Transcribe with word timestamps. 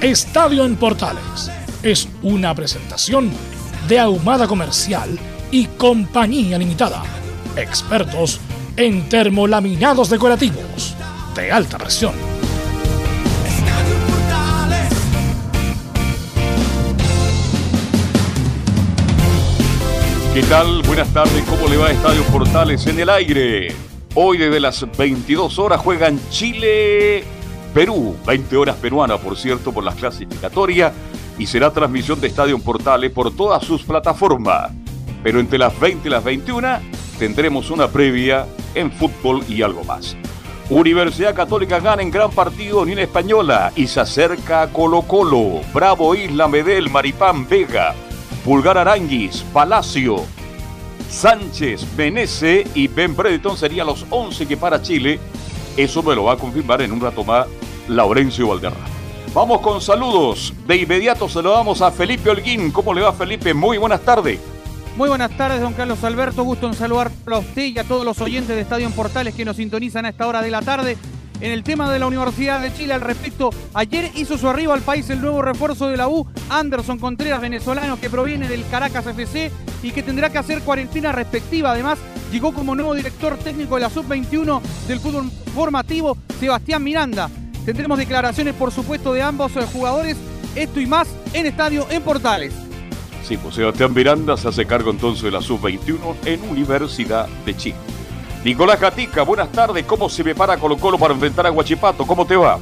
Estadio 0.00 0.64
en 0.64 0.76
Portales 0.76 1.50
es 1.82 2.08
una 2.22 2.54
presentación 2.54 3.32
de 3.88 3.98
Ahumada 3.98 4.46
Comercial 4.46 5.18
y 5.50 5.66
Compañía 5.66 6.56
Limitada. 6.56 7.02
Expertos 7.56 8.38
en 8.76 9.08
termolaminados 9.08 10.08
decorativos 10.08 10.94
de 11.34 11.50
alta 11.50 11.78
presión. 11.78 12.12
¿Qué 20.32 20.42
tal? 20.44 20.82
Buenas 20.82 21.12
tardes. 21.12 21.42
¿Cómo 21.50 21.66
le 21.66 21.76
va 21.76 21.90
Estadio 21.90 22.22
Portales 22.26 22.86
en 22.86 23.00
el 23.00 23.10
aire? 23.10 23.74
Hoy 24.14 24.38
desde 24.38 24.60
las 24.60 24.86
22 24.96 25.58
horas 25.58 25.80
juegan 25.80 26.20
Chile, 26.30 27.24
Perú. 27.74 28.16
20 28.26 28.56
horas 28.56 28.76
peruana, 28.76 29.16
por 29.18 29.36
cierto, 29.36 29.72
por 29.72 29.84
las 29.84 29.94
clasificatorias. 29.94 30.92
Y 31.38 31.46
será 31.46 31.70
transmisión 31.70 32.20
de 32.20 32.28
Estadio 32.28 32.58
Portales 32.58 33.10
por 33.10 33.34
todas 33.34 33.64
sus 33.64 33.82
plataformas. 33.84 34.72
Pero 35.22 35.40
entre 35.40 35.58
las 35.58 35.78
20 35.78 36.08
y 36.08 36.10
las 36.10 36.24
21 36.24 36.68
tendremos 37.18 37.70
una 37.70 37.88
previa 37.88 38.46
en 38.74 38.90
fútbol 38.90 39.42
y 39.48 39.62
algo 39.62 39.84
más. 39.84 40.16
Universidad 40.70 41.34
Católica 41.34 41.80
gana 41.80 42.02
en 42.02 42.10
gran 42.10 42.30
partido 42.30 42.82
Unión 42.82 42.98
Española 42.98 43.72
y 43.74 43.86
se 43.86 44.00
acerca 44.00 44.62
a 44.62 44.68
Colo 44.68 45.00
Colo, 45.02 45.62
Bravo 45.72 46.14
Isla 46.14 46.46
Medel, 46.46 46.90
Maripán 46.90 47.48
Vega, 47.48 47.94
Pulgar 48.44 48.76
Aranguis, 48.76 49.42
Palacio, 49.52 50.24
Sánchez, 51.08 51.86
Menece 51.96 52.66
y 52.74 52.86
Ben 52.86 53.16
Bredeton 53.16 53.56
serían 53.56 53.86
los 53.86 54.04
11 54.10 54.46
que 54.46 54.56
para 54.58 54.82
Chile. 54.82 55.18
Eso 55.78 56.02
me 56.02 56.12
lo 56.12 56.24
va 56.24 56.32
a 56.32 56.36
confirmar 56.36 56.82
en 56.82 56.90
un 56.90 57.00
rato 57.00 57.22
más 57.22 57.46
Laurencio 57.86 58.48
Valderrama. 58.48 58.84
Vamos 59.32 59.60
con 59.60 59.80
saludos. 59.80 60.52
De 60.66 60.76
inmediato 60.76 61.28
saludamos 61.28 61.80
a 61.82 61.92
Felipe 61.92 62.28
Holguín. 62.30 62.72
¿Cómo 62.72 62.92
le 62.92 63.02
va 63.02 63.12
Felipe? 63.12 63.54
Muy 63.54 63.78
buenas 63.78 64.00
tardes. 64.00 64.40
Muy 64.96 65.08
buenas 65.08 65.30
tardes, 65.36 65.60
don 65.60 65.74
Carlos 65.74 66.02
Alberto. 66.02 66.42
Gusto 66.42 66.66
en 66.66 66.74
saludar 66.74 67.12
a 67.24 67.38
usted 67.38 67.66
y 67.66 67.78
a 67.78 67.84
todos 67.84 68.04
los 68.04 68.20
oyentes 68.20 68.56
de 68.56 68.62
Estadio 68.62 68.90
Portales 68.90 69.36
que 69.36 69.44
nos 69.44 69.54
sintonizan 69.54 70.04
a 70.04 70.08
esta 70.08 70.26
hora 70.26 70.42
de 70.42 70.50
la 70.50 70.62
tarde. 70.62 70.96
En 71.40 71.52
el 71.52 71.62
tema 71.62 71.92
de 71.92 72.00
la 72.00 72.06
Universidad 72.08 72.60
de 72.60 72.74
Chile 72.74 72.94
al 72.94 73.00
respecto, 73.00 73.50
ayer 73.72 74.10
hizo 74.16 74.36
su 74.36 74.48
arribo 74.48 74.72
al 74.72 74.80
país 74.80 75.08
el 75.10 75.20
nuevo 75.20 75.40
refuerzo 75.40 75.88
de 75.88 75.96
la 75.96 76.08
U, 76.08 76.26
Anderson 76.50 76.98
Contreras, 76.98 77.40
venezolano 77.40 78.00
que 78.00 78.10
proviene 78.10 78.48
del 78.48 78.66
Caracas 78.68 79.06
FC 79.06 79.52
y 79.82 79.92
que 79.92 80.02
tendrá 80.02 80.30
que 80.30 80.38
hacer 80.38 80.62
cuarentena 80.62 81.12
respectiva. 81.12 81.70
Además, 81.70 81.98
llegó 82.32 82.52
como 82.52 82.74
nuevo 82.74 82.92
director 82.92 83.36
técnico 83.38 83.76
de 83.76 83.82
la 83.82 83.90
Sub-21 83.90 84.60
del 84.88 84.98
fútbol 84.98 85.30
formativo, 85.54 86.18
Sebastián 86.40 86.82
Miranda. 86.82 87.30
Tendremos 87.64 87.98
declaraciones, 87.98 88.54
por 88.54 88.72
supuesto, 88.72 89.12
de 89.12 89.22
ambos 89.22 89.52
jugadores. 89.72 90.16
Esto 90.56 90.80
y 90.80 90.86
más 90.86 91.06
en 91.34 91.46
Estadio 91.46 91.86
en 91.88 92.02
Portales. 92.02 92.52
Sí, 93.22 93.36
pues 93.36 93.54
Sebastián 93.54 93.94
Miranda 93.94 94.36
se 94.36 94.48
hace 94.48 94.66
cargo 94.66 94.90
entonces 94.90 95.22
de 95.22 95.30
la 95.30 95.40
Sub-21 95.40 96.16
en 96.24 96.42
Universidad 96.50 97.28
de 97.46 97.56
Chile. 97.56 97.76
Nicolás 98.44 98.80
Gatica, 98.80 99.22
buenas 99.22 99.50
tardes. 99.50 99.84
¿Cómo 99.84 100.08
se 100.08 100.22
prepara 100.22 100.56
Colo 100.56 100.76
Colo 100.76 100.98
para 100.98 101.12
enfrentar 101.12 101.46
a 101.46 101.50
Guachipato? 101.50 102.06
¿Cómo 102.06 102.26
te 102.26 102.36
va? 102.36 102.58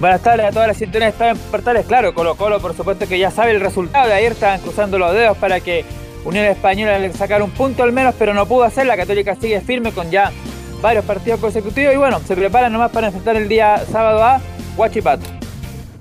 Buenas 0.00 0.22
tardes 0.22 0.46
a 0.46 0.50
todas 0.50 0.68
las 0.68 0.78
sintonías 0.78 1.18
de 1.18 1.28
en 1.28 1.36
Portales. 1.36 1.84
Claro, 1.86 2.14
Colo 2.14 2.34
Colo 2.36 2.58
por 2.58 2.74
supuesto 2.74 3.06
que 3.06 3.18
ya 3.18 3.30
sabe 3.30 3.50
el 3.50 3.60
resultado. 3.60 4.08
De 4.08 4.14
ayer 4.14 4.32
estaban 4.32 4.60
cruzando 4.60 4.98
los 4.98 5.12
dedos 5.12 5.36
para 5.36 5.60
que 5.60 5.84
Unión 6.24 6.46
Española 6.46 6.98
le 6.98 7.12
sacara 7.12 7.44
un 7.44 7.50
punto 7.50 7.82
al 7.82 7.92
menos, 7.92 8.14
pero 8.18 8.32
no 8.32 8.46
pudo 8.46 8.64
hacer. 8.64 8.86
La 8.86 8.96
Católica 8.96 9.36
sigue 9.36 9.60
firme 9.60 9.92
con 9.92 10.10
ya 10.10 10.32
varios 10.80 11.04
partidos 11.04 11.38
consecutivos 11.38 11.94
y 11.94 11.98
bueno, 11.98 12.18
se 12.20 12.34
preparan 12.34 12.72
nomás 12.72 12.90
para 12.90 13.08
enfrentar 13.08 13.36
el 13.36 13.46
día 13.46 13.84
sábado 13.92 14.24
a 14.24 14.40
Guachipato. 14.74 15.26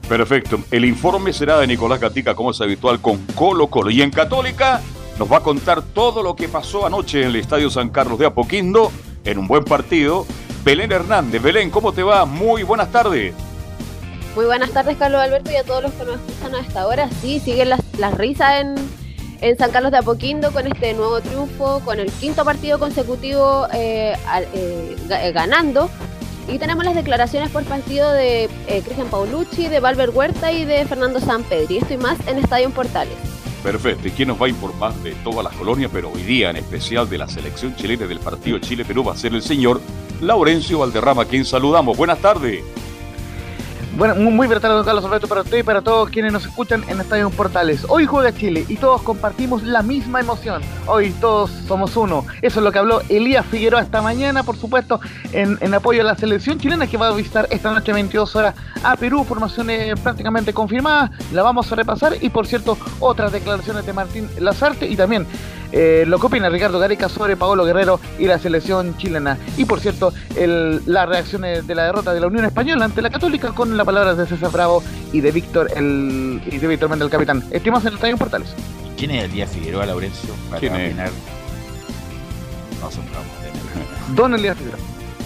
Perfecto. 0.08 0.62
El 0.72 0.86
informe 0.86 1.34
será 1.34 1.60
de 1.60 1.68
Nicolás 1.68 2.00
Gatica, 2.00 2.34
como 2.34 2.52
es 2.52 2.62
habitual, 2.62 3.02
con 3.02 3.18
Colo 3.36 3.68
Colo. 3.68 3.92
Y 3.92 4.02
en 4.02 4.12
Católica 4.12 4.80
nos 5.20 5.30
va 5.30 5.38
a 5.38 5.42
contar 5.42 5.82
todo 5.82 6.24
lo 6.24 6.36
que 6.38 6.48
pasó 6.48 6.86
anoche 6.86 7.22
en 7.22 7.28
el 7.28 7.36
Estadio 7.36 7.70
San 7.70 7.90
Carlos 7.90 8.18
de 8.18 8.26
Apoquindo, 8.26 8.90
en 9.26 9.38
un 9.38 9.48
buen 9.48 9.66
partido. 9.66 10.26
Belén 10.64 10.94
Hernández. 10.94 11.42
Belén, 11.42 11.70
¿cómo 11.70 11.92
te 11.92 12.04
va? 12.04 12.24
Muy 12.24 12.64
buenas 12.64 12.90
tardes. 12.90 13.34
Muy 14.34 14.46
buenas 14.46 14.72
tardes, 14.72 14.96
Carlos 14.98 15.20
Alberto, 15.20 15.52
y 15.52 15.58
a 15.58 15.64
todos 15.64 15.84
los 15.84 15.92
que 15.92 16.06
nos 16.06 16.16
escuchan 16.16 16.56
a 16.56 16.60
esta 16.62 16.88
hora. 16.88 17.10
Sí, 17.22 17.42
siguen 17.42 17.70
las, 17.70 18.14
risas 18.14 18.62
en, 18.62 18.76
en 19.42 19.58
San 19.58 19.72
Carlos 19.72 19.92
de 19.92 19.98
Apoquindo 19.98 20.54
con 20.54 20.68
este 20.68 20.94
nuevo 20.94 21.20
triunfo, 21.20 21.82
con 21.84 22.00
el 22.00 22.10
quinto 22.14 22.46
partido 22.46 22.80
consecutivo 22.80 23.68
eh, 23.74 24.16
eh, 24.54 24.96
eh, 25.10 25.32
ganando. 25.34 25.90
Y 26.48 26.60
tenemos 26.60 26.86
las 26.86 26.96
declaraciones 26.96 27.50
por 27.50 27.64
partido 27.66 28.10
de 28.12 28.50
Cristian 28.86 29.08
Paulucci, 29.10 29.68
de 29.68 29.82
Valver 29.82 30.12
Huerta 30.12 30.52
y 30.54 30.64
de 30.64 30.86
Fernando 30.86 31.20
Sampedri. 31.20 31.78
Esto 31.78 31.94
y 31.94 31.98
más 31.98 32.18
en 32.26 32.38
Estadio 32.38 32.70
Portales. 32.70 33.39
Perfecto. 33.64 34.08
¿Y 34.08 34.12
quién 34.12 34.30
nos 34.30 34.42
va 34.42 34.46
a 34.46 34.50
informar 34.50 34.94
de 34.96 35.12
todas 35.16 35.44
las 35.44 35.54
colonias, 35.54 35.92
pero 35.94 36.10
hoy 36.12 36.24
día 36.24 36.50
en 36.50 36.58
especial 36.58 37.10
de 37.10 37.18
la 37.18 37.28
selección 37.28 37.76
chilena 37.76 38.08
del 38.08 38.20
partido 38.20 38.58
Chile-Perú 38.60 39.04
va 39.04 39.14
a 39.14 39.18
ser 39.18 39.34
el 39.34 39.42
señor 39.42 39.82
Laurencio 40.22 40.80
Valderrama, 40.80 41.26
quien 41.26 41.46
saludamos. 41.46 41.98
Buenas 41.98 42.20
tardes. 42.20 42.64
Bueno, 44.00 44.16
muy 44.16 44.48
buenas 44.48 44.62
tardes, 44.62 44.78
don 44.78 44.86
Carlos 44.86 45.04
Alberto, 45.04 45.28
para 45.28 45.42
usted 45.42 45.58
y 45.58 45.64
para 45.64 45.82
todos 45.82 46.10
quienes 46.10 46.32
nos 46.32 46.46
escuchan 46.46 46.86
en 46.88 47.02
Estadio 47.02 47.30
Portales. 47.32 47.86
Hoy 47.90 48.06
juega 48.06 48.34
Chile 48.34 48.64
y 48.70 48.78
todos 48.78 49.02
compartimos 49.02 49.62
la 49.64 49.82
misma 49.82 50.22
emoción. 50.22 50.62
Hoy 50.88 51.12
todos 51.20 51.52
somos 51.68 51.98
uno. 51.98 52.26
Eso 52.42 52.62
es 52.62 52.64
lo 52.64 52.72
que 52.72 52.80
habló 52.80 53.02
Elías 53.10 53.46
Figueroa 53.48 53.82
esta 53.82 54.02
mañana, 54.02 54.44
por 54.44 54.56
supuesto, 54.56 55.02
en, 55.34 55.74
apoyo 55.74 56.00
a 56.00 56.06
la 56.06 56.16
selección 56.16 56.58
chilena 56.60 56.88
que 56.88 56.96
va 56.96 57.10
a 57.10 57.14
visitar 57.14 57.50
esta 57.52 57.74
noche 57.74 57.92
22 57.92 58.38
horas 58.38 58.56
a 58.84 58.96
Perú. 58.96 59.26
Formaciones 59.26 60.00
prácticamente 60.00 60.54
confirmadas, 60.54 61.12
la 61.34 61.44
vamos 61.44 61.70
a 61.70 61.76
repasar. 61.76 62.14
Y 62.22 62.30
por 62.30 62.48
cierto, 62.48 62.78
otras 63.02 63.34
declaraciones 63.34 63.86
de 63.86 63.92
Martín 63.92 64.30
Lazarte 64.40 64.88
y 64.88 64.96
también 64.96 65.28
eh, 65.72 66.04
lo 66.08 66.20
que 66.20 66.28
opina 66.28 66.50
Ricardo 66.50 66.80
Gareca 66.80 67.10
sobre 67.10 67.38
Paolo 67.38 67.66
Guerrero 67.66 68.00
y 68.18 68.26
la 68.26 68.40
selección 68.40 68.98
chilena. 68.98 69.38
Y 69.58 69.66
por 69.66 69.80
cierto, 69.80 70.14
las 70.36 71.10
reacciones 71.10 71.68
de 71.68 71.76
la 71.76 71.86
derrota 71.86 72.14
de 72.14 72.20
la 72.20 72.28
Unión 72.28 72.46
Española 72.46 72.86
ante 72.86 73.02
la 73.02 73.10
Católica 73.10 73.50
con 73.50 73.78
las 73.78 73.86
palabras 73.86 74.18
de 74.18 74.26
César 74.26 74.52
Bravo 74.52 74.84
y 75.12 75.22
de 75.22 75.32
Víctor 75.32 75.70
el 75.76 76.42
y 76.46 76.58
de 76.58 76.68
Víctor 76.68 76.90
Méndez, 76.90 77.06
el 77.06 77.12
capitán. 77.12 77.44
Estimas 77.52 77.84
en 77.84 77.90
el 77.90 77.94
Estadio 77.96 78.18
Portales. 78.18 78.50
¿Quién 78.98 79.12
es 79.12 79.24
el 79.26 79.32
día 79.32 79.48
Figueroa, 79.48 79.86
Laurencio? 79.86 80.34
Para 80.50 80.60
¿Quién 80.60 80.76
es? 80.76 81.12
No 82.82 82.92
son 82.92 83.04
Don 84.16 84.34
Elías 84.34 84.58
Figueroa. 84.58 84.80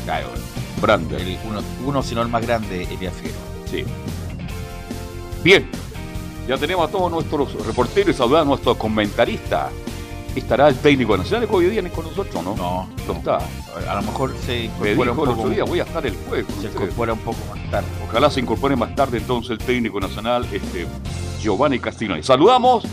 Claro, 0.06 0.28
Brando. 0.82 1.16
uno, 1.50 1.62
uno, 1.86 2.04
si 2.04 2.14
no 2.14 2.22
el 2.22 2.28
más 2.28 2.46
grande, 2.46 2.84
Elías 2.84 3.14
Figueroa. 3.14 3.42
Sí. 3.66 3.86
Bien, 5.44 5.68
ya 6.48 6.58
tenemos 6.58 6.88
a 6.88 6.92
todos 6.92 7.12
nuestros 7.12 7.66
reporteros, 7.66 8.16
saludar 8.16 8.42
a 8.42 8.46
nuestros 8.46 8.78
comentaristas 8.78 9.72
estará 10.36 10.68
el 10.68 10.76
técnico 10.76 11.18
nacional 11.18 11.48
que 11.48 11.56
hoy 11.56 11.66
día 11.66 11.84
con 11.90 12.06
nosotros, 12.06 12.44
¿no? 12.44 12.56
No, 12.56 12.90
no 13.08 13.14
está. 13.14 13.40
A 13.90 13.96
lo 13.96 14.02
mejor 14.02 14.34
se 14.46 14.66
incorpora 14.66 15.12
un 15.12 15.18
poco. 15.18 15.50
día 15.50 15.64
voy 15.64 15.80
a 15.80 15.84
estar 15.84 16.06
el 16.06 16.16
jueves. 16.28 16.46
Se 16.62 16.68
incorpora 16.68 17.14
un 17.14 17.20
poco 17.20 17.40
más 17.54 17.72
tarde. 17.72 17.88
Ojalá 18.08 18.30
se 18.30 18.40
incorpore 18.40 18.76
más 18.76 18.96
tarde 18.96 19.18
entonces 19.18 19.52
el 19.52 19.58
técnico 19.60 20.00
nacional, 20.00 20.48
este 20.52 20.88
Giovanni 21.42 21.80
Castillo. 21.80 22.22
Saludamos 22.24 22.84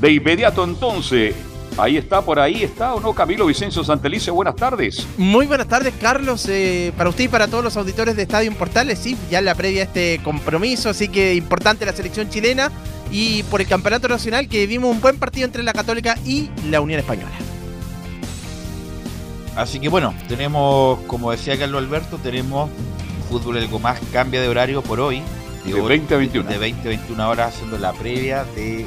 de 0.00 0.12
inmediato 0.12 0.64
entonces 0.64 1.34
Ahí 1.78 1.96
está, 1.96 2.20
por 2.20 2.38
ahí 2.38 2.62
está, 2.62 2.94
¿o 2.94 3.00
no? 3.00 3.14
Camilo 3.14 3.46
Vicencio 3.46 3.82
Santelice, 3.82 4.30
buenas 4.30 4.56
tardes. 4.56 5.06
Muy 5.16 5.46
buenas 5.46 5.68
tardes, 5.68 5.94
Carlos. 6.00 6.46
Eh, 6.48 6.92
para 6.96 7.08
usted 7.08 7.24
y 7.24 7.28
para 7.28 7.48
todos 7.48 7.64
los 7.64 7.76
auditores 7.76 8.14
de 8.14 8.22
Estadio 8.22 8.52
Portales, 8.52 8.98
sí, 8.98 9.16
ya 9.30 9.40
la 9.40 9.54
previa 9.54 9.82
a 9.82 9.84
este 9.84 10.20
compromiso, 10.22 10.90
así 10.90 11.08
que 11.08 11.34
importante 11.34 11.86
la 11.86 11.94
selección 11.94 12.28
chilena 12.28 12.70
y 13.12 13.42
por 13.44 13.60
el 13.60 13.68
Campeonato 13.68 14.08
Nacional 14.08 14.48
que 14.48 14.66
vimos 14.66 14.90
un 14.90 15.00
buen 15.00 15.18
partido 15.18 15.44
entre 15.44 15.62
la 15.62 15.74
Católica 15.74 16.16
y 16.24 16.50
la 16.70 16.80
Unión 16.80 16.98
Española. 16.98 17.30
Así 19.54 19.78
que 19.78 19.88
bueno, 19.88 20.14
tenemos, 20.28 20.98
como 21.06 21.30
decía 21.30 21.58
Carlos 21.58 21.84
Alberto, 21.84 22.16
tenemos 22.16 22.70
fútbol 23.28 23.58
algo 23.58 23.78
más 23.78 24.00
cambia 24.12 24.40
de 24.40 24.48
horario 24.48 24.82
por 24.82 24.98
hoy. 24.98 25.22
De 25.64 25.80
20 25.80 26.14
a 26.14 26.18
21. 26.18 26.48
De 26.48 26.58
20 26.58 26.80
a 26.80 26.88
21 26.88 27.28
horas 27.28 27.54
haciendo 27.54 27.78
la 27.78 27.92
previa 27.92 28.44
de 28.56 28.86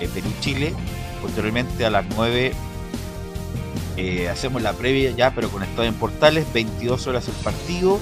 eh, 0.00 0.08
Perú-Chile. 0.12 0.74
Posteriormente 1.20 1.84
a 1.84 1.90
las 1.90 2.04
9 2.16 2.52
eh, 3.96 4.28
hacemos 4.28 4.62
la 4.62 4.72
previa 4.72 5.10
ya, 5.10 5.34
pero 5.34 5.50
con 5.50 5.62
estado 5.62 5.84
en 5.84 5.94
portales, 5.94 6.50
22 6.52 7.06
horas 7.06 7.28
el 7.28 7.34
partido. 7.34 8.00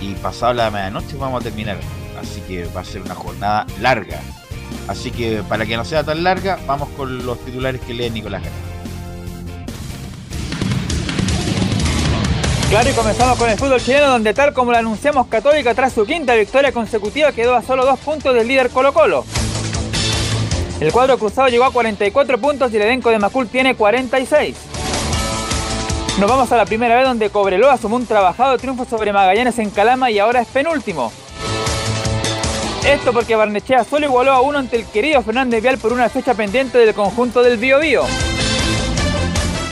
Y 0.00 0.14
pasado 0.14 0.54
la 0.54 0.70
medianoche 0.70 1.16
vamos 1.16 1.40
a 1.40 1.44
terminar. 1.44 1.78
Así 2.20 2.40
que 2.42 2.66
va 2.66 2.80
a 2.82 2.84
ser 2.84 3.02
una 3.02 3.14
jornada 3.14 3.66
larga. 3.80 4.20
Así 4.86 5.10
que 5.10 5.42
para 5.48 5.66
que 5.66 5.76
no 5.76 5.84
sea 5.84 6.02
tan 6.04 6.24
larga, 6.24 6.58
vamos 6.66 6.88
con 6.96 7.26
los 7.26 7.38
titulares 7.44 7.80
que 7.82 7.94
lee 7.94 8.10
Nicolás 8.10 8.42
Gana. 8.42 8.56
Claro, 12.70 12.90
y 12.90 12.92
comenzamos 12.92 13.38
con 13.38 13.48
el 13.48 13.58
fútbol 13.58 13.80
chileno, 13.80 14.08
donde 14.08 14.34
tal 14.34 14.52
como 14.52 14.72
lo 14.72 14.78
anunciamos, 14.78 15.26
Católica 15.28 15.74
tras 15.74 15.94
su 15.94 16.04
quinta 16.04 16.34
victoria 16.34 16.70
consecutiva 16.70 17.32
quedó 17.32 17.54
a 17.54 17.62
solo 17.62 17.86
dos 17.86 17.98
puntos 17.98 18.34
del 18.34 18.46
líder 18.46 18.68
Colo 18.68 18.92
Colo. 18.92 19.24
El 20.78 20.92
cuadro 20.92 21.18
cruzado 21.18 21.48
llegó 21.48 21.64
a 21.64 21.72
44 21.72 22.38
puntos 22.38 22.70
y 22.72 22.76
el 22.76 22.82
elenco 22.82 23.10
de 23.10 23.18
Macul 23.18 23.48
tiene 23.48 23.74
46. 23.74 24.54
Nos 26.20 26.28
vamos 26.28 26.52
a 26.52 26.56
la 26.56 26.66
primera 26.66 26.94
vez 26.96 27.04
donde 27.04 27.30
Cobreloa 27.30 27.78
sumó 27.78 27.96
un 27.96 28.06
trabajado 28.06 28.58
triunfo 28.58 28.84
sobre 28.84 29.12
Magallanes 29.12 29.58
en 29.58 29.70
Calama 29.70 30.10
y 30.10 30.18
ahora 30.18 30.40
es 30.42 30.48
penúltimo. 30.48 31.10
Esto 32.86 33.12
porque 33.12 33.36
Barnechea 33.36 33.84
solo 33.84 34.06
igualó 34.06 34.32
a 34.32 34.40
uno 34.40 34.58
ante 34.58 34.76
el 34.76 34.86
querido 34.86 35.22
Fernández 35.22 35.62
Vial 35.62 35.78
por 35.78 35.92
una 35.92 36.08
fecha 36.08 36.34
pendiente 36.34 36.78
del 36.78 36.94
conjunto 36.94 37.42
del 37.42 37.58
Bío 37.58 37.78
Bío. 37.80 38.02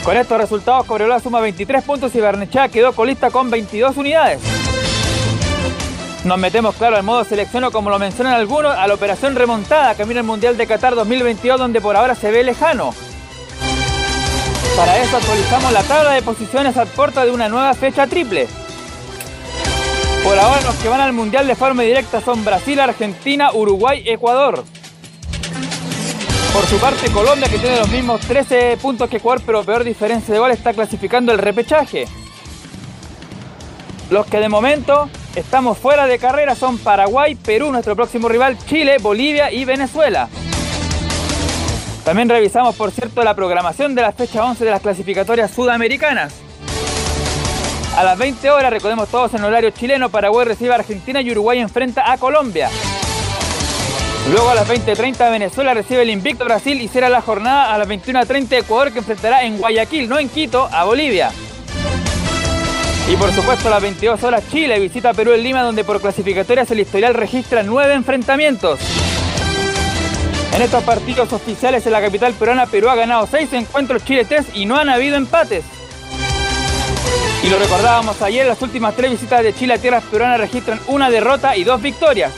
Con 0.03 0.15
estos 0.15 0.37
resultados, 0.37 0.85
Cobreloa 0.85 1.19
suma 1.19 1.41
23 1.41 1.83
puntos 1.83 2.15
y 2.15 2.21
Barnechea 2.21 2.69
quedó 2.69 2.93
colista 2.93 3.29
con 3.29 3.49
22 3.49 3.97
unidades. 3.97 4.39
Nos 6.23 6.37
metemos 6.37 6.75
claro 6.75 6.95
al 6.95 7.03
modo 7.03 7.23
selección 7.23 7.63
o 7.63 7.71
como 7.71 7.89
lo 7.89 7.99
mencionan 7.99 8.33
algunos, 8.33 8.75
a 8.75 8.87
la 8.87 8.93
operación 8.93 9.35
remontada 9.35 9.95
camino 9.95 10.19
al 10.19 10.25
Mundial 10.25 10.57
de 10.57 10.67
Qatar 10.67 10.95
2022 10.95 11.59
donde 11.59 11.81
por 11.81 11.95
ahora 11.95 12.15
se 12.15 12.31
ve 12.31 12.43
lejano. 12.43 12.93
Para 14.75 14.97
eso 15.01 15.17
actualizamos 15.17 15.73
la 15.73 15.83
tabla 15.83 16.11
de 16.11 16.21
posiciones 16.21 16.77
al 16.77 16.87
puerta 16.87 17.25
de 17.25 17.31
una 17.31 17.49
nueva 17.49 17.73
fecha 17.73 18.07
triple. 18.07 18.47
Por 20.27 20.37
ahora 20.37 20.59
los 20.59 20.75
que 20.75 20.89
van 20.89 20.99
al 20.99 21.13
Mundial 21.13 21.47
de 21.47 21.55
forma 21.55 21.83
directa 21.83 22.19
son 22.19 22.43
Brasil, 22.43 22.77
Argentina, 22.81 23.53
Uruguay, 23.53 24.03
Ecuador. 24.05 24.61
Por 26.51 26.65
su 26.65 26.77
parte, 26.79 27.09
Colombia, 27.11 27.47
que 27.47 27.57
tiene 27.57 27.77
los 27.77 27.89
mismos 27.89 28.19
13 28.19 28.75
puntos 28.75 29.09
que 29.09 29.17
Ecuador, 29.17 29.41
pero 29.45 29.63
peor 29.63 29.85
diferencia 29.85 30.33
de 30.33 30.39
gol, 30.41 30.51
está 30.51 30.73
clasificando 30.73 31.31
el 31.31 31.37
repechaje. 31.37 32.09
Los 34.09 34.25
que 34.25 34.41
de 34.41 34.49
momento 34.49 35.09
estamos 35.33 35.77
fuera 35.77 36.07
de 36.07 36.19
carrera 36.19 36.55
son 36.55 36.77
Paraguay, 36.77 37.35
Perú, 37.35 37.71
nuestro 37.71 37.95
próximo 37.95 38.27
rival, 38.27 38.57
Chile, 38.67 38.97
Bolivia 38.99 39.49
y 39.49 39.63
Venezuela. 39.63 40.27
También 42.03 42.27
revisamos, 42.27 42.75
por 42.75 42.91
cierto, 42.91 43.23
la 43.23 43.33
programación 43.33 43.95
de 43.95 44.01
la 44.01 44.11
fecha 44.11 44.43
11 44.43 44.65
de 44.65 44.71
las 44.71 44.81
clasificatorias 44.81 45.51
sudamericanas. 45.51 46.33
A 47.97 48.03
las 48.03 48.15
20 48.15 48.51
horas, 48.51 48.71
recordemos 48.71 49.09
todos 49.09 49.33
en 49.33 49.43
horario 49.43 49.71
chileno, 49.71 50.09
Paraguay 50.09 50.45
recibe 50.45 50.71
a 50.71 50.75
Argentina 50.75 51.19
y 51.19 51.31
Uruguay 51.31 51.57
enfrenta 51.57 52.11
a 52.11 52.19
Colombia. 52.19 52.69
Luego 54.31 54.51
a 54.51 54.53
las 54.53 54.69
20.30 54.69 55.31
Venezuela 55.31 55.73
recibe 55.73 56.03
el 56.03 56.11
invicto 56.11 56.45
Brasil 56.45 56.79
y 56.79 56.87
será 56.89 57.09
la 57.09 57.21
jornada 57.21 57.73
a 57.73 57.77
las 57.79 57.87
21.30 57.87 58.59
Ecuador 58.59 58.93
que 58.93 58.99
enfrentará 58.99 59.43
en 59.45 59.57
Guayaquil, 59.57 60.07
no 60.07 60.19
en 60.19 60.29
Quito, 60.29 60.69
a 60.71 60.83
Bolivia. 60.83 61.31
Y 63.11 63.15
por 63.15 63.31
supuesto 63.31 63.67
a 63.67 63.71
las 63.71 63.81
22 63.81 64.23
horas 64.23 64.43
Chile 64.51 64.77
visita 64.79 65.15
Perú 65.15 65.31
en 65.31 65.41
Lima 65.41 65.63
donde 65.63 65.83
por 65.83 65.99
clasificatorias 65.99 66.69
el 66.69 66.81
historial 66.81 67.15
registra 67.15 67.63
nueve 67.63 67.95
enfrentamientos. 67.95 68.79
En 70.53 70.61
estos 70.61 70.83
partidos 70.83 71.33
oficiales 71.33 71.83
en 71.87 71.93
la 71.93 72.01
capital 72.01 72.33
peruana 72.33 72.67
Perú 72.67 72.89
ha 72.89 72.95
ganado 72.95 73.25
6 73.25 73.53
encuentros, 73.53 74.05
Chile 74.05 74.23
3 74.23 74.49
y 74.53 74.67
no 74.67 74.75
han 74.75 74.89
habido 74.89 75.15
empates. 75.15 75.76
Y 77.43 77.49
lo 77.49 77.59
recordábamos 77.59 78.21
ayer, 78.21 78.45
las 78.45 78.61
últimas 78.61 78.95
tres 78.95 79.11
visitas 79.11 79.43
de 79.43 79.53
Chile 79.53 79.75
a 79.75 79.77
tierras 79.77 80.03
peruanas 80.03 80.39
registran 80.39 80.79
una 80.87 81.09
derrota 81.09 81.55
y 81.55 81.63
dos 81.63 81.81
victorias. 81.81 82.33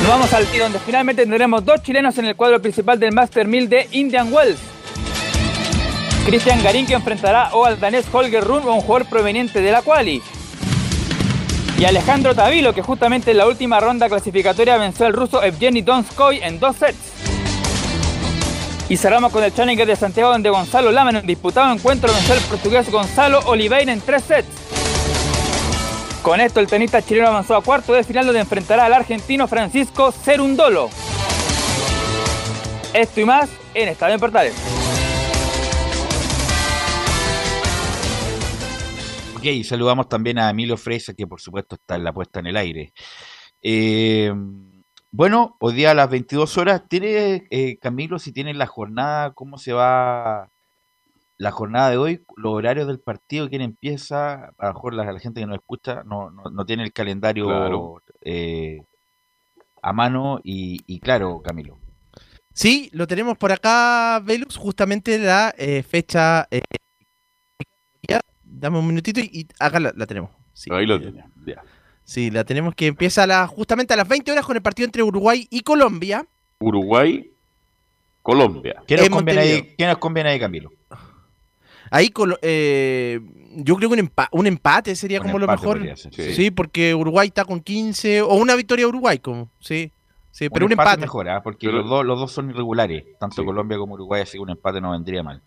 Nos 0.00 0.08
vamos 0.08 0.32
al 0.34 0.46
tiro 0.46 0.64
donde 0.64 0.78
finalmente 0.80 1.22
tendremos 1.22 1.64
dos 1.64 1.82
chilenos 1.82 2.18
en 2.18 2.26
el 2.26 2.36
cuadro 2.36 2.60
principal 2.60 3.00
del 3.00 3.12
Master 3.12 3.48
1000 3.48 3.68
de 3.68 3.88
Indian 3.92 4.32
Wells. 4.32 4.60
Cristian 6.26 6.62
Garín 6.62 6.86
que 6.86 6.94
enfrentará 6.94 7.50
o 7.54 7.64
al 7.64 7.80
danés 7.80 8.06
Holger 8.12 8.44
Run 8.44 8.68
un 8.68 8.80
jugador 8.80 9.08
proveniente 9.08 9.60
de 9.60 9.72
la 9.72 9.82
Quali. 9.82 10.22
Y 11.78 11.84
Alejandro 11.84 12.34
Tavilo 12.34 12.72
que 12.74 12.82
justamente 12.82 13.30
en 13.30 13.38
la 13.38 13.46
última 13.46 13.80
ronda 13.80 14.08
clasificatoria 14.08 14.76
venció 14.76 15.06
al 15.06 15.12
ruso 15.12 15.42
Evgeny 15.42 15.82
Donskoy 15.82 16.38
en 16.42 16.60
dos 16.60 16.76
sets. 16.76 17.33
Y 18.88 18.98
cerramos 18.98 19.32
con 19.32 19.42
el 19.42 19.54
Challenger 19.54 19.86
de 19.86 19.96
Santiago 19.96 20.30
donde 20.30 20.50
Gonzalo 20.50 20.92
Lama 20.92 21.10
en 21.10 21.26
disputado 21.26 21.72
encuentro 21.72 22.12
venció 22.12 22.34
al 22.34 22.40
portugués 22.40 22.90
Gonzalo 22.90 23.40
Oliveira 23.46 23.92
en 23.92 24.00
tres 24.00 24.24
sets. 24.24 24.48
Con 26.22 26.40
esto 26.40 26.60
el 26.60 26.66
tenista 26.66 27.00
chileno 27.02 27.28
avanzó 27.28 27.56
a 27.56 27.62
cuarto 27.62 27.94
de 27.94 28.04
final 28.04 28.26
donde 28.26 28.40
enfrentará 28.40 28.84
al 28.84 28.92
argentino 28.92 29.48
Francisco 29.48 30.12
Cerundolo. 30.12 30.90
Esto 32.92 33.20
y 33.20 33.24
más 33.24 33.50
en 33.74 33.88
Estadio 33.88 34.14
en 34.14 34.20
Portales. 34.20 34.54
Ok, 39.36 39.64
saludamos 39.64 40.08
también 40.08 40.38
a 40.38 40.48
Emilio 40.48 40.76
Fresa, 40.76 41.12
que 41.12 41.26
por 41.26 41.40
supuesto 41.40 41.74
está 41.74 41.96
en 41.96 42.04
la 42.04 42.12
puesta 42.12 42.40
en 42.40 42.46
el 42.46 42.56
aire. 42.56 42.92
Eh, 43.60 44.32
bueno, 45.16 45.56
hoy 45.60 45.74
día 45.74 45.92
a 45.92 45.94
las 45.94 46.10
22 46.10 46.58
horas, 46.58 46.82
¿tiene 46.88 47.46
eh, 47.50 47.78
Camilo, 47.80 48.18
si 48.18 48.32
tiene 48.32 48.52
la 48.52 48.66
jornada, 48.66 49.32
cómo 49.32 49.58
se 49.58 49.72
va 49.72 50.48
la 51.36 51.50
jornada 51.52 51.90
de 51.90 51.96
hoy, 51.98 52.24
los 52.36 52.52
horarios 52.52 52.86
del 52.88 52.98
partido, 53.00 53.48
quién 53.48 53.62
empieza? 53.62 54.52
A 54.58 54.66
lo 54.68 54.74
mejor 54.74 54.94
la, 54.94 55.12
la 55.12 55.20
gente 55.20 55.40
que 55.40 55.46
nos 55.46 55.56
escucha 55.56 56.02
no, 56.04 56.30
no, 56.30 56.44
no 56.50 56.64
tiene 56.66 56.82
el 56.82 56.92
calendario 56.92 57.46
Claro. 57.46 58.02
eh, 58.22 58.82
a 59.82 59.92
mano 59.92 60.40
y, 60.42 60.80
y 60.86 60.98
claro, 60.98 61.40
Camilo. 61.42 61.78
Sí, 62.52 62.88
lo 62.92 63.06
tenemos 63.06 63.36
por 63.38 63.52
acá, 63.52 64.20
Velux, 64.20 64.56
justamente 64.56 65.18
la 65.18 65.54
eh, 65.58 65.82
fecha. 65.82 66.46
eh, 66.50 66.62
ya, 68.08 68.20
dame 68.42 68.78
un 68.78 68.86
minutito 68.86 69.20
y, 69.20 69.30
y 69.32 69.48
acá 69.60 69.78
la, 69.80 69.92
la 69.96 70.06
tenemos. 70.06 70.30
Sí, 70.52 70.70
Ahí 70.72 70.86
lo 70.86 70.96
eh, 70.96 71.00
tenía. 71.00 71.26
ya. 71.46 71.62
Sí, 72.04 72.30
la 72.30 72.44
tenemos 72.44 72.74
que 72.74 72.86
empieza 72.86 73.22
a 73.22 73.26
la- 73.26 73.46
justamente 73.46 73.94
a 73.94 73.96
las 73.96 74.06
20 74.08 74.30
horas 74.32 74.44
con 74.44 74.56
el 74.56 74.62
partido 74.62 74.86
entre 74.86 75.02
Uruguay 75.02 75.46
y 75.50 75.60
Colombia. 75.62 76.26
Uruguay, 76.60 77.30
Colombia. 78.22 78.82
¿Qué 78.86 78.96
nos, 78.96 79.06
En 79.06 79.12
conviene 79.12 79.40
ahí, 79.40 79.48
Montevideo. 79.52 79.74
qué 79.78 79.86
nos 79.86 79.98
conviene 79.98 80.30
ahí, 80.30 80.38
Camilo? 80.40 80.70
Ahí 81.90 82.12
eh, 82.42 83.20
yo 83.56 83.76
creo 83.76 83.88
que 83.90 84.00
un, 84.00 84.08
empa- 84.08 84.28
un 84.32 84.46
empate 84.46 84.96
sería 84.96 85.20
Un 85.20 85.26
como 85.26 85.38
lo 85.38 85.46
mejor. 85.46 85.80
ser, 85.96 86.12
Sí. 86.12 86.34
Sí. 86.34 86.50
porque 86.50 86.94
Uruguay 86.94 87.28
está 87.28 87.44
con 87.44 87.60
15 87.60 88.22
o 88.22 88.34
una 88.34 88.56
victoria 88.56 88.84
de 88.84 88.88
Uruguay, 88.88 89.18
como 89.18 89.48
sí, 89.60 89.92
sí, 90.32 90.48
pero 90.50 90.66
un, 90.66 90.72
empate. 90.72 91.00
mejor, 91.00 91.28
¿ah? 91.28 91.42
porque 91.42 91.66
Pero- 91.68 91.78
los, 91.78 91.88
dos, 91.88 92.04
los 92.04 92.18
dos 92.18 92.32
son 92.32 92.50
irregulares, 92.50 93.04
tanto 93.20 93.36
Sí. 93.42 93.44
Colombia 93.46 93.78
como 93.78 93.94
Uruguay, 93.94 94.22
así 94.22 94.32
que 94.38 94.40
un 94.42 94.50
empate 94.50 94.80
no 94.80 94.90
vendría 94.92 95.22
mal. 95.22 95.40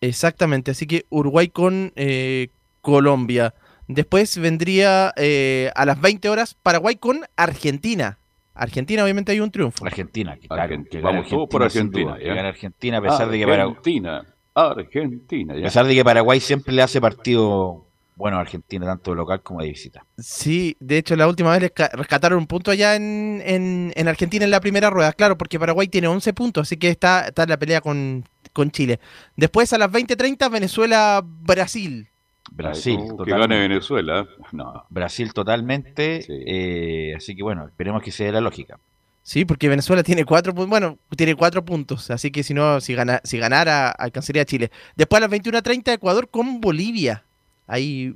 Exactamente, 0.00 0.70
así 0.70 0.86
que 0.86 1.04
Uruguay 1.10 1.48
con 1.48 1.92
eh, 1.96 2.48
Colombia. 2.80 3.52
Después 3.88 4.38
vendría 4.38 5.12
eh, 5.16 5.70
a 5.74 5.84
las 5.84 6.00
20 6.00 6.28
horas 6.28 6.54
Paraguay 6.54 6.96
con 6.96 7.20
Argentina. 7.36 8.18
Argentina 8.54 9.02
obviamente 9.02 9.32
hay 9.32 9.40
un 9.40 9.50
triunfo. 9.50 9.84
Argentina, 9.86 10.36
que 10.36 10.46
claro, 10.48 10.62
Argentina. 10.62 11.00
que 11.00 11.04
Vamos 11.04 11.28
todos 11.28 11.48
por 11.48 11.62
Argentina, 11.62 12.12
duda, 12.12 12.18
que 12.18 12.30
Argentina, 12.40 12.98
a 12.98 13.02
pesar 13.02 13.28
de 13.30 13.38
que 13.38 13.46
Paraguay, 13.46 13.70
Argentina, 13.76 14.26
Argentina. 14.54 15.54
a 15.54 15.62
pesar 15.62 15.86
de 15.86 15.94
que 15.94 16.04
Paraguay 16.04 16.40
siempre 16.40 16.74
le 16.74 16.82
hace 16.82 17.00
partido 17.00 17.84
bueno 18.16 18.36
a 18.36 18.40
Argentina, 18.40 18.84
tanto 18.84 19.12
de 19.12 19.16
local 19.16 19.42
como 19.42 19.60
de 19.62 19.68
visita. 19.68 20.04
Sí, 20.18 20.76
de 20.80 20.98
hecho 20.98 21.14
la 21.14 21.28
última 21.28 21.52
vez 21.52 21.62
les 21.62 21.70
ca- 21.70 21.90
rescataron 21.94 22.38
un 22.40 22.48
punto 22.48 22.72
allá 22.72 22.96
en, 22.96 23.40
en- 23.46 23.92
en 23.94 24.08
Argentina 24.08 24.44
en 24.44 24.50
la 24.50 24.60
primera 24.60 24.90
rueda, 24.90 25.12
claro, 25.12 25.38
porque 25.38 25.58
Paraguay 25.60 25.86
tiene 25.86 26.08
11 26.08 26.32
puntos, 26.32 26.62
así 26.66 26.76
que 26.76 26.88
está, 26.90 27.28
está 27.28 27.44
en 27.44 27.50
la 27.50 27.58
pelea 27.58 27.80
con, 27.80 28.24
con 28.52 28.72
Chile. 28.72 28.98
Después 29.36 29.72
a 29.72 29.78
las 29.78 29.90
20:30 29.92 30.50
Venezuela-Brasil. 30.50 32.08
Brasil, 32.50 32.96
tú, 32.96 33.02
que 33.02 33.30
totalmente. 33.30 33.54
gane 33.54 33.68
Venezuela. 33.68 34.26
No. 34.52 34.84
Brasil 34.90 35.32
totalmente, 35.32 36.22
Sí. 36.22 36.32
eh, 36.46 37.14
así 37.16 37.34
que 37.36 37.42
bueno, 37.42 37.66
esperemos 37.66 38.02
que 38.02 38.10
se 38.10 38.24
dé 38.24 38.32
la 38.32 38.40
lógica. 38.40 38.78
Sí, 39.22 39.44
porque 39.44 39.68
Venezuela 39.68 40.02
tiene 40.02 40.24
cuatro 40.24 40.54
puntos. 40.54 40.70
Bueno, 40.70 40.96
tiene 41.14 41.34
cuatro 41.34 41.62
puntos. 41.64 42.10
Así 42.10 42.30
que 42.30 42.42
si 42.42 42.54
no, 42.54 42.80
si, 42.80 42.94
gana, 42.94 43.20
si 43.24 43.36
ganara, 43.38 43.90
alcanzaría 43.90 44.40
a 44.42 44.46
Chile. 44.46 44.70
Después 44.96 45.18
a 45.22 45.28
las 45.28 45.30
21.30, 45.30 45.92
Ecuador 45.92 46.28
con 46.30 46.62
Bolivia. 46.62 47.24
Ahí 47.66 48.14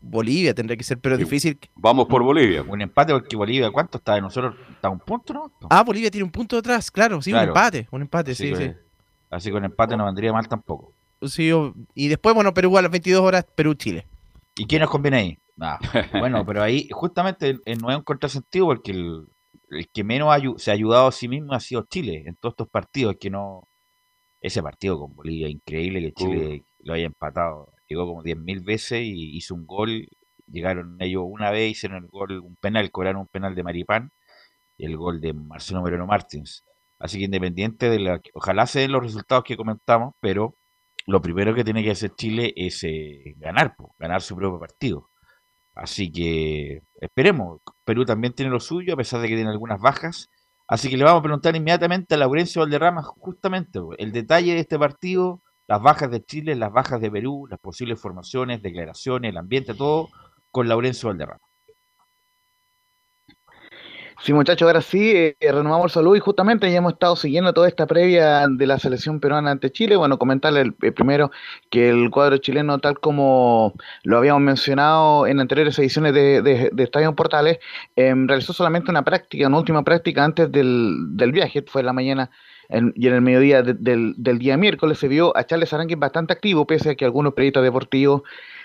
Bolivia 0.00 0.54
tendría 0.54 0.76
que 0.76 0.84
ser, 0.84 0.98
pero 0.98 1.16
Sí. 1.16 1.24
difícil. 1.24 1.58
Vamos 1.74 2.06
por 2.06 2.22
Bolivia. 2.22 2.62
Un 2.62 2.80
empate 2.80 3.12
porque 3.12 3.34
Bolivia, 3.36 3.70
¿cuánto 3.72 3.98
está 3.98 4.14
de 4.14 4.20
nosotros? 4.20 4.54
¿Está 4.70 4.88
un 4.88 5.00
punto, 5.00 5.32
no? 5.32 5.50
Ah, 5.68 5.82
Bolivia 5.82 6.10
tiene 6.12 6.24
un 6.24 6.30
punto 6.30 6.54
detrás, 6.56 6.90
claro, 6.92 7.20
sí, 7.22 7.32
un 7.32 7.40
empate, 7.40 7.88
un 7.90 8.02
empate, 8.02 8.30
Así 8.32 8.44
sí, 8.48 8.52
que- 8.52 8.68
sí. 8.68 8.74
Así 9.30 9.50
que 9.50 9.56
un 9.56 9.64
empate 9.64 9.96
no 9.96 10.04
vendría 10.04 10.32
mal 10.32 10.46
tampoco. 10.46 10.92
Sí, 11.26 11.52
o- 11.52 11.74
y 11.94 12.08
después, 12.08 12.34
bueno, 12.34 12.52
Perú 12.54 12.76
a 12.78 12.82
las 12.82 12.90
22 12.90 13.20
horas, 13.22 13.44
Perú-Chile. 13.54 14.06
¿Y 14.56 14.66
quién 14.66 14.80
nos 14.82 14.90
conviene 14.90 15.16
ahí? 15.18 15.38
Nada. 15.56 15.78
Bueno, 16.28 16.44
pero 16.46 16.62
ahí 16.62 16.88
justamente 16.90 17.58
no 17.80 17.90
es 17.90 17.96
un 17.96 18.02
contrasentido 18.02 18.66
porque 18.66 18.90
el, 18.92 19.26
el 19.70 19.88
que 19.88 20.04
menos 20.04 20.28
ayu- 20.28 20.58
se 20.58 20.70
ha 20.70 20.74
ayudado 20.74 21.06
a 21.08 21.12
sí 21.12 21.28
mismo 21.28 21.52
ha 21.54 21.60
sido 21.60 21.86
Chile 21.88 22.24
en 22.26 22.36
todos 22.36 22.52
estos 22.54 22.68
partidos. 22.68 23.16
Que 23.20 23.30
no. 23.30 23.68
Ese 24.40 24.60
partido 24.62 24.98
con 24.98 25.14
Bolivia, 25.14 25.48
increíble 25.48 26.00
que 26.00 26.12
Chile 26.14 26.64
lo 26.80 26.94
haya 26.94 27.06
empatado. 27.06 27.72
Llegó 27.86 28.06
como 28.06 28.22
10.000 28.24 28.64
veces 28.64 29.02
y 29.02 29.36
hizo 29.36 29.54
un 29.54 29.66
gol. 29.66 30.08
Llegaron 30.48 30.96
ellos 31.00 31.22
una 31.24 31.50
vez, 31.52 31.70
hicieron 31.70 32.02
el 32.04 32.08
gol, 32.10 32.40
un 32.40 32.56
penal, 32.56 32.90
cobraron 32.90 33.20
un 33.22 33.28
penal 33.28 33.54
de 33.54 33.62
Maripán 33.62 34.10
y 34.76 34.86
el 34.86 34.96
gol 34.96 35.20
de 35.20 35.32
Marcelo 35.32 35.80
Moreno 35.80 36.06
Martins. 36.06 36.64
Así 36.98 37.18
que 37.18 37.24
independiente 37.26 37.88
de 37.88 38.00
la. 38.00 38.20
Ojalá 38.34 38.66
se 38.66 38.80
den 38.80 38.90
los 38.92 39.02
resultados 39.04 39.44
que 39.44 39.56
comentamos, 39.56 40.14
pero 40.20 40.56
lo 41.06 41.20
primero 41.20 41.54
que 41.54 41.64
tiene 41.64 41.82
que 41.82 41.90
hacer 41.90 42.14
Chile 42.14 42.52
es 42.56 42.84
eh, 42.84 43.34
ganar, 43.38 43.74
ganar 43.98 44.22
su 44.22 44.36
propio 44.36 44.58
partido. 44.58 45.10
Así 45.74 46.12
que 46.12 46.82
esperemos. 47.00 47.60
Perú 47.84 48.04
también 48.04 48.34
tiene 48.34 48.50
lo 48.50 48.60
suyo, 48.60 48.94
a 48.94 48.96
pesar 48.96 49.20
de 49.20 49.28
que 49.28 49.34
tiene 49.34 49.50
algunas 49.50 49.80
bajas. 49.80 50.28
Así 50.68 50.88
que 50.88 50.96
le 50.96 51.04
vamos 51.04 51.20
a 51.20 51.22
preguntar 51.24 51.56
inmediatamente 51.56 52.14
a 52.14 52.18
Laurencio 52.18 52.62
Valderrama 52.62 53.02
justamente 53.02 53.80
el 53.98 54.12
detalle 54.12 54.54
de 54.54 54.60
este 54.60 54.78
partido, 54.78 55.42
las 55.66 55.82
bajas 55.82 56.10
de 56.10 56.24
Chile, 56.24 56.54
las 56.54 56.72
bajas 56.72 57.00
de 57.00 57.10
Perú, 57.10 57.46
las 57.50 57.58
posibles 57.60 58.00
formaciones, 58.00 58.62
declaraciones, 58.62 59.30
el 59.30 59.38
ambiente, 59.38 59.74
todo 59.74 60.08
con 60.50 60.68
Laurencio 60.68 61.08
Valderrama. 61.08 61.40
Sí, 64.24 64.32
muchachos, 64.32 64.66
ahora 64.68 64.82
sí, 64.82 65.10
eh, 65.16 65.36
renovamos 65.40 65.86
el 65.86 65.90
saludo 65.90 66.14
y 66.14 66.20
justamente 66.20 66.70
ya 66.70 66.78
hemos 66.78 66.92
estado 66.92 67.16
siguiendo 67.16 67.52
toda 67.52 67.66
esta 67.66 67.88
previa 67.88 68.46
de 68.48 68.66
la 68.68 68.78
selección 68.78 69.18
peruana 69.18 69.50
ante 69.50 69.72
Chile. 69.72 69.96
Bueno, 69.96 70.16
comentarle 70.16 70.60
el, 70.60 70.76
el 70.80 70.94
primero 70.94 71.32
que 71.70 71.88
el 71.88 72.08
cuadro 72.08 72.36
chileno, 72.36 72.78
tal 72.78 73.00
como 73.00 73.74
lo 74.04 74.18
habíamos 74.18 74.42
mencionado 74.42 75.26
en 75.26 75.40
anteriores 75.40 75.76
ediciones 75.80 76.14
de, 76.14 76.40
de, 76.40 76.70
de 76.72 76.82
Estadio 76.84 77.16
Portales, 77.16 77.58
em, 77.96 78.28
realizó 78.28 78.52
solamente 78.52 78.92
una 78.92 79.02
práctica, 79.04 79.48
una 79.48 79.58
última 79.58 79.82
práctica 79.82 80.24
antes 80.24 80.52
del, 80.52 81.16
del 81.16 81.32
viaje, 81.32 81.64
fue 81.66 81.80
en 81.82 81.86
la 81.86 81.92
mañana 81.92 82.30
y 82.70 83.06
en 83.08 83.14
el 83.14 83.20
mediodía 83.20 83.62
de- 83.62 83.74
del, 83.74 84.14
del 84.16 84.38
día 84.38 84.56
miércoles 84.56 84.98
se 84.98 85.08
vio 85.08 85.36
a 85.36 85.44
Charles 85.44 85.72
Aránguiz 85.72 85.98
bastante 85.98 86.32
activo, 86.32 86.66
pese 86.66 86.90
a 86.90 86.94
que 86.94 87.04
algunos 87.04 87.34
periodistas 87.34 87.62
deportivos 87.62 88.22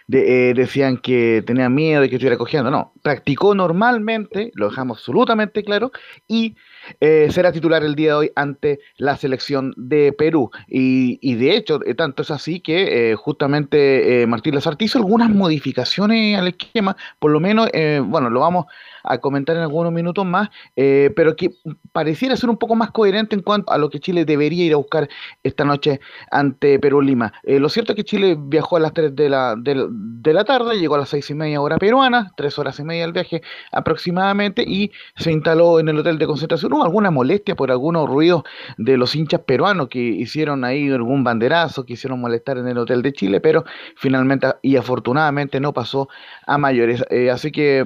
de- 0.08 0.50
eh, 0.50 0.54
decían 0.54 0.98
que 0.98 1.44
tenía 1.46 1.68
miedo 1.68 2.02
de 2.02 2.10
que 2.10 2.16
estuviera 2.16 2.38
cogiendo. 2.38 2.72
No, 2.72 2.94
practicó 3.02 3.54
normalmente, 3.54 4.52
lo 4.56 4.70
dejamos 4.70 5.00
absolutamente 5.00 5.64
claro, 5.66 5.92
y 6.28 6.56
eh, 7.02 7.28
será 7.32 7.52
titular 7.52 7.84
el 7.84 7.96
día 7.96 8.12
de 8.12 8.14
hoy 8.14 8.32
ante 8.36 8.80
la 8.96 9.18
selección 9.18 9.74
de 9.76 10.14
Perú. 10.14 10.50
Y, 10.70 11.20
y 11.22 11.36
de 11.36 11.58
hecho, 11.58 11.82
eh, 11.86 11.94
tanto 11.94 12.22
es 12.22 12.32
así 12.32 12.62
que 12.62 13.12
eh, 13.12 13.16
justamente 13.16 14.26
Martín 14.28 14.56
Lazarte 14.56 14.86
hizo 14.86 14.98
algunas 15.00 15.30
modificaciones 15.30 16.38
al 16.40 16.48
esquema, 16.48 16.96
por 17.20 17.32
lo 17.32 17.42
menos, 17.42 17.70
bueno, 18.06 18.30
lo 18.30 18.40
vamos 18.40 18.66
a 19.08 19.18
comentar 19.20 19.56
en 19.56 19.62
algunos 19.62 19.92
minutos 19.94 20.26
más, 20.26 20.50
eh, 20.76 21.12
pero 21.16 21.36
que 21.36 21.52
pareciera 21.92 22.36
ser 22.36 22.50
un 22.50 22.58
poco 22.58 22.76
más 22.76 22.92
coherente 22.92 23.36
en 23.36 23.42
cuanto 23.42 23.72
a 23.72 23.78
lo 23.78 23.90
que 23.90 24.00
Chile 24.00 24.26
debería 24.26 24.66
ir 24.66 24.74
a 24.74 24.78
buscar 24.78 25.10
esta 25.44 25.64
noche 25.64 26.00
ante 26.32 26.80
Perú-Lima. 26.80 27.34
Eh, 27.44 27.60
lo 27.60 27.70
cierto 27.70 27.94
es 27.94 27.96
que 27.96 28.04
Chile 28.04 28.38
viajó 28.40 28.78
a 28.78 28.80
las 28.80 28.94
3 28.94 29.16
de 29.16 29.30
la, 29.30 29.56
de, 29.58 30.34
la 30.34 30.44
tarde, 30.44 30.80
llegó 30.80 30.96
a 30.96 31.00
las 31.00 31.10
6 31.10 31.30
y 31.30 31.34
media 31.34 31.62
hora 31.62 31.78
peruana, 31.78 32.32
3 32.38 32.60
horas 32.60 32.80
y 32.80 32.84
media 32.84 33.06
el 33.06 33.14
viaje 33.14 33.42
aproximadamente, 33.72 34.64
y 34.68 34.92
se 35.16 35.32
instaló 35.32 35.80
en 35.80 35.90
el 35.90 36.00
hotel 36.00 36.18
de 36.18 36.28
concentración. 36.28 36.74
Hubo 36.74 36.84
alguna 36.84 37.12
molestia 37.12 37.56
por 37.56 37.72
algunos 37.72 38.08
ruidos 38.10 38.44
de 38.78 38.98
los 38.98 39.16
hinchas 39.16 39.42
peruanos 39.42 39.88
que 39.90 40.00
hicieron 40.00 40.64
ahí 40.64 40.90
algún 40.90 41.24
banderazo, 41.24 41.86
quisieron 41.86 42.20
molestar 42.20 42.58
en 42.58 42.68
el 42.68 42.78
hotel 42.78 43.02
de 43.02 43.14
Chile, 43.14 43.40
pero 43.40 43.64
finalmente 43.96 44.48
y 44.62 44.76
afortunadamente 44.76 45.60
no 45.60 45.74
pasó 45.74 46.10
a 46.46 46.58
mayores. 46.58 47.04
Eh, 47.10 47.30
así 47.30 47.52
que, 47.52 47.86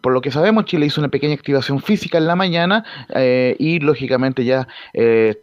por 0.00 0.12
lo 0.12 0.20
que 0.20 0.30
sabemos, 0.30 0.51
Chile 0.60 0.86
hizo 0.86 1.00
una 1.00 1.08
pequeña 1.08 1.34
activación 1.34 1.80
física 1.80 2.18
en 2.18 2.26
la 2.26 2.36
mañana 2.36 2.84
eh, 3.14 3.56
y 3.58 3.80
lógicamente 3.80 4.44
ya 4.44 4.68
eh, 4.92 5.38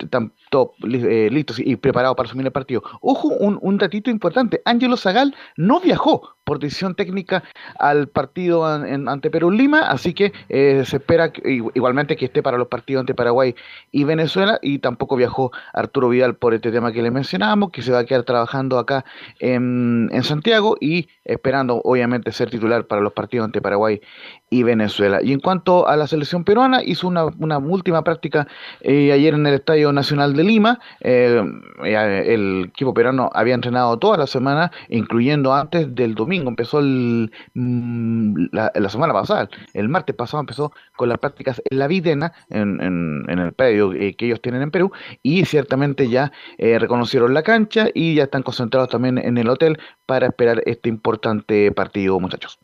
li- 0.79 1.06
eh, 1.06 1.29
listos 1.32 1.60
y 1.60 1.75
preparados 1.75 2.15
para 2.15 2.27
asumir 2.27 2.46
el 2.46 2.51
partido. 2.51 2.82
Ojo, 3.01 3.27
un, 3.29 3.60
un 3.62 3.77
datito 3.77 4.10
importante, 4.10 4.62
Ángelo 4.65 4.98
Zagal 4.98 5.36
no 5.58 5.79
viajó 5.79 6.36
por 6.44 6.58
decisión 6.60 6.96
técnica 6.96 7.44
al 7.77 8.08
partido 8.08 8.84
en- 8.84 9.08
ante 9.08 9.29
Perú 9.29 9.51
Lima, 9.51 9.82
así 9.82 10.13
que 10.13 10.34
eh, 10.50 10.84
se 10.86 10.98
espera 10.98 11.32
igualmente 11.44 12.15
que 12.15 12.25
esté 12.25 12.41
para 12.41 12.58
los 12.58 12.68
partidos 12.68 13.01
ante 13.01 13.13
Paraguay 13.13 13.53
y 13.91 14.03
Venezuela 14.03 14.58
y 14.62 14.79
tampoco 14.79 15.15
viajó 15.15 15.51
Arturo 15.74 16.10
Vidal 16.10 16.36
por 16.36 16.53
este 16.56 16.72
tema 16.72 16.91
que 16.91 17.03
le 17.03 17.12
mencionábamos, 17.12 17.70
que 17.72 17.84
se 17.84 17.91
va 17.91 18.00
a 18.00 18.06
quedar 18.06 18.24
trabajando 18.24 18.79
acá 18.79 19.06
en, 19.39 20.10
en 20.12 20.24
Santiago 20.24 20.75
y 20.82 21.08
esperando 21.24 21.82
obviamente 21.84 22.32
ser 22.32 22.50
titular 22.50 22.88
para 22.88 23.01
los 23.01 23.13
partidos 23.13 23.46
ante 23.46 23.62
Paraguay 23.62 24.01
y 24.50 24.63
Venezuela. 24.63 25.20
Y 25.22 25.34
en 25.34 25.39
cuanto 25.39 25.88
a 25.88 25.96
la 25.96 26.08
selección 26.08 26.44
peruana, 26.44 26.82
hizo 26.84 27.08
una, 27.08 27.25
una 27.25 27.60
última 27.60 28.03
práctica 28.03 28.48
eh, 28.82 29.12
ayer 29.12 29.36
en 29.36 29.46
el 29.46 29.53
Estadio 29.53 29.91
Nacional 29.94 30.34
de 30.36 30.38
Lima. 30.43 30.79
Eh, 31.01 31.41
eh, 31.84 32.24
el 32.34 32.65
equipo 32.69 32.93
peruano 32.93 33.29
había 33.34 33.53
entrenado 33.55 33.98
toda 33.98 34.17
la 34.17 34.27
semana, 34.27 34.72
incluyendo 34.89 35.53
antes 35.53 35.93
del 35.96 36.15
domingo. 36.15 36.50
Empezó 36.50 36.79
mm, 36.81 38.48
la, 38.51 38.72
la 38.75 38.89
semana 38.89 39.13
pasada, 39.13 39.50
el 39.74 39.89
martes 39.89 40.15
pasado 40.15 40.41
empezó 40.41 40.72
con 40.96 41.10
las 41.10 41.17
prácticas 41.19 41.62
en 41.69 41.79
la 41.79 41.88
Videna, 41.88 42.34
en, 42.50 42.81
en- 42.81 43.39
el 43.39 43.53
predio 43.53 43.93
eh, 43.93 44.15
que 44.15 44.25
ellos 44.25 44.41
tienen 44.41 44.62
en 44.62 44.72
Perú, 44.72 44.91
y 45.24 45.46
ciertamente 45.46 46.10
ya 46.10 46.31
reconocieron 46.58 47.34
la 47.34 47.43
cancha 47.43 47.88
y 47.93 48.15
ya 48.15 48.24
están 48.24 48.43
concentrados 48.43 48.89
también 48.89 49.17
en 49.17 49.38
el 49.38 49.50
hotel 49.50 49.79
para 50.05 50.27
esperar 50.27 50.62
este 50.65 50.89
importante 50.89 51.72
partido, 51.72 52.19
muchachos. 52.19 52.60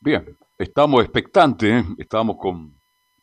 Bien, 0.00 0.36
estamos 0.58 1.02
expectantes, 1.04 1.84
estábamos 1.98 2.36
con, 2.38 2.74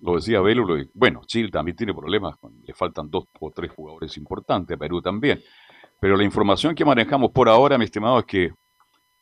lo 0.01 0.15
decía 0.15 0.39
Velo, 0.41 0.65
lo 0.65 0.75
de- 0.75 0.89
bueno, 0.93 1.21
Chile 1.25 1.49
también 1.49 1.75
tiene 1.75 1.93
problemas, 1.93 2.37
con- 2.37 2.53
le 2.65 2.73
faltan 2.73 3.09
dos 3.09 3.25
o 3.39 3.51
tres 3.51 3.71
jugadores 3.71 4.15
importantes, 4.17 4.75
a 4.75 4.79
Perú 4.79 5.01
también, 5.01 5.41
pero 5.99 6.15
la 6.15 6.23
información 6.23 6.73
que 6.75 6.85
manejamos 6.85 7.31
por 7.31 7.49
ahora, 7.49 7.77
mi 7.77 7.85
estimado, 7.85 8.19
es 8.19 8.25
que 8.25 8.51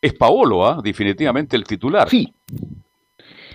es 0.01 0.13
Paolo, 0.13 0.65
¿ah? 0.67 0.79
definitivamente 0.83 1.55
el 1.55 1.63
titular, 1.63 2.07
Sí, 2.09 2.31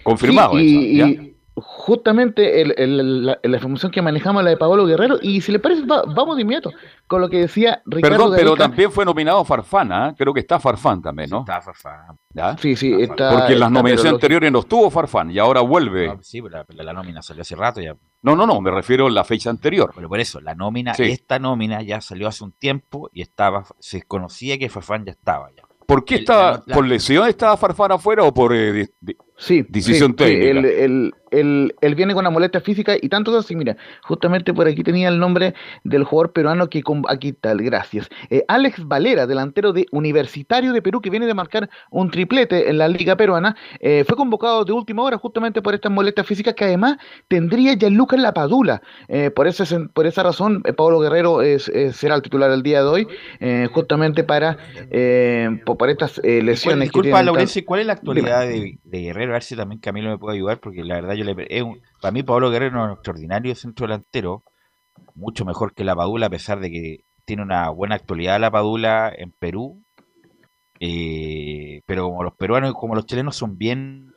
confirmado. 0.02 0.58
Sí, 0.58 0.92
y, 0.94 1.00
esa, 1.00 1.08
¿ya? 1.10 1.31
Justamente 1.54 2.62
el- 2.62 2.74
el- 2.78 3.26
la, 3.26 3.38
la 3.42 3.56
información 3.56 3.92
que 3.92 4.00
manejamos 4.02 4.42
la 4.42 4.50
de 4.50 4.56
Pablo 4.56 4.86
Guerrero, 4.86 5.18
y 5.20 5.40
si 5.40 5.52
le 5.52 5.58
parece, 5.58 5.84
va- 5.84 6.02
vamos 6.06 6.36
de 6.36 6.42
inmediato 6.42 6.70
con 7.06 7.20
lo 7.20 7.28
que 7.28 7.38
decía 7.40 7.82
Ricardo 7.84 8.16
Perdón, 8.16 8.32
pero 8.36 8.56
también 8.56 8.90
fue 8.90 9.04
nominado 9.04 9.44
Farfán, 9.44 9.92
¿ah? 9.92 10.14
creo 10.16 10.32
que 10.32 10.40
está 10.40 10.58
Farfán 10.58 11.02
también, 11.02 11.28
¿no? 11.30 11.40
Está 11.40 11.60
Farfán. 11.60 12.16
¿Ya? 12.30 12.56
Sí, 12.56 12.74
sí, 12.76 12.94
está. 12.98 13.32
Porque 13.32 13.52
en 13.52 13.60
las 13.60 13.70
nominaciones 13.70 14.14
anteriores 14.14 14.50
no 14.50 14.60
estuvo 14.60 14.90
Farfán 14.90 15.30
y 15.30 15.38
ahora 15.38 15.60
vuelve. 15.60 16.08
No, 16.08 16.22
sí, 16.22 16.40
pero 16.40 16.64
la, 16.68 16.84
la 16.84 16.92
nómina 16.94 17.20
salió 17.22 17.42
hace 17.42 17.54
rato 17.54 17.80
ya. 17.80 17.94
No, 18.22 18.36
no, 18.36 18.46
no, 18.46 18.60
me 18.60 18.70
refiero 18.70 19.06
a 19.06 19.10
la 19.10 19.24
fecha 19.24 19.50
anterior. 19.50 19.92
Pero 19.94 20.08
por 20.08 20.20
eso, 20.20 20.40
la 20.40 20.54
nómina, 20.54 20.94
Sí. 20.94 21.02
esta 21.04 21.38
nómina 21.38 21.82
ya 21.82 22.00
salió 22.00 22.28
hace 22.28 22.44
un 22.44 22.52
tiempo 22.52 23.10
y 23.12 23.20
estaba, 23.20 23.64
se 23.78 24.02
conocía 24.02 24.56
que 24.58 24.68
Farfán 24.70 25.04
ya 25.04 25.12
estaba 25.12 25.50
ya. 25.50 25.64
¿Por 25.86 26.04
qué 26.04 26.14
estaba, 26.14 26.62
por 26.72 26.86
lesión 26.86 27.26
estaba 27.28 27.56
Farfán 27.56 27.92
afuera 27.92 28.22
o 28.22 28.32
por 28.32 28.54
eh, 28.54 28.88
Sí, 29.42 29.64
Decisión 29.68 30.14
sí, 30.18 30.24
sí, 30.24 30.30
técnica. 30.30 30.50
él, 30.50 30.64
él- 30.66 31.14
él- 31.32 31.74
él 31.80 31.94
viene 31.94 32.12
con 32.12 32.20
una 32.22 32.30
molestia 32.30 32.60
física 32.60 32.94
y 33.00 33.08
tanto 33.08 33.36
así, 33.36 33.56
mira, 33.56 33.74
justamente 34.02 34.52
por 34.52 34.68
aquí 34.68 34.82
tenía 34.84 35.08
el 35.08 35.18
nombre 35.18 35.54
del 35.82 36.04
jugador 36.04 36.32
peruano 36.32 36.68
que 36.68 36.82
con- 36.82 37.02
aquí 37.08 37.32
tal, 37.32 37.62
gracias. 37.62 38.08
Eh, 38.28 38.44
Alex 38.48 38.86
Valera, 38.86 39.26
delantero 39.26 39.72
de 39.72 39.86
Universitario 39.90 40.72
de 40.74 40.82
Perú, 40.82 41.00
que 41.00 41.08
viene 41.10 41.26
de 41.26 41.32
marcar 41.34 41.70
un 41.90 42.10
triplete 42.10 42.68
en 42.68 42.76
la 42.78 42.86
liga 42.86 43.16
peruana, 43.16 43.56
eh, 43.80 44.04
fue 44.06 44.14
convocado 44.16 44.64
de 44.66 44.72
última 44.72 45.02
hora 45.02 45.16
justamente 45.16 45.62
por 45.62 45.72
estas 45.74 45.90
molestias 45.90 46.26
físicas 46.26 46.54
que 46.54 46.64
además 46.66 46.98
tendría 47.28 47.74
Gianluca 47.74 48.16
Lapadula. 48.18 48.82
Eh, 49.08 49.30
por, 49.30 49.46
ese, 49.48 49.64
por 49.94 50.06
esa 50.06 50.22
razón, 50.22 50.62
eh, 50.66 50.72
Pablo 50.74 51.00
Guerrero 51.00 51.40
es- 51.42 51.68
es- 51.70 51.96
será 51.96 52.14
el 52.14 52.22
titular 52.22 52.50
el 52.50 52.62
día 52.62 52.82
de 52.82 52.88
hoy, 52.88 53.06
eh, 53.40 53.68
justamente 53.72 54.22
para 54.22 54.58
eh, 54.90 55.48
por, 55.64 55.78
por 55.78 55.88
estas 55.88 56.18
eh, 56.18 56.20
¿Y 56.22 56.22
cuál- 56.36 56.46
lesiones 56.46 56.78
que 56.78 56.82
disculpa, 56.84 57.02
tienen 57.04 57.16
tan- 57.16 57.26
Laurencio, 57.26 57.60
¿y 57.60 57.64
¿cuál 57.64 57.80
es 57.80 57.86
la 57.86 57.92
actualidad 57.94 58.40
de, 58.42 58.78
de 58.84 59.00
Guerrero? 59.00 59.31
A 59.34 59.36
ver 59.36 59.42
si 59.42 59.56
también 59.56 59.80
Camilo 59.80 60.10
me 60.10 60.18
puede 60.18 60.36
ayudar, 60.36 60.60
porque 60.60 60.84
la 60.84 60.96
verdad 60.96 61.14
yo 61.14 61.24
le 61.24 61.34
es 61.50 61.62
un- 61.62 61.80
para 62.00 62.12
mí 62.12 62.22
Pablo 62.22 62.50
Guerrero 62.50 62.78
es 62.80 62.84
un 62.86 62.92
extraordinario 62.92 63.54
centro 63.54 63.86
delantero, 63.86 64.44
mucho 65.14 65.44
mejor 65.46 65.74
que 65.74 65.84
la 65.84 65.96
Padula, 65.96 66.26
a 66.26 66.30
pesar 66.30 66.60
de 66.60 66.70
que 66.70 67.04
tiene 67.26 67.42
una 67.42 67.70
buena 67.70 67.96
actualidad 67.96 68.40
la 68.40 68.50
Padula 68.52 69.12
en 69.16 69.32
Perú. 69.32 69.82
eh, 70.80 71.80
pero 71.86 72.04
como 72.04 72.24
los 72.24 72.34
peruanos 72.36 72.70
y 72.70 72.74
como 72.74 72.94
los 72.94 73.06
chilenos 73.06 73.36
son 73.36 73.56
bien 73.56 74.12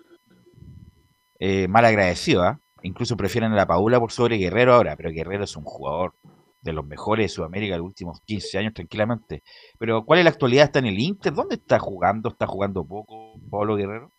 eh, 1.40 1.68
mal 1.68 1.86
agradecidos, 1.86 2.46
¿ah? 2.46 2.60
incluso 2.84 3.18
prefieren 3.18 3.52
a 3.54 3.56
la 3.56 3.68
Paula 3.68 4.00
por 4.00 4.12
sobre 4.12 4.38
Guerrero 4.38 4.74
ahora, 4.74 4.96
pero 4.96 5.12
Guerrero 5.12 5.44
es 5.44 5.56
un 5.56 5.64
jugador 5.64 6.14
de 6.62 6.74
los 6.74 6.86
mejores 6.86 7.26
de 7.26 7.30
Sudamérica 7.30 7.74
de 7.74 7.80
los 7.80 7.88
últimos 7.88 8.20
15 8.26 8.58
años 8.58 8.74
tranquilamente. 8.74 9.44
Pero 9.78 10.04
¿cuál 10.06 10.20
es 10.20 10.26
la 10.26 10.32
actualidad? 10.32 10.66
¿Está 10.66 10.80
en 10.80 10.88
el 10.88 11.00
Inter? 11.00 11.34
¿Dónde 11.34 11.56
está 11.56 11.80
jugando? 11.80 12.30
¿Está 12.30 12.48
jugando 12.48 12.86
poco 12.86 13.34
Pablo 13.50 13.76
Guerrero? 13.76 14.12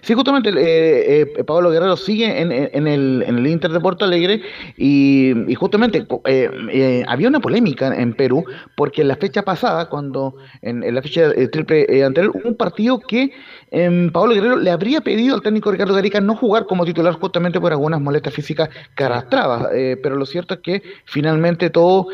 Sí, 0.00 0.14
justamente 0.14 0.50
eh, 0.50 1.32
eh, 1.36 1.44
Pablo 1.44 1.70
Guerrero 1.70 1.96
sigue 1.96 2.40
en, 2.40 2.50
en, 2.50 2.86
el, 2.86 3.24
en 3.26 3.46
Inter 3.46 3.70
de 3.70 3.80
Porto 3.80 4.04
Alegre 4.04 4.42
y, 4.76 5.32
justamente 5.54 6.06
eh, 6.24 6.50
eh, 6.72 7.04
había 7.06 7.28
una 7.28 7.40
polémica 7.40 7.94
en 7.94 8.14
Perú 8.14 8.44
porque 8.74 9.02
en 9.02 9.08
la 9.08 9.16
fecha 9.16 9.42
pasada, 9.42 9.88
cuando 9.88 10.36
en, 10.62 10.94
la 10.94 11.02
fecha 11.02 11.32
triple 11.50 12.04
anterior, 12.04 12.32
hubo 12.34 12.48
un 12.48 12.56
partido 12.56 12.98
que 12.98 13.32
em, 13.72 14.10
Pablo 14.10 14.34
Guerrero 14.34 14.56
le 14.56 14.70
habría 14.70 15.00
pedido 15.00 15.34
al 15.34 15.42
técnico 15.42 15.72
Ricardo 15.72 15.94
Gareca 15.94 16.20
no 16.20 16.36
jugar 16.36 16.66
como 16.66 16.84
titular 16.84 17.14
justamente 17.14 17.60
por 17.60 17.72
algunas 17.72 18.00
molestias 18.00 18.34
físicas 18.34 18.68
que 18.94 19.04
arrastraba, 19.04 19.70
pero 20.02 20.16
lo 20.16 20.26
cierto 20.26 20.54
es 20.54 20.60
que 20.60 20.82
finalmente 21.04 21.70
todo, 21.70 22.08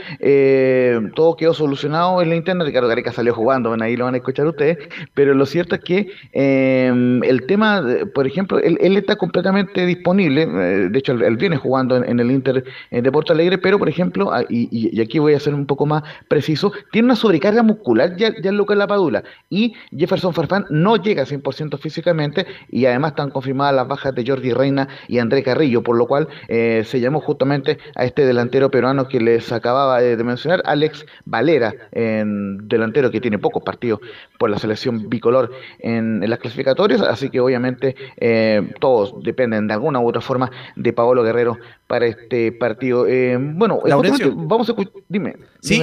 todo 1.15 1.37
quedó 1.37 1.55
solucionado 1.55 2.23
en 2.23 2.31
la 2.31 2.37
interna, 2.37 2.65
Ricardo 2.65 2.89
Gareca 2.89 3.13
salió 3.13 3.35
jugando, 3.35 3.77
ahí 3.81 3.97
lo 3.97 4.05
van 4.05 4.15
a 4.15 4.19
escuchar 4.19 4.47
ustedes, 4.47 4.79
pero 5.15 5.35
lo 5.35 5.47
cierto 5.47 5.75
es 5.75 5.83
que 5.83 6.11
em, 6.33 7.23
el 7.25 7.47
tema 7.47 7.83
por 8.15 8.27
ejemplo, 8.27 8.59
él, 8.59 8.97
está 8.97 9.17
completamente 9.17 9.87
disponible, 9.87 10.43
eh, 10.43 10.89
de 10.89 10.99
hecho 10.99 11.13
él, 11.13 11.37
viene 11.37 11.57
jugando 11.57 11.97
en, 11.97 12.21
el 12.21 12.31
Inter 12.31 12.65
eh, 12.91 13.03
de 13.03 13.13
Porto 13.13 13.33
Alegre, 13.33 13.59
pero 13.59 13.79
por 13.79 13.89
ejemplo, 13.89 14.33
ah, 14.33 14.45
y, 14.49 15.01
aquí 15.01 15.19
voy 15.19 15.35
a 15.35 15.41
ser 15.41 15.55
un 15.55 15.67
poco 15.67 15.87
más 15.87 16.03
preciso, 16.29 16.73
tiene 16.93 17.07
una 17.07 17.17
sobrecarga 17.17 17.63
muscular 17.63 18.17
ya, 18.17 18.33
ya 18.43 18.53
Lucas 18.53 18.77
Lapadula 18.77 19.23
y 19.51 19.75
Jefferson 19.97 20.35
Farfán 20.35 20.67
no 20.71 20.97
llega 20.97 21.23
a 21.23 21.27
100% 21.27 21.48
físicamente 21.81 22.47
y 22.71 22.87
además 22.87 23.13
están 23.13 23.31
confirmadas 23.31 23.75
las 23.75 23.89
bajas 23.89 24.15
de 24.15 24.25
Jordi 24.27 24.53
Reina 24.53 24.89
y 25.09 25.19
André 25.19 25.43
Carrillo, 25.43 25.83
por 25.83 25.97
lo 25.97 26.07
cual 26.07 26.29
eh, 26.49 26.83
se 26.85 27.01
llamó 27.01 27.21
justamente 27.21 27.79
a 27.95 28.05
este 28.05 28.27
delantero 28.27 28.71
peruano 28.71 29.09
que 29.09 29.21
les 29.21 29.51
acababa 29.53 30.01
de, 30.01 30.23
mencionar, 30.23 30.63
Alex 30.65 31.07
Valera, 31.25 31.75
en 31.93 32.69
delantero 32.69 33.11
que 33.11 33.21
tiene 33.21 33.39
pocos 33.39 33.63
partidos 33.63 34.01
por 34.39 34.51
la 34.51 34.59
selección 34.59 35.09
bicolor 35.09 35.51
en, 35.79 36.23
en 36.23 36.31
las 36.31 36.39
clasificatorias, 36.39 37.01
así 37.03 37.31
que 37.31 37.41
obviamente 37.41 37.97
eh, 38.17 38.73
todos 38.81 39.15
dependen 39.23 39.67
de 39.69 39.75
alguna 39.75 40.01
u 40.01 40.09
otra 40.09 40.21
forma 40.21 40.51
de 40.77 40.93
Paolo 40.93 41.23
Guerrero 41.23 41.59
para 41.87 42.07
este 42.07 42.53
partido. 42.53 43.07
Eh, 43.07 43.37
bueno, 43.39 43.81
vamos 43.85 44.71
a 44.71 44.75
dime, 45.09 45.37
sí, 45.61 45.83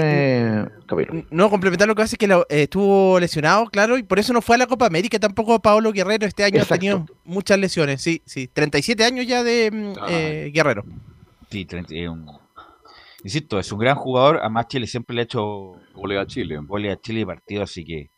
No, 1.32 1.50
complementar 1.50 1.88
lo 1.88 1.96
que 1.96 2.01
hace 2.01 2.15
es 2.15 2.20
que 2.20 2.25
eh, 2.25 2.63
estuvo 2.63 3.20
lesionado, 3.20 3.65
claro, 3.67 3.98
y 3.98 4.03
por 4.03 4.20
eso 4.20 4.34
no 4.34 4.41
fue 4.41 4.55
a 4.55 4.60
la 4.60 4.67
Copa 4.67 4.88
América 4.88 5.20
tampoco 5.20 5.60
Paolo 5.62 5.91
Guerrero. 5.91 6.25
Este 6.25 6.44
año 6.44 6.62
ha 6.62 6.65
tenido 6.65 7.05
muchas 7.24 7.60
lesiones, 7.60 8.01
sí, 8.01 8.22
sí, 8.25 8.48
37 8.48 9.03
años 9.03 9.27
ya 9.27 9.44
de 9.44 9.72
mm, 9.72 9.94
ah. 10.00 10.08
Guerrero. 10.51 10.84
Sí, 11.50 11.67
insisto, 13.24 13.60
es 13.60 13.72
un 13.72 13.79
gran 13.79 13.96
jugador, 13.96 14.39
además 14.39 14.67
Chile 14.67 14.88
siempre 14.88 15.15
le 15.15 15.22
ha 15.22 15.24
hecho 15.25 15.74
gole 15.94 16.20
a 16.20 16.25
Chile, 16.25 16.58
gole 16.62 16.91
a 16.91 16.98
Chile 16.98 17.25
partido, 17.25 17.63
así 17.63 17.86
que 17.86 18.12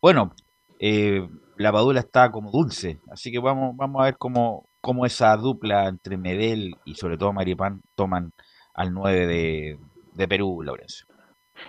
bueno, 0.00 0.32
eh, 0.78 1.28
la 1.56 1.72
Padula 1.72 2.00
está 2.00 2.30
como 2.30 2.50
dulce. 2.50 2.98
Así 3.10 3.30
que 3.30 3.38
vamos, 3.38 3.76
vamos 3.76 4.00
a 4.00 4.04
ver 4.06 4.16
cómo, 4.16 4.68
cómo 4.80 5.04
esa 5.04 5.36
dupla 5.36 5.88
entre 5.88 6.16
Medel 6.16 6.74
y 6.86 6.94
sobre 6.94 7.18
todo 7.18 7.34
Maripán 7.34 7.82
toman 7.94 8.32
al 8.72 8.94
9 8.94 9.26
de, 9.26 9.78
de 10.20 10.28
Perú, 10.28 10.62
Laurencio. 10.62 11.06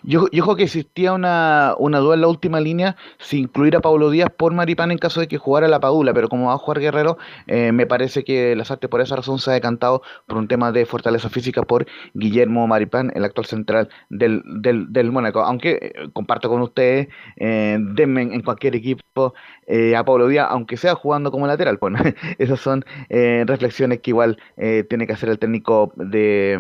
Yo, 0.04 0.28
yo 0.32 0.44
creo 0.44 0.56
que 0.56 0.64
existía 0.64 1.14
una, 1.14 1.76
una 1.78 2.00
duda 2.00 2.16
en 2.16 2.22
la 2.22 2.28
última 2.28 2.60
línea 2.60 2.96
si 3.20 3.40
incluir 3.40 3.76
a 3.76 3.82
Pablo 3.82 4.10
Díaz 4.10 4.30
por 4.36 4.54
Maripán 4.54 4.92
en 4.92 4.98
caso 4.98 5.20
de 5.20 5.28
que 5.28 5.38
jugara 5.38 5.68
la 5.68 5.80
Padula, 5.80 6.14
pero 6.14 6.28
como 6.30 6.48
va 6.48 6.54
a 6.54 6.58
jugar 6.58 6.80
Guerrero, 6.80 7.18
eh, 7.48 7.72
me 7.72 7.86
parece 7.86 8.24
que 8.24 8.56
las 8.56 8.72
artes 8.72 8.90
por 8.90 9.02
esa 9.02 9.16
razón 9.16 9.40
se 9.40 9.52
ha 9.52 9.54
decantado 9.54 10.02
por 10.28 10.38
un 10.38 10.48
tema 10.48 10.72
de 10.72 10.86
fortaleza 10.86 11.30
física 11.30 11.62
por 11.64 11.86
Guillermo 12.14 12.68
Maripán, 12.68 13.12
el 13.16 13.24
actual 13.24 13.46
central 13.46 13.90
del, 14.10 14.42
del, 14.46 14.92
del 14.92 15.12
Mónaco. 15.12 15.42
Aunque 15.42 15.72
eh, 15.82 16.10
comparto 16.14 16.50
con 16.50 16.62
ustedes, 16.62 17.08
eh, 17.38 17.78
denme 17.80 18.22
en 18.24 18.42
cualquier 18.42 18.76
equipo 18.76 19.34
a 19.96 20.04
Pablo 20.04 20.28
Díaz, 20.28 20.48
aunque 20.50 20.76
sea 20.76 20.96
jugando 20.96 21.32
como 21.32 21.48
lateral. 21.48 21.78
Bueno, 21.80 22.00
esas 22.40 22.60
son 22.60 22.84
reflexiones 23.10 24.02
que 24.02 24.12
igual 24.12 24.38
tiene 24.90 25.08
que 25.08 25.14
hacer 25.14 25.30
el 25.30 25.40
técnico 25.40 25.94
de, 25.96 26.60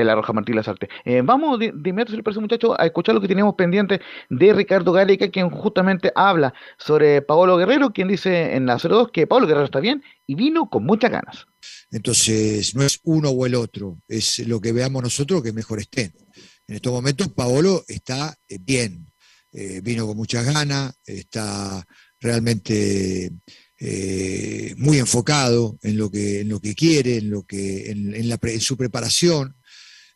de 0.00 0.06
la 0.06 0.14
Roja 0.14 0.32
Martín 0.32 0.56
Lazarte. 0.56 0.88
vamos 1.24 1.58
de, 1.58 1.72
de 1.74 1.90
inmediato, 1.90 2.10
si 2.10 2.16
le 2.16 2.22
parece, 2.22 2.40
muchachos 2.40 2.74
a 2.78 2.86
escuchar 2.86 3.14
lo 3.14 3.20
que 3.20 3.28
teníamos 3.28 3.54
pendiente 3.54 4.00
de 4.30 4.52
Ricardo 4.52 4.92
Gareca, 4.92 5.30
quien 5.30 5.50
justamente 5.50 6.12
habla 6.14 6.54
sobre 6.78 7.22
Paolo 7.22 7.56
Guerrero, 7.56 7.92
quien 7.92 8.08
dice 8.08 8.54
en 8.54 8.66
la 8.66 8.76
02 8.76 9.10
que 9.12 9.26
Paolo 9.26 9.46
Guerrero 9.46 9.66
está 9.66 9.80
bien 9.80 10.02
y 10.26 10.34
vino 10.34 10.68
con 10.68 10.84
muchas 10.84 11.10
ganas. 11.10 11.46
Entonces, 11.90 12.74
no 12.74 12.82
es 12.82 13.00
uno 13.04 13.30
o 13.30 13.46
el 13.46 13.54
otro, 13.54 13.98
es 14.08 14.40
lo 14.40 14.60
que 14.60 14.72
veamos 14.72 15.02
nosotros 15.02 15.42
que 15.42 15.52
mejor 15.52 15.80
estén. 15.80 16.12
En 16.66 16.76
estos 16.76 16.92
momentos, 16.92 17.28
Paolo 17.28 17.84
está 17.86 18.36
eh, 18.48 18.58
bien, 18.60 19.06
eh, 19.52 19.80
vino 19.82 20.06
con 20.06 20.16
muchas 20.16 20.44
ganas, 20.44 20.94
está 21.04 21.86
realmente 22.18 23.30
eh, 23.78 24.74
muy 24.76 24.98
enfocado 24.98 25.78
en 25.82 25.96
lo 25.96 26.10
que, 26.10 26.40
en 26.40 26.48
lo 26.48 26.60
que 26.60 26.74
quiere, 26.74 27.18
en, 27.18 27.30
lo 27.30 27.44
que, 27.44 27.90
en, 27.90 28.28
la, 28.28 28.38
en 28.42 28.60
su 28.60 28.76
preparación. 28.76 29.56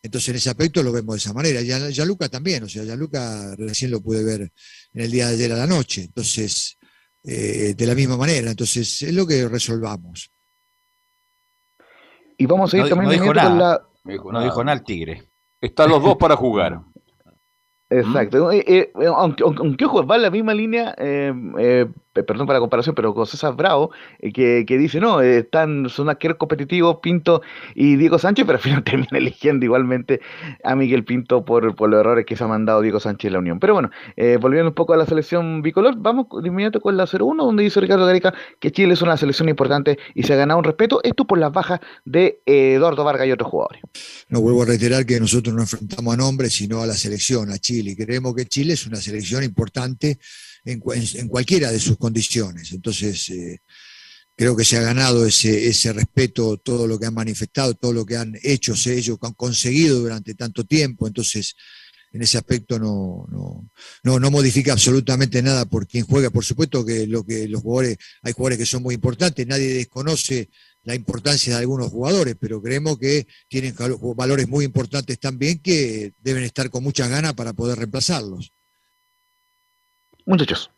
Entonces, 0.02 0.30
en 0.30 0.36
ese 0.36 0.50
aspecto 0.50 0.82
lo 0.82 0.92
vemos 0.92 1.14
de 1.14 1.18
esa 1.18 1.32
manera. 1.32 1.60
Ya, 1.60 1.90
ya 1.90 2.04
Luca 2.04 2.28
también, 2.28 2.64
o 2.64 2.68
sea, 2.68 2.84
ya 2.84 2.96
Luca 2.96 3.54
recién 3.56 3.90
lo 3.90 4.00
pude 4.00 4.24
ver 4.24 4.40
en 4.94 5.00
el 5.00 5.10
día 5.10 5.28
de 5.28 5.34
ayer 5.34 5.52
a 5.52 5.56
la 5.56 5.66
noche. 5.66 6.04
Entonces, 6.04 6.78
eh, 7.24 7.74
de 7.76 7.86
la 7.86 7.94
misma 7.94 8.16
manera. 8.16 8.50
Entonces, 8.50 9.02
es 9.02 9.14
lo 9.14 9.26
que 9.26 9.46
resolvamos. 9.48 10.30
Y 12.38 12.46
vamos 12.46 12.72
a 12.72 12.78
ir 12.78 12.88
también 12.88 13.06
no 13.06 13.12
dijo 13.12 13.34
nada. 13.34 13.54
la. 13.54 13.86
No 14.32 14.42
dijo 14.42 14.64
nada 14.64 14.78
el 14.78 14.84
Tigre. 14.84 15.30
Están 15.60 15.90
los 15.90 16.02
dos 16.02 16.16
para 16.16 16.36
jugar. 16.36 16.80
Exacto. 17.90 18.50
Eh, 18.52 18.64
eh, 18.66 18.92
aunque, 19.14 19.42
aunque, 19.42 19.84
ojo, 19.84 20.06
va 20.06 20.16
en 20.16 20.22
la 20.22 20.30
misma 20.30 20.54
línea, 20.54 20.94
eh, 20.96 21.34
eh 21.58 21.86
perdón 22.22 22.46
para 22.46 22.58
la 22.58 22.60
comparación, 22.60 22.94
pero 22.94 23.14
con 23.14 23.26
César 23.26 23.54
Bravo, 23.54 23.90
que, 24.20 24.64
que, 24.66 24.78
dice, 24.78 25.00
no, 25.00 25.20
están, 25.20 25.88
son 25.88 26.08
arqueros 26.08 26.36
competitivos 26.38 26.98
Pinto 27.02 27.42
y 27.74 27.96
Diego 27.96 28.18
Sánchez, 28.18 28.44
pero 28.46 28.56
al 28.56 28.62
final 28.62 28.84
termina 28.84 29.18
eligiendo 29.18 29.64
igualmente 29.64 30.20
a 30.64 30.74
Miguel 30.74 31.04
Pinto 31.04 31.44
por, 31.44 31.74
por 31.74 31.90
los 31.90 32.00
errores 32.00 32.26
que 32.26 32.36
se 32.36 32.44
ha 32.44 32.48
mandado 32.48 32.80
Diego 32.80 33.00
Sánchez 33.00 33.28
en 33.28 33.32
la 33.32 33.38
Unión. 33.38 33.60
Pero 33.60 33.74
bueno, 33.74 33.90
volviendo 34.40 34.68
un 34.68 34.74
poco 34.74 34.94
a 34.94 34.96
la 34.96 35.06
selección 35.06 35.62
bicolor, 35.62 35.94
vamos 35.96 36.26
de 36.42 36.48
inmediato 36.48 36.80
con 36.80 36.96
la 36.96 37.04
0-1, 37.04 37.36
donde 37.36 37.62
dice 37.62 37.80
Ricardo 37.80 38.06
Gareca 38.06 38.34
que 38.58 38.72
Chile 38.72 38.94
es 38.94 39.02
una 39.02 39.16
selección 39.16 39.48
importante 39.48 39.98
y 40.14 40.22
se 40.22 40.32
ha 40.32 40.36
ganado 40.36 40.58
un 40.58 40.64
respeto, 40.64 41.00
esto 41.02 41.26
por 41.26 41.38
las 41.38 41.52
bajas 41.52 41.80
de 42.04 42.40
Eduardo 42.46 43.04
Vargas 43.04 43.26
y 43.26 43.32
otros 43.32 43.50
jugadores. 43.50 43.82
No 44.28 44.40
vuelvo 44.40 44.62
a 44.62 44.66
reiterar 44.66 45.06
que 45.06 45.18
nosotros 45.20 45.54
no 45.54 45.62
enfrentamos 45.62 46.14
a 46.14 46.16
nombres, 46.16 46.54
sino 46.54 46.82
a 46.82 46.86
la 46.86 46.94
selección, 46.94 47.50
a 47.50 47.58
Chile 47.58 47.94
creemos 47.96 48.34
que 48.34 48.46
Chile 48.46 48.74
es 48.74 48.86
una 48.86 48.96
selección 48.96 49.44
importante 49.44 50.18
en, 50.64 51.28
cualquiera 51.28 51.70
de 51.70 51.80
sus 51.80 51.96
condiciones. 51.96 52.72
Entonces, 52.72 53.28
eh, 53.30 53.58
creo 54.36 54.56
que 54.56 54.64
se 54.64 54.78
ha 54.78 54.82
ganado 54.82 55.26
ese, 55.26 55.68
ese 55.68 55.92
respeto, 55.92 56.56
todo 56.58 56.86
lo 56.86 56.98
que 56.98 57.06
han 57.06 57.14
manifestado, 57.14 57.74
todo 57.74 57.92
lo 57.92 58.06
que 58.06 58.16
han 58.16 58.34
hecho 58.42 58.74
ellos, 58.86 59.18
han 59.22 59.34
conseguido 59.34 60.00
durante 60.00 60.34
tanto 60.34 60.64
tiempo. 60.64 61.06
Entonces, 61.06 61.54
en 62.12 62.22
ese 62.22 62.38
aspecto 62.38 62.78
no, 62.78 63.26
no, 64.02 64.18
no, 64.18 64.30
modifica 64.30 64.72
absolutamente 64.72 65.42
nada 65.42 65.64
por 65.64 65.86
quien 65.86 66.06
juega. 66.06 66.30
Por 66.30 66.44
supuesto 66.44 66.84
que, 66.84 67.06
lo 67.06 67.24
que 67.24 67.46
los 67.48 67.62
jugadores, 67.62 67.98
hay 68.22 68.32
jugadores 68.32 68.58
que 68.58 68.66
son 68.66 68.82
muy 68.82 68.94
importantes, 68.94 69.46
nadie 69.46 69.74
desconoce 69.74 70.50
la 70.82 70.94
importancia 70.94 71.54
de 71.54 71.60
algunos 71.60 71.90
jugadores, 71.90 72.36
pero 72.40 72.62
creemos 72.62 72.98
que 72.98 73.26
tienen 73.48 73.74
valores 74.16 74.48
muy 74.48 74.64
importantes 74.64 75.20
también 75.20 75.60
que 75.60 76.14
deben 76.18 76.42
estar 76.42 76.70
con 76.70 76.82
muchas 76.82 77.10
ganas 77.10 77.34
para 77.34 77.52
poder 77.52 77.78
reemplazarlos. 77.78 78.52
Muchachos. 80.30 80.70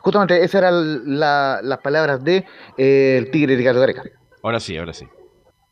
Justamente 0.00 0.44
esas 0.44 0.56
eran 0.56 1.18
las 1.18 1.78
palabras 1.78 2.22
de 2.22 2.44
eh, 2.76 3.16
el 3.16 3.30
Tigre 3.30 3.56
Ricardo 3.56 3.80
Gareca. 3.80 4.02
Ahora 4.42 4.60
sí, 4.60 4.76
ahora 4.76 4.92
sí. 4.92 5.08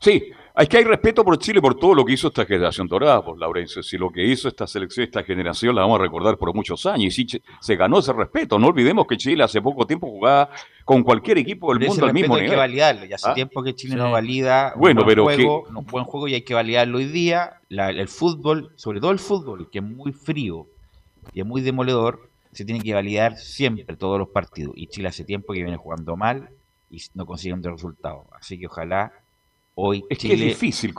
Sí, 0.00 0.32
es 0.54 0.68
que 0.68 0.76
hay 0.76 0.84
respeto 0.84 1.24
por 1.24 1.38
Chile 1.38 1.62
por 1.62 1.74
todo 1.78 1.94
lo 1.94 2.04
que 2.04 2.12
hizo 2.12 2.28
esta 2.28 2.44
generación 2.44 2.86
dorada, 2.86 3.24
por 3.24 3.38
Laurencio. 3.38 3.82
Si 3.82 3.96
lo 3.96 4.10
que 4.10 4.22
hizo 4.24 4.48
esta 4.48 4.66
selección, 4.66 5.04
esta 5.04 5.22
generación, 5.22 5.74
la 5.74 5.82
vamos 5.82 5.98
a 5.98 6.02
recordar 6.02 6.36
por 6.36 6.54
muchos 6.54 6.84
años. 6.84 7.18
Y 7.18 7.26
sí, 7.26 7.42
se 7.60 7.76
ganó 7.76 8.00
ese 8.00 8.12
respeto. 8.12 8.58
No 8.58 8.66
olvidemos 8.66 9.06
que 9.06 9.16
Chile 9.16 9.42
hace 9.42 9.62
poco 9.62 9.86
tiempo 9.86 10.08
jugaba 10.08 10.50
con 10.84 11.02
cualquier 11.02 11.38
equipo 11.38 11.72
del 11.72 11.88
mundo 11.88 12.04
al 12.04 12.12
mismo 12.12 12.34
nivel. 12.34 12.50
Hay 12.50 12.50
que 12.50 12.56
validarlo. 12.56 13.04
Ya 13.06 13.16
hace 13.16 13.30
¿Ah? 13.30 13.34
tiempo 13.34 13.62
que 13.62 13.74
Chile 13.74 13.96
no 13.96 14.10
valida 14.10 14.74
bueno, 14.76 15.00
un, 15.00 15.06
buen 15.06 15.16
pero 15.16 15.24
juego, 15.24 15.64
un 15.74 15.86
buen 15.86 16.04
juego 16.04 16.28
y 16.28 16.34
hay 16.34 16.42
que 16.42 16.54
validarlo 16.54 16.98
hoy 16.98 17.06
día. 17.06 17.60
el 17.70 18.08
fútbol, 18.08 18.72
sobre 18.76 19.00
todo 19.00 19.10
el 19.10 19.18
fútbol, 19.18 19.70
que 19.70 19.78
es 19.78 19.84
muy 19.84 20.12
frío 20.12 20.66
y 21.32 21.40
es 21.40 21.46
muy 21.46 21.62
demoledor, 21.62 22.28
se 22.52 22.66
tiene 22.66 22.82
que 22.82 22.92
validar 22.92 23.38
siempre 23.38 23.96
todos 23.96 24.18
los 24.18 24.28
partidos. 24.28 24.74
Y 24.76 24.88
Chile 24.88 25.08
hace 25.08 25.24
tiempo 25.24 25.54
que 25.54 25.62
viene 25.62 25.78
jugando 25.78 26.14
mal 26.14 26.50
y 26.90 27.00
no 27.14 27.24
consigue 27.24 27.54
un 27.54 27.62
resultado. 27.62 28.26
Así 28.38 28.58
que 28.58 28.66
ojalá 28.66 29.12
Hoy 29.74 30.04
es 30.10 30.18
que 30.18 30.34
es 30.34 30.40
difícil 30.40 30.94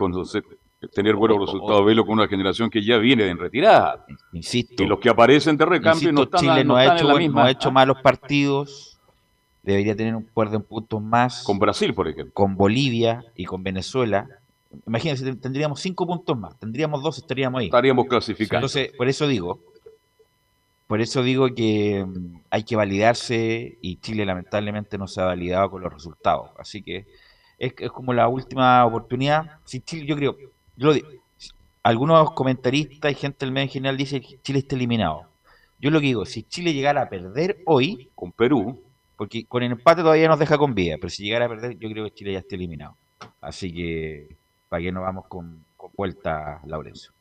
tener 0.93 1.15
buenos 1.15 1.39
resultados, 1.39 1.86
verlo 1.86 2.05
con 2.05 2.13
una 2.19 2.27
generación 2.27 2.69
que 2.69 2.83
ya 2.83 2.97
viene 2.97 3.23
de 3.23 3.33
retirada. 3.36 4.05
Insisto. 4.33 4.83
Y 4.83 4.88
los 4.88 4.99
que 4.99 5.09
aparecen 5.09 5.55
de 5.57 5.65
recambio 5.65 6.12
no 6.12 6.23
están, 6.23 6.41
Chile 6.41 6.63
no, 6.63 6.75
ha 6.75 6.95
hecho, 6.95 7.07
ha 7.38 7.51
hecho 7.51 7.71
malos 7.71 7.97
partidos, 8.01 8.97
debería 9.62 9.95
tener 9.95 10.15
un 10.15 10.23
cuerdo 10.23 10.57
en 10.57 10.63
puntos 10.63 11.01
más 11.01 11.43
Con 11.43 11.57
Brasil, 11.59 11.93
por 11.93 12.07
ejemplo. 12.07 12.33
con 12.33 12.55
Bolivia 12.55 13.23
y 13.36 13.45
con 13.45 13.63
Venezuela. 13.63 14.27
Imagínense, 14.88 15.23
ten- 15.23 15.39
tendríamos 15.39 15.79
cinco 15.79 16.05
puntos 16.05 16.38
más, 16.38 16.59
tendríamos 16.59 17.01
dos, 17.03 17.17
estaríamos 17.19 17.59
ahí. 17.59 17.65
Estaríamos 17.67 18.07
clasificados. 18.07 18.75
Entonces, 18.75 18.97
por 18.97 19.07
eso 19.07 19.27
digo, 19.27 19.59
por 20.88 20.99
eso 20.99 21.23
digo 21.23 21.47
que 21.55 22.03
mm, 22.05 22.39
hay 22.49 22.63
que 22.63 22.75
validarse 22.75 23.77
y 23.81 23.97
Chile 23.97 24.25
lamentablemente 24.25 24.97
no 24.97 25.07
se 25.07 25.21
ha 25.21 25.25
validado 25.25 25.69
con 25.71 25.81
los 25.81 25.93
resultados. 25.93 26.49
Así 26.57 26.81
que 26.83 27.05
es, 27.65 27.73
es 27.78 27.91
como 27.91 28.13
la 28.13 28.28
última 28.28 28.86
oportunidad. 28.86 29.60
Si 29.65 29.80
Chile, 29.82 30.06
yo 30.06 30.15
creo, 30.15 30.38
yo 30.76 30.88
lo 30.88 30.93
di- 30.93 31.04
algunos 31.84 32.32
comentaristas 32.32 33.12
y 33.12 33.15
gente 33.15 33.45
del 33.45 33.54
medio 33.54 33.65
en 33.65 33.71
general 33.71 33.97
dicen 33.97 34.21
que 34.21 34.39
Chile 34.41 34.60
está 34.60 34.76
eliminado. 34.76 35.23
Yo 35.80 35.91
lo 35.91 35.99
que 35.99 36.08
digo, 36.08 36.26
si 36.26 36.43
Chile 36.43 36.73
llegara 36.73 37.02
a 37.04 37.10
perder 37.10 37.58
hoy, 37.65 38.10
Con 38.15 38.32
Perú, 38.32 38.82
porque 39.17 39.45
con 39.45 39.63
el 39.63 39.71
empate 39.73 40.02
todavía 40.02 40.28
nos 40.28 40.39
deja 40.39 40.58
con 40.58 40.73
vida, 40.76 40.95
pero 40.99 41.10
si 41.10 41.23
llegara 41.23 41.45
a 41.45 41.49
perder, 41.49 41.78
yo 41.78 41.89
creo 41.89 42.06
que 42.06 42.12
Chile 42.12 42.34
ya 42.34 42.39
está 42.39 42.56
eliminado. 42.56 42.95
Así 43.41 43.73
que, 43.73 44.36
¿para 44.69 44.82
qué 44.84 44.91
no 44.91 45.02
vamos 45.02 45.26
con, 45.28 45.63
con 45.78 45.91
vuelta, 45.95 46.62
Laurencio? 46.65 47.12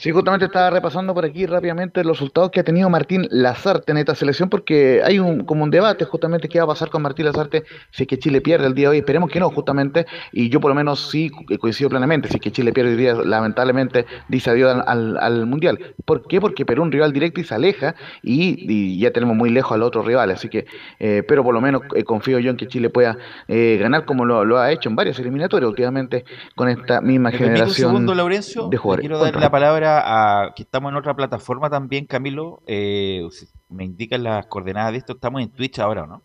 Sí, 0.00 0.12
justamente 0.12 0.44
estaba 0.46 0.70
repasando 0.70 1.12
por 1.12 1.24
aquí 1.24 1.44
rápidamente 1.44 2.04
los 2.04 2.18
resultados 2.18 2.50
que 2.52 2.60
ha 2.60 2.62
tenido 2.62 2.88
Martín 2.88 3.26
Lazarte 3.32 3.90
en 3.90 3.98
esta 3.98 4.14
selección, 4.14 4.48
porque 4.48 5.02
hay 5.04 5.18
un 5.18 5.44
como 5.44 5.64
un 5.64 5.70
debate 5.72 6.04
justamente 6.04 6.48
qué 6.48 6.58
va 6.60 6.66
a 6.66 6.68
pasar 6.68 6.88
con 6.88 7.02
Martín 7.02 7.24
Lazarte 7.26 7.64
si 7.90 8.04
es 8.04 8.06
que 8.08 8.16
Chile 8.16 8.40
pierde 8.40 8.68
el 8.68 8.74
día 8.74 8.86
de 8.88 8.92
hoy. 8.92 8.98
Esperemos 8.98 9.28
que 9.28 9.40
no, 9.40 9.50
justamente, 9.50 10.06
y 10.30 10.50
yo 10.50 10.60
por 10.60 10.68
lo 10.70 10.76
menos 10.76 11.10
sí 11.10 11.30
co- 11.30 11.44
coincido 11.58 11.90
plenamente. 11.90 12.28
Si 12.28 12.36
es 12.36 12.40
que 12.40 12.52
Chile 12.52 12.72
pierde 12.72 12.92
hoy 12.92 12.96
día, 12.96 13.14
lamentablemente 13.14 14.06
dice 14.28 14.50
adiós 14.50 14.72
al, 14.72 14.84
al- 14.86 15.18
al 15.18 15.46
Mundial. 15.46 15.80
¿Por 16.04 16.28
qué? 16.28 16.40
Porque 16.40 16.64
Perú 16.64 16.84
un 16.84 16.92
rival 16.92 17.12
directo 17.12 17.40
y 17.40 17.44
se 17.44 17.56
aleja, 17.56 17.96
y, 18.22 18.66
y 18.72 19.00
ya 19.00 19.10
tenemos 19.10 19.34
muy 19.36 19.50
lejos 19.50 19.72
al 19.72 19.82
otro 19.82 20.02
rival. 20.02 20.30
Así 20.30 20.48
que, 20.48 20.66
eh, 21.00 21.24
pero 21.26 21.42
por 21.42 21.54
lo 21.54 21.60
menos 21.60 21.82
eh, 21.96 22.04
confío 22.04 22.38
yo 22.38 22.50
en 22.52 22.56
que 22.56 22.68
Chile 22.68 22.88
pueda 22.88 23.18
eh, 23.48 23.78
ganar 23.80 24.04
como 24.04 24.24
lo, 24.24 24.44
lo 24.44 24.58
ha 24.60 24.70
hecho 24.70 24.88
en 24.90 24.94
varias 24.94 25.18
eliminatorias 25.18 25.68
últimamente 25.68 26.24
con 26.54 26.68
esta 26.68 27.00
misma 27.00 27.30
¿Me 27.30 27.38
permite 27.38 27.44
un 27.50 27.56
generación 27.56 27.88
segundo, 27.90 28.14
Laurencio? 28.14 28.68
de 28.68 28.76
jugadores. 28.76 29.02
quiero 29.02 29.18
dar 29.18 29.34
la 29.34 29.50
palabra 29.50 29.87
a 29.88 30.52
que 30.54 30.62
estamos 30.62 30.90
en 30.90 30.96
otra 30.96 31.14
plataforma 31.14 31.70
también, 31.70 32.06
Camilo. 32.06 32.62
Eh, 32.66 33.26
me 33.68 33.84
indican 33.84 34.22
las 34.22 34.46
coordenadas 34.46 34.92
de 34.92 34.98
esto. 34.98 35.14
Estamos 35.14 35.42
en 35.42 35.48
Twitch 35.50 35.78
ahora, 35.78 36.02
¿o 36.04 36.06
¿no? 36.06 36.22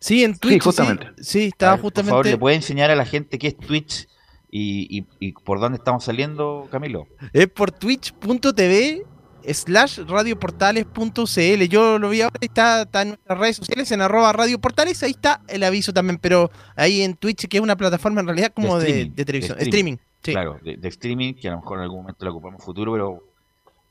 Sí, 0.00 0.24
en 0.24 0.36
Twitch. 0.38 0.54
Sí, 0.54 0.60
justamente. 0.60 1.06
Sí, 1.22 1.44
estaba 1.46 1.72
ver, 1.76 1.82
Por 1.82 1.92
favor, 1.92 2.04
justamente. 2.04 2.30
¿le 2.30 2.38
puede 2.38 2.56
enseñar 2.56 2.90
a 2.90 2.96
la 2.96 3.04
gente 3.06 3.38
qué 3.38 3.48
es 3.48 3.56
Twitch 3.56 4.06
y, 4.50 4.98
y- 4.98 5.06
y 5.18 5.32
por 5.32 5.60
dónde 5.60 5.78
estamos 5.78 6.04
saliendo, 6.04 6.68
Camilo? 6.70 7.06
Es 7.32 7.48
por 7.48 7.70
twitch.tv 7.72 9.04
slash 9.52 10.00
radioportales.cl. 10.06 11.62
Yo 11.68 11.98
lo 11.98 12.08
vi 12.10 12.22
ahora, 12.22 12.36
está, 12.40 12.82
está 12.82 13.02
en 13.02 13.08
nuestras 13.08 13.38
redes 13.38 13.56
sociales, 13.56 13.90
en 13.92 14.00
arroba 14.00 14.32
radioportales, 14.32 15.02
ahí 15.02 15.10
está 15.12 15.42
el 15.48 15.62
aviso 15.62 15.92
también, 15.92 16.18
pero 16.18 16.50
ahí 16.76 17.02
en 17.02 17.14
Twitch, 17.14 17.46
que 17.48 17.58
es 17.58 17.62
una 17.62 17.76
plataforma 17.76 18.20
en 18.20 18.26
realidad 18.26 18.52
como 18.54 18.78
de, 18.78 18.88
streaming, 18.88 19.14
de 19.14 19.24
televisión, 19.24 19.58
de 19.58 19.64
streaming. 19.64 19.96
Sí. 20.24 20.32
Claro, 20.32 20.58
de, 20.62 20.76
de 20.76 20.88
streaming, 20.88 21.34
que 21.34 21.48
a 21.48 21.52
lo 21.52 21.58
mejor 21.58 21.78
en 21.78 21.84
algún 21.84 22.00
momento 22.00 22.24
lo 22.24 22.32
ocupamos 22.32 22.54
en 22.58 22.60
el 22.62 22.64
futuro, 22.64 22.92
pero 22.92 23.22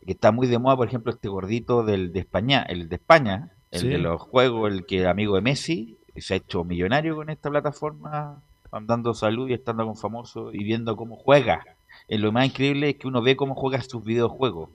que 0.06 0.12
está 0.12 0.32
muy 0.34 0.48
de 0.48 0.60
moda, 0.60 0.76
por 0.76 0.88
ejemplo, 0.88 1.12
este 1.14 1.30
gordito 1.30 1.84
del 1.84 2.12
de 2.12 2.20
España, 2.20 2.64
el 2.68 2.90
de 2.90 2.96
España, 2.96 3.50
el 3.72 3.80
Sí. 3.82 3.88
de 3.88 3.98
los 4.00 4.22
juegos, 4.22 4.72
el 4.72 4.86
que 4.86 5.08
amigo 5.08 5.36
de 5.36 5.42
Messi, 5.42 5.98
se 6.18 6.34
ha 6.34 6.38
hecho 6.38 6.64
millonario 6.64 7.16
con 7.16 7.30
esta 7.30 7.50
plataforma, 7.50 8.42
dando 8.86 9.14
salud 9.14 9.50
y 9.50 9.54
estando 9.54 9.86
con 9.86 9.96
famoso 9.96 10.52
y 10.54 10.64
viendo 10.64 10.96
cómo 10.96 11.16
juega. 11.16 11.64
Eh, 12.08 12.18
lo 12.18 12.32
más 12.32 12.46
increíble 12.48 12.90
es 12.90 12.96
que 12.98 13.08
uno 13.08 13.22
ve 13.22 13.36
cómo 13.36 13.56
juega 13.56 13.82
sus 13.82 14.04
videojuegos. 14.04 14.70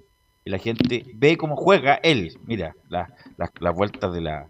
Y 0.45 0.51
la 0.51 0.59
gente 0.59 1.05
ve 1.15 1.37
cómo 1.37 1.57
juega 1.57 1.95
él. 2.03 2.39
Mira, 2.47 2.75
la- 2.89 3.13
las 3.37 3.51
las 3.61 3.75
vueltas 3.75 4.13
de 4.13 4.21
la, 4.23 4.47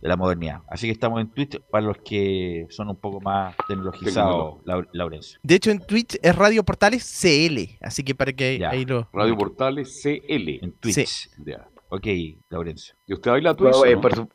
de 0.00 0.08
la 0.08 0.16
modernidad. 0.16 0.60
Así 0.68 0.86
que 0.86 0.92
estamos 0.92 1.20
en 1.20 1.30
Twitch 1.30 1.58
para 1.70 1.86
los 1.86 1.96
que 1.98 2.66
son 2.70 2.88
un 2.88 2.96
poco 2.96 3.20
más 3.20 3.54
tecnologizados, 3.68 4.62
Lau- 4.64 4.88
Laurencio. 4.92 5.38
De 5.42 5.54
hecho, 5.54 5.70
en 5.70 5.80
Twitch 5.80 6.18
es 6.22 6.36
Radio 6.36 6.62
Portales 6.64 7.02
CL, 7.20 7.78
así 7.80 8.04
que 8.04 8.14
para 8.14 8.32
que 8.32 8.58
Ya. 8.58 8.70
ahí 8.70 8.84
lo. 8.84 9.08
Radio 9.12 9.36
Portales 9.36 10.00
CL. 10.02 10.58
En 10.62 10.72
Twitch. 10.78 11.30
Ya. 11.44 11.66
Ok, 11.88 12.06
Laurencio. 12.50 12.94
¿Y 13.06 13.14
usted 13.14 13.30
baila 13.30 13.54
Twitch? 13.54 13.74
Eh, 13.86 13.94
no? 13.94 14.00
por, 14.00 14.14
su- 14.14 14.28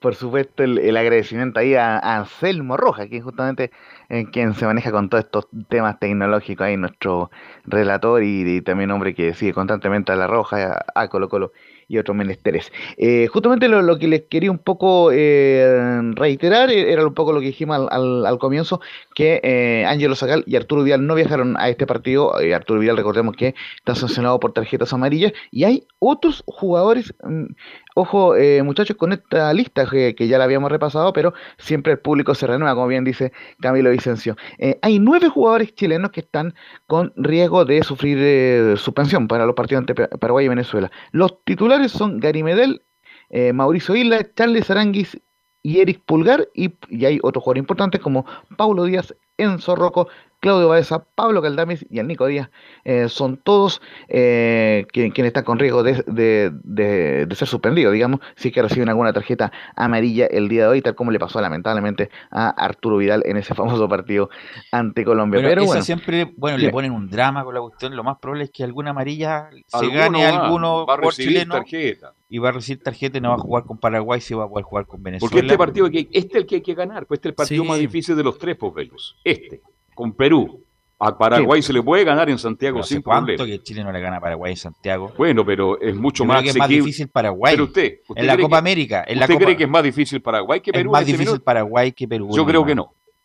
por 0.00 0.14
supuesto, 0.14 0.62
el, 0.62 0.78
el 0.78 0.96
agradecimiento 0.96 1.60
ahí 1.60 1.74
a, 1.74 1.98
a 1.98 2.18
Anselmo 2.18 2.76
Rojas, 2.76 3.08
que 3.08 3.18
es 3.18 3.24
justamente 3.24 3.70
eh, 4.08 4.24
quien 4.32 4.54
se 4.54 4.64
maneja 4.64 4.90
con 4.92 5.08
todos 5.10 5.24
estos 5.24 5.46
temas 5.68 5.98
tecnológicos, 5.98 6.66
ahí 6.66 6.76
nuestro 6.76 7.30
relator 7.64 8.22
y, 8.22 8.56
y 8.56 8.62
también 8.62 8.90
hombre 8.92 9.14
que 9.14 9.34
sigue 9.34 9.52
constantemente 9.52 10.12
a 10.12 10.16
La 10.16 10.26
Roja, 10.26 10.72
a, 10.94 11.02
a 11.02 11.08
Colo 11.08 11.28
Colo 11.28 11.52
y 11.90 11.98
otros 11.98 12.16
menesteres. 12.16 12.72
Eh, 12.96 13.26
justamente 13.26 13.68
lo, 13.68 13.82
lo 13.82 13.98
que 13.98 14.06
les 14.06 14.22
quería 14.30 14.50
un 14.50 14.58
poco 14.58 15.10
eh, 15.12 16.00
reiterar 16.14 16.70
eh, 16.70 16.92
era 16.92 17.04
un 17.04 17.14
poco 17.14 17.32
lo 17.32 17.40
que 17.40 17.46
dijimos 17.46 17.76
al, 17.76 17.88
al- 17.90 18.26
al 18.26 18.38
comienzo, 18.38 18.80
que 19.14 19.84
Ángelo 19.86 20.14
Zagal 20.14 20.44
y 20.46 20.54
Arturo 20.56 20.84
Vidal 20.84 21.04
no 21.06 21.14
viajaron 21.16 21.56
a 21.58 21.68
este 21.68 21.86
partido. 21.86 22.32
Arturo 22.54 22.78
Vidal, 22.80 22.96
recordemos 22.96 23.34
que 23.36 23.54
está 23.76 23.94
sancionado 23.96 24.38
por 24.38 24.52
tarjetas 24.52 24.92
amarillas, 24.92 25.32
y 25.50 25.64
hay 25.64 25.82
otros 25.98 26.44
jugadores, 26.46 27.12
mm, 27.24 27.46
ojo 27.94 28.36
eh, 28.36 28.62
muchachos, 28.62 28.96
con 28.96 29.12
esta 29.12 29.52
lista 29.52 29.86
que, 29.88 30.14
que 30.14 30.28
ya 30.28 30.38
la 30.38 30.44
habíamos 30.44 30.70
repasado, 30.70 31.12
pero 31.12 31.32
siempre 31.58 31.92
el 31.92 31.98
público 31.98 32.34
se 32.34 32.46
renueva, 32.46 32.74
como 32.74 32.86
bien 32.86 33.04
dice 33.04 33.32
Camilo 33.60 33.90
Vicencio. 33.90 34.36
Eh, 34.58 34.78
hay 34.82 34.98
nueve 34.98 35.28
jugadores 35.28 35.74
chilenos 35.74 36.10
que 36.10 36.20
están 36.20 36.54
con 36.86 37.12
riesgo 37.16 37.64
de 37.64 37.82
sufrir 37.82 38.18
eh, 38.20 38.74
suspensión 38.76 39.28
para 39.28 39.46
los 39.46 39.54
partidos 39.54 39.80
ante 39.80 39.94
Pa- 39.94 40.08
Paraguay 40.18 40.46
y 40.46 40.48
Venezuela. 40.48 40.90
Los 41.12 41.42
titulares 41.44 41.92
son 41.92 42.20
Gary 42.20 42.42
Medel, 42.42 42.82
eh, 43.30 43.52
Mauricio 43.52 43.94
Isla, 43.94 44.26
Charles 44.34 44.70
Aranguis 44.70 45.20
y 45.62 45.80
Eric 45.80 46.02
Pulgar, 46.06 46.48
y, 46.54 46.74
y 46.88 47.04
hay 47.04 47.18
otros 47.22 47.44
jugadores 47.44 47.60
importantes 47.60 48.00
como 48.00 48.24
Paulo 48.56 48.84
Díaz, 48.84 49.14
Enzo 49.36 49.76
Rocco, 49.76 50.08
Claudio 50.40 50.68
Baeza, 50.68 51.04
Pablo 51.14 51.42
Caldames 51.42 51.84
y 51.90 51.98
el 51.98 52.06
Nico 52.06 52.26
Díaz. 52.26 52.50
Eh, 52.84 53.08
son 53.10 53.36
todos 53.36 53.80
eh, 54.08 54.86
quien- 54.92 55.10
quienes 55.12 55.28
están 55.28 55.44
con 55.44 55.58
riesgo 55.58 55.82
de, 55.82 56.02
de- 56.06 56.50
de- 56.64 57.26
de 57.26 57.34
ser 57.36 57.46
suspendidos, 57.46 57.92
digamos, 57.92 58.20
si 58.36 58.48
es 58.48 58.54
que 58.54 58.62
reciben 58.62 58.88
alguna 58.88 59.12
tarjeta 59.12 59.52
amarilla 59.76 60.26
el 60.26 60.48
día 60.48 60.62
de 60.64 60.68
hoy, 60.68 60.82
tal 60.82 60.94
como 60.94 61.10
le 61.10 61.18
pasó 61.18 61.40
lamentablemente 61.40 62.10
a 62.30 62.48
Arturo 62.50 62.96
Vidal 62.96 63.22
en 63.26 63.36
ese 63.36 63.54
famoso 63.80 63.88
partido 63.88 64.30
ante 64.72 65.04
Colombia. 65.04 65.38
Pero, 65.40 65.48
Pero 65.50 65.60
esa 65.62 65.66
bueno, 65.68 65.82
siempre, 65.84 66.32
bueno, 66.36 66.56
le 66.58 66.70
ponen 66.70 66.92
un 66.92 67.10
drama 67.10 67.44
con 67.44 67.54
la 67.54 67.60
cuestión. 67.60 67.94
Lo 67.94 68.02
más 68.02 68.16
probable 68.18 68.44
es 68.44 68.50
que 68.50 68.64
alguna 68.64 68.90
amarilla 68.90 69.50
se 69.66 69.76
Alguno 69.76 69.98
gane 69.98 70.24
va- 70.24 70.44
alguno 70.46 70.86
va 70.86 70.94
a 70.94 71.00
por 71.00 71.12
chileno 71.12 71.54
tarjeta. 71.56 72.14
y 72.30 72.38
va 72.38 72.48
a 72.48 72.52
recibir 72.52 72.82
tarjeta 72.82 73.18
y 73.18 73.20
no 73.20 73.28
va 73.28 73.34
a 73.34 73.38
jugar 73.38 73.64
con 73.64 73.76
Paraguay, 73.78 74.20
si 74.22 74.32
va 74.34 74.44
a 74.44 74.48
poder 74.48 74.64
jugar 74.64 74.86
con 74.86 75.02
Venezuela. 75.02 75.30
Porque 75.30 75.44
este 75.46 75.58
partido, 75.58 75.90
que- 75.90 76.08
este 76.12 76.38
es 76.38 76.42
el 76.42 76.46
que 76.46 76.54
hay 76.56 76.62
que 76.62 76.74
ganar, 76.74 77.04
pues 77.06 77.18
este 77.18 77.28
es 77.28 77.32
el 77.32 77.36
partido 77.36 77.62
Sí. 77.64 77.68
más 77.68 77.78
difícil 77.78 78.16
de 78.16 78.24
los 78.24 78.38
tres, 78.38 78.56
pues, 78.56 78.72
Velus. 78.72 79.16
Este, 79.24 79.60
con 80.00 80.12
Perú. 80.12 80.64
A 81.02 81.16
Paraguay 81.16 81.62
se 81.62 81.72
le 81.72 81.82
puede 81.82 82.04
ganar 82.04 82.28
en 82.28 82.38
Santiago 82.38 82.82
sin 82.82 83.00
cuánto 83.00 83.26
problema. 83.34 83.46
que 83.46 83.62
Chile 83.62 83.82
no 83.82 83.90
le 83.90 84.00
gana 84.00 84.16
a 84.18 84.20
Paraguay 84.20 84.52
en 84.52 84.56
Santiago. 84.58 85.12
Bueno, 85.16 85.44
pero 85.46 85.80
es 85.80 85.94
mucho 85.94 86.24
Yo 86.24 86.28
más 86.28 86.36
creo 86.38 86.44
que 86.44 86.50
es 86.50 86.56
más 86.58 86.68
difícil 86.68 87.08
Paraguay. 87.08 87.54
Pero 87.54 87.64
usted, 87.64 88.00
¿usted 88.06 88.20
en 88.20 88.26
la 88.26 88.36
Copa 88.36 88.56
que- 88.56 88.58
América. 88.58 89.04
En 89.06 89.18
la 89.18 89.24
¿Usted 89.24 89.34
Copa, 89.34 89.44
cree 89.46 89.56
que 89.56 89.64
es 89.64 89.70
más 89.70 89.82
difícil 89.82 90.20
Paraguay 90.20 90.60
que 90.60 90.70
es 90.70 90.74
Perú? 90.76 90.90
más 90.90 91.00
en 91.00 91.02
este 91.02 91.12
difícil 91.12 91.30
minuto? 91.32 91.44
Paraguay 91.44 91.92
que 91.92 92.06
Perú. 92.08 92.28
Yo 92.34 92.44
creo 92.44 92.60
hermano. 92.62 92.66
que 92.66 92.74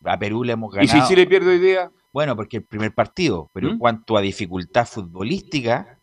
no. 0.06 0.12
A 0.12 0.18
Perú 0.20 0.44
le 0.46 0.54
hemos 0.54 0.74
Y 0.74 0.78
ganado. 0.88 1.02
si 1.02 1.08
Chile 1.14 1.26
pierde 1.28 1.52
hoy 1.52 1.60
día, 1.60 1.92
Bueno, 2.14 2.34
porque 2.38 2.58
el 2.58 2.64
primer 2.64 2.94
partido, 2.94 3.50
pero 3.52 3.68
en 3.68 3.76
¿Mm? 3.76 3.80
cuanto 3.80 4.16
a 4.16 4.22
dificultad 4.22 4.86
futbolística, 4.88 5.98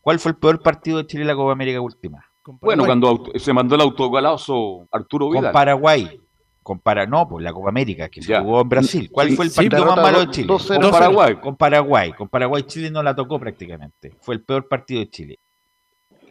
¿cuál 0.00 0.18
fue 0.18 0.30
el 0.32 0.38
peor 0.38 0.62
partido 0.62 0.96
de 0.98 1.06
Chile 1.06 1.22
en 1.22 1.28
la 1.28 1.34
Copa 1.34 1.52
América 1.52 1.78
última? 1.80 2.24
con 2.42 2.58
bueno, 2.60 2.84
cuando 2.86 3.22
se 3.36 3.52
mandó 3.52 3.74
el 3.76 3.82
autogolazo 3.82 4.88
Arturo 4.90 5.26
Con 5.28 5.36
Vidal. 5.38 5.52
Paraguay. 5.52 6.18
Con 6.62 6.78
para, 6.78 7.06
no, 7.06 7.28
pues 7.28 7.44
la 7.44 7.52
Copa 7.52 7.70
América, 7.70 8.08
que 8.08 8.22
se 8.22 8.38
jugó 8.38 8.60
en 8.60 8.68
Brasil. 8.68 9.10
¿Cuál 9.10 9.30
Sí, 9.30 9.36
fue 9.36 9.44
el 9.46 9.50
sí, 9.50 9.56
partido 9.68 9.86
más 9.86 9.96
malo 9.96 10.20
de 10.20 10.30
Chile? 10.30 10.48
2-0 10.48 10.80
Con 10.80 10.90
Paraguay. 10.90 11.34
Con 11.36 11.56
Paraguay. 11.56 12.12
Con 12.12 12.28
Paraguay 12.28 12.62
Chile 12.64 12.90
no 12.90 13.02
la 13.02 13.14
tocó 13.14 13.38
prácticamente. 13.40 14.16
Fue 14.20 14.34
el 14.34 14.44
peor 14.44 14.68
partido 14.68 15.00
de 15.00 15.10
Chile. 15.10 15.38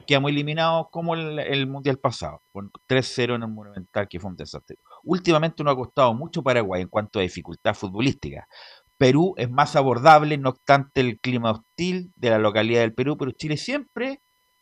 Quedamos 0.08 0.32
eliminados 0.32 0.88
como 0.90 1.16
el, 1.16 1.38
el 1.40 1.68
Mundial 1.68 1.98
pasado, 1.98 2.42
con 2.52 2.72
3-0 2.90 3.36
en 3.36 3.44
el 3.44 3.50
Monumental, 3.50 4.08
que 4.08 4.20
fue 4.20 4.30
un 4.32 4.36
desastre. 4.36 4.78
Últimamente 5.04 5.64
nos 5.64 5.74
ha 5.74 5.76
costado 5.76 6.14
mucho 6.14 6.42
Paraguay 6.42 6.82
en 6.82 6.88
cuanto 6.88 7.20
a 7.20 7.22
dificultad 7.22 7.74
futbolística. 7.74 8.48
Perú 8.98 9.34
es 9.38 9.50
más 9.50 9.76
abordable, 9.76 10.38
no 10.38 10.50
obstante 10.50 11.02
el 11.02 11.20
clima 11.20 11.52
hostil 11.52 12.12
de 12.16 12.30
la 12.30 12.38
localidad 12.38 12.82
del 12.82 12.94
Perú, 12.94 13.18
pero 13.18 13.32
Chile 13.32 13.58
siempre 13.58 14.22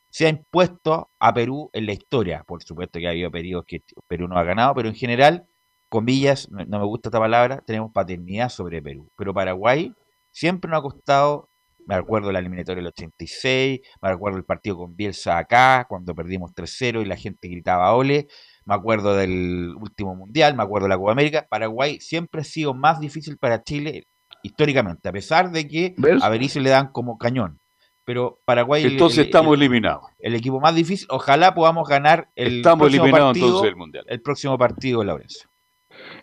se 0.09 0.25
ha 0.25 0.29
impuesto 0.29 1.09
a 1.19 1.33
Perú 1.33 1.69
en 1.73 1.85
la 1.85 1.91
historia. 1.91 2.43
Por 2.47 2.63
supuesto 2.63 2.99
que 2.99 3.07
ha 3.07 3.11
habido 3.11 3.29
periodos 3.31 3.65
que 3.67 3.81
Perú 4.07 4.27
no 4.27 4.37
ha 4.37 4.43
ganado, 4.43 4.73
pero 4.75 4.87
en 4.87 4.95
general, 4.95 5.45
comillas, 5.89 6.49
no, 6.51 6.63
no 6.65 6.79
me 6.79 6.85
gusta 6.85 7.09
esta 7.09 7.19
palabra, 7.19 7.61
tenemos 7.65 7.91
paternidad 7.91 8.49
sobre 8.49 8.81
Perú. 8.81 9.09
Pero 9.17 9.33
Paraguay 9.33 9.91
siempre 10.31 10.69
nos 10.69 10.79
ha 10.79 10.81
costado, 10.83 11.49
me 11.87 11.95
acuerdo 11.95 12.31
la 12.31 12.39
eliminatoria 12.39 12.77
del 12.81 12.87
86, 12.87 13.79
me 14.01 14.09
acuerdo 14.09 14.37
el 14.37 14.45
partido 14.45 14.77
con 14.77 14.95
Bielsa 14.95 15.37
acá, 15.39 15.85
cuando 15.89 16.13
perdimos 16.13 16.51
3-0 16.53 17.01
y 17.01 17.05
la 17.05 17.15
gente 17.15 17.47
gritaba 17.47 17.93
ole, 17.95 18.27
me 18.65 18.75
acuerdo 18.75 19.15
del 19.15 19.73
último 19.81 20.15
mundial, 20.15 20.55
me 20.55 20.61
acuerdo 20.63 20.85
de 20.85 20.89
la 20.89 20.97
Copa 20.97 21.11
América. 21.13 21.47
Paraguay 21.49 21.99
siempre 21.99 22.41
ha 22.41 22.43
sido 22.43 22.75
más 22.75 22.99
difícil 22.99 23.37
para 23.39 23.63
Chile 23.63 24.03
históricamente, 24.43 25.09
a 25.09 25.11
pesar 25.11 25.51
de 25.51 25.67
que 25.67 25.95
¿Ves? 25.97 26.21
a 26.23 26.29
Berizzo 26.29 26.59
le 26.59 26.69
dan 26.69 26.91
como 26.91 27.17
cañón. 27.17 27.59
pero 28.05 28.39
Paraguay 28.45 28.83
el- 28.83 28.93
Entonces 28.93 29.19
el- 29.19 29.25
estamos 29.25 29.53
el, 29.55 29.61
eliminados. 29.61 30.03
el 30.19 30.33
equipo 30.33 30.59
más 30.59 30.73
difícil. 30.73 31.07
Ojalá 31.11 31.53
podamos 31.53 31.87
ganar 31.87 32.27
el 32.35 32.57
Estamos 32.57 32.79
próximo 32.85 33.03
eliminados 33.05 33.27
partido, 33.33 33.45
entonces 33.47 33.67
del 33.69 33.75
Mundial. 33.75 34.05
el 34.07 34.21
próximo 34.23 34.57
partido, 34.57 35.03
Laurencio. 35.03 35.47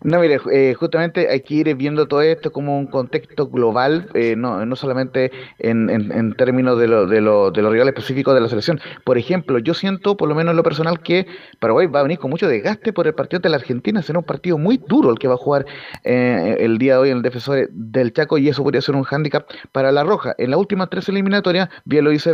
No, 0.02 0.20
mire, 0.20 0.38
eh, 0.52 0.74
justamente 0.74 1.28
hay 1.28 1.40
que 1.40 1.54
ir 1.54 1.74
viendo 1.74 2.06
todo 2.06 2.22
esto 2.22 2.52
como 2.52 2.78
un 2.78 2.86
contexto 2.86 3.48
global, 3.48 4.08
eh, 4.14 4.36
no, 4.36 4.64
no 4.64 4.76
solamente 4.76 5.32
en, 5.58 6.34
términos 6.36 6.78
de 6.78 6.88
lo, 6.88 7.06
de, 7.06 7.20
lo, 7.20 7.50
de 7.50 7.62
los 7.62 7.72
rivales 7.72 7.94
específicos 7.94 8.34
de 8.34 8.40
la 8.40 8.48
selección. 8.48 8.80
Por 9.04 9.18
ejemplo, 9.18 9.58
yo 9.58 9.74
siento, 9.74 10.16
por 10.16 10.28
lo 10.28 10.34
menos 10.34 10.52
en 10.52 10.56
lo 10.56 10.62
personal, 10.62 11.00
que 11.00 11.26
Paraguay 11.58 11.86
va 11.86 12.00
a 12.00 12.02
venir 12.02 12.18
con 12.18 12.30
mucho 12.30 12.48
desgaste 12.48 12.92
por 12.92 13.06
el 13.06 13.14
partido 13.14 13.40
de 13.40 13.48
la 13.48 13.56
Argentina. 13.56 14.02
Será 14.02 14.18
un 14.18 14.24
partido 14.24 14.58
muy 14.58 14.78
duro 14.78 15.10
el 15.10 15.18
que 15.18 15.28
va 15.28 15.34
a 15.34 15.38
jugar 15.38 15.66
eh, 16.04 16.56
el 16.60 16.78
día 16.78 16.94
de 16.94 16.98
hoy 16.98 17.10
en 17.10 17.18
el 17.18 17.22
defensor 17.22 17.68
del 17.70 18.12
Chaco 18.12 18.38
y 18.38 18.48
eso 18.48 18.62
podría 18.62 18.80
ser 18.80 18.94
un 18.94 19.02
hándicap 19.02 19.48
para 19.72 19.92
la 19.92 20.04
Roja. 20.04 20.34
En 20.38 20.50
las 20.50 20.60
últimas 20.60 20.88
tres 20.90 21.08
eliminatorias, 21.08 21.68
bien 21.84 22.04
lo 22.04 22.10
dice 22.10 22.32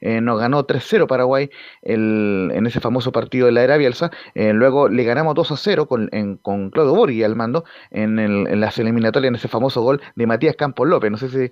eh, 0.00 0.20
nos 0.20 0.40
ganó 0.40 0.66
3-0 0.66 1.06
Paraguay 1.06 1.50
en 1.82 2.66
ese 2.66 2.80
famoso 2.80 3.12
partido 3.12 3.46
de 3.46 3.52
la 3.52 3.62
era 3.62 3.76
Bielsa. 3.76 4.10
Eh, 4.34 4.52
luego 4.52 4.88
le 4.88 5.04
ganamos 5.04 5.34
2 5.34 5.52
a 5.52 5.56
0 5.56 5.86
con, 5.86 6.10
con 6.42 6.70
Claudio 6.70 6.83
Borghi 6.92 7.22
al 7.22 7.36
mando 7.36 7.64
en, 7.90 8.18
el- 8.18 8.46
en 8.48 8.60
las 8.60 8.78
eliminatorias, 8.78 9.28
en 9.30 9.36
ese 9.36 9.48
famoso 9.48 9.80
gol 9.82 10.00
de 10.16 10.26
Matías 10.26 10.56
Campos 10.56 10.86
López. 10.88 11.10
No 11.10 11.16
sé 11.16 11.28
si 11.30 11.38
eh, 11.44 11.50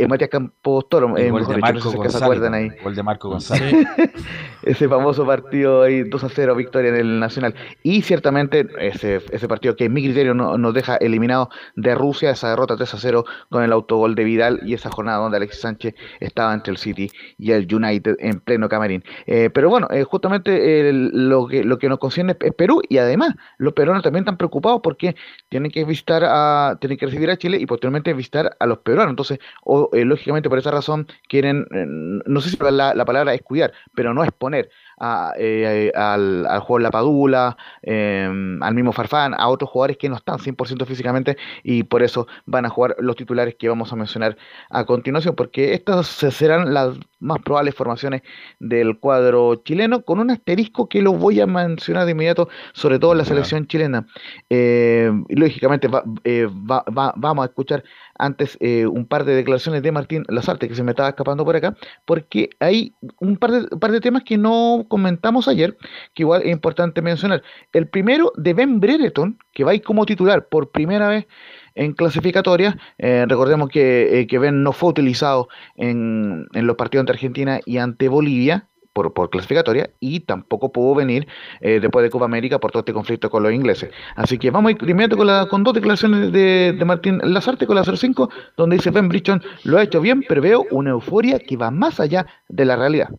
eh, 0.00 0.06
Matías 0.08 0.30
Campos 0.30 0.88
Toro, 0.88 1.16
El 1.16 1.24
eh, 1.26 1.30
gol 1.30 1.40
mejor 1.40 1.54
de 1.54 1.56
dicho, 1.56 1.66
no 1.68 1.74
Marco 1.74 1.80
sé 1.80 1.84
que 1.88 1.90
se 1.90 1.96
González. 2.18 2.22
acuerdan 2.22 2.54
ahí. 2.54 2.70
Gol 2.84 2.94
de 2.94 3.02
Marco 3.02 3.28
González. 3.30 3.86
Ese 4.62 4.88
famoso 4.88 5.24
partido 5.24 5.82
ahí, 5.82 6.02
2 6.02 6.24
a 6.24 6.28
0, 6.28 6.54
victoria 6.56 6.90
en 6.90 6.96
el 6.96 7.20
Nacional. 7.20 7.54
Y 7.82 8.02
ciertamente 8.02 8.66
ese, 8.80 9.20
ese 9.30 9.48
partido 9.48 9.76
que 9.76 9.84
en 9.84 9.92
mi 9.92 10.02
criterio 10.02 10.34
no- 10.34 10.58
nos 10.58 10.74
deja 10.74 10.96
eliminados 10.96 11.48
de 11.76 11.94
Rusia, 11.94 12.30
esa 12.30 12.50
derrota 12.50 12.76
3 12.76 12.94
a 12.94 12.98
0 12.98 13.24
con 13.48 13.62
el 13.62 13.72
autogol 13.72 14.14
de 14.14 14.24
Vidal 14.24 14.60
y 14.64 14.74
esa 14.74 14.90
jornada 14.90 15.18
donde 15.18 15.36
Alexis 15.36 15.60
Sánchez 15.62 15.94
estaba 16.20 16.52
entre 16.52 16.72
el 16.72 16.78
City 16.78 17.10
y 17.38 17.52
el 17.52 17.72
United 17.72 18.16
en 18.18 18.40
pleno 18.40 18.68
camarín. 18.68 19.04
Eh, 19.26 19.50
pero 19.52 19.68
bueno, 19.70 19.86
eh, 19.90 20.02
justamente 20.04 20.92
lo, 20.92 21.46
que, 21.46 21.62
lo 21.64 21.78
que 21.78 21.88
nos 21.88 21.98
concierne 21.98 22.36
es 22.40 22.52
Perú 22.54 22.82
y 22.88 22.98
además 22.98 23.34
los 23.58 23.72
peruanos 23.72 24.02
también 24.02 24.24
están 24.26 24.36
preocupados 24.36 24.80
porque 24.82 25.14
tienen 25.48 25.70
que 25.70 25.84
visitar 25.84 26.24
a, 26.24 26.76
tienen 26.80 26.98
que 26.98 27.06
recibir 27.06 27.30
a 27.30 27.36
Chile 27.36 27.58
y 27.60 27.66
posteriormente 27.66 28.12
visitar 28.12 28.56
a 28.58 28.66
los 28.66 28.78
peruanos. 28.78 29.10
Entonces, 29.10 29.38
o, 29.62 29.88
eh, 29.92 30.04
lógicamente 30.04 30.48
por 30.48 30.58
esa 30.58 30.70
razón 30.70 31.06
quieren, 31.28 31.66
eh, 31.72 31.86
no 31.86 32.40
sé 32.40 32.50
si 32.50 32.58
la, 32.58 32.94
la 32.94 33.04
palabra 33.04 33.34
es 33.34 33.42
cuidar, 33.42 33.72
pero 33.94 34.12
no 34.12 34.24
exponer 34.24 34.70
a, 34.98 35.32
eh, 35.38 35.92
al, 35.94 36.46
al 36.46 36.60
jugador 36.60 36.82
Lapadula, 36.82 37.56
eh, 37.82 38.24
al 38.60 38.74
mismo 38.74 38.92
Farfán, 38.92 39.34
a 39.36 39.48
otros 39.48 39.70
jugadores 39.70 39.96
que 39.96 40.08
no 40.08 40.16
están 40.16 40.38
100% 40.38 40.86
físicamente 40.86 41.36
y 41.62 41.82
por 41.82 42.02
eso 42.02 42.26
van 42.46 42.66
a 42.66 42.68
jugar 42.70 42.96
los 42.98 43.16
titulares 43.16 43.54
que 43.58 43.68
vamos 43.68 43.92
a 43.92 43.96
mencionar 43.96 44.36
a 44.70 44.84
continuación, 44.84 45.34
porque 45.34 45.74
estas 45.74 46.06
se- 46.06 46.30
serán 46.30 46.72
las 46.74 46.96
más 47.18 47.40
probables 47.40 47.74
formaciones 47.74 48.22
del 48.60 48.98
cuadro 48.98 49.56
chileno, 49.56 50.02
con 50.02 50.20
un 50.20 50.30
asterisco 50.30 50.88
que 50.88 51.00
lo 51.02 51.12
voy 51.12 51.40
a 51.40 51.46
mencionar 51.46 52.04
de 52.04 52.12
inmediato, 52.12 52.48
sobre 52.72 52.98
todo 52.98 53.12
en 53.12 53.18
la 53.18 53.24
selección 53.24 53.66
chilena. 53.66 54.06
Eh, 54.50 55.10
y 55.28 55.34
lógicamente 55.36 55.88
va- 55.88 56.04
eh, 56.24 56.46
va- 56.46 56.84
va- 56.96 57.14
vamos 57.16 57.42
a 57.44 57.46
escuchar 57.48 57.82
antes 58.18 58.56
eh, 58.60 58.86
un 58.86 59.06
par 59.06 59.24
de 59.24 59.34
declaraciones 59.34 59.82
de 59.82 59.92
Martín 59.92 60.24
Lazarte, 60.28 60.68
que 60.68 60.74
se 60.74 60.82
me 60.82 60.92
estaba 60.92 61.08
escapando 61.08 61.44
por 61.44 61.56
acá, 61.56 61.76
porque 62.04 62.50
hay 62.60 62.94
un 63.20 63.36
par 63.36 63.52
de, 63.52 63.76
par 63.76 63.92
de 63.92 64.00
temas 64.00 64.24
que 64.24 64.38
no 64.38 64.86
comentamos 64.88 65.48
ayer, 65.48 65.76
que 66.14 66.22
igual 66.22 66.42
es 66.42 66.52
importante 66.52 67.02
mencionar. 67.02 67.42
El 67.72 67.88
primero 67.88 68.32
de 68.36 68.54
Ben 68.54 68.80
Brereton, 68.80 69.38
que 69.52 69.64
va 69.64 69.72
a 69.72 69.74
ir 69.74 69.82
como 69.82 70.06
titular 70.06 70.48
por 70.48 70.70
primera 70.70 71.08
vez 71.08 71.26
en 71.74 71.92
clasificatoria. 71.92 72.76
Eh, 72.98 73.24
recordemos 73.28 73.68
que, 73.68 74.20
eh, 74.20 74.26
que 74.26 74.38
Ben 74.38 74.62
no 74.62 74.72
fue 74.72 74.90
utilizado 74.90 75.48
en, 75.76 76.46
en 76.52 76.66
los 76.66 76.76
partidos 76.76 77.02
ante 77.02 77.12
Argentina 77.12 77.60
y 77.64 77.78
ante 77.78 78.08
Bolivia. 78.08 78.68
Por, 78.96 79.12
por 79.12 79.28
clasificatoria 79.28 79.90
y 80.00 80.20
tampoco 80.20 80.72
pudo 80.72 80.94
venir 80.94 81.28
eh, 81.60 81.80
después 81.80 82.02
de 82.02 82.08
Copa 82.08 82.24
América 82.24 82.58
por 82.58 82.72
todo 82.72 82.80
este 82.80 82.94
conflicto 82.94 83.28
con 83.28 83.42
los 83.42 83.52
ingleses. 83.52 83.90
Así 84.14 84.38
que 84.38 84.50
vamos 84.50 84.70
a 84.70 84.72
ir 84.72 84.78
primero 84.78 85.18
con, 85.18 85.26
la, 85.26 85.46
con 85.50 85.62
dos 85.62 85.74
declaraciones 85.74 86.32
de, 86.32 86.74
de 86.78 86.84
Martín 86.86 87.20
Lazarte 87.22 87.66
con 87.66 87.76
la 87.76 87.84
05, 87.84 88.30
donde 88.56 88.76
dice 88.76 88.90
Ben 88.90 89.10
Brichon 89.10 89.42
lo 89.64 89.76
ha 89.76 89.82
hecho 89.82 90.00
bien, 90.00 90.24
pero 90.26 90.40
veo 90.40 90.64
una 90.70 90.92
euforia 90.92 91.38
que 91.38 91.58
va 91.58 91.70
más 91.70 92.00
allá 92.00 92.24
de 92.48 92.64
la 92.64 92.74
realidad. 92.74 93.10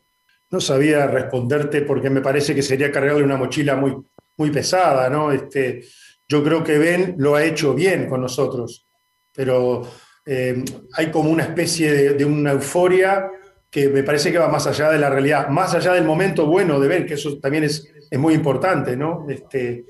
No 0.49 0.59
sabía 0.59 1.05
responderte 1.05 1.83
porque 1.83 2.09
me 2.09 2.21
parece 2.21 2.55
que 2.55 2.63
sería 2.63 2.91
cargarle 2.91 3.23
una 3.23 3.37
mochila 3.37 3.75
muy, 3.75 3.95
muy 4.35 4.49
pesada, 4.49 5.11
¿no? 5.11 5.31
Este, 5.31 5.83
yo 6.27 6.43
creo 6.43 6.63
que 6.63 6.79
Ben 6.79 7.17
lo 7.19 7.35
ha 7.35 7.43
hecho 7.43 7.75
bien 7.75 8.09
con 8.09 8.21
nosotros, 8.21 8.87
pero 9.31 9.87
eh, 10.25 10.65
hay 10.93 11.11
como 11.11 11.29
una 11.29 11.43
especie 11.43 11.91
de, 11.91 12.13
de 12.15 12.25
una 12.25 12.53
euforia 12.53 13.29
que 13.69 13.89
me 13.89 14.03
parece 14.03 14.31
que 14.31 14.37
va 14.37 14.47
más 14.47 14.65
allá 14.67 14.89
de 14.89 14.97
la 14.97 15.09
realidad, 15.09 15.49
más 15.49 15.73
allá 15.73 15.93
del 15.93 16.05
momento 16.05 16.45
bueno 16.45 16.79
de 16.79 16.87
Ben, 16.87 17.05
que 17.05 17.15
eso 17.15 17.37
también 17.39 17.65
es, 17.65 17.87
es 18.09 18.19
muy 18.19 18.33
importante, 18.33 18.95
¿no? 18.95 19.25
Este, 19.29 19.85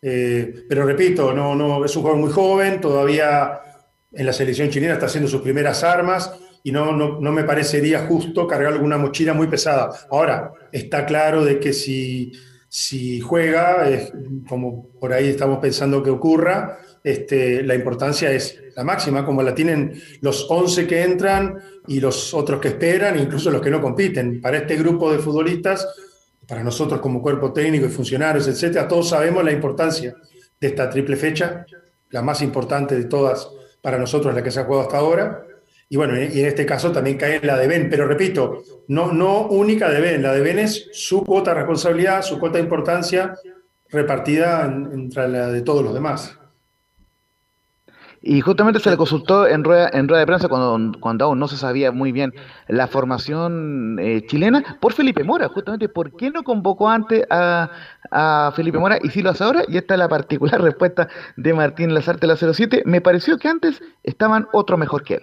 eh, 0.00 0.64
pero 0.68 0.86
repito, 0.86 1.32
no, 1.32 1.54
no, 1.54 1.84
es 1.84 1.96
un 1.96 2.02
jugador 2.02 2.20
muy 2.20 2.30
joven, 2.30 2.80
todavía 2.80 3.60
en 4.12 4.26
la 4.26 4.32
selección 4.32 4.70
chilena 4.70 4.94
está 4.94 5.06
haciendo 5.06 5.28
sus 5.28 5.42
primeras 5.42 5.82
armas 5.82 6.32
y 6.62 6.72
no, 6.72 6.92
no, 6.92 7.20
no 7.20 7.32
me 7.32 7.44
parecería 7.44 8.06
justo 8.06 8.46
cargarle 8.46 8.80
una 8.80 8.98
mochila 8.98 9.34
muy 9.34 9.46
pesada. 9.46 9.90
Ahora, 10.10 10.52
está 10.72 11.06
claro 11.06 11.44
de 11.44 11.60
que 11.60 11.72
si, 11.72 12.32
si 12.68 13.20
juega, 13.20 13.88
como 14.48 14.88
por 15.00 15.12
ahí 15.12 15.28
estamos 15.28 15.58
pensando 15.58 16.02
que 16.02 16.10
ocurra, 16.10 16.78
este, 17.06 17.62
la 17.62 17.76
importancia 17.76 18.32
es 18.32 18.60
la 18.74 18.82
máxima, 18.82 19.24
como 19.24 19.40
la 19.40 19.54
tienen 19.54 19.94
los 20.22 20.46
11 20.50 20.88
que 20.88 21.02
entran 21.04 21.56
y 21.86 22.00
los 22.00 22.34
otros 22.34 22.60
que 22.60 22.68
esperan, 22.68 23.16
incluso 23.16 23.48
los 23.48 23.62
que 23.62 23.70
no 23.70 23.80
compiten. 23.80 24.40
Para 24.40 24.58
este 24.58 24.74
grupo 24.76 25.12
de 25.12 25.18
futbolistas, 25.20 25.86
para 26.48 26.64
nosotros 26.64 27.00
como 27.00 27.22
cuerpo 27.22 27.52
técnico 27.52 27.86
y 27.86 27.90
funcionarios, 27.90 28.48
etcétera, 28.48 28.88
todos 28.88 29.08
sabemos 29.10 29.44
la 29.44 29.52
importancia 29.52 30.14
de 30.60 30.66
esta 30.66 30.90
triple 30.90 31.14
fecha, 31.16 31.64
la 32.10 32.22
más 32.22 32.42
importante 32.42 32.96
de 32.96 33.04
todas 33.04 33.48
para 33.80 33.98
nosotros, 33.98 34.34
la 34.34 34.42
que 34.42 34.50
se 34.50 34.58
ha 34.58 34.64
jugado 34.64 34.82
hasta 34.82 34.98
ahora. 34.98 35.46
Y 35.88 35.96
bueno, 35.96 36.20
y 36.20 36.40
en 36.40 36.46
este 36.46 36.66
caso 36.66 36.90
también 36.90 37.16
cae 37.16 37.38
la 37.44 37.56
de 37.56 37.68
Ben, 37.68 37.88
pero 37.88 38.08
repito, 38.08 38.64
no, 38.88 39.12
no 39.12 39.46
única 39.46 39.88
de 39.90 40.00
Ben, 40.00 40.22
la 40.22 40.32
de 40.32 40.40
Ben 40.40 40.58
es 40.58 40.88
su 40.92 41.24
cuota 41.24 41.52
de 41.52 41.58
responsabilidad, 41.58 42.22
su 42.22 42.40
cuota 42.40 42.58
de 42.58 42.64
importancia 42.64 43.32
repartida 43.90 44.64
en- 44.64 44.90
entre 44.92 45.28
la 45.28 45.46
de 45.52 45.62
todos 45.62 45.84
los 45.84 45.94
demás. 45.94 46.36
Y 48.28 48.40
justamente 48.40 48.80
se 48.80 48.90
le 48.90 48.96
consultó 48.96 49.46
en 49.46 49.62
rueda, 49.62 49.88
en 49.92 50.08
rueda 50.08 50.18
de 50.20 50.26
prensa 50.26 50.48
cuando, 50.48 50.98
cuando 50.98 51.26
aún 51.26 51.38
no 51.38 51.46
se 51.46 51.56
sabía 51.56 51.92
muy 51.92 52.10
bien 52.10 52.34
la 52.66 52.88
formación 52.88 53.98
eh, 54.00 54.26
chilena 54.26 54.78
por 54.80 54.92
Felipe 54.92 55.22
Mora, 55.22 55.48
justamente 55.48 55.88
por 55.88 56.10
qué 56.16 56.30
no 56.30 56.42
convocó 56.42 56.88
antes 56.88 57.24
a, 57.30 57.70
a 58.10 58.52
Felipe 58.56 58.78
Mora 58.78 58.98
y 59.00 59.10
si 59.10 59.22
lo 59.22 59.30
hace 59.30 59.44
ahora, 59.44 59.62
y 59.68 59.76
esta 59.76 59.94
es 59.94 59.98
la 59.98 60.08
particular 60.08 60.60
respuesta 60.70 61.08
de 61.36 61.54
Martín 61.54 61.94
Lazarte 61.94 62.26
la 62.26 62.36
07, 62.36 62.82
me 62.84 63.00
pareció 63.00 63.38
que 63.38 63.46
antes 63.46 63.80
estaban 64.02 64.48
otro 64.52 64.76
mejor 64.76 65.04
que 65.04 65.14
él. 65.14 65.22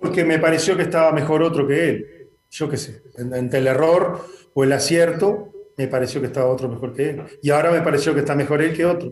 Porque 0.00 0.24
me 0.24 0.40
pareció 0.40 0.76
que 0.76 0.82
estaba 0.82 1.12
mejor 1.12 1.44
otro 1.44 1.68
que 1.68 1.88
él. 1.90 2.06
Yo 2.50 2.68
qué 2.68 2.76
sé, 2.76 3.02
en- 3.18 3.34
entre 3.34 3.60
el 3.60 3.68
error 3.68 4.20
o 4.52 4.64
el 4.64 4.72
acierto, 4.72 5.50
me 5.78 5.86
pareció 5.86 6.20
que 6.20 6.26
estaba 6.26 6.46
otro 6.46 6.68
mejor 6.68 6.92
que 6.92 7.10
él. 7.10 7.22
Y 7.40 7.50
ahora 7.50 7.70
me 7.70 7.82
pareció 7.82 8.14
que 8.14 8.20
está 8.20 8.34
mejor 8.34 8.62
él 8.62 8.74
que 8.74 8.84
otro. 8.84 9.10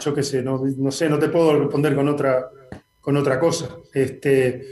Yo 0.00 0.14
qué 0.14 0.22
sé, 0.22 0.42
no, 0.42 0.62
no 0.76 0.90
sé, 0.90 1.08
no 1.08 1.18
te 1.18 1.28
puedo 1.28 1.58
responder 1.58 1.94
con 1.94 2.08
otra, 2.08 2.48
con 3.00 3.16
otra 3.16 3.38
cosa. 3.38 3.76
Este, 3.92 4.66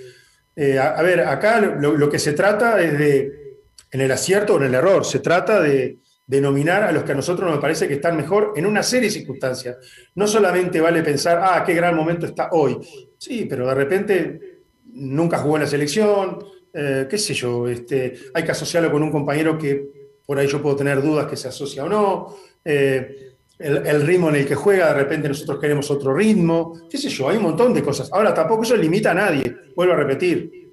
eh, 0.57 0.79
a, 0.79 1.01
ver, 1.03 1.21
acá 1.21 1.61
lo, 1.61 2.11
que 2.11 2.19
se 2.19 2.33
trata 2.33 2.81
es 2.81 2.99
de, 2.99 3.57
en 3.91 4.01
el 4.01 4.11
acierto 4.11 4.55
o 4.55 4.57
en 4.59 4.65
el 4.65 4.75
error, 4.75 5.05
se 5.05 5.21
trata 5.21 5.61
de 5.61 5.99
denominar 6.27 6.85
a 6.85 6.93
los 6.93 7.03
que 7.03 7.13
a 7.13 7.17
nosotros 7.17 7.51
nos 7.51 7.61
parece 7.61 7.89
que 7.89 7.95
están 7.95 8.17
mejor 8.17 8.53
en 8.57 8.65
una 8.65 8.83
serie 8.83 9.09
de 9.09 9.15
circunstancias. 9.15 9.77
No 10.15 10.27
solamente 10.27 10.81
vale 10.81 11.03
pensar, 11.03 11.41
ah, 11.43 11.65
qué 11.67 11.75
gran 11.75 11.97
momento 11.97 12.27
está 12.27 12.51
hoy. 12.53 12.79
Sí, 13.19 13.47
pero 13.49 13.67
de 13.67 13.75
repente 13.75 14.41
nunca 14.85 15.39
jugó 15.39 15.57
en 15.57 15.63
la 15.63 15.69
selección, 15.69 16.39
eh, 16.73 17.07
qué 17.11 17.19
sé 17.19 17.35
yo, 17.35 17.67
este, 17.67 18.15
hay 18.33 18.45
que 18.45 18.53
asociarlo 18.53 18.93
con 18.93 19.03
un 19.03 19.11
compañero 19.11 19.59
que 19.59 19.89
por 20.25 20.39
ahí 20.39 20.47
yo 20.47 20.63
puedo 20.63 20.77
tener 20.77 21.03
dudas 21.03 21.27
que 21.27 21.37
se 21.37 21.49
asocia 21.49 21.85
o 21.85 21.89
no, 21.89 22.37
eh, 22.65 23.30
el, 23.61 23.87
el 23.87 24.07
ritmo 24.07 24.29
en 24.31 24.37
el 24.37 24.47
que 24.47 24.55
juega, 24.55 24.89
de 24.89 24.95
repente 24.95 25.29
nosotros 25.29 25.59
queremos 25.61 25.91
otro 25.91 26.15
ritmo, 26.15 26.81
qué 26.91 26.99
sé 26.99 27.09
yo, 27.09 27.29
hay 27.29 27.37
un 27.37 27.45
montón 27.45 27.73
de 27.75 27.83
cosas. 27.83 28.11
Ahora, 28.13 28.33
tampoco 28.35 28.63
eso 28.63 28.77
limita 28.77 29.11
a 29.11 29.15
nadie, 29.15 29.55
vuelvo 29.77 29.93
a 29.95 29.97
repetir. 29.97 30.71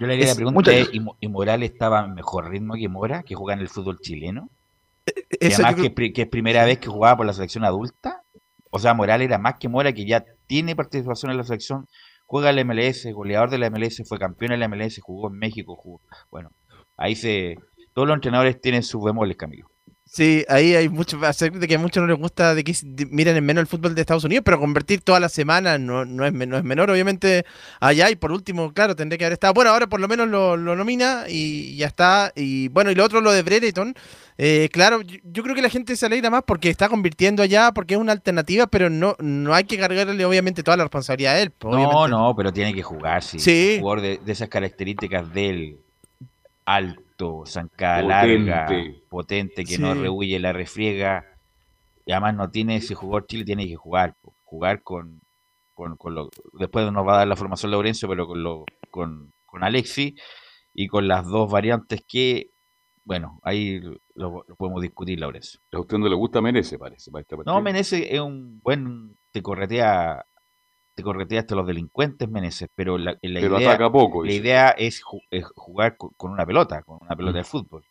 Yo 0.00 0.06
le 0.06 0.14
haría 0.14 0.26
la 0.26 0.34
pregunta, 0.34 0.72
¿eh? 0.72 0.86
¿y, 0.92 1.00
Mo- 1.00 1.16
y 1.20 1.28
Morales 1.28 1.70
estaba 1.70 2.04
en 2.04 2.14
mejor 2.14 2.48
ritmo 2.50 2.74
que 2.74 2.88
Mora, 2.88 3.22
que 3.22 3.34
juega 3.34 3.54
en 3.54 3.60
el 3.60 3.68
fútbol 3.68 4.00
chileno? 4.00 4.48
Y 5.06 5.46
Eso 5.46 5.62
además 5.64 5.88
que 5.96 6.22
es 6.22 6.28
primera 6.28 6.64
vez 6.64 6.78
que 6.78 6.88
jugaba 6.88 7.18
por 7.18 7.26
la 7.26 7.32
selección 7.32 7.64
adulta. 7.64 8.22
O 8.70 8.78
sea, 8.78 8.94
Morales 8.94 9.26
era 9.26 9.38
más 9.38 9.56
que 9.58 9.68
Mora, 9.68 9.92
que 9.92 10.06
ya 10.06 10.24
tiene 10.46 10.74
participación 10.74 11.30
en 11.30 11.36
la 11.36 11.44
selección, 11.44 11.86
juega 12.26 12.50
en 12.50 12.56
la 12.56 12.64
MLS, 12.64 13.06
goleador 13.12 13.50
de 13.50 13.58
la 13.58 13.68
MLS, 13.68 14.02
fue 14.08 14.18
campeón 14.18 14.52
en 14.52 14.60
la 14.60 14.68
MLS, 14.68 14.98
jugó 15.02 15.28
en 15.28 15.34
México, 15.38 15.76
jugó. 15.76 16.00
Bueno, 16.30 16.50
ahí 16.96 17.14
se... 17.14 17.58
Todos 17.92 18.08
los 18.08 18.14
entrenadores 18.14 18.58
tienen 18.60 18.82
sus 18.82 19.04
bemoles, 19.04 19.36
Camilo. 19.36 19.66
Sí, 20.14 20.44
ahí 20.50 20.74
hay 20.74 20.90
mucho, 20.90 21.18
de 21.18 21.66
que 21.66 21.74
a 21.76 21.78
muchos 21.78 22.02
no 22.02 22.06
les 22.06 22.18
gusta 22.18 22.54
de 22.54 22.62
que 22.62 22.74
miren 23.08 23.34
en 23.34 23.46
menos 23.46 23.62
el 23.62 23.66
fútbol 23.66 23.94
de 23.94 24.02
Estados 24.02 24.24
Unidos, 24.24 24.42
pero 24.44 24.60
convertir 24.60 25.00
toda 25.00 25.18
la 25.20 25.30
semana 25.30 25.78
no, 25.78 26.04
no, 26.04 26.26
es, 26.26 26.34
no 26.34 26.58
es 26.58 26.64
menor, 26.64 26.90
obviamente, 26.90 27.46
allá. 27.80 28.10
Y 28.10 28.16
por 28.16 28.30
último, 28.30 28.74
claro, 28.74 28.94
tendría 28.94 29.16
que 29.16 29.24
haber 29.24 29.32
estado. 29.32 29.54
Bueno, 29.54 29.70
ahora 29.70 29.86
por 29.86 30.00
lo 30.00 30.08
menos 30.08 30.28
lo, 30.28 30.58
nomina 30.58 31.24
y 31.30 31.76
ya 31.76 31.86
está. 31.86 32.30
Y 32.36 32.68
bueno, 32.68 32.90
y 32.90 32.94
lo 32.94 33.06
otro, 33.06 33.22
lo 33.22 33.32
de 33.32 33.42
Brereton. 33.42 33.94
Eh, 34.36 34.68
claro, 34.70 35.00
yo, 35.00 35.42
creo 35.42 35.54
que 35.54 35.62
la 35.62 35.70
gente 35.70 35.96
se 35.96 36.04
alegra 36.04 36.28
más 36.28 36.42
porque 36.46 36.68
está 36.68 36.90
convirtiendo 36.90 37.42
allá, 37.42 37.72
porque 37.72 37.94
es 37.94 38.00
una 38.00 38.12
alternativa, 38.12 38.66
pero 38.66 38.90
no, 38.90 39.16
no 39.18 39.54
hay 39.54 39.64
que 39.64 39.78
cargarle 39.78 40.22
obviamente 40.26 40.62
toda 40.62 40.76
la 40.76 40.84
responsabilidad 40.84 41.36
a 41.36 41.40
él. 41.40 41.54
No, 41.62 42.06
no, 42.06 42.34
pero 42.36 42.52
tiene 42.52 42.74
que 42.74 42.82
jugar, 42.82 43.22
sí. 43.22 43.76
Un 43.76 43.80
jugador 43.80 44.02
de, 44.02 44.20
de 44.22 44.32
esas 44.32 44.50
características 44.50 45.32
del 45.32 45.78
alto 46.66 47.00
zancada 47.46 48.02
larga, 48.02 48.68
potente, 49.08 49.64
que 49.64 49.78
no 49.78 49.94
rehuye 49.94 50.38
la 50.38 50.52
refriega. 50.52 51.24
Y 52.04 52.12
además 52.12 52.34
no 52.34 52.50
tiene 52.50 52.76
ese 52.76 52.94
jugador 52.94 53.26
Chile, 53.26 53.44
tiene 53.44 53.66
que 53.66 53.76
jugar. 53.76 54.16
Jugar 54.44 54.82
con, 54.82 55.20
con, 55.74 56.14
lo, 56.14 56.30
después 56.58 56.90
nos 56.92 57.06
va 57.06 57.14
a 57.14 57.18
dar 57.18 57.28
la 57.28 57.36
formación 57.36 57.70
Laurencio, 57.70 58.08
pero 58.08 58.26
con, 58.26 58.42
lo, 58.42 58.64
con, 58.90 59.32
con 59.46 59.64
Alexi 59.64 60.14
y 60.74 60.86
con 60.86 61.08
las 61.08 61.26
dos 61.26 61.50
variantes 61.50 62.02
que, 62.06 62.50
bueno, 63.04 63.38
ahí 63.42 63.80
lo, 64.14 64.44
podemos 64.58 64.82
discutir, 64.82 65.18
Laurencio. 65.20 65.60
¿A 65.72 65.80
usted 65.80 65.98
no 65.98 66.08
le 66.08 66.14
gusta 66.14 66.40
Menezes, 66.40 66.78
parece? 66.78 67.10
Este 67.18 67.36
no, 67.44 67.60
Menezes 67.60 68.06
es 68.08 68.20
un 68.20 68.60
buen, 68.60 69.16
te 69.30 69.42
corretea 69.42 70.24
te 70.94 71.02
correteaste 71.02 71.54
a 71.54 71.56
los 71.56 71.66
delincuentes, 71.66 72.28
Meneses, 72.28 72.68
pero 72.74 72.98
la, 72.98 73.16
idea, 73.22 73.90
poco, 73.90 74.24
la 74.24 74.32
idea 74.32 74.70
es, 74.70 75.02
jugar 75.02 75.96
con, 75.96 76.32
una 76.32 76.46
pelota, 76.46 76.82
con 76.82 76.98
una 77.00 77.16
pelota 77.16 77.38
de 77.38 77.44
fútbol. 77.44 77.84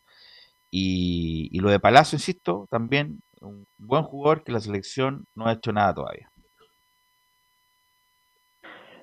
Y, 0.70 1.50
y, 1.52 1.60
lo 1.60 1.70
de 1.70 1.80
Palacio, 1.80 2.16
insisto, 2.16 2.68
también 2.70 3.22
un 3.42 3.68
buen 3.78 4.04
jugador 4.04 4.44
que 4.44 4.52
la 4.52 4.60
selección 4.60 5.26
no 5.36 5.48
ha 5.48 5.54
hecho 5.54 5.74
nada 5.74 5.94
todavía. 5.94 6.31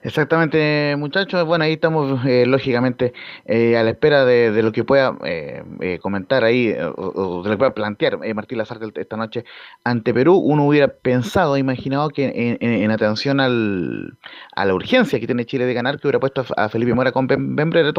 Exactamente, 0.02 0.94
muchachos. 0.96 1.44
Bueno, 1.44 1.64
ahí 1.64 1.72
estamos, 1.72 2.24
eh, 2.24 2.46
lógicamente, 2.46 3.12
eh, 3.46 3.76
a 3.76 3.82
la 3.82 3.90
espera 3.90 4.24
de, 4.24 4.62
lo 4.62 4.70
que 4.70 4.84
pueda 4.84 5.18
eh, 5.24 5.98
comentar 6.00 6.44
ahí, 6.44 6.72
o, 6.96 7.42
de 7.42 7.48
lo 7.48 7.54
que 7.54 7.58
pueda 7.58 7.74
plantear 7.74 8.18
Martín 8.34 8.58
Lazarte 8.58 8.88
esta 9.00 9.16
noche 9.16 9.44
ante 9.82 10.14
Perú. 10.14 10.36
Uno 10.36 10.66
hubiera 10.66 10.88
pensado, 10.88 11.56
imaginado 11.56 12.10
que 12.10 12.56
en, 12.60 12.90
atención 12.92 13.40
al, 13.40 14.16
a 14.54 14.64
la 14.64 14.74
urgencia 14.74 15.18
que 15.18 15.26
tiene 15.26 15.44
Chile 15.46 15.66
de 15.66 15.74
ganar, 15.74 15.98
que 15.98 16.06
hubiera 16.06 16.20
puesto 16.20 16.44
a, 16.56 16.68
Felipe 16.68 16.94
Mora 16.94 17.10
con 17.12 17.26
ben 17.26 17.56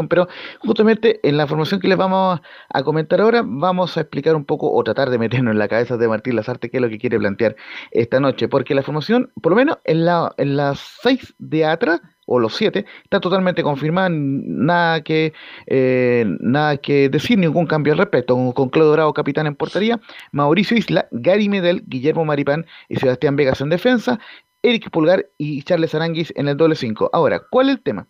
pero 0.09 0.27
justamente 0.59 1.19
en 1.27 1.37
la 1.37 1.47
formación 1.47 1.81
que 1.81 1.87
les 1.87 1.97
vamos 1.97 2.39
a 2.69 2.83
comentar 2.83 3.19
ahora, 3.19 3.43
vamos 3.45 3.97
a 3.97 4.01
explicar 4.01 4.35
un 4.35 4.45
poco 4.45 4.71
o 4.71 4.83
tratar 4.83 5.09
de 5.09 5.17
meternos 5.17 5.51
en 5.51 5.59
la 5.59 5.67
cabeza 5.67 5.97
de 5.97 6.07
Martín 6.07 6.35
Lazarte 6.35 6.69
qué 6.69 6.77
es 6.77 6.81
lo 6.81 6.89
que 6.89 6.97
quiere 6.97 7.19
plantear 7.19 7.55
esta 7.91 8.19
noche, 8.19 8.47
porque 8.47 8.73
la 8.73 8.83
formación, 8.83 9.31
por 9.41 9.51
lo 9.51 9.57
menos 9.57 9.77
en, 9.83 10.05
la, 10.05 10.33
en 10.37 10.55
las 10.55 10.79
seis 11.01 11.33
de 11.39 11.65
atrás, 11.65 11.98
o 12.29 12.39
los 12.39 12.55
siete, 12.55 12.85
está 13.03 13.19
totalmente 13.19 13.63
confirmada, 13.63 14.09
nada 14.11 15.01
que, 15.01 15.33
eh, 15.65 16.25
nada 16.39 16.77
que 16.77 17.09
decir, 17.09 17.39
ningún 17.39 17.65
cambio 17.65 17.93
al 17.93 17.99
respecto, 17.99 18.35
con 18.53 18.69
Claudio 18.69 18.91
Dorado 18.91 19.13
capitán 19.13 19.47
en 19.47 19.55
portería, 19.55 19.99
Mauricio 20.31 20.77
Isla, 20.77 21.07
Gary 21.11 21.49
Medel, 21.49 21.83
Guillermo 21.87 22.25
Maripán 22.25 22.67
y 22.87 22.97
Sebastián 22.97 23.35
Vegas 23.35 23.61
en 23.61 23.69
defensa, 23.69 24.19
Eric 24.61 24.91
Pulgar 24.91 25.25
y 25.37 25.63
Charles 25.63 25.95
Aranguis 25.95 26.31
en 26.35 26.47
el 26.47 26.57
doble 26.57 26.75
5. 26.75 27.09
Ahora, 27.13 27.41
¿cuál 27.49 27.69
es 27.69 27.77
el 27.77 27.81
tema? 27.81 28.07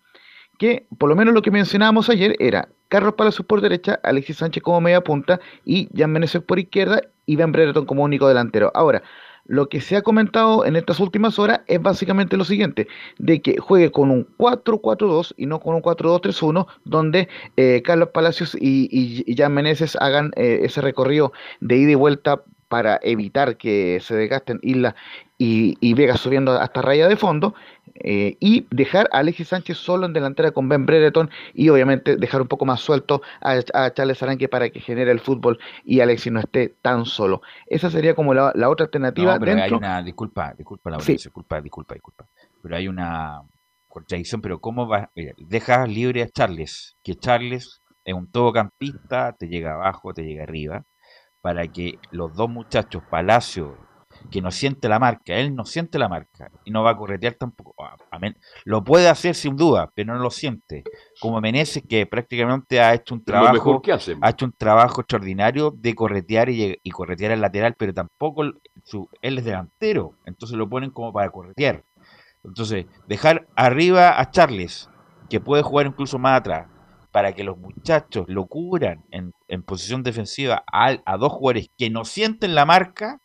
Que 0.58 0.86
por 0.98 1.08
lo 1.08 1.16
menos 1.16 1.34
lo 1.34 1.42
que 1.42 1.52
mencionábamos 1.52 2.10
ayer 2.10 2.36
era 2.40 2.68
Carlos 2.90 3.14
Palacios 3.14 3.46
por 3.46 3.62
derecha, 3.62 4.00
Alexis 4.04 4.38
Sánchez 4.38 4.64
como 4.64 4.82
media 4.82 5.02
punta 5.02 5.40
y 5.64 5.88
Jan 5.96 6.12
Menezes 6.12 6.42
por 6.42 6.60
izquierda 6.60 7.02
y 7.26 7.38
Ben 7.38 7.54
Brereton 7.54 7.86
como 7.86 8.04
único 8.04 8.28
delantero. 8.28 8.72
Ahora, 8.74 9.02
lo 9.50 9.68
que 9.68 9.82
se 9.82 9.98
ha 9.98 10.04
comentado 10.04 10.64
en 10.64 10.76
estas 10.76 11.00
últimas 11.00 11.40
horas 11.40 11.62
es 11.66 11.82
básicamente 11.82 12.38
lo 12.38 12.46
siguiente, 12.46 12.88
de 13.18 13.42
que 13.42 13.58
juegue 13.58 13.92
con 13.92 14.12
un 14.12 14.28
4-4-2 14.38 15.34
y 15.38 15.48
no 15.48 15.60
con 15.60 15.74
un 15.74 15.82
4-2-3-1, 15.82 16.68
donde 16.86 17.28
eh, 17.58 17.82
Carlos 17.84 18.10
Palacios 18.14 18.56
y, 18.56 18.88
y, 18.92 19.36
Jan 19.36 19.54
Meneses 19.54 19.96
hagan 20.00 20.32
eh, 20.36 20.60
ese 20.62 20.82
recorrido 20.82 21.34
de 21.62 21.78
ida 21.78 21.92
y 21.92 21.96
vuelta 21.96 22.44
para 22.68 23.00
evitar 23.02 23.58
que 23.58 24.00
se 24.02 24.16
desgasten 24.16 24.60
Isla 24.62 24.96
y, 25.40 25.76
y 25.82 25.96
Vega 25.96 26.16
subiendo 26.16 26.52
hasta 26.52 26.84
raya 26.84 27.08
de 27.08 27.16
fondo 27.16 27.56
eh, 28.00 28.38
y 28.40 28.66
dejar 28.72 29.10
a 29.12 29.20
Alexis 29.20 29.50
Sánchez 29.50 29.78
solo 29.78 30.06
en 30.06 30.14
delantera 30.14 30.52
con 30.52 30.70
Ben 30.70 30.86
Brereton 30.86 31.30
y 31.54 31.70
obviamente 31.70 32.16
dejar 32.18 32.42
un 32.42 32.48
poco 32.48 32.66
más 32.66 32.80
suelto 32.80 33.22
a, 33.42 33.92
Charles 33.92 34.24
Aranque 34.24 34.48
para 34.48 34.70
que 34.70 34.80
genere 34.80 35.12
el 35.12 35.20
fútbol 35.20 35.60
y 35.84 36.00
Alexis 36.00 36.32
no 36.32 36.40
esté 36.40 36.70
tan 36.82 37.06
solo. 37.06 37.42
Esa 37.68 37.90
sería 37.90 38.16
como 38.16 38.34
la, 38.34 38.54
otra 38.70 38.86
alternativa. 38.86 39.34
No, 39.34 39.40
pero 39.40 39.62
hay 39.62 39.72
una, 39.72 40.02
disculpa, 40.02 40.54
disculpa, 40.58 40.90
la 40.92 40.98
disculpa, 40.98 41.62
disculpa, 41.62 41.94
disculpa. 41.94 42.28
Pero 42.62 42.76
hay 42.76 42.88
una 42.88 43.42
contradicción, 43.88 44.42
pero 44.42 44.60
¿cómo 44.60 44.88
va? 44.88 45.10
deja 45.38 45.86
libre 45.86 46.24
a 46.24 46.30
Charles, 46.30 46.96
que 47.04 47.16
Charles 47.16 47.82
es 48.06 48.14
un 48.14 48.32
todocampista, 48.32 49.34
te 49.38 49.48
llega 49.48 49.74
abajo, 49.74 50.14
te 50.14 50.24
llega 50.24 50.44
arriba, 50.44 50.86
para 51.42 51.68
que 51.68 52.00
los 52.12 52.34
dos 52.36 52.50
muchachos, 52.50 53.04
Palacio 53.10 53.89
que 54.30 54.42
no 54.42 54.52
siente 54.52 54.90
la 54.90 55.00
marca, 55.00 55.36
él 55.36 55.56
no 55.56 55.66
siente 55.66 55.98
la 55.98 56.10
marca 56.10 56.52
y 56.66 56.72
no 56.72 56.84
va 56.84 56.92
a 56.92 56.98
corretear 56.98 57.34
tampoco. 57.34 57.74
Ah, 57.84 57.98
lo 58.66 58.84
puede 58.84 59.10
hacer 59.10 59.36
sin 59.36 59.56
duda, 59.56 59.90
pero 59.94 60.14
no 60.14 60.20
lo 60.20 60.30
siente. 60.30 60.84
Como 61.20 61.42
Meneses 61.42 61.84
que 61.88 62.06
prácticamente 62.06 62.80
ha 62.80 62.94
hecho 62.94 63.16
un 63.16 63.24
trabajo, 63.24 63.82
ha 64.22 64.30
hecho 64.30 64.46
un 64.46 64.54
trabajo 64.54 65.02
extraordinario 65.02 65.74
de 65.76 65.96
corretear 65.96 66.50
y, 66.50 66.78
corretear 66.92 67.32
al 67.32 67.42
lateral, 67.42 67.76
pero 67.78 67.94
tampoco 67.94 68.44
su, 68.84 69.10
él 69.22 69.38
es 69.38 69.46
delantero, 69.46 70.16
entonces 70.26 70.58
lo 70.58 70.70
ponen 70.70 70.92
como 70.92 71.14
para 71.14 71.30
corretear. 71.30 71.84
Entonces, 72.44 72.86
dejar 73.08 73.48
arriba 73.56 74.20
a 74.20 74.32
Charles, 74.32 74.90
que 75.30 75.40
puede 75.40 75.64
jugar 75.64 75.88
incluso 75.88 76.18
más 76.18 76.40
atrás, 76.40 76.68
para 77.12 77.34
que 77.34 77.44
los 77.44 77.58
muchachos 77.58 78.26
lo 78.28 78.46
cubran 78.46 79.04
en, 79.12 79.34
posición 79.64 80.04
defensiva 80.04 80.64
a, 80.72 80.98
a, 81.06 81.18
dos 81.18 81.34
jugadores 81.34 81.70
que 81.78 81.90
no 81.90 82.06
sienten 82.06 82.56
la 82.56 82.66
marca, 82.66 83.20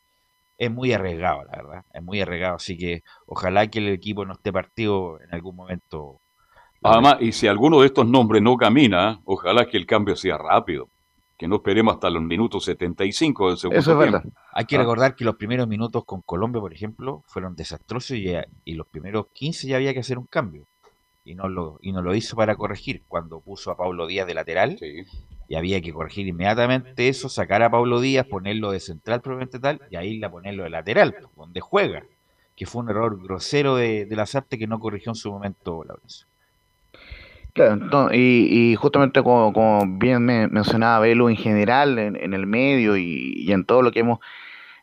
es 0.59 0.71
muy 0.71 0.93
arriesgado, 0.93 1.45
la 1.45 1.57
verdad. 1.57 1.85
Es 1.93 2.03
muy 2.03 2.21
arriesgado. 2.21 2.57
Así 2.57 2.77
que 2.77 3.03
ojalá 3.27 3.69
que 3.69 3.79
el 3.79 3.89
equipo 3.89 4.25
no 4.25 4.35
esté 4.35 4.53
partido 4.53 5.21
en 5.21 5.35
algún 5.35 5.57
momento. 5.57 6.21
Además, 6.83 7.17
y 7.21 7.33
si 7.33 7.47
alguno 7.47 7.81
de 7.81 7.87
estos 7.87 8.07
nombres 8.07 8.43
no 8.43 8.57
camina, 8.57 9.21
ojalá 9.25 9.67
que 9.67 9.77
el 9.77 9.87
cambio 9.87 10.17
sea 10.17 10.37
rápido. 10.37 10.89
Que 11.37 11.49
no 11.49 11.57
esperemos 11.57 11.95
hasta 11.95 12.11
los 12.11 12.23
minutos 12.23 12.65
75 12.65 13.49
del 13.49 13.59
segundo 13.59 13.81
Eso 13.81 13.93
es 13.93 13.99
verdad. 13.99 14.23
Hay 14.53 14.67
que 14.67 14.77
ah. 14.77 14.81
recordar 14.81 15.17
que 15.17 15.25
los 15.25 15.35
primeros 15.35 15.67
minutos 15.67 16.05
con 16.05 16.23
Colombia, 16.23 16.61
por 16.61 16.73
ejemplo, 16.73 17.25
fueron 17.27 17.57
desastrosos 17.57 18.17
y, 18.17 18.33
y 18.65 18.75
los 18.75 18.87
primeros 18.87 19.27
15 19.33 19.67
ya 19.67 19.77
había 19.77 19.93
que 19.93 20.01
hacer 20.01 20.19
un 20.19 20.27
cambio 20.27 20.67
y 21.25 21.35
no 21.35 21.49
lo 21.49 21.79
y 21.81 21.93
no 21.93 22.03
lo 22.03 22.15
hizo 22.15 22.37
para 22.37 22.55
corregir 22.55 23.03
cuando 23.09 23.41
puso 23.41 23.71
a 23.71 23.77
Pablo 23.77 24.07
Díaz 24.07 24.27
de 24.27 24.35
lateral 24.35 24.79
y 25.49 25.57
había 25.57 25.81
que 25.81 25.93
corregir 25.93 26.27
inmediatamente 26.27 27.09
eso, 27.09 27.29
sacar 27.29 27.63
a 27.63 27.71
Pablo 27.71 28.01
Díaz, 28.01 28.27
ponerlo 28.27 28.71
de 28.71 28.81
central 28.81 29.21
probablemente 29.21 29.59
tal 29.59 29.81
y 29.91 29.97
ahí 29.97 30.19
la 30.19 30.31
ponerlo 30.31 30.65
de 30.65 30.71
lateral, 30.71 31.17
donde 31.37 31.61
juega, 31.61 32.05
que 32.57 32.67
fue 32.67 32.83
un 32.83 32.91
error 32.91 33.21
grosero 33.23 33.77
de, 33.77 34.07
de 34.07 34.17
Lazarte 34.17 34.59
que 34.59 34.67
no 34.67 34.79
corrigió 34.81 35.13
en 35.13 35.17
su 35.17 35.31
momento 35.31 35.85
Laurencio. 35.85 36.27
Claro, 37.55 38.13
y, 38.13 38.75
justamente 38.75 39.23
como, 39.23 39.85
bien 39.87 40.25
me 40.25 40.49
mencionaba 40.49 40.99
Belu 40.99 41.29
en 41.29 41.37
general, 41.37 42.01
en, 42.01 42.35
el 42.35 42.49
medio 42.49 42.97
y, 42.97 43.47
en 43.53 43.65
todo 43.65 43.81
lo 43.81 43.93
que 43.93 44.01
hemos 44.01 44.19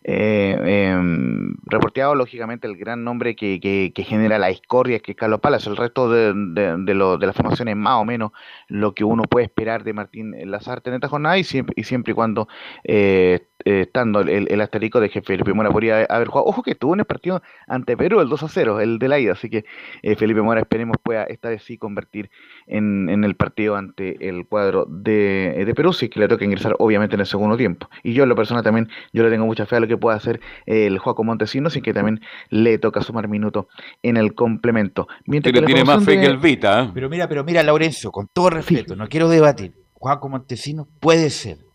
eh, 0.04 0.92
em, 0.94 1.54
reporteado 1.66 2.16
lógicamente 2.16 2.68
el 2.68 2.76
gran 2.76 3.04
nombre 3.04 3.36
que, 3.36 3.60
que, 3.60 4.04
genera 4.04 4.40
la 4.40 4.48
discordia 4.48 5.00
que 5.00 5.12
es 5.12 5.18
Carlos 5.18 5.40
Palas, 5.42 5.68
el 5.68 5.78
resto 5.78 6.10
de, 6.10 6.34
de, 6.34 6.76
de, 6.78 6.94
lo, 6.96 7.18
de 7.18 7.28
las 7.28 7.36
formaciones 7.36 7.76
más 7.76 8.02
o 8.02 8.06
menos 8.06 8.32
lo 8.68 8.96
que 8.96 9.04
uno 9.04 9.24
puede 9.24 9.46
esperar 9.46 9.84
de 9.84 9.94
Martín 9.94 10.34
Lazarte 10.50 10.90
en 10.90 10.96
esta 10.96 11.08
jornada 11.08 11.38
y 11.38 11.44
siempre 11.44 11.74
y, 11.78 11.84
siempre 11.84 12.12
y 12.12 12.16
cuando 12.16 12.48
eh, 12.84 13.48
eh, 13.66 13.82
estando 13.82 14.22
el, 14.22 14.48
el, 14.50 14.62
asterisco 14.62 15.00
de 15.00 15.10
que 15.10 15.22
Felipe 15.22 15.54
Mora 15.54 15.72
podría 15.72 16.04
haber 16.06 16.28
jugado. 16.28 16.46
Ojo 16.48 16.64
que 16.64 16.72
estuvo 16.72 16.94
en 16.94 17.02
el 17.02 17.06
partido 17.06 17.42
ante 17.68 17.98
Perú, 17.98 18.22
el 18.22 18.30
2 18.30 18.44
a 18.44 18.48
0, 18.48 18.80
el 18.80 19.00
de 19.00 19.08
la 19.08 19.20
ida, 19.20 19.34
así 19.34 19.50
que 19.50 19.66
eh, 20.02 20.16
Felipe 20.16 20.42
Mora 20.42 20.62
esperemos 20.62 20.98
pueda 21.02 21.24
esta 21.24 21.50
vez 21.50 21.64
sí 21.64 21.78
convertir 21.78 22.30
en, 22.68 23.10
en 23.10 23.24
el 23.24 23.36
partido 23.36 23.76
ante 23.76 24.28
el 24.28 24.46
cuadro 24.46 24.86
de, 24.88 25.64
de, 25.66 25.76
Perú, 25.76 25.94
sí 25.94 26.10
que 26.10 26.20
le 26.20 26.28
toca 26.28 26.46
ingresar 26.46 26.76
obviamente 26.80 27.16
en 27.16 27.22
el 27.22 27.26
segundo 27.26 27.58
tiempo. 27.58 27.90
Y 28.04 28.14
yo 28.14 28.24
en 28.24 28.30
lo 28.30 28.36
personal 28.36 28.64
también, 28.64 28.90
yo 29.14 29.24
le 29.24 29.30
tengo 29.30 29.46
mucha 29.46 29.66
fe 29.66 29.78
a 29.78 29.80
lo 29.80 29.88
que 29.88 29.98
pueda 29.98 30.18
hacer 30.18 30.40
el 30.66 31.00
Juaco 31.00 31.24
Montesinos 31.24 31.76
y 31.76 31.82
que 31.82 31.94
también 31.94 32.22
le 32.50 32.78
toca 32.78 33.02
sumar 33.02 33.28
minuto 33.28 33.68
en 34.02 34.18
el 34.18 34.34
complemento. 34.34 35.08
Mientras 35.26 35.54
que 35.54 35.62
tiene 35.66 35.84
más 35.84 36.04
fe 36.04 36.20
que 36.20 36.26
el 36.26 36.38
Vita. 36.38 36.84
¿eh? 36.84 36.92
Pero 36.94 37.10
mira, 37.10 37.28
pero 37.28 37.44
mira, 37.44 37.64
Laurencio, 37.64 38.12
con 38.12 38.28
todo 38.32 38.50
respeto, 38.50 38.96
no 38.96 39.08
quiero 39.08 39.30
debatir. 39.30 39.74
Juaco 39.94 40.30
Montesinos 40.30 40.88
puede 41.00 41.30
ser 41.30 41.71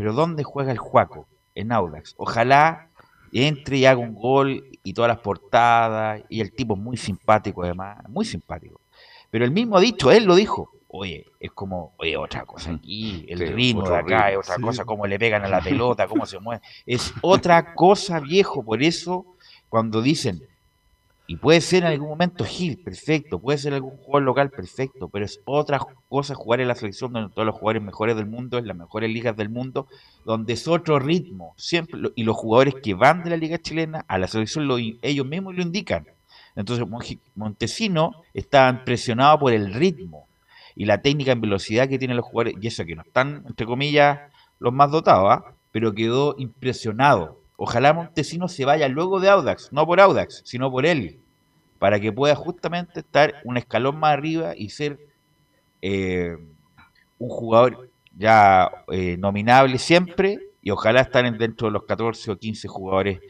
pero 0.00 0.14
¿dónde 0.14 0.44
juega 0.44 0.72
el 0.72 0.78
Juaco? 0.78 1.28
En 1.54 1.72
Audax. 1.72 2.14
Ojalá 2.16 2.88
entre 3.34 3.76
y 3.76 3.84
haga 3.84 4.00
un 4.00 4.14
gol 4.14 4.64
y 4.82 4.94
todas 4.94 5.10
las 5.10 5.18
portadas. 5.18 6.22
Y 6.30 6.40
el 6.40 6.54
tipo 6.54 6.72
es 6.72 6.80
muy 6.80 6.96
simpático 6.96 7.62
además, 7.62 7.98
muy 8.08 8.24
simpático. 8.24 8.80
Pero 9.30 9.44
él 9.44 9.50
mismo 9.50 9.76
ha 9.76 9.80
dicho, 9.82 10.10
él 10.10 10.24
lo 10.24 10.36
dijo, 10.36 10.70
oye, 10.88 11.26
es 11.38 11.50
como, 11.50 11.92
oye, 11.98 12.16
otra 12.16 12.46
cosa 12.46 12.70
aquí, 12.70 13.26
el 13.28 13.40
Sí, 13.40 13.44
ritmo 13.44 13.82
de 13.90 13.94
acá, 13.94 14.28
ritmo, 14.28 14.40
es 14.40 14.46
otra 14.46 14.56
sí. 14.56 14.62
cosa, 14.62 14.84
cómo 14.86 15.06
le 15.06 15.18
pegan 15.18 15.44
a 15.44 15.48
la 15.48 15.60
pelota, 15.62 16.08
cómo 16.08 16.24
se 16.24 16.38
mueve. 16.38 16.62
Es 16.86 17.12
otra 17.20 17.74
cosa, 17.74 18.20
viejo, 18.20 18.64
por 18.64 18.82
eso 18.82 19.26
cuando 19.68 20.00
dicen, 20.00 20.40
y 21.30 21.36
puede 21.36 21.60
ser 21.60 21.84
en 21.84 21.90
algún 21.90 22.08
momento 22.08 22.44
Gil, 22.44 22.78
perfecto, 22.78 23.38
puede 23.38 23.56
ser 23.56 23.72
algún 23.72 23.96
jugador 23.98 24.22
local, 24.24 24.50
perfecto, 24.50 25.08
pero 25.08 25.24
es 25.24 25.40
otra 25.44 25.78
cosa 26.08 26.34
jugar 26.34 26.60
en 26.60 26.66
la 26.66 26.74
selección 26.74 27.12
donde 27.12 27.32
todos 27.32 27.46
los 27.46 27.54
jugadores 27.54 27.84
mejores 27.84 28.16
del 28.16 28.26
mundo, 28.26 28.58
en 28.58 28.66
las 28.66 28.76
mejores 28.76 29.08
ligas 29.12 29.36
del 29.36 29.48
mundo, 29.48 29.86
donde 30.24 30.54
es 30.54 30.66
otro 30.66 30.98
ritmo, 30.98 31.54
siempre, 31.56 32.00
y 32.16 32.24
los 32.24 32.36
jugadores 32.36 32.74
que 32.82 32.94
van 32.94 33.22
de 33.22 33.30
la 33.30 33.36
liga 33.36 33.58
chilena 33.58 34.04
a 34.08 34.18
la 34.18 34.26
selección 34.26 34.66
lo, 34.66 34.76
ellos 34.78 35.24
mismos 35.24 35.54
lo 35.54 35.62
indican. 35.62 36.04
Entonces 36.56 36.84
Montesino 37.36 38.24
está 38.34 38.68
impresionado 38.68 39.38
por 39.38 39.52
el 39.52 39.72
ritmo 39.72 40.26
y 40.74 40.86
la 40.86 41.00
técnica 41.00 41.30
en 41.30 41.42
velocidad 41.42 41.88
que 41.88 42.00
tienen 42.00 42.16
los 42.16 42.26
jugadores, 42.26 42.56
y 42.60 42.66
eso 42.66 42.84
que 42.84 42.96
no 42.96 43.02
están, 43.02 43.44
entre 43.46 43.66
comillas, 43.66 44.18
los 44.58 44.72
más 44.72 44.90
dotados, 44.90 45.28
¿ah? 45.30 45.54
pero 45.70 45.94
quedó 45.94 46.34
impresionado. 46.38 47.39
Ojalá 47.62 47.92
Montesino 47.92 48.48
se 48.48 48.64
vaya 48.64 48.88
luego 48.88 49.20
de 49.20 49.28
Audax, 49.28 49.70
no 49.70 49.84
por 49.84 50.00
Audax, 50.00 50.40
sino 50.46 50.70
por 50.70 50.86
él, 50.86 51.18
para 51.78 52.00
que 52.00 52.10
pueda 52.10 52.34
justamente 52.34 53.00
estar 53.00 53.34
un 53.44 53.58
escalón 53.58 53.98
más 54.00 54.14
arriba 54.14 54.54
y 54.56 54.70
ser 54.70 54.98
eh, 55.82 56.38
un 57.18 57.28
jugador 57.28 57.90
ya 58.16 58.70
eh, 58.90 59.16
nominable 59.18 59.76
siempre 59.78 60.38
y 60.62 60.70
ojalá 60.70 61.02
estar 61.02 61.24
en- 61.26 61.36
dentro 61.36 61.68
de 61.68 61.72
los 61.72 61.84
14 61.84 62.30
o 62.30 62.36
15 62.38 62.66
jugadores 62.66 63.20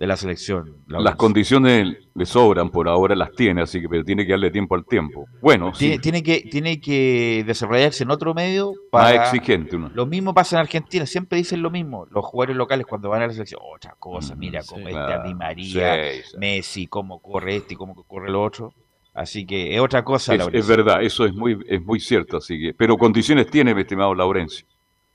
de 0.00 0.06
la 0.06 0.16
selección. 0.16 0.78
Las 0.86 1.14
condiciones 1.14 1.94
le 2.14 2.24
sobran 2.24 2.70
por 2.70 2.88
ahora, 2.88 3.14
las 3.14 3.32
tiene, 3.32 3.60
así 3.60 3.82
que 3.82 3.88
pero 3.88 4.02
tiene 4.02 4.24
que 4.24 4.32
darle 4.32 4.50
tiempo 4.50 4.74
al 4.74 4.86
tiempo. 4.86 5.26
Bueno, 5.42 5.74
sí, 5.74 5.98
Tiene, 5.98 5.98
tiene 5.98 6.22
que, 6.22 6.40
tiene 6.50 6.80
que 6.80 7.44
desarrollarse 7.46 8.04
en 8.04 8.10
otro 8.10 8.32
medio 8.32 8.72
más 8.90 9.12
para... 9.12 9.24
exigente 9.26 9.76
uno. 9.76 9.90
Lo 9.92 10.06
mismo 10.06 10.32
pasa 10.32 10.56
en 10.56 10.60
Argentina, 10.60 11.04
siempre 11.04 11.36
dicen 11.36 11.60
lo 11.60 11.70
mismo. 11.70 12.06
Los 12.10 12.24
jugadores 12.24 12.56
locales 12.56 12.86
cuando 12.86 13.10
van 13.10 13.20
a 13.20 13.26
la 13.26 13.34
selección, 13.34 13.60
otra 13.62 13.94
cosa, 13.98 14.34
Mm, 14.34 14.38
mira 14.38 14.62
cómo 14.66 14.88
sí. 14.88 14.94
Ah, 14.96 15.22
Di 15.22 15.34
María, 15.34 16.12
sí, 16.14 16.22
sí. 16.30 16.38
Messi, 16.38 16.86
cómo 16.86 17.20
corre 17.20 17.56
este 17.56 17.74
y 17.74 17.76
cómo 17.76 17.94
corre 17.94 18.30
lo 18.30 18.42
otro. 18.42 18.72
Así 19.12 19.44
que 19.44 19.74
es 19.74 19.82
otra 19.82 20.02
cosa, 20.02 20.34
Es, 20.34 20.48
es 20.50 20.66
verdad, 20.66 21.02
eso 21.02 21.26
es 21.26 21.34
muy, 21.34 21.58
es 21.68 21.84
muy 21.84 22.00
cierto, 22.00 22.38
así 22.38 22.58
que, 22.58 22.72
pero 22.72 22.96
condiciones 22.96 23.50
tiene, 23.50 23.74
mi 23.74 23.82
estimado 23.82 24.14
Laurencio. 24.14 24.66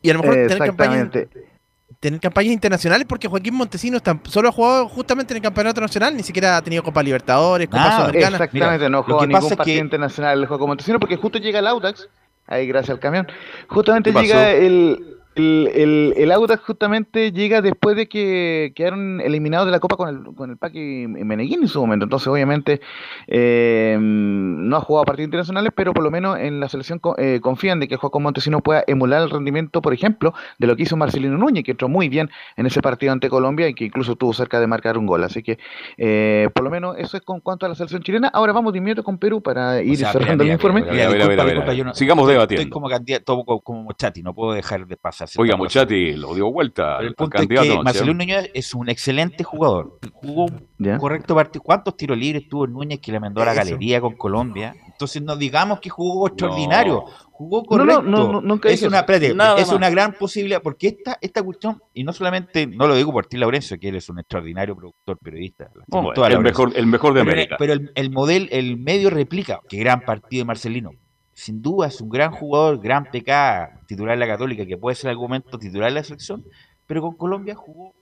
Y 0.03 0.11
a 0.11 0.13
lo 0.13 0.19
mejor 0.19 0.35
tener 0.35 0.57
campañas, 0.59 1.07
Exactamente. 1.07 1.54
Tener 1.99 2.19
campañas 2.19 2.53
internacionales 2.53 3.05
porque 3.07 3.27
Joaquín 3.27 3.55
Montesinos 3.55 4.01
solo 4.29 4.49
ha 4.49 4.51
jugado 4.51 4.87
justamente 4.89 5.33
en 5.33 5.37
el 5.37 5.43
campeonato 5.43 5.81
nacional, 5.81 6.15
ni 6.15 6.23
siquiera 6.23 6.57
ha 6.57 6.61
tenido 6.61 6.83
Copa 6.83 7.01
Libertadores, 7.01 7.67
Copa 7.67 7.77
Nada, 7.77 7.95
Sudamericana. 7.97 8.37
Exactamente, 8.37 8.77
Mira, 8.77 8.89
no 8.89 8.97
lo 8.97 9.03
juega 9.03 9.19
que 9.21 9.27
ningún 9.27 9.41
pasa 9.41 9.55
partido 9.55 9.75
que- 9.75 9.81
internacional 9.81 10.39
el 10.39 10.45
juego 10.47 10.67
Montesino 10.67 10.99
porque 10.99 11.15
justo 11.17 11.37
llega 11.39 11.59
el 11.59 11.67
Audax, 11.67 12.07
ahí 12.47 12.67
gracias 12.67 12.91
al 12.91 12.99
camión, 12.99 13.27
justamente 13.67 14.13
¿Qué 14.13 14.21
llega 14.21 14.51
el, 14.51 15.14
el, 15.35 15.69
el, 15.73 16.13
el 16.17 16.31
Audax 16.31 16.63
justamente 16.63 17.31
llega 17.31 17.61
después 17.61 17.95
de 17.95 18.07
que 18.07 18.71
quedaron 18.75 19.21
eliminados 19.21 19.65
de 19.65 19.71
la 19.71 19.79
Copa 19.79 19.95
con 19.97 20.09
el, 20.09 20.35
con 20.35 20.49
el 20.49 20.57
Paqui 20.57 21.05
Meneguín 21.07 21.61
en 21.63 21.67
su 21.67 21.79
momento, 21.81 22.05
entonces 22.05 22.27
obviamente 22.27 22.81
eh, 23.27 23.97
no 23.99 24.77
ha 24.77 24.81
jugado 24.81 25.05
partidos 25.05 25.27
internacionales, 25.27 25.71
pero 25.75 25.93
por 25.93 26.03
lo 26.03 26.11
menos 26.11 26.37
en 26.39 26.59
la 26.59 26.69
selección 26.69 26.99
eh, 27.17 27.39
confían 27.41 27.79
de 27.79 27.87
que 27.87 27.97
Joaquín 27.97 28.23
Montesino 28.23 28.61
pueda 28.61 28.83
emular 28.87 29.21
el 29.23 29.29
rendimiento, 29.29 29.81
por 29.81 29.93
ejemplo, 29.93 30.33
de 30.57 30.67
lo 30.67 30.75
que 30.75 30.83
hizo 30.83 30.97
Marcelino 30.97 31.37
Núñez, 31.37 31.63
que 31.63 31.71
entró 31.71 31.89
muy 31.89 32.09
bien 32.09 32.29
en 32.57 32.65
ese 32.65 32.81
partido 32.81 33.11
ante 33.11 33.29
Colombia 33.29 33.67
y 33.67 33.73
que 33.73 33.85
incluso 33.85 34.13
estuvo 34.13 34.33
cerca 34.33 34.59
de 34.59 34.67
marcar 34.67 34.97
un 34.97 35.05
gol, 35.05 35.23
así 35.23 35.43
que 35.43 35.57
eh, 35.97 36.49
por 36.53 36.63
lo 36.63 36.69
menos 36.69 36.95
eso 36.97 37.17
es 37.17 37.23
con 37.23 37.41
cuanto 37.41 37.65
a 37.65 37.69
la 37.69 37.75
selección 37.75 38.01
chilena. 38.03 38.29
Ahora 38.29 38.53
vamos 38.53 38.71
de 38.73 38.79
inmediato 38.79 39.03
con 39.03 39.17
Perú 39.17 39.41
para 39.41 39.81
ir 39.81 39.93
O 39.93 39.95
sea, 39.97 40.11
cerrando 40.11 40.43
mira, 40.43 40.53
el 40.53 40.57
informe. 40.59 40.81
mira, 40.81 40.93
Mira, 40.93 41.05
mira, 41.09 41.17
disculpa, 41.17 41.43
mira, 41.43 41.45
disculpa, 41.45 41.71
mira. 41.71 41.77
yo 41.77 41.83
no- 41.85 41.93
Sigamos 41.93 42.27
debatiendo. 42.27 42.61
Estoy 42.61 42.71
como 42.71 43.45
como, 43.45 43.61
como 43.61 43.83
Mochati, 43.83 44.21
no 44.23 44.33
puedo 44.33 44.53
dejar 44.53 44.85
de 44.87 44.97
pasar. 44.97 45.24
Oiga. 45.37 45.55
Muchati, 45.55 46.13
lo 46.13 46.33
dio 46.33 46.51
vuelta 46.51 46.97
Pero 46.97 47.09
el 47.09 47.15
punto 47.15 47.37
es. 47.41 48.05
Núñez 48.05 48.51
es 48.53 48.73
un 48.73 48.89
excelente 48.89 49.43
jugador. 49.43 49.99
Jugó 50.13 50.45
un 50.45 50.67
¿Ya? 50.77 50.97
correcto 50.97 51.35
partido. 51.35 51.63
¿Cuántos 51.63 51.95
tiros 51.97 52.17
libres 52.17 52.47
tuvo 52.49 52.67
Núñez 52.67 52.99
que 52.99 53.11
le 53.11 53.19
mandó 53.19 53.41
a 53.41 53.45
la 53.45 53.53
galería 53.53 54.01
con 54.01 54.15
Colombia? 54.15 54.75
Entonces 54.87 55.21
no 55.21 55.35
digamos 55.35 55.79
que 55.79 55.89
jugó 55.89 56.27
extraordinario. 56.27 57.05
Jugó 57.31 57.59
No, 57.61 57.65
correcto. 57.65 58.01
no, 58.01 58.31
no, 58.31 58.41
nunca 58.41 58.69
es 58.69 58.81
una, 58.83 58.99
espérate, 58.99 59.35
es 59.57 59.69
una 59.69 59.89
gran 59.89 60.13
posibilidad, 60.13 60.61
porque 60.61 60.87
esta, 60.87 61.17
esta 61.19 61.43
cuestión, 61.43 61.81
y 61.93 62.05
no 62.05 62.13
solamente, 62.13 62.65
no 62.65 62.87
lo 62.87 62.95
digo 62.95 63.11
por 63.11 63.25
ti, 63.25 63.35
Laurencio, 63.35 63.77
que 63.77 63.89
eres 63.89 64.07
un 64.07 64.19
extraordinario 64.19 64.73
productor, 64.73 65.17
periodista. 65.17 65.69
Bueno, 65.87 66.13
el, 66.13 66.21
Laurencio. 66.21 66.41
mejor, 66.41 66.71
el 66.77 66.85
mejor 66.87 67.13
de 67.13 67.19
Pero, 67.19 67.31
América. 67.33 67.55
pero 67.59 67.73
el, 67.73 67.91
el 67.93 68.09
modelo, 68.09 68.47
el 68.51 68.77
medio 68.77 69.09
replica, 69.09 69.59
qué 69.67 69.77
gran 69.79 69.99
partido 69.99 70.43
de 70.43 70.45
Marcelino. 70.45 70.91
Sin 71.35 71.61
duda 71.61 71.87
es 71.87 71.99
un 71.99 72.09
gran 72.09 72.31
jugador, 72.31 72.79
gran 72.79 73.05
PK, 73.11 73.81
titular 73.85 74.17
de 74.17 74.25
la 74.25 74.31
Católica, 74.31 74.65
que 74.65 74.77
puede 74.77 74.95
ser 74.95 75.07
en 75.07 75.11
algún 75.11 75.25
momento 75.25 75.59
titular 75.59 75.89
de 75.89 75.95
la 75.95 76.03
selección, 76.03 76.45
pero 76.87 77.01
con 77.01 77.15
Colombia 77.15 77.55
jugó 77.55 77.93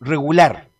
regular, 0.00 0.70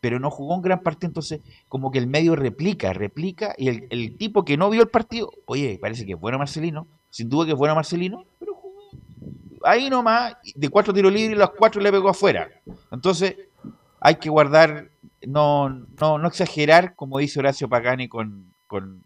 pero 0.00 0.20
no 0.20 0.30
jugó 0.30 0.54
un 0.54 0.60
gran 0.60 0.80
partido, 0.80 1.08
entonces 1.08 1.40
como 1.70 1.90
que 1.90 1.98
el 1.98 2.06
medio 2.06 2.36
replica, 2.36 2.92
replica, 2.92 3.54
y 3.56 3.68
el, 3.68 4.16
tipo 4.18 4.44
que 4.44 4.58
no 4.58 4.68
vio 4.68 4.82
el 4.82 4.88
partido, 4.88 5.30
oye, 5.46 5.78
parece 5.80 6.04
que 6.04 6.12
es 6.12 6.20
bueno 6.20 6.36
Marcelino, 6.36 6.86
sin 7.08 7.30
duda 7.30 7.46
que 7.46 7.52
es 7.52 7.58
bueno 7.58 7.74
Marcelino, 7.74 8.26
pero 8.38 8.54
jugó 8.54 8.82
ahí 9.64 9.88
nomás, 9.88 10.36
de 10.54 10.68
cuatro 10.68 10.92
tiros 10.92 11.10
libres, 11.10 11.38
los 11.38 11.52
cuatro 11.52 11.80
le 11.80 11.90
pegó 11.90 12.10
afuera. 12.10 12.50
Entonces, 12.92 13.36
hay 14.00 14.16
que 14.16 14.28
guardar, 14.28 14.90
no, 15.26 15.70
no, 15.70 16.18
no 16.18 16.28
exagerar, 16.28 16.94
como 16.94 17.18
dice 17.18 17.38
Horacio 17.38 17.70
Pagani 17.70 18.06
con, 18.06 18.52
con, 18.66 19.03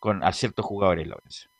con 0.00 0.24
a 0.24 0.32
ciertos 0.32 0.66
jugadores, 0.66 1.06
Laurencio. 1.06 1.50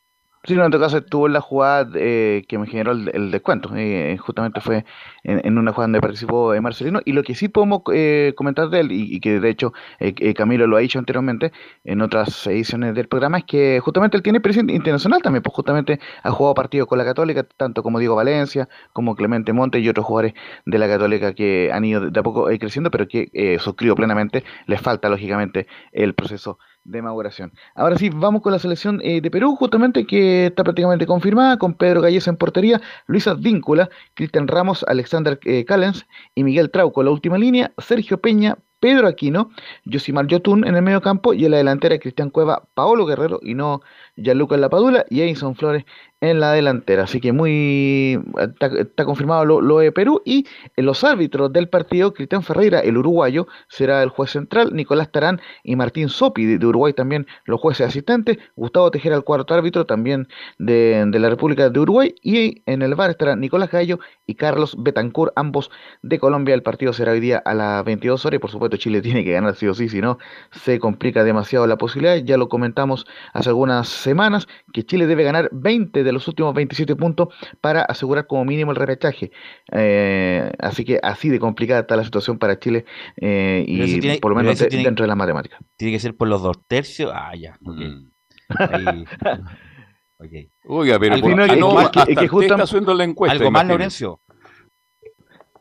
Sí, 0.44 0.54
no, 0.54 0.64
en 0.64 0.70
todo 0.70 0.80
caso 0.80 0.96
estuvo 0.96 1.26
en 1.26 1.34
la 1.34 1.42
jugada 1.42 1.90
eh, 1.96 2.44
que 2.48 2.56
me 2.56 2.66
generó 2.66 2.92
el, 2.92 3.10
el 3.12 3.30
descuento. 3.30 3.68
eh, 3.76 4.16
justamente 4.16 4.62
fue 4.62 4.86
en, 5.22 5.46
en 5.46 5.58
una 5.58 5.70
jugada 5.72 5.84
donde 5.88 6.00
participó 6.00 6.54
eh, 6.54 6.62
Marcelino. 6.62 7.00
Y 7.04 7.12
lo 7.12 7.22
que 7.22 7.34
sí 7.34 7.48
podemos 7.48 7.82
eh, 7.92 8.32
comentar 8.36 8.70
de 8.70 8.80
él, 8.80 8.90
y, 8.90 9.14
y 9.16 9.20
que 9.20 9.38
de 9.38 9.50
hecho 9.50 9.74
eh, 9.98 10.14
eh, 10.18 10.32
Camilo 10.32 10.66
lo 10.66 10.78
ha 10.78 10.80
dicho 10.80 10.98
anteriormente 10.98 11.52
en 11.84 12.00
otras 12.00 12.46
ediciones 12.46 12.94
del 12.94 13.06
programa, 13.06 13.36
es 13.36 13.44
que 13.44 13.80
justamente 13.80 14.16
él 14.16 14.22
tiene 14.22 14.38
experiencia 14.38 14.74
internacional 14.74 15.20
también, 15.20 15.42
pues 15.42 15.54
justamente 15.54 16.00
ha 16.22 16.30
jugado 16.30 16.54
partidos 16.54 16.88
con 16.88 16.96
la 16.96 17.04
Católica, 17.04 17.42
tanto 17.42 17.82
como 17.82 17.98
Diego 17.98 18.14
Valencia, 18.14 18.66
como 18.94 19.16
Clemente 19.16 19.52
Monte 19.52 19.78
y 19.80 19.90
otros 19.90 20.06
jugadores 20.06 20.32
de 20.64 20.78
la 20.78 20.88
Católica 20.88 21.34
que 21.34 21.70
han 21.70 21.84
ido 21.84 22.10
de 22.10 22.18
a 22.18 22.22
poco 22.22 22.46
creciendo, 22.46 22.90
pero 22.90 23.06
que 23.06 23.58
suscribo 23.60 23.94
plenamente, 23.94 24.42
les 24.66 24.80
falta 24.80 25.10
lógicamente 25.10 25.66
el 25.92 26.14
proceso 26.14 26.58
de 26.84 27.02
maduración. 27.02 27.52
Ahora 27.74 27.96
sí, 27.96 28.10
vamos 28.10 28.42
con 28.42 28.52
la 28.52 28.58
selección 28.58 29.00
eh, 29.02 29.20
de 29.20 29.30
Perú, 29.30 29.56
justamente 29.56 30.06
que 30.06 30.46
está 30.46 30.64
prácticamente 30.64 31.06
confirmada, 31.06 31.58
con 31.58 31.74
Pedro 31.74 32.00
Galles 32.00 32.26
en 32.28 32.36
portería, 32.36 32.80
Luis 33.06 33.26
Advíncula, 33.26 33.90
Cristian 34.14 34.48
Ramos, 34.48 34.84
Alexander 34.88 35.38
eh, 35.44 35.64
Callens 35.64 36.06
y 36.34 36.44
Miguel 36.44 36.70
Trauco 36.70 37.00
en 37.00 37.06
la 37.06 37.12
última 37.12 37.38
línea, 37.38 37.72
Sergio 37.78 38.20
Peña, 38.20 38.58
Pedro 38.80 39.06
Aquino, 39.06 39.50
Yosimar 39.84 40.26
Yotun 40.26 40.66
en 40.66 40.74
el 40.74 40.82
medio 40.82 41.02
campo 41.02 41.34
y 41.34 41.44
en 41.44 41.50
la 41.52 41.58
delantera 41.58 41.98
Cristian 41.98 42.30
Cueva, 42.30 42.66
Paolo 42.74 43.04
Guerrero 43.04 43.38
y 43.42 43.54
no 43.54 43.82
Gianluca 44.20 44.56
Lapadula 44.56 45.04
y 45.08 45.22
Edison 45.22 45.54
Flores 45.54 45.84
en 46.20 46.40
la 46.40 46.52
delantera. 46.52 47.04
Así 47.04 47.20
que 47.20 47.32
muy 47.32 48.20
está, 48.38 49.04
confirmado 49.04 49.44
lo, 49.44 49.78
de 49.78 49.92
Perú 49.92 50.22
y 50.24 50.46
en 50.76 50.86
los 50.86 51.02
árbitros 51.04 51.52
del 51.52 51.68
partido, 51.68 52.12
Cristian 52.12 52.42
Ferreira, 52.42 52.80
el 52.80 52.98
uruguayo, 52.98 53.46
será 53.68 54.02
el 54.02 54.10
juez 54.10 54.30
central, 54.30 54.74
Nicolás 54.74 55.10
Tarán 55.10 55.40
y 55.64 55.76
Martín 55.76 56.08
Sopi 56.08 56.44
de, 56.44 56.66
Uruguay 56.66 56.92
también 56.92 57.26
los 57.44 57.60
jueces 57.60 57.86
asistentes, 57.86 58.38
Gustavo 58.54 58.90
Tejera 58.90 59.16
el 59.16 59.24
cuarto 59.24 59.54
árbitro 59.54 59.86
también 59.86 60.28
de, 60.58 61.06
la 61.10 61.30
República 61.30 61.70
de 61.70 61.80
Uruguay 61.80 62.14
y 62.22 62.62
en 62.66 62.82
el 62.82 62.94
bar 62.94 63.10
estará 63.10 63.36
Nicolás 63.36 63.70
Gallo 63.70 63.98
y 64.26 64.34
Carlos 64.34 64.76
Betancourt, 64.78 65.32
ambos 65.36 65.70
de 66.02 66.18
Colombia. 66.18 66.54
El 66.54 66.62
partido 66.62 66.92
será 66.92 67.12
hoy 67.12 67.20
día 67.20 67.42
a 67.44 67.54
las 67.54 67.84
22 67.84 68.24
horas 68.26 68.36
y 68.36 68.40
por 68.40 68.50
supuesto 68.50 68.76
Chile 68.76 69.00
tiene 69.02 69.24
que 69.24 69.32
ganar 69.32 69.54
sí 69.54 69.66
o 69.66 69.74
sí, 69.74 69.88
si 69.88 70.00
no 70.00 70.18
se 70.52 70.78
complica 70.78 71.24
demasiado 71.24 71.66
la 71.66 71.76
posibilidad. 71.76 72.16
Ya 72.16 72.36
lo 72.36 72.48
comentamos 72.48 73.06
hace 73.32 73.48
algunas 73.48 73.88
semanas 74.10 74.46
que 74.72 74.82
Chile 74.82 75.06
debe 75.06 75.22
ganar 75.24 75.48
20 75.52 76.02
de 76.04 76.12
los 76.12 76.26
últimos 76.28 76.54
27 76.54 76.96
puntos 76.96 77.28
para 77.60 77.82
asegurar 77.82 78.26
como 78.26 78.44
mínimo 78.44 78.70
el 78.72 78.76
repechaje. 78.76 79.30
Eh, 79.72 80.50
así 80.58 80.84
que 80.84 80.98
así 81.02 81.28
de 81.28 81.38
complicada 81.38 81.80
está 81.80 81.96
la 81.96 82.04
situación 82.04 82.38
para 82.38 82.58
Chile 82.58 82.84
eh, 83.16 83.64
y 83.66 84.00
tiene- 84.00 84.18
por 84.18 84.30
lo 84.32 84.36
menos 84.36 84.54
eso 84.54 84.64
de- 84.64 84.70
tiene- 84.70 84.84
dentro 84.84 85.04
de 85.04 85.08
la 85.08 85.14
matemática. 85.16 85.58
Tiene 85.76 85.92
que 85.92 86.00
ser 86.00 86.16
por 86.16 86.28
los 86.28 86.42
dos 86.42 86.56
tercios. 86.66 87.10
Ah, 87.14 87.32
ya. 87.36 87.58
ok. 87.64 87.76
Mm. 87.76 88.10
Ahí- 88.58 89.04
ok. 90.18 90.32
Oiga, 90.66 90.98
pero 90.98 91.14
Al 91.14 91.20
por- 91.20 91.30
final, 91.30 91.50
es 91.50 91.58
no, 91.58 91.68
que- 91.76 91.82
es 91.84 91.88
que- 91.90 91.98
hasta 92.00 92.00
es 92.12 92.18
que 92.18 92.24
usted 92.24 92.28
justa- 92.28 92.54
está 92.54 92.62
haciendo 92.64 92.94
la 92.94 93.04
encuesta. 93.04 93.36
¿Algo 93.38 93.50
más, 93.50 93.64
imagínese. 93.64 94.06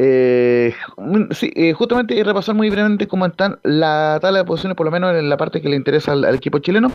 Eh, 0.02 0.74
sí, 1.32 1.52
eh, 1.56 1.74
justamente 1.74 2.24
repasar 2.24 2.56
muy 2.56 2.70
brevemente 2.70 3.06
cómo 3.08 3.26
están 3.26 3.60
la 3.64 4.18
tabla 4.22 4.39
de 4.39 4.45
posiciones, 4.45 4.78
por 4.78 4.86
lo 4.86 4.91
menos 4.91 5.14
en 5.14 5.28
la 5.28 5.36
parte 5.36 5.62
que 5.62 5.68
le 5.68 5.76
interesa 5.76 6.14
al, 6.14 6.34
equipo 6.34 6.60
chileno. 6.60 6.91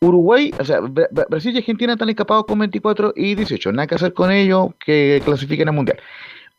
Uruguay, 0.00 0.52
o 0.58 0.64
sea, 0.64 0.80
Bra- 0.80 1.08
Bra- 1.10 1.26
Brasil 1.28 1.52
y 1.54 1.58
Argentina 1.58 1.94
están 1.94 2.08
escapados 2.08 2.44
con 2.46 2.60
24 2.60 3.12
y 3.16 3.34
18. 3.34 3.72
Nada 3.72 3.88
que 3.88 3.96
hacer 3.96 4.12
con 4.14 4.30
ello, 4.30 4.74
que 4.78 5.20
clasifiquen 5.24 5.68
al 5.68 5.74
mundial. 5.74 5.98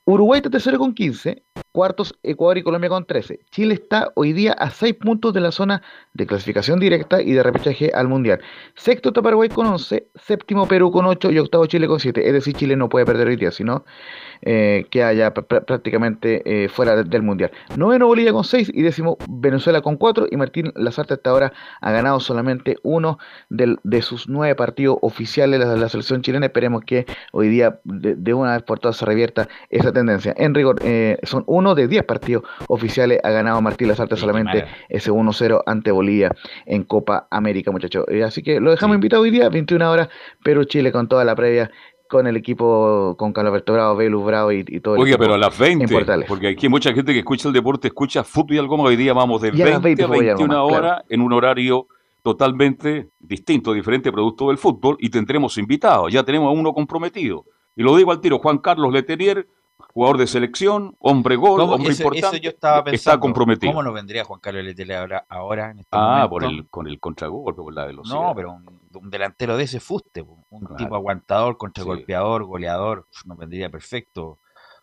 Uruguay 0.10 0.38
está 0.38 0.50
tercero 0.50 0.78
con 0.78 0.94
15, 0.94 1.44
Cuartos, 1.74 2.16
Ecuador 2.24 2.58
y 2.58 2.64
Colombia 2.64 2.90
con 2.90 3.06
13. 3.06 3.42
Chile 3.52 3.74
está 3.74 4.10
hoy 4.16 4.32
día 4.32 4.54
a 4.54 4.70
6 4.72 4.94
puntos 4.96 5.34
de 5.34 5.42
la 5.42 5.52
zona 5.52 5.82
de 6.14 6.26
clasificación 6.26 6.80
directa 6.80 7.22
y 7.22 7.34
de 7.34 7.44
repechaje 7.44 7.92
al 7.94 8.08
Mundial. 8.08 8.40
Sexto 8.76 9.10
está 9.10 9.22
Paraguay 9.22 9.50
con 9.50 9.68
11, 9.68 10.08
séptimo 10.16 10.66
Perú 10.66 10.92
con 10.92 11.06
8 11.06 11.30
y 11.32 11.40
octavo 11.40 11.66
Chile 11.66 11.88
con 11.88 12.00
7. 12.00 12.26
Es 12.26 12.32
decir, 12.34 12.56
Chile 12.56 12.78
no 12.78 12.88
puede 12.88 13.06
perder 13.06 13.28
hoy 13.28 13.36
día, 13.36 13.52
sino 13.52 13.84
eh, 14.42 14.86
queda 14.90 15.14
ya 15.14 15.34
prácticamente 15.34 16.42
eh, 16.46 16.70
fuera 16.70 17.04
del 17.04 17.22
Mundial. 17.22 17.52
Noveno 17.76 18.08
Bolivia 18.08 18.34
con 18.34 18.44
6 18.44 18.72
y 18.74 18.82
décimo 18.82 19.18
Venezuela 19.30 19.82
con 19.82 19.98
4 19.98 20.28
y 20.32 20.38
Martín 20.38 20.72
Lazarte 20.76 21.16
hasta 21.16 21.30
ahora 21.30 21.54
ha 21.82 21.92
ganado 21.92 22.20
solamente 22.20 22.78
uno 22.84 23.18
de 23.50 24.02
sus 24.02 24.28
nueve 24.28 24.56
partidos 24.56 24.98
oficiales 25.02 25.60
de 25.60 25.78
la, 25.78 25.90
selección 25.90 26.22
chilena. 26.22 26.46
Esperemos 26.46 26.84
que 26.84 27.06
hoy 27.32 27.50
día 27.50 27.80
de, 27.84 28.34
una 28.34 28.54
vez 28.54 28.64
por 28.64 28.80
todas 28.80 28.98
se 28.98 29.06
revierta 29.06 29.48
esa 29.70 29.92
tendencia. 29.92 30.34
En 30.38 30.54
rigor, 30.54 30.80
eh, 30.84 31.18
son 31.24 31.44
uno 31.48 31.76
de 31.76 31.88
10 31.88 32.04
partidos 32.04 32.44
oficiales 32.68 33.20
ha 33.24 33.30
ganado 33.30 33.62
Martín 33.62 33.88
Lazarte 33.88 34.16
solamente 34.16 34.66
ese 34.90 35.12
1-0 35.12 35.64
ante 35.66 35.92
Bolivia 35.92 36.32
en 36.66 36.84
Copa 36.84 37.28
América, 37.32 37.72
muchachos. 37.72 38.06
Así 38.26 38.44
que 38.44 38.60
lo 38.60 38.72
dejamos 38.72 38.96
invitado 38.96 39.24
hoy 39.24 39.32
día, 39.32 39.50
21 39.50 39.90
horas, 39.90 40.10
Perú-Chile 40.44 40.92
con 40.92 41.08
toda 41.08 41.26
la 41.26 41.36
previa 41.36 41.72
con 42.10 42.28
el 42.28 42.38
equipo, 42.38 43.16
con 43.18 43.34
Carlos 43.34 43.52
Alberto 43.52 43.74
Bravo, 43.74 43.96
Velus 43.96 44.26
Bravo 44.26 44.52
y, 44.52 44.64
todo 44.80 44.96
el 44.96 45.02
Oye, 45.02 45.18
pero 45.18 45.34
a 45.34 45.38
las 45.38 45.58
20, 45.58 45.88
porque 46.28 46.50
aquí 46.50 46.66
hay 46.66 46.70
mucha 46.70 46.94
gente 46.94 47.14
que 47.14 47.20
escucha 47.20 47.48
el 47.48 47.54
deporte, 47.54 47.88
escucha 47.88 48.24
fútbol 48.24 48.56
y 48.56 48.58
algo 48.60 48.78
más. 48.78 48.88
Hoy 48.88 48.96
día 48.96 49.14
vamos 49.14 49.42
de 49.42 49.52
20 49.52 50.04
a, 50.04 50.08
21 50.08 50.66
horas 50.66 51.04
en 51.10 51.22
un 51.22 51.34
horario 51.34 51.88
totalmente 52.22 53.10
distinto, 53.20 53.74
diferente 53.74 54.12
producto 54.12 54.50
del 54.50 54.58
fútbol 54.58 54.98
y 55.00 55.10
tendremos 55.10 55.58
invitados. 55.58 56.12
Ya 56.12 56.24
tenemos 56.24 56.48
a 56.48 56.60
uno 56.60 56.74
comprometido. 56.74 57.46
Y 57.76 57.84
lo 57.84 57.96
digo 57.96 58.12
al 58.12 58.20
tiro, 58.20 58.40
Juan 58.40 58.58
Carlos 58.58 58.92
Letelier, 58.92 59.48
jugador 59.94 60.18
de 60.18 60.28
selección, 60.28 60.96
hombre 61.00 61.36
gol, 61.36 61.62
hombre 61.62 61.94
importante, 61.94 62.40
yo 62.40 62.50
estaba 62.50 62.84
pensando, 62.84 62.96
está 62.96 63.20
comprometido. 63.20 63.72
¿Cómo 63.72 63.84
no 63.84 63.94
vendría 63.94 64.24
Juan 64.24 64.40
Carlos 64.40 64.64
Letelier 64.64 64.98
ahora, 64.98 65.26
ahora 65.30 65.72
en 65.72 65.80
este 65.80 65.90
Ah, 65.92 66.28
por 66.30 66.44
el, 66.44 66.68
con 66.70 66.88
el 66.88 67.00
contragolpe, 67.00 67.62
por 67.62 67.74
la 67.74 67.86
velocidad. 67.86 68.16
No, 68.16 68.34
pero 68.36 68.52
un, 68.52 69.10
delantero 69.10 69.58
de 69.58 69.64
ese 69.64 69.80
fuste, 69.80 70.26
un 70.50 70.76
tipo 70.76 70.96
aguantador, 70.96 71.58
contragolpeador, 71.58 72.46
goleador, 72.46 73.08
nos 73.26 73.38
vendría 73.38 73.70
perfecto 73.70 74.40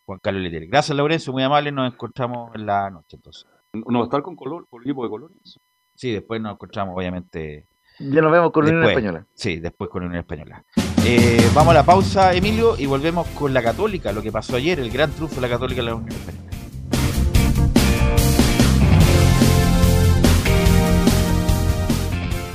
Juan 0.07 0.19
Carlos 0.21 0.43
Letelier. 0.43 0.71
Gracias, 0.71 0.97
Laurencio, 0.97 1.33
muy 1.33 1.43
amable, 1.43 1.73
nos 1.73 1.93
encontramos 1.93 2.55
en 2.55 2.67
la 2.67 2.91
noche 2.91 3.17
entonces. 3.17 3.47
¿No 3.73 3.99
va 3.99 4.05
a 4.05 4.07
estar 4.07 4.23
con 4.23 4.37
color, 4.37 4.67
con 4.69 4.81
el 4.83 4.89
equipo 4.89 5.03
de 5.03 5.11
colores? 5.11 5.59
Sí, 5.95 6.13
después 6.13 6.41
nos 6.41 6.53
encontramos, 6.53 6.97
obviamente. 6.97 7.67
Ya 7.99 8.21
nos 8.21 8.33
vemos 8.33 8.51
con 8.51 8.65
la 8.65 8.73
Unión 8.73 8.89
Española. 8.89 9.27
Sí, 9.35 9.61
después 9.61 9.89
con 9.89 10.03
la 10.03 10.09
Unión 10.09 10.21
Española. 10.21 10.65
Eh, 11.05 11.49
vamos 11.55 11.71
a 11.71 11.75
la 11.75 11.85
pausa, 11.85 12.35
Emilio, 12.35 12.77
y 12.79 12.87
volvemos 12.87 13.27
con 13.29 13.55
la 13.55 13.63
Católica, 13.63 14.11
lo 14.13 14.23
que 14.23 14.33
pasó 14.33 14.57
ayer, 14.57 14.81
el 14.81 14.91
gran 14.91 15.13
triunfo 15.13 15.37
de 15.37 15.41
la 15.43 15.49
Católica 15.49 15.81
en 15.81 15.87
la 15.87 15.95
Unión 15.95 16.13
Española. 16.13 16.51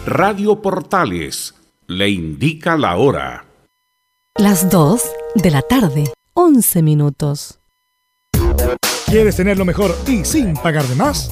Radio 0.06 0.62
Portales 0.62 1.56
le 1.88 2.10
indica 2.10 2.76
la 2.78 2.98
hora. 2.98 3.46
Las 4.38 4.70
2 4.70 5.04
de 5.36 5.52
la 5.52 5.62
tarde, 5.62 6.06
11 6.34 6.82
minutos. 6.82 7.60
¿Quieres 9.06 9.36
tener 9.36 9.58
lo 9.58 9.66
mejor 9.66 9.96
y 10.08 10.26
sin 10.26 10.54
pagar 10.56 10.84
de 10.86 10.96
más? 10.96 11.32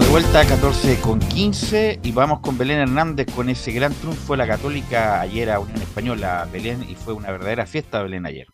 De 0.00 0.08
vuelta 0.10 0.40
a 0.40 0.46
14 0.46 1.00
con 1.00 1.20
15 1.20 2.00
y 2.02 2.10
vamos 2.10 2.40
con 2.40 2.58
Belén 2.58 2.78
Hernández 2.78 3.28
con 3.32 3.48
ese 3.48 3.70
gran 3.70 3.94
triunfo 3.94 4.32
de 4.32 4.38
la 4.38 4.46
Católica 4.48 5.20
ayer 5.20 5.48
a 5.50 5.60
Unión 5.60 5.80
Española, 5.80 6.48
Belén, 6.52 6.82
y 6.82 6.96
fue 6.96 7.14
una 7.14 7.30
verdadera 7.30 7.64
fiesta 7.64 8.02
Belén 8.02 8.26
ayer. 8.26 8.48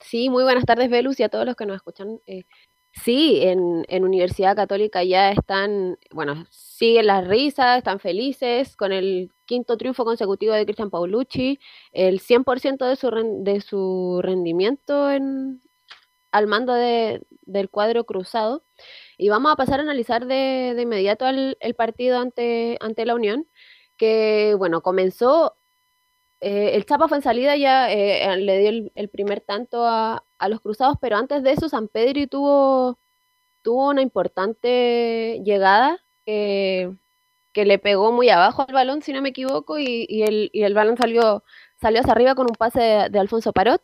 Sí, 0.00 0.30
muy 0.30 0.42
buenas 0.42 0.64
tardes, 0.64 0.88
Belus, 0.88 1.20
y 1.20 1.22
a 1.22 1.28
todos 1.28 1.44
los 1.44 1.54
que 1.54 1.66
nos 1.66 1.76
escuchan. 1.76 2.18
Eh, 2.26 2.44
sí, 2.92 3.40
en, 3.42 3.84
Universidad 4.04 4.56
Católica 4.56 5.04
ya 5.04 5.32
están, 5.32 5.98
bueno, 6.10 6.46
siguen 6.48 7.08
las 7.08 7.26
risas, 7.28 7.76
están 7.76 8.00
felices 8.00 8.74
con 8.74 8.92
el 8.92 9.30
quinto 9.44 9.76
triunfo 9.76 10.06
consecutivo 10.06 10.54
de 10.54 10.64
Cristian 10.64 10.88
Paulucci, 10.88 11.58
el 11.92 12.20
100% 12.20 12.88
de 12.88 12.96
su, 12.96 13.10
de 13.44 13.60
su 13.60 14.20
rendimiento 14.22 15.10
en, 15.10 15.60
al 16.32 16.46
mando 16.46 16.72
del 16.72 17.70
cuadro 17.70 18.04
cruzado. 18.04 18.62
Y 19.18 19.28
vamos 19.30 19.52
a 19.52 19.56
pasar 19.56 19.80
a 19.80 19.82
analizar 19.82 20.26
de, 20.26 20.76
inmediato 20.80 21.26
el, 21.26 21.56
partido 21.76 22.18
ante, 22.18 22.76
ante 22.80 23.06
la 23.06 23.14
Unión, 23.14 23.48
que 23.96 24.54
bueno, 24.58 24.82
comenzó, 24.82 25.56
eh, 26.40 26.72
el 26.74 26.86
Chapa 26.86 27.08
fue 27.08 27.18
en 27.18 27.22
salida, 27.22 27.56
ya 27.56 27.90
eh, 27.92 28.36
le 28.36 28.58
dio 28.58 28.90
el, 28.94 29.08
primer 29.10 29.40
tanto 29.40 29.86
a, 29.86 30.24
los 30.48 30.60
cruzados, 30.60 30.98
pero 31.00 31.16
antes 31.16 31.42
de 31.42 31.52
eso 31.52 31.68
San 31.68 31.88
Pedri 31.88 32.26
tuvo, 32.26 32.98
tuvo 33.62 33.90
una 33.90 34.02
importante 34.02 35.40
llegada 35.44 36.04
que, 36.26 36.94
que 37.52 37.64
le 37.64 37.78
pegó 37.78 38.12
muy 38.12 38.28
abajo 38.30 38.64
al 38.68 38.74
balón, 38.74 39.02
si 39.02 39.12
no 39.12 39.22
me 39.22 39.30
equivoco, 39.30 39.78
y, 39.78 40.06
y 40.08 40.24
el, 40.24 40.50
y 40.52 40.64
el 40.64 40.74
balón 40.74 40.96
salió, 40.98 41.44
salió 41.80 42.00
hacia 42.00 42.12
arriba 42.12 42.34
con 42.34 42.46
un 42.50 42.56
pase 42.56 42.80
de, 42.80 43.10
de 43.10 43.18
Alfonso 43.18 43.52
Parot. 43.52 43.82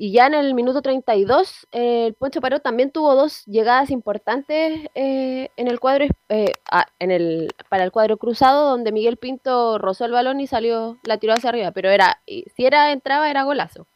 Y 0.00 0.12
ya 0.12 0.28
en 0.28 0.34
el 0.34 0.54
minuto 0.54 0.80
32, 0.80 1.66
eh, 1.72 2.06
el 2.06 2.14
Poncho 2.14 2.40
Parot 2.40 2.62
también 2.62 2.92
tuvo 2.92 3.16
dos 3.16 3.44
llegadas 3.46 3.90
importantes 3.90 4.88
eh, 4.94 5.48
en 5.56 5.66
el 5.66 5.80
cuadro 5.80 6.06
eh, 6.28 6.52
ah, 6.70 6.86
en 7.00 7.10
el, 7.10 7.48
para 7.68 7.82
el 7.82 7.90
cuadro 7.90 8.16
cruzado, 8.16 8.70
donde 8.70 8.92
Miguel 8.92 9.16
Pinto 9.16 9.76
rozó 9.78 10.04
el 10.04 10.12
balón 10.12 10.38
y 10.40 10.46
salió, 10.46 10.98
la 11.02 11.18
tiró 11.18 11.32
hacia 11.32 11.50
arriba. 11.50 11.72
Pero 11.72 11.90
era, 11.90 12.20
si 12.26 12.64
era 12.64 12.92
entraba, 12.92 13.28
era 13.28 13.42
golazo. 13.42 13.88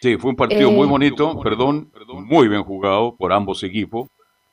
Sí, 0.00 0.16
fue 0.16 0.30
un 0.30 0.36
partido 0.36 0.70
Eh, 0.70 0.72
muy 0.72 0.86
bonito, 0.86 1.38
perdón, 1.38 1.92
muy 2.08 2.48
bien 2.48 2.62
jugado 2.64 3.14
por 3.14 3.30
ambos 3.30 3.62
equipos. 3.64 4.08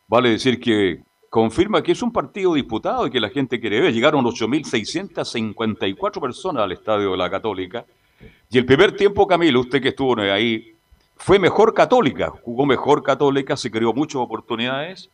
Vale 0.09 0.31
decir 0.31 0.59
que 0.59 1.03
confirma 1.29 1.81
que 1.81 1.93
es 1.93 2.01
un 2.01 2.11
partido 2.11 2.53
disputado 2.55 3.07
y 3.07 3.11
que 3.11 3.21
la 3.21 3.29
gente 3.29 3.61
quiere 3.61 3.79
ver. 3.79 3.93
Llegaron 3.93 4.25
8.654 4.25 6.19
personas 6.19 6.63
al 6.63 6.73
Estadio 6.73 7.11
de 7.11 7.17
la 7.17 7.29
Católica. 7.29 7.85
Y 8.49 8.57
el 8.57 8.65
primer 8.65 8.91
tiempo, 8.93 9.25
Camilo, 9.25 9.61
usted 9.61 9.81
que 9.81 9.89
estuvo 9.89 10.19
ahí, 10.19 10.75
fue 11.23 11.39
mejor 11.39 11.73
Católica, 11.73 12.31
jugó 12.43 12.65
mejor 12.65 13.03
Católica, 13.03 13.55
se 13.55 13.69
creó 13.69 13.93
muchas 13.93 14.17
oportunidades, 14.17 15.09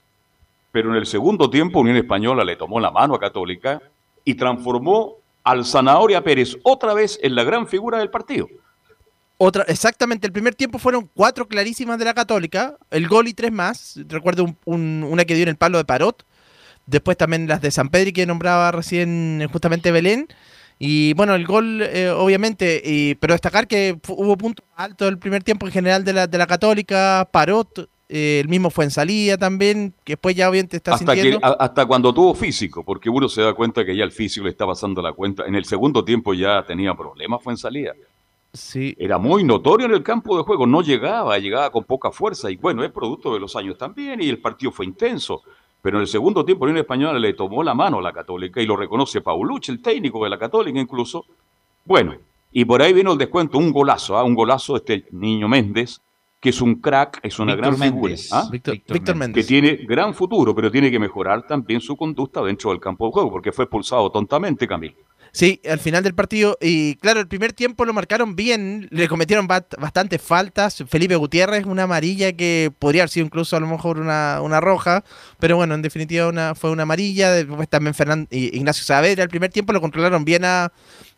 pero 0.71 0.89
en 0.89 0.95
el 0.95 1.05
segundo 1.05 1.49
tiempo 1.49 1.79
Unión 1.79 1.97
Española 1.97 2.43
le 2.43 2.55
tomó 2.55 2.79
la 2.79 2.91
mano 2.91 3.15
a 3.15 3.19
Católica 3.19 3.81
y 4.23 4.35
transformó 4.35 5.15
al 5.43 5.65
Zanahoria 5.65 6.23
Pérez 6.23 6.57
otra 6.63 6.93
vez 6.93 7.19
en 7.21 7.35
la 7.35 7.43
gran 7.43 7.67
figura 7.67 7.99
del 7.99 8.09
partido. 8.09 8.47
Otra, 9.37 9.63
exactamente, 9.67 10.25
el 10.25 10.33
primer 10.33 10.55
tiempo 10.55 10.79
fueron 10.79 11.09
cuatro 11.13 11.47
clarísimas 11.47 11.99
de 11.99 12.05
la 12.05 12.13
Católica, 12.13 12.75
el 12.89 13.07
gol 13.07 13.27
y 13.27 13.33
tres 13.33 13.51
más. 13.51 13.99
Recuerdo 14.07 14.43
un- 14.45 14.57
un- 14.65 15.03
una 15.03 15.25
que 15.25 15.35
dio 15.35 15.43
en 15.43 15.49
el 15.49 15.57
palo 15.57 15.77
de 15.77 15.85
Parot. 15.85 16.25
Después 16.87 17.17
también 17.17 17.47
las 17.47 17.61
de 17.61 17.69
San 17.69 17.89
Pedri 17.89 18.13
que 18.13 18.25
nombraba 18.25 18.71
recién 18.71 19.47
justamente 19.51 19.91
Belén. 19.91 20.27
Y 20.79 21.13
bueno, 21.13 21.33
el 21.35 21.45
gol, 21.45 21.81
eh, 21.81 22.09
obviamente, 22.09 22.81
y- 22.85 23.15
pero 23.15 23.33
destacar 23.33 23.67
que 23.67 23.97
hubo 24.09 24.37
puntos 24.37 24.65
altos 24.75 25.07
el 25.09 25.17
primer 25.17 25.43
tiempo 25.43 25.65
en 25.65 25.71
general 25.71 26.03
de 26.03 26.13
la, 26.13 26.27
de 26.27 26.37
la 26.37 26.45
Católica, 26.45 27.27
Parot, 27.31 27.89
eh, 28.09 28.39
el 28.41 28.47
mismo 28.47 28.69
fue 28.69 28.85
en 28.85 28.91
salida 28.91 29.37
también, 29.37 29.93
que 30.03 30.13
después 30.13 30.35
ya 30.35 30.49
obviamente 30.49 30.77
está 30.77 30.93
Hasta, 30.93 31.13
que, 31.15 31.21
sintiendo. 31.21 31.45
a- 31.45 31.57
hasta 31.65 31.85
cuando 31.85 32.13
tuvo 32.13 32.33
físico, 32.35 32.83
porque 32.83 33.09
uno 33.09 33.27
se 33.27 33.41
da 33.41 33.53
cuenta 33.53 33.83
que 33.83 33.95
ya 33.95 34.03
el 34.03 34.11
físico 34.11 34.45
le 34.45 34.51
está 34.51 34.65
pasando 34.67 35.01
la 35.01 35.13
cuenta. 35.13 35.45
En 35.45 35.55
el 35.55 35.65
segundo 35.65 36.05
tiempo 36.05 36.33
ya 36.33 36.63
tenía 36.65 36.93
problemas, 36.93 37.43
fue 37.43 37.53
en 37.53 37.57
salida. 37.57 37.93
Sí. 38.53 38.95
Era 38.97 39.17
muy 39.17 39.43
notorio 39.43 39.87
en 39.87 39.93
el 39.93 40.03
campo 40.03 40.37
de 40.37 40.43
juego, 40.43 40.65
no 40.65 40.81
llegaba, 40.81 41.37
llegaba 41.37 41.69
con 41.71 41.83
poca 41.83 42.11
fuerza. 42.11 42.49
Y 42.49 42.55
bueno, 42.55 42.83
es 42.83 42.91
producto 42.91 43.33
de 43.33 43.39
los 43.39 43.55
años 43.55 43.77
también, 43.77 44.21
y 44.21 44.29
el 44.29 44.39
partido 44.39 44.71
fue 44.71 44.85
intenso. 44.85 45.41
Pero 45.81 45.97
en 45.97 46.01
el 46.01 46.07
segundo 46.07 46.43
tiempo, 46.43 46.65
la 46.65 46.71
Unión 46.71 46.83
Española 46.83 47.19
le 47.19 47.33
tomó 47.33 47.63
la 47.63 47.73
mano 47.73 47.99
a 47.99 48.01
la 48.01 48.11
Católica, 48.11 48.61
y 48.61 48.65
lo 48.65 48.75
reconoce 48.75 49.21
Paulucci, 49.21 49.71
el 49.71 49.81
técnico 49.81 50.23
de 50.23 50.29
la 50.29 50.37
Católica 50.37 50.79
incluso. 50.79 51.25
Bueno, 51.85 52.15
y 52.51 52.65
por 52.65 52.81
ahí 52.81 52.93
vino 52.93 53.11
el 53.13 53.17
descuento, 53.17 53.57
un 53.57 53.71
golazo, 53.71 54.17
¿ah? 54.17 54.23
un 54.23 54.35
golazo 54.35 54.73
de 54.73 54.77
este 54.79 55.07
niño 55.11 55.47
Méndez, 55.47 56.01
que 56.39 56.49
es 56.49 56.61
un 56.61 56.75
crack, 56.75 57.19
es 57.23 57.39
una 57.39 57.55
Víctor 57.55 57.75
gran 57.77 57.89
figura. 57.89 58.09
Méndez. 58.09 58.33
¿ah? 58.33 58.47
Víctor, 58.51 58.73
Víctor 58.73 59.03
que 59.03 59.13
Méndez. 59.13 59.47
tiene 59.47 59.75
gran 59.87 60.13
futuro, 60.13 60.53
pero 60.55 60.71
tiene 60.71 60.91
que 60.91 60.99
mejorar 60.99 61.45
también 61.47 61.81
su 61.81 61.95
conducta 61.95 62.41
dentro 62.41 62.71
del 62.71 62.79
campo 62.79 63.05
de 63.07 63.11
juego, 63.13 63.31
porque 63.31 63.51
fue 63.51 63.65
expulsado 63.65 64.09
tontamente, 64.11 64.67
Camilo. 64.67 64.95
Sí, 65.37 65.61
al 65.69 65.77
final 65.77 66.03
del 66.03 66.15
partido. 66.15 66.57
Y 66.59 66.95
claro, 66.95 67.19
el 67.19 67.27
primer 67.27 67.53
tiempo 67.53 67.85
lo 67.85 67.93
marcaron 67.93 68.35
bien. 68.35 68.87
Le 68.89 69.07
cometieron 69.07 69.45
bastantes 69.47 70.19
faltas. 70.19 70.83
Felipe 70.89 71.15
Gutiérrez, 71.15 71.63
una 71.67 71.83
amarilla 71.83 72.33
que 72.33 72.71
podría 72.79 73.03
haber 73.03 73.11
sido 73.11 73.27
incluso 73.27 73.55
a 73.55 73.59
lo 73.59 73.67
mejor 73.67 73.99
una, 73.99 74.39
una 74.41 74.59
roja. 74.59 75.03
Pero 75.39 75.55
bueno, 75.55 75.75
en 75.75 75.83
definitiva 75.83 76.27
una, 76.27 76.55
fue 76.55 76.71
una 76.71 76.81
amarilla. 76.83 77.31
Después 77.33 77.69
también 77.69 77.93
Fernan- 77.93 78.27
y- 78.31 78.57
Ignacio 78.57 78.83
Saavedra. 78.83 79.21
El 79.21 79.29
primer 79.29 79.51
tiempo 79.51 79.73
lo 79.73 79.79
controlaron 79.79 80.25
bien 80.25 80.43
a, 80.43 80.71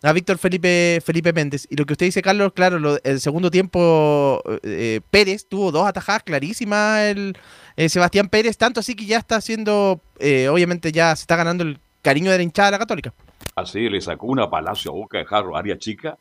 a 0.03 0.11
Víctor 0.11 0.38
Felipe, 0.38 1.01
Felipe 1.05 1.32
Méndez. 1.32 1.65
Y 1.70 1.78
lo 1.78 1.86
que 1.86 1.93
usted 1.93 2.07
dice, 2.07 2.22
Carlos, 2.22 2.51
claro, 2.53 2.78
lo- 2.78 3.01
el 3.01 3.22
segundo 3.22 3.49
tiempo 3.49 4.43
eh, 4.63 4.99
Pérez 5.11 5.45
tuvo 5.47 5.72
dos 5.72 5.88
atajadas 5.88 6.24
clarísimas. 6.24 7.03
El, 7.03 7.38
eh, 7.78 7.88
Sebastián 7.88 8.28
Pérez, 8.28 8.57
tanto 8.57 8.82
así 8.82 8.95
que 8.95 9.05
ya 9.05 9.17
está 9.20 9.38
haciendo, 9.38 10.01
eh, 10.20 10.49
obviamente 10.49 10.91
ya 10.91 11.15
se 11.15 11.22
está 11.22 11.38
ganando 11.38 11.63
el 11.63 11.80
cariño 12.01 12.32
de 12.32 12.38
la 12.38 12.43
hinchada 12.43 12.67
de 12.67 12.72
la 12.74 12.80
Católica. 12.80 13.13
Así 13.60 13.89
le 13.89 14.01
sacó 14.01 14.28
una 14.28 14.49
palacio 14.49 14.91
a 14.91 14.95
boca 14.95 15.18
de 15.18 15.26
jarro, 15.26 15.55
área 15.55 15.78
chica, 15.78 16.18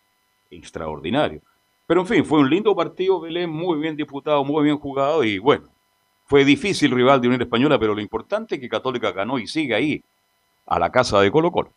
extraordinario. 0.51 1.41
Pero 1.87 2.03
en 2.03 2.07
fin, 2.07 2.25
fue 2.25 2.41
un 2.41 2.51
lindo 2.51 2.75
partido, 2.75 3.21
Belén, 3.21 3.51
muy 3.51 3.79
bien 3.79 3.97
disputado, 3.97 4.45
muy 4.45 4.65
bien 4.65 4.79
jugado 4.79 5.25
y 5.25 5.39
bueno, 5.39 5.69
fue 6.27 6.45
difícil 6.45 6.91
rival 6.91 7.21
de 7.21 7.29
Unión 7.29 7.41
Española, 7.41 7.79
pero 7.79 7.95
lo 7.95 8.01
importante 8.01 8.57
es 8.57 8.61
que 8.61 8.69
Católica 8.69 9.13
ganó 9.13 9.39
y 9.39 9.47
sigue 9.47 9.75
ahí, 9.75 10.05
a 10.67 10.79
la 10.79 10.91
casa 10.91 11.21
de 11.21 11.31
Colo 11.31 11.51
Colo. 11.51 11.73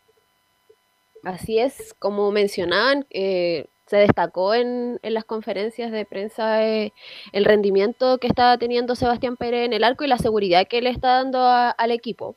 Así 1.24 1.58
es, 1.58 1.94
como 1.98 2.30
mencionaban, 2.32 3.06
eh, 3.10 3.66
se 3.86 3.96
destacó 3.96 4.54
en, 4.54 4.98
las 5.02 5.24
conferencias 5.24 5.90
de 5.92 6.04
prensa 6.04 6.66
eh, 6.66 6.92
el 7.32 7.44
rendimiento 7.44 8.18
que 8.18 8.26
está 8.26 8.58
teniendo 8.58 8.96
Sebastián 8.96 9.36
Pérez 9.36 9.66
en 9.66 9.72
el 9.72 9.84
arco 9.84 10.04
y 10.04 10.08
la 10.08 10.18
seguridad 10.18 10.66
que 10.66 10.82
le 10.82 10.90
está 10.90 11.22
dando 11.22 11.40
al 11.40 11.90
equipo. 11.90 12.36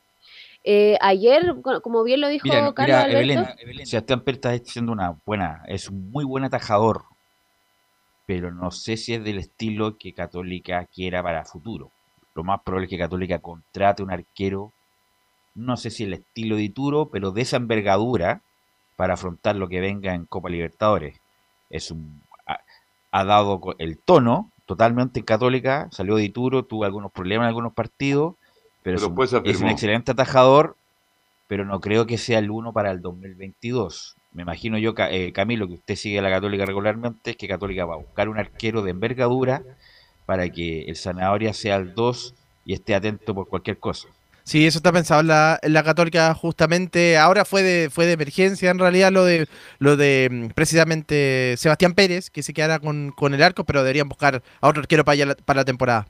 Eh, 0.68 0.98
ayer, 1.00 1.54
como 1.80 2.02
bien 2.02 2.20
lo 2.20 2.26
dijo 2.26 2.42
Mira, 2.42 2.74
Carlos 2.74 2.96
mira, 2.96 3.02
Alberto, 3.04 3.52
Evelyn, 3.60 3.86
Sebastián 3.86 4.20
Pérez 4.22 4.38
está 4.38 4.72
siendo 4.72 4.90
una 4.90 5.16
buena, 5.24 5.62
es 5.68 5.88
un 5.88 6.10
muy 6.10 6.24
buen 6.24 6.42
atajador, 6.42 7.04
pero 8.26 8.50
no 8.50 8.72
sé 8.72 8.96
si 8.96 9.14
es 9.14 9.22
del 9.22 9.38
estilo 9.38 9.96
que 9.96 10.12
Católica 10.12 10.84
quiera 10.86 11.22
para 11.22 11.44
futuro. 11.44 11.92
Lo 12.34 12.42
más 12.42 12.62
probable 12.62 12.86
es 12.86 12.90
que 12.90 12.98
Católica 12.98 13.38
contrate 13.38 14.02
un 14.02 14.10
arquero, 14.10 14.72
no 15.54 15.76
sé 15.76 15.90
si 15.90 16.02
el 16.02 16.14
estilo 16.14 16.56
de 16.56 16.64
Ituro, 16.64 17.10
pero 17.10 17.30
de 17.30 17.42
esa 17.42 17.58
envergadura 17.58 18.40
para 18.96 19.14
afrontar 19.14 19.54
lo 19.54 19.68
que 19.68 19.80
venga 19.80 20.14
en 20.14 20.26
Copa 20.26 20.48
Libertadores. 20.48 21.20
Es 21.70 21.92
un, 21.92 22.22
ha, 22.44 22.58
ha 23.12 23.24
dado 23.24 23.60
el 23.78 23.98
tono 23.98 24.50
totalmente 24.64 25.20
en 25.20 25.26
Católica, 25.26 25.88
salió 25.92 26.16
de 26.16 26.24
Ituro, 26.24 26.64
tuvo 26.64 26.82
algunos 26.82 27.12
problemas 27.12 27.44
en 27.44 27.48
algunos 27.50 27.72
partidos, 27.72 28.34
pero, 28.86 28.98
Pero 28.98 28.98
es, 28.98 29.02
un, 29.04 29.16
después 29.16 29.30
se 29.30 29.38
es 29.44 29.60
un 29.60 29.68
afirmó. 29.68 29.70
excelente 29.70 30.12
atajador, 30.12 30.76
pero 31.48 31.64
no 31.64 31.80
creo 31.80 32.06
que 32.06 32.18
sea 32.18 32.38
el 32.38 32.52
uno 32.52 32.72
para 32.72 32.92
el 32.92 33.00
2022. 33.02 34.14
Me 34.32 34.42
imagino 34.42 34.78
yo, 34.78 34.94
eh, 34.96 35.32
Camilo, 35.32 35.66
que 35.66 35.74
usted 35.74 35.96
sigue 35.96 36.20
a 36.20 36.22
la 36.22 36.30
Católica 36.30 36.64
regularmente, 36.66 37.32
es 37.32 37.36
que 37.36 37.48
Católica 37.48 37.84
va 37.84 37.94
a 37.94 37.98
buscar 37.98 38.28
un 38.28 38.38
arquero 38.38 38.82
de 38.82 38.92
envergadura 38.92 39.64
para 40.24 40.48
que 40.50 40.84
el 40.84 40.96
Zanahoria 40.96 41.52
sea 41.52 41.76
el 41.76 41.94
2 41.94 42.34
y 42.64 42.74
esté 42.74 42.94
atento 42.94 43.34
por 43.34 43.48
cualquier 43.48 43.78
cosa. 43.78 44.08
Sí, 44.44 44.64
eso 44.64 44.78
está 44.78 44.92
pensado 44.92 45.20
en 45.22 45.26
la, 45.26 45.58
en 45.62 45.72
la 45.72 45.82
Católica 45.82 46.32
justamente. 46.34 47.18
Ahora 47.18 47.44
fue 47.44 47.64
de, 47.64 47.90
fue 47.90 48.06
de 48.06 48.12
emergencia 48.12 48.70
en 48.70 48.78
realidad 48.78 49.10
lo 49.10 49.24
de 49.24 49.48
lo 49.80 49.96
de 49.96 50.28
mm, 50.30 50.48
precisamente 50.54 51.56
Sebastián 51.56 51.94
Pérez, 51.94 52.30
que 52.30 52.44
se 52.44 52.54
quedara 52.54 52.78
con, 52.78 53.10
con 53.10 53.34
el 53.34 53.42
arco, 53.42 53.64
pero 53.64 53.82
deberían 53.82 54.08
buscar 54.08 54.44
a 54.60 54.68
otro 54.68 54.82
arquero 54.82 55.04
para, 55.04 55.16
ya 55.16 55.26
la, 55.26 55.34
para 55.34 55.62
la 55.62 55.64
temporada. 55.64 56.06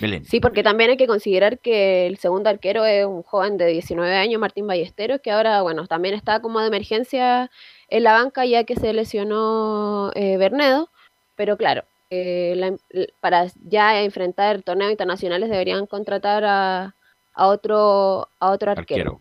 Belén. 0.00 0.24
sí, 0.24 0.40
porque 0.40 0.62
también 0.62 0.90
hay 0.90 0.96
que 0.96 1.06
considerar 1.06 1.58
que 1.58 2.06
el 2.06 2.18
segundo 2.18 2.50
arquero 2.50 2.84
es 2.84 3.06
un 3.06 3.22
joven 3.22 3.56
de 3.56 3.66
19 3.66 4.14
años, 4.16 4.40
Martín 4.40 4.66
Ballesteros, 4.66 5.20
que 5.20 5.30
ahora, 5.30 5.62
bueno, 5.62 5.86
también 5.86 6.14
está 6.14 6.40
como 6.40 6.60
de 6.60 6.66
emergencia 6.68 7.50
en 7.88 8.02
la 8.02 8.12
banca 8.12 8.44
ya 8.44 8.64
que 8.64 8.76
se 8.76 8.92
lesionó 8.92 10.10
eh, 10.14 10.36
Bernedo, 10.36 10.90
pero 11.34 11.56
claro, 11.56 11.84
eh, 12.10 12.54
la- 12.56 12.76
l- 12.90 13.08
para 13.20 13.46
ya 13.64 14.00
enfrentar 14.02 14.62
torneos 14.62 14.90
internacionales 14.90 15.50
deberían 15.50 15.86
contratar 15.86 16.44
a, 16.44 16.94
a 17.34 17.46
otro 17.48 18.28
a 18.38 18.50
otro 18.50 18.70
arquero. 18.72 19.20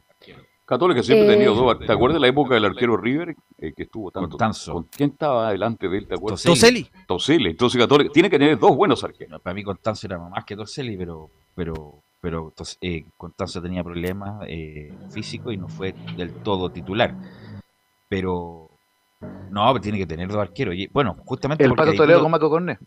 Católica 0.66 1.03
siempre 1.03 1.28
ha 1.28 1.32
Eh, 1.32 1.34
tenido 1.36 1.53
dos. 1.53 1.76
ar- 1.76 1.86
¿Te 1.86 1.91
acuerdas 1.91 2.16
de 2.16 2.20
la 2.22 2.28
época 2.28 2.55
del 2.55 2.66
arquero 2.66 2.97
River 2.97 3.36
eh, 3.59 3.74
que 3.76 3.84
estuvo 3.84 4.09
tanto? 4.09 4.30
Constanzo. 4.30 4.74
¿Con 4.74 4.84
quién 4.84 5.11
estaba 5.11 5.51
delante 5.51 5.88
de 5.88 5.97
él? 5.99 6.07
¿Te 6.07 6.16
acuerdas? 6.16 6.41
Toselli. 6.41 6.88
Toselli. 7.07 7.49
Entonces 7.51 7.80
Católica 7.80 8.11
tiene 8.11 8.30
que 8.30 8.39
tener 8.39 8.57
dos 8.57 8.76
buenos 8.76 9.03
arqueros. 9.03 9.39
Para 9.41 9.53
mí 9.53 9.63
Constanzo 9.63 10.07
era 10.07 10.18
más 10.18 10.43
que 10.43 10.55
Torcelli, 10.55 10.97
pero 10.97 11.30
pero 11.53 12.01
pero 12.20 12.51
eh, 12.82 13.05
Constanzo 13.16 13.61
tenía 13.61 13.84
problemas 13.84 14.43
eh, 14.47 14.91
físicos 15.11 15.53
y 15.53 15.57
no 15.57 15.68
fue 15.68 15.93
del 16.18 16.34
todo 16.41 16.72
titular. 16.72 17.13
Pero 18.09 18.70
no, 19.51 19.80
tiene 19.80 19.99
que 19.99 20.07
tener 20.07 20.28
dos 20.28 20.38
arqueros. 20.38 20.76
Y, 20.76 20.88
bueno, 20.88 21.16
justamente 21.26 21.63
El 21.63 21.76
Pato 21.76 21.93
Toledo 21.93 22.22
con 22.22 22.32
Marco 22.32 22.49
Corné. 22.49 22.80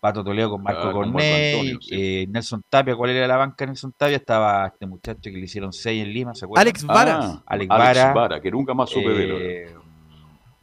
Pato 0.00 0.24
Toledo 0.24 0.50
con 0.50 0.62
Marco 0.62 1.02
Ah, 1.02 1.62
eh, 1.90 2.26
Nelson 2.30 2.62
Tapia, 2.68 2.96
¿cuál 2.96 3.10
era 3.10 3.26
la 3.26 3.36
banca 3.36 3.66
Nelson 3.66 3.92
Tapia? 3.96 4.16
Estaba 4.16 4.66
este 4.68 4.86
muchacho 4.86 5.20
que 5.22 5.32
le 5.32 5.40
hicieron 5.40 5.72
seis 5.74 6.02
en 6.02 6.12
Lima, 6.12 6.34
¿se 6.34 6.46
acuerdan? 6.46 6.62
Alex 6.62 6.84
Varas. 6.84 7.24
Ah, 7.24 7.42
Alex 7.46 7.70
Alex 7.70 7.98
Vara. 7.98 8.12
Vara, 8.14 8.40
que 8.40 8.50
nunca 8.50 8.72
más 8.72 8.88
supe 8.88 9.10
de 9.10 9.24
él. 9.24 9.30
Eh, 9.40 9.74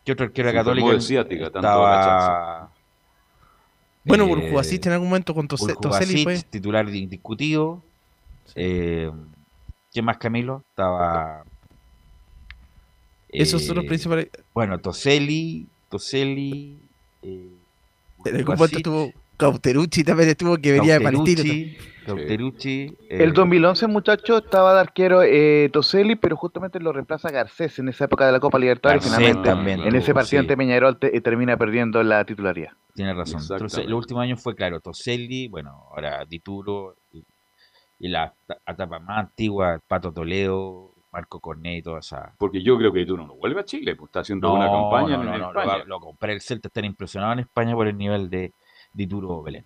¿Qué 0.03 0.11
otro 0.13 0.25
arquero 0.25 0.51
católico? 0.51 0.91
Estaba... 0.91 2.71
Bueno, 4.05 4.23
eh, 4.23 4.27
Burjubasic 4.27 4.85
en 4.87 4.93
algún 4.93 5.09
momento 5.09 5.35
con 5.35 5.47
Tose- 5.47 5.75
Toselli 5.79 6.23
fue. 6.23 6.41
Titular 6.41 6.87
indiscutido. 6.89 7.83
Eh, 8.55 9.11
¿Quién 9.91 10.05
más, 10.05 10.17
Camilo? 10.17 10.63
Estaba... 10.69 11.43
Esos 13.29 13.63
son 13.65 13.75
los 13.75 13.85
eh, 13.85 13.87
principales. 13.87 14.29
Bueno, 14.53 14.79
Toselli, 14.79 15.67
Toselli... 15.89 16.79
eh, 17.21 17.49
En 18.25 18.35
algún 18.35 18.55
Burjubasic, 18.55 18.57
momento 18.57 18.77
estuvo 18.77 19.11
Cauterucci 19.37 20.03
también 20.03 20.29
estuvo 20.29 20.57
que 20.57 20.71
venía 20.73 20.97
de 20.99 21.01
Palestino. 21.01 21.77
Cauterucci, 22.05 22.83
eh, 23.09 23.23
El 23.23 23.33
2011, 23.33 23.87
muchacho, 23.87 24.37
estaba 24.37 24.73
de 24.73 24.79
arquero 24.79 25.23
eh, 25.23 25.69
Toselli, 25.73 26.15
pero 26.15 26.37
justamente 26.37 26.79
lo 26.79 26.93
reemplaza 26.93 27.29
Garcés 27.29 27.79
en 27.79 27.89
esa 27.89 28.05
época 28.05 28.25
de 28.25 28.31
la 28.31 28.39
Copa 28.39 28.57
Libertadores. 28.57 29.03
Garcés 29.03 29.17
finalmente, 29.19 29.49
también 29.49 29.81
en 29.81 29.93
ese 29.95 30.13
partido 30.13 30.39
sí. 30.41 30.45
ante 30.45 30.55
Peñarol 30.57 30.97
te- 30.97 31.15
eh, 31.15 31.21
termina 31.21 31.57
perdiendo 31.57 32.01
la 32.03 32.23
titularidad. 32.23 32.71
Tiene 32.95 33.13
razón. 33.13 33.41
Entonces, 33.41 33.85
el 33.85 33.93
último 33.93 34.21
año 34.21 34.37
fue 34.37 34.55
claro, 34.55 34.79
Toselli, 34.79 35.49
bueno, 35.49 35.71
ahora 35.91 36.23
Dituro 36.25 36.95
y, 37.11 37.23
y 37.99 38.07
la 38.07 38.33
ta- 38.47 38.57
etapa 38.65 38.99
más 38.99 39.19
antigua, 39.25 39.79
Pato 39.85 40.13
Toledo, 40.13 40.93
Marco 41.11 41.41
Cornet 41.41 41.79
y 41.79 41.81
toda 41.83 41.99
esa. 41.99 42.33
Porque 42.37 42.63
yo 42.63 42.77
creo 42.77 42.93
que 42.93 43.05
tú 43.05 43.17
no 43.17 43.35
vuelve 43.35 43.59
a 43.59 43.65
Chile, 43.65 43.97
pues 43.97 44.07
está 44.09 44.21
haciendo 44.21 44.53
una 44.53 44.65
campaña 44.71 45.17
no, 45.17 45.23
en 45.35 45.41
no, 45.41 45.51
no, 45.51 45.59
España. 45.59 45.77
Lo, 45.79 45.85
lo 45.85 45.99
compré 45.99 46.31
el 46.33 46.41
Celta, 46.41 46.69
están 46.69 46.85
impresionados 46.85 47.33
en 47.33 47.39
España 47.39 47.73
por 47.75 47.87
el 47.87 47.97
nivel 47.97 48.29
de 48.29 48.53
Dituro 48.97 49.43
Belén. 49.43 49.65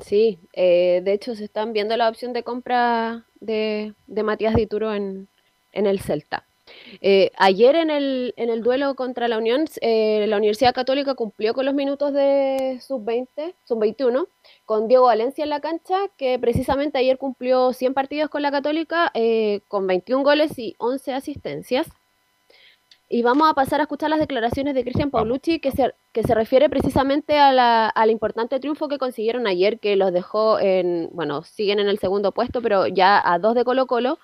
Sí, 0.00 0.40
eh, 0.52 1.00
de 1.04 1.12
hecho 1.12 1.36
se 1.36 1.44
están 1.44 1.72
viendo 1.72 1.96
la 1.96 2.08
opción 2.08 2.32
de 2.32 2.42
compra 2.42 3.24
de, 3.40 3.94
de 4.08 4.22
Matías 4.24 4.54
Dituro 4.54 4.92
en, 4.92 5.28
en 5.72 5.86
el 5.86 6.00
Celta. 6.00 6.44
Eh, 7.00 7.30
ayer 7.36 7.76
en 7.76 7.90
el, 7.90 8.34
en 8.36 8.50
el 8.50 8.62
duelo 8.62 8.94
contra 8.94 9.28
la 9.28 9.38
Unión, 9.38 9.66
eh, 9.80 10.26
la 10.26 10.38
Universidad 10.38 10.74
Católica 10.74 11.14
cumplió 11.14 11.54
con 11.54 11.66
los 11.66 11.74
minutos 11.74 12.12
de 12.12 12.78
sub-20, 12.80 13.54
sub-21, 13.64 14.26
con 14.64 14.88
Diego 14.88 15.04
Valencia 15.04 15.44
en 15.44 15.50
la 15.50 15.60
cancha, 15.60 15.96
que 16.16 16.38
precisamente 16.38 16.98
ayer 16.98 17.18
cumplió 17.18 17.72
100 17.72 17.94
partidos 17.94 18.30
con 18.30 18.42
la 18.42 18.50
Católica, 18.50 19.10
eh, 19.14 19.60
con 19.68 19.86
21 19.86 20.24
goles 20.24 20.58
y 20.58 20.74
11 20.78 21.12
asistencias. 21.12 21.86
Y 23.08 23.22
vamos 23.22 23.48
a 23.50 23.54
pasar 23.54 23.80
a 23.80 23.84
escuchar 23.84 24.10
las 24.10 24.18
declaraciones 24.18 24.74
de 24.74 24.82
Cristian 24.82 25.10
Paulucci, 25.10 25.60
que 25.60 25.70
se, 25.70 25.94
que 26.12 26.22
se 26.22 26.34
refiere 26.34 26.68
precisamente 26.70 27.38
a 27.38 27.52
la- 27.52 27.88
al 27.88 28.10
importante 28.10 28.58
triunfo 28.60 28.88
que 28.88 28.98
consiguieron 28.98 29.46
ayer, 29.46 29.78
que 29.78 29.94
los 29.96 30.12
dejó 30.12 30.58
en, 30.58 31.10
bueno, 31.12 31.42
siguen 31.44 31.78
en 31.80 31.88
el 31.88 31.98
segundo 31.98 32.32
puesto, 32.32 32.60
pero 32.62 32.86
ya 32.86 33.20
a 33.24 33.38
dos 33.38 33.54
de 33.54 33.64
Colo 33.64 33.86
Colo. 33.86 34.18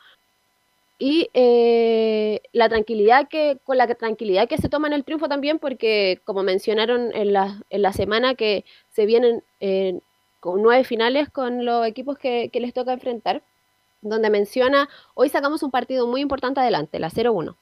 Y 0.98 1.30
eh, 1.34 2.40
la 2.52 2.68
tranquilidad 2.68 3.28
que, 3.28 3.58
con 3.64 3.78
la 3.78 3.86
tranquilidad 3.86 4.48
que 4.48 4.58
se 4.58 4.68
toman 4.68 4.92
el 4.92 5.04
triunfo 5.04 5.28
también, 5.28 5.58
porque 5.58 6.20
como 6.24 6.42
mencionaron 6.42 7.14
en 7.14 7.32
la, 7.32 7.62
en 7.70 7.82
la 7.82 7.92
semana 7.92 8.34
que 8.34 8.64
se 8.90 9.06
vienen 9.06 9.42
eh, 9.60 9.98
con 10.40 10.62
nueve 10.62 10.84
finales 10.84 11.30
con 11.30 11.64
los 11.64 11.86
equipos 11.86 12.18
que, 12.18 12.50
que 12.52 12.60
les 12.60 12.74
toca 12.74 12.92
enfrentar, 12.92 13.42
donde 14.02 14.30
menciona, 14.30 14.88
hoy 15.14 15.28
sacamos 15.30 15.62
un 15.62 15.70
partido 15.70 16.06
muy 16.06 16.20
importante 16.22 16.60
adelante, 16.60 16.98
la 16.98 17.10
0-1. 17.10 17.56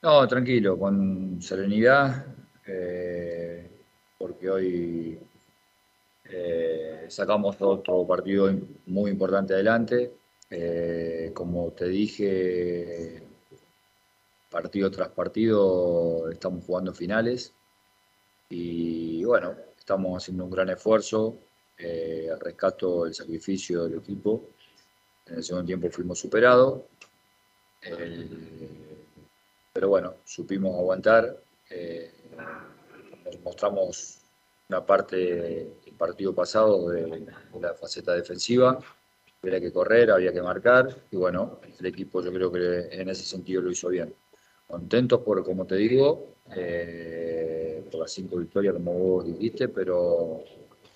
No, 0.00 0.28
tranquilo, 0.28 0.78
con 0.78 1.42
serenidad, 1.42 2.24
eh, 2.66 3.68
porque 4.16 4.48
hoy 4.48 5.18
eh, 6.24 7.06
sacamos 7.08 7.56
otro 7.60 8.06
partido 8.06 8.48
muy 8.86 9.10
importante 9.10 9.54
adelante. 9.54 10.12
Eh, 10.50 11.32
como 11.34 11.72
te 11.72 11.88
dije, 11.88 13.22
partido 14.50 14.88
tras 14.90 15.08
partido 15.10 16.30
estamos 16.30 16.64
jugando 16.64 16.94
finales 16.94 17.52
y 18.50 19.24
bueno, 19.24 19.56
estamos 19.78 20.22
haciendo 20.22 20.44
un 20.44 20.50
gran 20.50 20.68
esfuerzo. 20.70 21.38
Rescato 22.40 23.06
el 23.06 23.14
sacrificio 23.14 23.84
del 23.84 23.98
equipo. 23.98 24.50
En 25.26 25.36
el 25.36 25.44
segundo 25.44 25.66
tiempo 25.66 25.90
fuimos 25.90 26.18
superados. 26.20 26.82
Pero 29.78 29.90
bueno, 29.90 30.14
supimos 30.24 30.74
aguantar. 30.74 31.40
eh, 31.70 32.10
nos 33.24 33.40
mostramos 33.42 34.18
una 34.68 34.84
parte 34.84 35.16
del 35.16 35.94
partido 35.96 36.34
pasado 36.34 36.88
de, 36.88 37.04
de 37.06 37.60
la 37.60 37.74
faceta 37.74 38.12
defensiva. 38.12 38.76
Había 39.40 39.60
que 39.60 39.72
correr, 39.72 40.10
había 40.10 40.32
que 40.32 40.42
marcar. 40.42 40.88
Y 41.12 41.16
bueno, 41.16 41.60
el 41.78 41.86
equipo 41.86 42.20
yo 42.20 42.32
creo 42.32 42.50
que 42.50 42.88
en 42.90 43.08
ese 43.08 43.22
sentido 43.22 43.62
lo 43.62 43.70
hizo 43.70 43.88
bien. 43.88 44.12
Contentos 44.66 45.20
por, 45.20 45.44
como 45.44 45.64
te 45.64 45.76
digo, 45.76 46.34
eh, 46.56 47.84
por 47.88 48.00
las 48.00 48.10
cinco 48.10 48.38
victorias, 48.38 48.74
como 48.74 48.94
vos 48.94 49.26
dijiste, 49.26 49.68
pero 49.68 50.42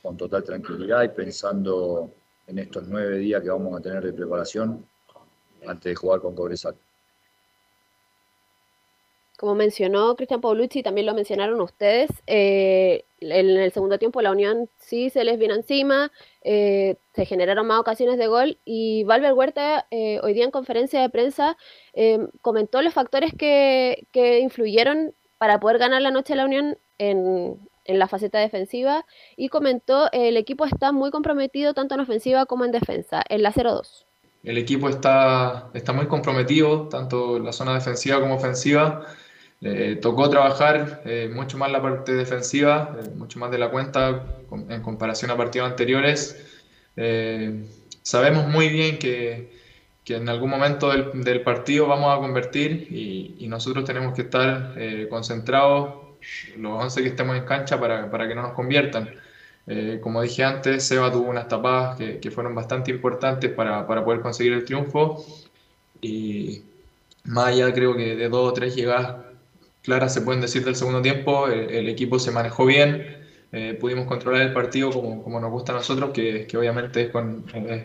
con 0.02 0.16
total 0.16 0.42
tranquilidad 0.42 1.04
y 1.04 1.08
pensando 1.10 2.10
en 2.48 2.58
estos 2.58 2.88
nueve 2.88 3.18
días 3.18 3.40
que 3.42 3.48
vamos 3.48 3.78
a 3.78 3.80
tener 3.80 4.02
de 4.02 4.12
preparación 4.12 4.84
antes 5.68 5.84
de 5.84 5.94
jugar 5.94 6.20
con 6.20 6.34
Cobresal. 6.34 6.74
Como 9.42 9.56
mencionó 9.56 10.14
Cristian 10.14 10.40
Paulucci, 10.40 10.84
también 10.84 11.04
lo 11.04 11.14
mencionaron 11.14 11.60
ustedes, 11.60 12.08
eh, 12.28 13.06
en 13.18 13.50
el 13.50 13.72
segundo 13.72 13.98
tiempo 13.98 14.22
la 14.22 14.30
Unión 14.30 14.68
sí 14.78 15.10
se 15.10 15.24
les 15.24 15.36
vino 15.36 15.52
encima, 15.52 16.12
eh, 16.44 16.94
se 17.12 17.26
generaron 17.26 17.66
más 17.66 17.80
ocasiones 17.80 18.18
de 18.18 18.28
gol 18.28 18.58
y 18.64 19.02
Valver 19.02 19.32
Huerta 19.32 19.88
eh, 19.90 20.20
hoy 20.22 20.34
día 20.34 20.44
en 20.44 20.52
conferencia 20.52 21.00
de 21.00 21.10
prensa 21.10 21.56
comentó 22.40 22.82
los 22.82 22.94
factores 22.94 23.34
que, 23.36 24.06
que 24.12 24.38
influyeron 24.38 25.12
para 25.38 25.58
poder 25.58 25.78
ganar 25.78 26.02
la 26.02 26.12
noche 26.12 26.36
la 26.36 26.44
Unión 26.44 26.78
en, 26.98 27.58
en 27.84 27.98
la 27.98 28.06
faceta 28.06 28.38
defensiva 28.38 29.04
y 29.36 29.48
comentó 29.48 30.08
el 30.12 30.36
equipo 30.36 30.66
está 30.66 30.92
muy 30.92 31.10
comprometido 31.10 31.74
tanto 31.74 31.96
en 31.96 32.00
ofensiva 32.02 32.46
como 32.46 32.64
en 32.64 32.70
defensa, 32.70 33.24
en 33.28 33.42
la 33.42 33.52
0-2. 33.52 34.04
El 34.44 34.58
equipo 34.58 34.88
está, 34.88 35.70
está 35.72 35.92
muy 35.92 36.06
comprometido, 36.06 36.88
tanto 36.88 37.36
en 37.36 37.44
la 37.44 37.52
zona 37.52 37.74
defensiva 37.74 38.20
como 38.20 38.34
ofensiva. 38.34 39.06
Le 39.62 39.96
tocó 39.96 40.28
trabajar 40.28 41.02
eh, 41.04 41.30
mucho 41.32 41.56
más 41.56 41.70
la 41.70 41.80
parte 41.80 42.12
defensiva, 42.12 42.96
eh, 43.00 43.08
mucho 43.16 43.38
más 43.38 43.50
de 43.50 43.58
la 43.58 43.70
cuenta 43.70 44.26
en 44.68 44.82
comparación 44.82 45.30
a 45.30 45.36
partidos 45.36 45.70
anteriores. 45.70 46.36
Eh, 46.96 47.64
sabemos 48.02 48.48
muy 48.48 48.68
bien 48.68 48.98
que, 48.98 49.52
que 50.04 50.16
en 50.16 50.28
algún 50.28 50.50
momento 50.50 50.90
del, 50.90 51.24
del 51.24 51.42
partido 51.42 51.86
vamos 51.86 52.16
a 52.16 52.20
convertir 52.20 52.88
y, 52.90 53.36
y 53.38 53.48
nosotros 53.48 53.84
tenemos 53.84 54.14
que 54.14 54.22
estar 54.22 54.74
eh, 54.76 55.06
concentrados, 55.08 55.94
los 56.56 56.82
11 56.84 57.02
que 57.02 57.08
estemos 57.08 57.36
en 57.36 57.44
cancha, 57.44 57.78
para, 57.80 58.10
para 58.10 58.28
que 58.28 58.34
no 58.34 58.42
nos 58.42 58.52
conviertan. 58.52 59.10
Eh, 59.66 60.00
como 60.02 60.22
dije 60.22 60.42
antes, 60.44 60.84
Seba 60.84 61.10
tuvo 61.12 61.30
unas 61.30 61.46
tapadas 61.48 61.96
que, 61.96 62.18
que 62.18 62.30
fueron 62.32 62.54
bastante 62.54 62.90
importantes 62.90 63.50
para, 63.52 63.86
para 63.86 64.04
poder 64.04 64.20
conseguir 64.20 64.52
el 64.54 64.64
triunfo. 64.64 65.24
Y 66.00 66.62
más 67.24 67.48
allá, 67.48 67.72
creo 67.72 67.94
que 67.96 68.16
de 68.16 68.28
dos 68.28 68.50
o 68.50 68.52
tres 68.52 68.74
llegadas 68.74 69.31
claras 69.82 70.14
se 70.14 70.22
pueden 70.22 70.40
decir 70.40 70.64
del 70.64 70.76
segundo 70.76 71.02
tiempo, 71.02 71.48
el, 71.48 71.88
equipo 71.88 72.18
se 72.18 72.30
manejó 72.30 72.64
bien, 72.64 73.26
eh, 73.52 73.76
pudimos 73.78 74.06
controlar 74.06 74.42
el 74.42 74.52
partido 74.52 74.90
como, 74.90 75.22
como 75.22 75.40
nos 75.40 75.50
gusta 75.50 75.72
a 75.72 75.76
nosotros, 75.76 76.10
que, 76.10 76.46
que 76.46 76.56
obviamente 76.56 77.10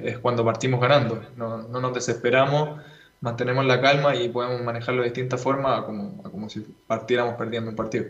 es, 0.04 0.20
cuando 0.20 0.46
partimos 0.46 0.80
ganando. 0.80 1.24
No, 1.36 1.64
no 1.64 1.82
nos 1.82 1.94
desesperamos, 1.94 2.80
mantenemos 3.20 3.66
la 3.66 3.82
calma 3.82 4.16
y 4.16 4.30
podemos 4.30 4.62
manejarlo 4.62 5.02
de 5.02 5.10
distintas 5.10 5.42
formas, 5.42 5.82
como, 5.82 6.22
como 6.24 6.50
si 6.50 6.62
partiéramos 6.86 7.36
perdiendo 7.36 7.72
un 7.72 7.76
partido. 7.76 8.06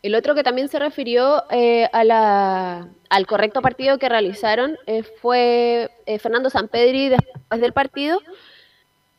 El 0.00 0.14
otro 0.14 0.36
que 0.36 0.44
también 0.44 0.68
se 0.68 0.78
refirió 0.78 1.42
eh, 1.50 1.88
a 1.92 2.04
la, 2.04 2.88
al 3.10 3.26
correcto 3.26 3.60
partido 3.60 3.98
que 3.98 4.08
realizaron 4.08 4.78
eh, 4.86 5.02
fue 5.02 5.90
Fernando 6.20 6.50
Sampedri 6.50 7.08
después 7.08 7.60
del 7.60 7.72
partido 7.72 8.20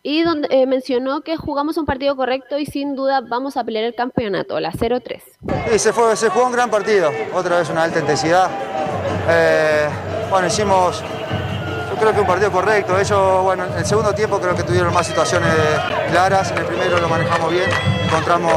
y 0.01 0.23
donde 0.23 0.47
eh, 0.51 0.65
mencionó 0.65 1.21
que 1.21 1.37
jugamos 1.37 1.77
un 1.77 1.85
partido 1.85 2.15
correcto 2.15 2.57
y 2.57 2.65
sin 2.65 2.95
duda 2.95 3.21
vamos 3.21 3.57
a 3.57 3.63
pelear 3.63 3.85
el 3.85 3.95
campeonato, 3.95 4.59
la 4.59 4.71
0-3. 4.71 5.21
Sí, 5.69 5.79
se, 5.79 5.93
fue, 5.93 6.15
se 6.15 6.29
jugó 6.29 6.45
un 6.45 6.53
gran 6.53 6.69
partido, 6.69 7.09
otra 7.33 7.59
vez 7.59 7.69
una 7.69 7.83
alta 7.83 7.99
intensidad. 7.99 8.49
Eh, 9.29 9.89
bueno, 10.29 10.47
hicimos, 10.47 11.01
yo 11.89 11.95
creo 11.99 12.13
que 12.13 12.21
un 12.21 12.27
partido 12.27 12.51
correcto. 12.51 12.97
Ellos, 12.97 13.43
bueno, 13.43 13.65
en 13.65 13.77
el 13.77 13.85
segundo 13.85 14.13
tiempo 14.13 14.39
creo 14.39 14.55
que 14.55 14.63
tuvieron 14.63 14.93
más 14.93 15.05
situaciones 15.05 15.53
claras. 16.11 16.51
En 16.51 16.59
el 16.59 16.65
primero 16.65 16.99
lo 16.99 17.09
manejamos 17.09 17.51
bien, 17.51 17.69
encontramos, 18.05 18.53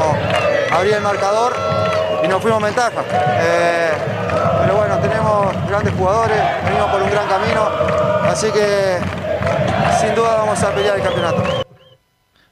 abrir 0.71 0.93
el 0.93 1.01
marcador 1.01 1.53
y 2.23 2.27
nos 2.27 2.41
fuimos 2.41 2.59
en 2.59 2.65
ventaja. 2.67 3.03
Eh, 3.11 3.91
pero 4.61 4.77
bueno, 4.77 4.97
tenemos 4.99 5.67
grandes 5.67 5.93
jugadores, 5.93 6.37
venimos 6.63 6.89
por 6.89 7.01
un 7.01 7.09
gran 7.09 7.27
camino, 7.27 7.67
así 8.23 8.49
que 8.51 9.22
sin 9.99 10.15
duda 10.15 10.37
vamos 10.37 10.61
a 10.61 10.73
pelear 10.73 10.97
el 10.97 11.03
campeonato. 11.03 11.63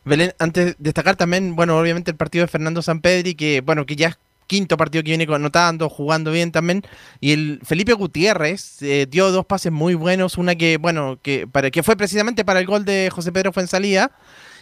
Belén, 0.04 0.34
antes 0.40 0.66
de 0.66 0.76
destacar 0.80 1.16
también, 1.16 1.56
bueno, 1.56 1.78
obviamente 1.78 2.12
el 2.12 2.18
partido 2.18 2.44
de 2.44 2.48
Fernando 2.48 2.82
Sampedri, 2.82 3.36
que 3.36 3.62
bueno, 3.62 3.86
que 3.86 3.96
ya 3.96 4.10
es 4.10 4.18
quinto 4.52 4.76
partido 4.76 5.02
que 5.02 5.16
viene 5.16 5.34
anotando, 5.34 5.88
jugando 5.90 6.30
bien 6.32 6.52
también. 6.52 6.84
Y 7.22 7.32
el 7.32 7.62
Felipe 7.64 7.94
Gutiérrez 7.94 8.82
eh, 8.82 9.08
dio 9.10 9.32
dos 9.32 9.46
pases 9.46 9.72
muy 9.72 9.94
buenos, 9.94 10.38
una 10.38 10.56
que, 10.56 10.76
bueno, 10.78 11.20
que, 11.22 11.48
para, 11.48 11.72
que 11.72 11.84
fue 11.84 11.96
precisamente 11.96 12.44
para 12.44 12.60
el 12.60 12.66
gol 12.66 12.84
de 12.84 13.10
José 13.14 13.32
Pedro 13.32 13.54
Fuensalía. 13.54 14.12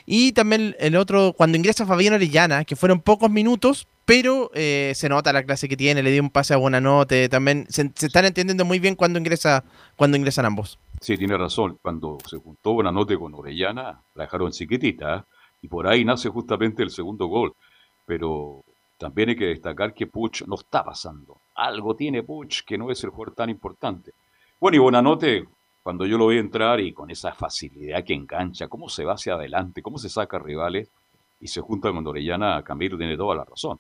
Y 0.06 0.32
también 0.34 0.76
el 0.80 0.96
otro, 0.96 1.34
cuando 1.36 1.58
ingresa 1.58 1.88
Fabián 1.88 2.14
Orellana, 2.14 2.66
que 2.66 2.76
fueron 2.76 3.00
pocos 3.00 3.32
minutos, 3.32 3.88
pero 4.06 4.52
eh, 4.54 4.92
se 4.96 5.10
nota 5.10 5.34
la 5.34 5.44
clase 5.44 5.68
que 5.68 5.78
tiene, 5.78 6.04
le 6.04 6.12
dio 6.12 6.22
un 6.22 6.30
pase 6.30 6.54
a 6.54 6.58
Buenanote, 6.58 7.30
también 7.30 7.66
se, 7.70 7.92
se 7.96 8.08
están 8.08 8.26
entendiendo 8.26 8.66
muy 8.66 8.80
bien 8.80 8.96
cuando 8.96 9.18
ingresa, 9.20 9.64
cuando 9.96 10.18
ingresan 10.18 10.46
ambos. 10.46 10.80
Sí, 11.02 11.18
tiene 11.18 11.38
razón. 11.38 11.78
Cuando 11.82 12.18
se 12.26 12.38
juntó 12.38 12.74
Buenanote 12.74 13.18
con 13.18 13.34
Orellana, 13.34 14.02
la 14.16 14.24
dejaron 14.24 14.52
chiquitita. 14.52 15.26
Y 15.62 15.68
por 15.68 15.88
ahí 15.88 16.04
nace 16.06 16.30
justamente 16.30 16.84
el 16.84 16.90
segundo 16.90 17.28
gol. 17.28 17.54
Pero 18.06 18.64
también 18.98 19.30
hay 19.30 19.36
que 19.36 19.46
destacar 19.46 19.94
que 19.94 20.08
Puch 20.08 20.44
no 20.46 20.56
está 20.56 20.84
pasando. 20.84 21.38
Algo 21.56 21.96
tiene 21.96 22.24
Puch 22.24 22.64
que 22.66 22.78
no 22.78 22.92
es 22.92 23.04
el 23.04 23.12
jugador 23.12 23.36
tan 23.36 23.50
importante. 23.50 24.12
Bueno, 24.60 24.76
y 24.76 24.80
Bonanote, 24.80 25.48
cuando 25.84 26.06
yo 26.06 26.18
lo 26.18 26.28
vi 26.28 26.38
entrar 26.38 26.82
y 26.82 26.92
con 26.92 27.10
esa 27.10 27.34
facilidad 27.34 28.04
que 28.04 28.14
engancha, 28.14 28.68
cómo 28.68 28.90
se 28.90 29.06
va 29.06 29.14
hacia 29.14 29.36
adelante, 29.36 29.82
cómo 29.82 29.98
se 29.98 30.10
saca 30.10 30.38
rivales 30.38 30.90
y 31.40 31.48
se 31.48 31.62
junta 31.62 31.92
con 31.94 32.06
Orellana, 32.06 32.62
Camilo 32.64 32.98
tiene 32.98 33.16
toda 33.16 33.36
la 33.36 33.46
razón. 33.46 33.80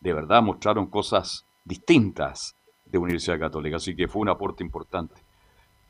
De 0.00 0.12
verdad 0.14 0.42
mostraron 0.42 0.86
cosas 0.86 1.44
distintas 1.64 2.54
de 2.86 2.96
Universidad 2.96 3.38
Católica, 3.38 3.76
así 3.76 3.94
que 3.94 4.08
fue 4.08 4.22
un 4.22 4.30
aporte 4.30 4.64
importante. 4.64 5.27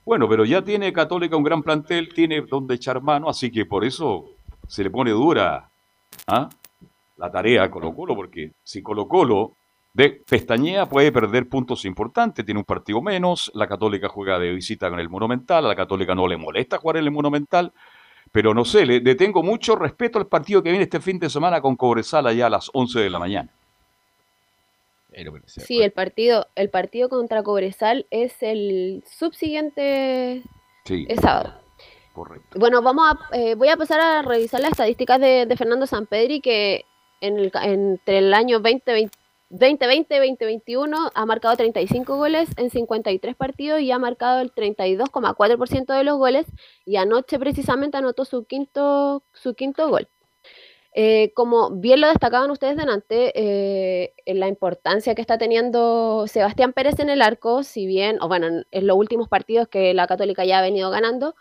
Bueno, 0.08 0.26
pero 0.26 0.46
ya 0.46 0.62
tiene 0.62 0.90
Católica 0.90 1.36
un 1.36 1.42
gran 1.42 1.62
plantel, 1.62 2.08
tiene 2.14 2.40
donde 2.40 2.76
echar 2.76 3.02
mano, 3.02 3.28
así 3.28 3.50
que 3.50 3.66
por 3.66 3.84
eso 3.84 4.30
se 4.66 4.82
le 4.82 4.88
pone 4.88 5.10
dura 5.10 5.68
¿ah? 6.26 6.48
la 7.18 7.30
tarea 7.30 7.64
a 7.64 7.70
Colo 7.70 7.94
Colo, 7.94 8.16
porque 8.16 8.52
si 8.64 8.80
Colo 8.80 9.06
Colo 9.06 9.52
de 9.92 10.22
pestañea 10.26 10.86
puede 10.86 11.12
perder 11.12 11.46
puntos 11.46 11.84
importantes, 11.84 12.42
tiene 12.42 12.58
un 12.58 12.64
partido 12.64 13.02
menos, 13.02 13.52
la 13.54 13.66
Católica 13.66 14.08
juega 14.08 14.38
de 14.38 14.50
visita 14.54 14.88
con 14.88 14.98
el 14.98 15.10
Monumental, 15.10 15.66
a 15.66 15.68
la 15.68 15.76
Católica 15.76 16.14
no 16.14 16.26
le 16.26 16.38
molesta 16.38 16.78
jugar 16.78 16.96
en 16.96 17.04
el 17.04 17.10
Monumental, 17.10 17.74
pero 18.32 18.54
no 18.54 18.64
sé, 18.64 18.86
le, 18.86 19.14
tengo 19.14 19.42
mucho 19.42 19.76
respeto 19.76 20.18
al 20.18 20.26
partido 20.26 20.62
que 20.62 20.70
viene 20.70 20.84
este 20.84 21.00
fin 21.00 21.18
de 21.18 21.28
semana 21.28 21.60
con 21.60 21.76
Cobresal 21.76 22.26
allá 22.26 22.46
a 22.46 22.50
las 22.50 22.70
11 22.72 22.98
de 23.00 23.10
la 23.10 23.18
mañana. 23.18 23.50
Sí, 25.46 25.82
el 25.82 25.92
partido, 25.92 26.46
el 26.54 26.70
partido 26.70 27.08
contra 27.08 27.42
Cobresal 27.42 28.06
es 28.10 28.42
el 28.42 29.02
subsiguiente 29.06 30.42
sí. 30.84 31.06
sábado. 31.20 31.54
Correcto. 32.12 32.58
Bueno, 32.58 32.82
vamos 32.82 33.10
a, 33.10 33.36
eh, 33.36 33.54
voy 33.54 33.68
a 33.68 33.76
pasar 33.76 34.00
a 34.00 34.22
revisar 34.22 34.60
las 34.60 34.72
estadísticas 34.72 35.20
de, 35.20 35.46
de 35.46 35.56
Fernando 35.56 35.86
Sampedri, 35.86 36.40
que 36.40 36.84
en 37.20 37.38
el, 37.38 37.52
entre 37.62 38.18
el 38.18 38.34
año 38.34 38.60
2020-2021 38.60 41.10
ha 41.14 41.26
marcado 41.26 41.56
35 41.56 42.16
goles 42.16 42.48
en 42.56 42.70
53 42.70 43.36
partidos 43.36 43.80
y 43.80 43.90
ha 43.90 43.98
marcado 43.98 44.40
el 44.40 44.52
32,4% 44.52 45.96
de 45.96 46.04
los 46.04 46.18
goles 46.18 46.46
y 46.84 46.96
anoche 46.96 47.38
precisamente 47.38 47.96
anotó 47.96 48.24
su 48.24 48.44
quinto, 48.44 49.22
su 49.32 49.54
quinto 49.54 49.88
gol. 49.88 50.08
Eh, 50.94 51.32
como 51.34 51.70
bien 51.70 52.00
lo 52.00 52.08
destacaban 52.08 52.50
ustedes 52.50 52.76
delante, 52.76 53.32
eh, 53.34 54.14
la 54.26 54.48
importancia 54.48 55.14
que 55.14 55.20
está 55.20 55.36
teniendo 55.38 56.26
Sebastián 56.26 56.72
Pérez 56.72 56.98
en 56.98 57.10
el 57.10 57.22
arco, 57.22 57.62
si 57.62 57.86
bien, 57.86 58.18
o 58.22 58.28
bueno, 58.28 58.64
en, 58.70 58.86
los 58.86 58.96
últimos 58.96 59.28
partidos 59.28 59.68
que 59.68 59.92
la 59.94 60.06
Católica 60.06 60.44
ya 60.44 60.58
ha 60.58 60.62
venido 60.62 60.90
ganando, 60.90 61.36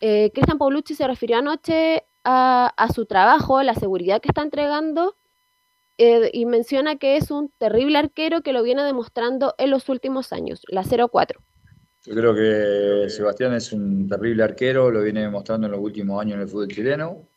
eh, 0.00 0.30
Cristian 0.32 0.58
Paulucci 0.58 0.94
se 0.94 1.06
refirió 1.06 1.38
anoche 1.38 2.04
a, 2.24 2.88
su 2.94 3.06
trabajo, 3.06 3.62
la 3.62 3.74
seguridad 3.74 4.20
que 4.20 4.28
está 4.28 4.42
entregando, 4.42 5.16
y 5.98 6.44
menciona 6.44 6.96
que 6.96 7.16
es 7.16 7.30
un 7.30 7.50
terrible 7.56 7.96
arquero 7.98 8.42
que 8.42 8.52
lo 8.52 8.62
viene 8.62 8.82
demostrando 8.82 9.54
en 9.56 9.70
los 9.70 9.88
últimos 9.88 10.32
años, 10.32 10.62
la 10.68 10.82
0-4. 10.82 11.36
Yo 12.02 12.14
creo 12.14 12.34
que 12.34 13.08
Sebastián 13.08 13.54
es 13.54 13.72
un 13.72 14.08
terrible 14.08 14.42
arquero, 14.42 14.90
lo 14.90 15.02
viene 15.02 15.22
demostrando 15.22 15.68
en 15.68 15.72
los 15.72 15.80
últimos 15.80 16.20
años 16.20 16.34
en 16.34 16.40
el 16.42 16.48
fútbol 16.48 16.68
chileno, 16.68 17.28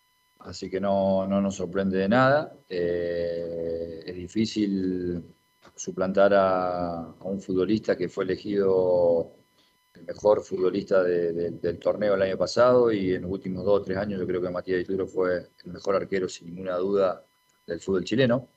así 0.49 0.69
que 0.69 0.79
no, 0.79 1.27
nos 1.27 1.55
sorprende 1.55 1.97
de 1.97 2.09
nada. 2.09 2.53
Eh, 2.67 4.03
es 4.05 4.15
difícil 4.15 5.23
suplantar 5.75 6.33
a, 6.33 7.13
un 7.21 7.39
futbolista 7.41 7.95
que 7.95 8.09
fue 8.09 8.25
elegido 8.25 9.33
el 9.93 10.03
mejor 10.05 10.43
futbolista 10.43 11.03
del 11.03 11.79
torneo 11.79 12.15
el 12.15 12.21
año 12.21 12.37
pasado 12.37 12.91
y 12.91 13.13
en 13.13 13.23
los 13.23 13.31
últimos 13.31 13.65
dos 13.65 13.81
o 13.81 13.83
tres 13.83 13.97
años 13.97 14.19
yo 14.19 14.27
creo 14.27 14.41
que 14.41 14.49
Matías 14.49 14.79
Dituro 14.79 15.07
fue 15.07 15.49
el 15.65 15.71
mejor 15.71 15.95
arquero 15.95 16.27
sin 16.29 16.47
ninguna 16.47 16.75
duda 16.77 17.23
del 17.65 17.79
fútbol 17.79 18.03
chileno. 18.03 18.49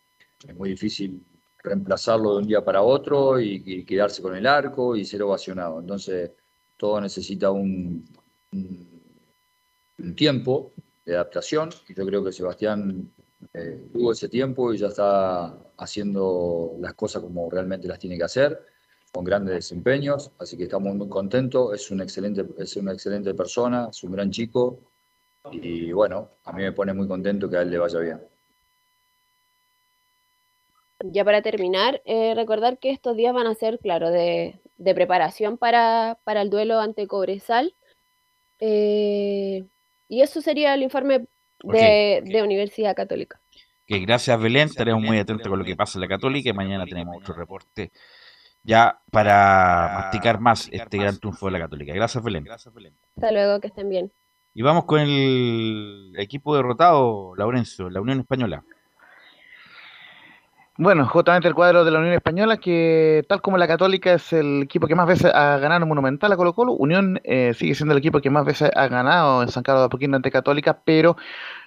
Es 0.47 0.57
muy 0.57 0.71
difícil 0.71 1.25
reemplazarlo 1.63 2.33
de 2.33 2.39
un 2.39 2.47
día 2.47 2.65
para 2.65 2.83
otro 2.83 3.41
y, 3.41 3.85
quedarse 3.85 4.23
con 4.23 4.37
el 4.37 4.47
arco 4.47 4.97
y 4.97 5.05
ser 5.05 5.23
ovacionado. 5.23 5.81
Entonces 5.81 6.33
todo 6.77 7.01
necesita 7.01 7.51
un, 7.51 8.05
un, 8.53 10.15
tiempo 10.17 10.73
de 11.05 11.15
adaptación 11.15 11.71
y 11.89 11.95
yo 11.95 12.07
creo 12.07 12.25
que 12.25 12.33
Sebastián 12.33 13.11
eh, 13.55 13.89
tuvo 13.93 14.13
ese 14.13 14.29
tiempo 14.29 14.73
y 14.73 14.79
ya 14.79 14.89
está 14.89 15.57
haciendo 15.77 16.77
las 16.81 16.95
cosas 16.95 17.23
como 17.23 17.51
realmente 17.51 17.89
las 17.89 17.99
tiene 17.99 18.17
que 18.17 18.25
hacer 18.25 18.61
con 19.13 19.25
grandes 19.25 19.55
desempeños, 19.55 20.31
así 20.39 20.57
que 20.57 20.65
estamos 20.65 20.95
muy 20.95 21.09
contentos, 21.09 21.75
es, 21.75 21.91
un 21.91 22.01
excelente, 22.01 22.47
es 22.57 22.77
una 22.77 22.93
excelente 22.93 23.35
persona, 23.35 23.89
es 23.91 24.03
un 24.05 24.13
gran 24.13 24.31
chico 24.31 24.79
y 25.51 25.93
bueno, 25.93 26.31
a 26.45 26.53
mí 26.53 26.63
me 26.63 26.73
pone 26.73 26.95
muy 26.95 27.07
contento 27.07 27.51
que 27.51 27.59
a 27.59 27.63
él 27.63 27.71
le 27.71 27.79
vaya 27.79 27.99
bien. 27.99 28.21
Ya 31.05 31.25
para 31.25 31.43
terminar, 31.43 32.01
eh, 32.05 32.35
recordar 32.35 32.79
que 32.79 32.91
estos 32.91 33.17
días 33.17 33.35
van 33.35 33.49
a 33.49 33.55
ser, 33.55 33.81
claro, 33.81 34.11
de, 34.11 34.61
preparación 34.79 35.59
para, 35.59 36.17
el 36.27 36.49
duelo 36.49 36.81
ante 36.81 37.07
Cobresal. 37.07 37.75
Eh, 38.61 39.65
y 40.13 40.21
eso 40.21 40.43
sería 40.43 40.75
el 40.75 40.83
informe 40.83 41.27
de, 41.63 42.43
Universidad 42.45 42.95
Católica. 42.95 43.41
Que 43.87 43.99
gracias 44.01 44.39
Belén, 44.39 44.69
estaremos 44.69 45.03
muy 45.03 45.19
atentos 45.19 45.49
con 45.49 45.59
lo 45.59 45.65
que 45.65 45.75
pasa 45.75 45.97
en 45.97 46.03
la 46.03 46.09
Católica 46.09 46.51
y 46.51 46.53
mañana 46.53 46.85
tenemos 46.85 47.17
otro 47.17 47.35
reporte 47.35 47.93
ya 48.63 49.01
para 49.11 50.03
masticar 50.03 50.39
más 50.39 50.69
este 50.71 50.99
gran 50.99 51.19
triunfo 51.19 51.47
de 51.47 51.53
la 51.53 51.61
Católica. 51.61 51.95
Gracias, 51.95 52.23
Belén. 52.23 52.47
Hasta 52.51 53.33
luego, 53.33 53.59
que 53.61 53.69
estén 53.69 53.89
bien. 53.89 54.13
Y 54.53 54.61
vamos 54.61 54.85
con 54.85 55.01
el 55.01 56.13
equipo 56.19 56.55
derrotado, 56.55 57.35
Laurencio, 57.35 57.89
la 57.89 58.03
Unión 58.03 58.21
Española. 58.21 58.65
Bueno, 60.83 61.07
justamente 61.07 61.47
el 61.47 61.55
cuadro 61.55 61.85
de 61.85 61.93
la 61.93 62.01
Unión 62.01 62.13
Española, 62.13 62.57
que 62.57 63.25
tal 63.29 63.41
como 63.41 63.57
la 63.57 63.69
Católica 63.69 64.15
es 64.15 64.33
el 64.33 64.63
equipo 64.65 64.89
que 64.89 64.97
más 64.97 65.07
veces 65.07 65.33
ha 65.33 65.57
ganado 65.59 65.87
Monumental 65.87 66.33
a 66.33 66.37
Colo 66.37 66.55
Colo, 66.55 66.73
Unión 66.73 67.21
eh, 67.23 67.55
sigue 67.55 67.77
siendo 67.77 67.93
el 67.93 67.99
equipo 67.99 68.21
que 68.21 68.31
más 68.31 68.45
veces 68.45 68.69
ha 68.75 68.89
ganado 68.89 69.45
en 69.45 69.49
San 69.49 69.63
Carlos 69.63 69.83
de 69.83 69.87
Apoquindo 69.87 70.17
ante 70.17 70.33
Católica, 70.33 70.81
pero 70.85 71.17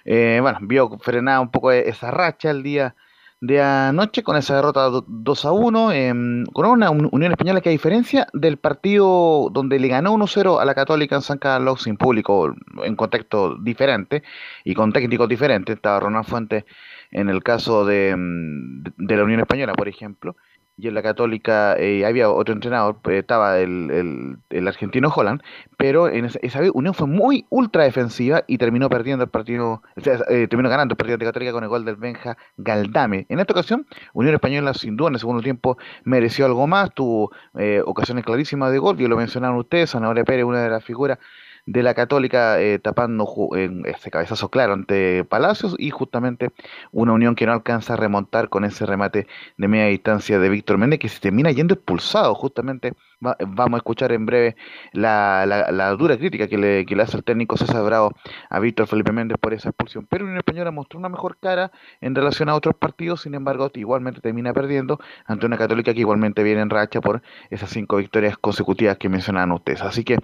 eh, 0.04 0.38
bueno, 0.42 0.58
vio 0.60 0.98
frenada 0.98 1.40
un 1.40 1.50
poco 1.50 1.72
esa 1.72 2.10
racha 2.10 2.50
el 2.50 2.62
día 2.62 2.94
de 3.40 3.62
anoche 3.62 4.22
con 4.22 4.36
esa 4.36 4.56
derrota 4.56 4.90
2 5.06 5.44
a 5.46 5.52
1, 5.52 5.92
em, 5.92 6.44
con 6.52 6.66
una 6.66 6.90
Unión 6.90 7.32
Española 7.32 7.62
que 7.62 7.70
a 7.70 7.72
diferencia 7.72 8.26
del 8.34 8.58
partido 8.58 9.48
donde 9.50 9.78
le 9.78 9.88
ganó 9.88 10.12
1-0 10.12 10.60
a 10.60 10.64
la 10.66 10.74
Católica 10.74 11.16
en 11.16 11.22
San 11.22 11.38
Carlos 11.38 11.82
sin 11.82 11.96
público, 11.96 12.54
en 12.84 12.96
contexto 12.96 13.56
diferente 13.56 14.22
y 14.62 14.74
con 14.74 14.92
técnicos 14.92 15.26
diferentes, 15.26 15.76
estaba 15.76 16.00
Ronald 16.00 16.26
Fuentes 16.26 16.64
en 17.10 17.28
el 17.28 17.42
caso 17.42 17.84
de, 17.84 18.10
em, 18.10 18.82
de 18.84 19.16
la 19.16 19.24
Unión 19.24 19.40
Española, 19.40 19.72
por 19.74 19.88
ejemplo, 19.88 20.36
y 20.78 20.88
en 20.88 20.94
la 20.94 21.02
Católica 21.02 21.74
eh, 21.78 22.04
había 22.04 22.30
otro 22.30 22.52
entrenador, 22.54 22.98
pues, 23.02 23.18
estaba 23.18 23.58
el, 23.58 24.38
el, 24.50 24.68
argentino 24.68 25.08
Holland, 25.14 25.40
pero 25.78 26.08
en 26.08 26.26
esa, 26.26 26.38
esa, 26.42 26.60
Unión 26.74 26.92
fue 26.92 27.06
muy 27.06 27.46
ultra 27.48 27.84
defensiva 27.84 28.44
y 28.46 28.58
terminó 28.58 28.90
perdiendo 28.90 29.24
el 29.24 29.30
partido, 29.30 29.82
o 29.96 30.00
sea, 30.00 30.18
eh, 30.28 30.46
terminó 30.48 30.68
ganando 30.68 30.92
el 30.92 30.96
partido 30.96 31.16
de 31.16 31.24
Católica 31.24 31.52
con 31.52 31.64
el 31.64 31.70
gol 31.70 31.84
del 31.84 31.96
Benja 31.96 32.36
Galdame. 32.58 33.24
En 33.30 33.40
esta 33.40 33.54
ocasión, 33.54 33.86
Unión 34.12 34.34
Española 34.34 34.74
sin 34.74 34.96
duda 34.96 35.08
en 35.08 35.14
el 35.14 35.20
segundo 35.20 35.42
tiempo 35.42 35.78
mereció 36.04 36.44
algo 36.44 36.66
más, 36.66 36.92
tuvo 36.92 37.30
eh, 37.58 37.82
ocasiones 37.84 38.24
clarísimas 38.24 38.70
de 38.70 38.78
gol, 38.78 39.00
y 39.00 39.06
lo 39.06 39.16
mencionaron 39.16 39.56
ustedes, 39.56 39.94
Ana 39.94 40.12
Pérez, 40.24 40.44
una 40.44 40.62
de 40.62 40.70
las 40.70 40.84
figuras 40.84 41.18
de 41.66 41.82
la 41.82 41.94
Católica 41.94 42.60
eh, 42.60 42.78
tapando 42.78 43.26
en 43.54 43.84
ese 43.86 44.10
cabezazo 44.10 44.50
claro 44.50 44.72
ante 44.72 45.24
Palacios 45.24 45.74
y 45.78 45.90
justamente 45.90 46.50
una 46.92 47.12
unión 47.12 47.34
que 47.34 47.46
no 47.46 47.52
alcanza 47.52 47.94
a 47.94 47.96
remontar 47.96 48.48
con 48.48 48.64
ese 48.64 48.86
remate 48.86 49.26
de 49.56 49.68
media 49.68 49.86
distancia 49.86 50.38
de 50.38 50.48
Víctor 50.48 50.78
Méndez 50.78 51.00
que 51.00 51.08
se 51.08 51.20
termina 51.20 51.50
yendo 51.50 51.74
expulsado 51.74 52.34
justamente. 52.34 52.94
Vamos 53.18 53.74
a 53.74 53.76
escuchar 53.78 54.12
en 54.12 54.26
breve 54.26 54.56
la, 54.92 55.46
la, 55.46 55.90
dura 55.92 56.18
crítica 56.18 56.48
que 56.48 56.58
le, 56.58 56.84
que 56.84 56.94
le, 56.94 57.02
hace 57.02 57.16
el 57.16 57.24
técnico 57.24 57.56
César 57.56 57.82
Bravo 57.82 58.12
a 58.50 58.60
Víctor 58.60 58.86
Felipe 58.86 59.10
Méndez 59.10 59.38
por 59.40 59.54
esa 59.54 59.70
expulsión. 59.70 60.06
Pero 60.06 60.24
Unión 60.24 60.38
Española 60.38 60.70
mostró 60.70 60.98
una 60.98 61.08
mejor 61.08 61.38
cara 61.38 61.72
en 62.02 62.14
relación 62.14 62.50
a 62.50 62.54
otros 62.54 62.74
partidos 62.74 63.22
sin 63.22 63.34
embargo 63.34 63.70
igualmente 63.74 64.20
termina 64.20 64.52
perdiendo 64.52 65.00
ante 65.24 65.46
una 65.46 65.56
Católica 65.56 65.94
que 65.94 66.00
igualmente 66.00 66.42
viene 66.42 66.60
en 66.60 66.70
racha 66.70 67.00
por 67.00 67.22
esas 67.50 67.70
cinco 67.70 67.96
victorias 67.96 68.36
consecutivas 68.38 68.98
que 68.98 69.08
mencionaban 69.08 69.52
ustedes. 69.52 69.82
Así 69.82 70.04
que 70.04 70.18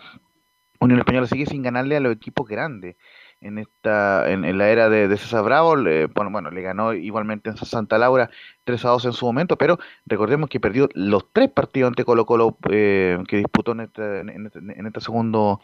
Unión 0.83 0.99
Española 0.99 1.27
sigue 1.27 1.47
sin 1.47 1.63
ganarle 1.63 1.97
a 1.97 2.01
los 2.01 2.13
equipos 2.13 2.49
grandes. 2.49 2.97
En 3.41 3.59
esta 3.59 4.31
en, 4.31 4.57
la 4.57 4.69
era 4.69 4.89
de, 4.89 5.09
César 5.17 5.43
Bravo, 5.43 5.75
bueno, 6.15 6.31
bueno, 6.31 6.51
le 6.53 6.63
ganó 6.63 6.95
igualmente 6.95 7.51
en 7.51 7.57
Santa 7.57 7.99
Laura 7.99 8.31
3 8.65 8.85
a 8.85 8.89
2 8.91 9.05
en 9.07 9.13
su 9.13 9.27
momento, 9.27 9.59
pero 9.59 9.79
recordemos 10.07 10.49
que 10.49 10.61
perdió 10.61 10.89
los 10.95 11.27
tres 11.33 11.51
partidos 11.51 11.89
ante 11.89 12.05
Colo 12.05 12.25
Colo 12.25 12.57
eh, 12.71 13.19
que 13.27 13.39
disputó 13.39 13.73
en 13.73 13.81
este, 13.81 14.21
en 14.21 14.31
en 14.31 14.87
este 14.87 15.01
segundo 15.01 15.61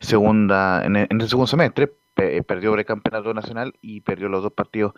segunda 0.00 0.84
en, 0.84 0.96
este 0.96 1.28
segundo 1.28 1.46
semestre, 1.46 1.90
pe- 2.22 2.42
perdió 2.42 2.74
el 2.74 2.84
campeonato 2.84 3.32
nacional 3.34 3.74
y 3.80 4.00
perdió 4.00 4.28
los 4.28 4.42
dos 4.42 4.52
partidos 4.52 4.92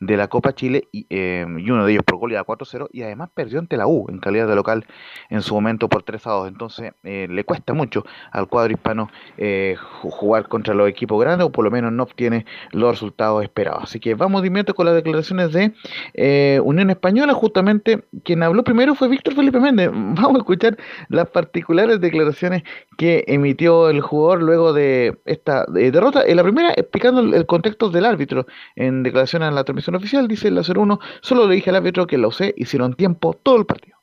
de 0.00 0.16
la 0.16 0.28
Copa 0.28 0.54
Chile 0.54 0.88
y, 0.92 1.06
eh, 1.10 1.46
y 1.58 1.70
uno 1.70 1.84
de 1.86 1.92
ellos 1.92 2.04
por 2.04 2.16
goleada 2.18 2.44
4-0 2.44 2.88
y 2.92 3.02
además 3.02 3.30
perdió 3.34 3.58
ante 3.58 3.76
la 3.76 3.86
U 3.86 4.06
en 4.08 4.18
calidad 4.18 4.48
de 4.48 4.54
local 4.56 4.84
en 5.30 5.42
su 5.42 5.54
momento 5.54 5.88
por 5.88 6.04
3-2. 6.04 6.48
Entonces 6.48 6.92
eh, 7.02 7.26
le 7.30 7.44
cuesta 7.44 7.72
mucho 7.74 8.04
al 8.32 8.48
cuadro 8.48 8.72
hispano 8.72 9.10
eh, 9.38 9.76
ju- 9.78 10.10
jugar 10.10 10.48
contra 10.48 10.74
los 10.74 10.88
equipos 10.88 11.20
grandes 11.20 11.46
o 11.46 11.52
por 11.52 11.64
lo 11.64 11.70
menos 11.70 11.92
no 11.92 12.02
obtiene 12.02 12.44
los 12.72 12.90
resultados 12.92 13.42
esperados. 13.42 13.84
Así 13.84 14.00
que 14.00 14.14
vamos 14.14 14.42
de 14.42 14.48
inmediato 14.48 14.74
con 14.74 14.86
las 14.86 14.94
declaraciones 14.94 15.52
de 15.52 15.72
eh, 16.14 16.60
Unión 16.64 16.90
Española. 16.90 17.32
Justamente 17.34 18.04
quien 18.24 18.42
habló 18.42 18.64
primero 18.64 18.94
fue 18.94 19.08
Víctor 19.08 19.34
Felipe 19.34 19.60
Méndez. 19.60 19.90
Vamos 20.24 20.34
a 20.36 20.38
escuchar 20.38 20.76
las 21.08 21.28
particulares 21.28 22.00
declaraciones 22.00 22.62
que 22.96 23.24
emitió 23.26 23.88
el 23.90 24.00
jugador 24.00 24.42
luego 24.42 24.72
de 24.72 25.18
esta 25.24 25.64
eh, 25.76 25.90
derrota. 25.90 26.22
En 26.26 26.36
la 26.36 26.42
primera, 26.42 26.63
explicando 26.72 27.20
el, 27.20 27.46
contexto 27.46 27.90
del 27.90 28.04
árbitro. 28.04 28.46
En 28.76 29.02
declaración 29.02 29.42
a 29.42 29.50
la 29.50 29.64
transmisión 29.64 29.96
oficial, 29.96 30.28
dice 30.28 30.48
el 30.48 30.58
01, 30.58 30.98
solo 31.20 31.46
le 31.46 31.56
dije 31.56 31.70
al 31.70 31.76
árbitro 31.76 32.06
que 32.06 32.18
la 32.18 32.28
UC 32.28 32.54
hicieron 32.56 32.94
tiempo 32.94 33.34
todo 33.42 33.56
el 33.56 33.66
partido. 33.66 33.98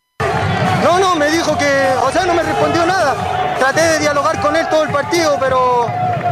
No, 0.83 0.99
no, 0.99 1.15
me 1.15 1.29
dijo 1.29 1.57
que, 1.57 1.65
o 2.03 2.11
sea, 2.11 2.25
no 2.25 2.33
me 2.33 2.43
respondió 2.43 2.85
nada. 2.85 3.55
Traté 3.59 3.81
de 3.81 3.99
dialogar 3.99 4.41
con 4.41 4.55
él 4.55 4.65
todo 4.69 4.83
el 4.83 4.89
partido, 4.89 5.37
pero, 5.39 5.85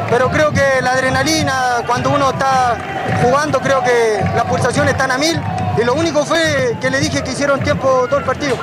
pero 0.10 0.30
creo 0.30 0.52
que 0.52 0.82
la 0.82 0.94
adrenalina, 0.94 1.84
cuando 1.86 2.10
uno 2.10 2.32
está 2.32 2.78
jugando, 3.22 3.60
creo 3.60 3.84
que 3.84 4.20
las 4.36 4.46
pulsaciones 4.46 4.94
están 4.94 5.12
a 5.12 5.18
mil. 5.18 5.40
Y 5.80 5.86
lo 5.86 5.94
único 5.94 6.26
fue 6.26 6.76
que 6.82 6.90
le 6.90 7.00
dije 7.00 7.24
que 7.24 7.32
hicieron 7.32 7.60
tiempo 7.62 8.06
todo 8.10 8.20
el 8.20 8.26
partido. 8.26 8.58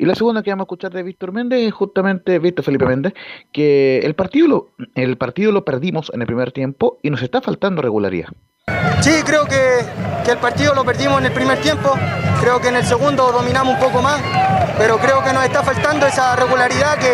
Y 0.00 0.06
la 0.06 0.14
segunda 0.14 0.44
que 0.44 0.50
vamos 0.50 0.62
a 0.62 0.66
escuchar 0.66 0.92
de 0.92 1.02
Víctor 1.02 1.32
Méndez 1.32 1.66
es 1.66 1.72
justamente 1.74 2.38
Víctor 2.38 2.64
Felipe 2.64 2.86
Méndez, 2.86 3.14
que 3.52 3.98
el 3.98 4.14
partido 4.14 4.46
lo, 4.46 4.68
el 4.94 5.18
partido 5.18 5.50
lo 5.50 5.64
perdimos 5.64 6.10
en 6.14 6.20
el 6.20 6.26
primer 6.28 6.52
tiempo 6.52 6.98
y 7.02 7.10
nos 7.10 7.20
está 7.20 7.40
faltando 7.40 7.82
regularidad. 7.82 8.28
Sí, 9.00 9.10
creo 9.24 9.44
que, 9.46 9.58
que 10.24 10.30
el 10.30 10.38
partido 10.38 10.72
lo 10.74 10.84
perdimos 10.84 11.18
en 11.18 11.26
el 11.26 11.32
primer 11.32 11.58
tiempo. 11.60 11.94
Creo 12.40 12.60
que 12.60 12.68
en 12.68 12.76
el 12.76 12.84
segundo 12.84 13.32
dominamos 13.32 13.74
un 13.74 13.80
poco 13.80 14.00
más, 14.00 14.20
pero 14.78 14.98
creo 14.98 15.24
que 15.24 15.32
nos 15.32 15.44
está 15.44 15.64
faltando 15.64 16.06
esa 16.06 16.36
regularidad 16.36 16.96
que, 16.98 17.12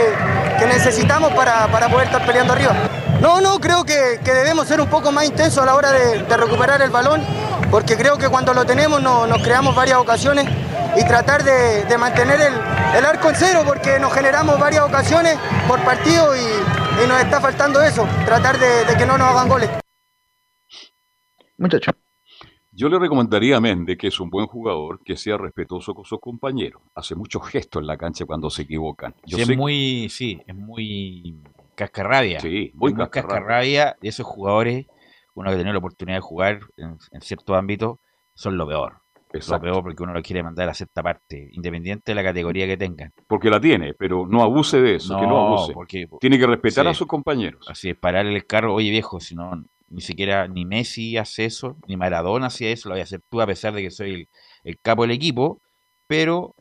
que 0.59 0.66
necesitamos 0.66 1.32
para, 1.32 1.66
para 1.68 1.89
poder 1.89 2.07
estar 2.09 2.26
peleando 2.26 2.53
arriba. 2.53 2.74
No, 3.22 3.41
no, 3.41 3.61
creo 3.61 3.85
que, 3.85 4.18
que 4.22 4.32
debemos 4.32 4.66
ser 4.68 4.82
un 4.82 4.89
poco 4.89 5.11
más 5.11 5.24
intensos 5.24 5.62
a 5.62 5.66
la 5.66 5.74
hora 5.74 5.91
de, 5.91 6.18
recuperar 6.37 6.82
el 6.82 6.91
balón, 6.91 7.22
porque 7.70 7.97
creo 7.97 8.18
que 8.18 8.28
cuando 8.28 8.53
lo 8.53 8.66
tenemos 8.66 9.01
no- 9.01 9.26
nos 9.26 9.43
creamos 9.43 9.74
varias 9.74 9.97
ocasiones 9.97 10.47
y 10.97 11.05
tratar 11.05 11.42
de, 11.42 11.84
de 11.84 11.99
mantener 11.99 12.40
el, 12.40 12.55
el 12.99 13.05
arco 13.05 13.28
en 13.30 13.34
cero, 13.36 13.62
porque 13.66 13.99
nos 13.99 14.12
generamos 14.12 14.59
varias 14.59 14.82
ocasiones 14.82 15.36
por 15.66 15.80
partido 15.84 16.34
y, 16.36 17.05
y 17.05 17.09
nos 17.09 17.20
está 17.20 17.40
faltando 17.40 17.82
eso, 17.82 18.07
tratar 18.24 18.59
de- 18.59 18.84
de 18.84 18.97
que 18.97 19.07
no 19.07 19.18
nos 19.18 19.28
hagan 19.28 19.49
goles. 19.49 19.70
Muchacho. 21.59 21.92
Yo 22.72 22.88
le 22.88 22.99
recomendaría 22.99 23.57
a 23.57 23.61
Méndez, 23.61 23.97
que 23.97 24.09
es 24.09 24.18
un 24.18 24.30
buen 24.30 24.47
jugador, 24.47 25.01
que 25.05 25.16
sea 25.16 25.36
respetuoso 25.38 25.95
con 25.95 26.05
sus 26.05 26.18
compañeros. 26.20 26.82
Hace 26.95 27.14
muchos 27.14 27.47
gestos 27.49 27.80
en 27.82 27.86
la 27.86 27.97
cancha 27.97 28.24
cuando 28.24 28.51
se 28.51 28.62
equivocan. 28.62 29.14
Yo 29.24 29.36
Sí, 29.36 29.42
es 29.53 29.57
muy, 29.57 30.09
sí, 30.11 30.42
es 30.45 30.55
muy 30.57 31.40
cascarrabia. 31.76 32.40
Sí, 32.40 32.72
muy 32.74 32.90
Es 32.90 32.99
cascarrabia. 32.99 33.38
cascarrabia. 33.38 33.97
Y 34.03 34.09
esos 34.09 34.26
jugadores, 34.26 34.86
uno 35.34 35.51
que 35.51 35.57
tiene 35.57 35.70
la 35.72 35.78
oportunidad 35.78 36.16
de 36.16 36.22
jugar 36.22 36.61
en, 36.76 36.99
en 37.12 37.20
cierto 37.20 37.55
ámbito, 37.55 38.01
son 38.34 38.57
lo 38.57 38.66
peor. 38.66 39.03
Exacto. 39.37 39.66
Lo 39.66 39.72
peor 39.72 39.82
porque 39.85 40.03
uno 40.03 40.12
lo 40.12 40.22
quiere 40.22 40.43
mandar 40.43 40.68
a 40.68 40.74
cierta 40.74 41.03
parte, 41.03 41.49
independiente 41.53 42.12
de 42.12 42.14
la 42.14 42.22
categoría 42.22 42.66
que 42.66 42.76
tengan. 42.76 43.12
Porque 43.26 43.51
la 43.51 43.61
tiene, 43.61 43.95
pero 43.95 44.26
no 44.26 44.43
abuse 44.43 44.80
de 44.80 44.95
eso, 44.97 45.18
que 45.18 45.26
no 45.26 45.47
abuse. 45.55 45.72
porque 45.72 46.07
Tiene 46.20 46.39
que 46.39 46.47
respetar 46.47 46.85
sí. 46.85 46.91
a 46.91 46.95
sus 46.95 47.07
compañeros. 47.07 47.66
Así 47.68 47.91
es, 47.91 47.97
pararle 47.97 48.35
el 48.37 48.47
carro, 48.47 48.74
oye 48.74 48.91
viejo, 48.91 49.20
si 49.20 49.35
no, 49.35 49.64
ni 49.89 50.01
siquiera 50.01 50.49
ni 50.49 50.64
Messi 50.64 51.16
hace 51.16 51.45
eso, 51.45 51.76
ni 51.87 51.97
Maradona 51.97 52.47
hacía 52.47 52.70
eso, 52.70 52.89
lo 52.89 52.95
voy 52.95 53.01
a 53.01 53.05
hacer 53.05 53.20
tú 53.30 53.41
a 53.41 53.47
pesar 53.47 53.72
de 53.74 53.82
que 53.82 53.91
soy 53.91 54.12
el, 54.14 54.28
el 54.64 54.78
capo 54.80 55.03
del 55.03 55.11
equipo, 55.12 55.61
pero 56.07 56.55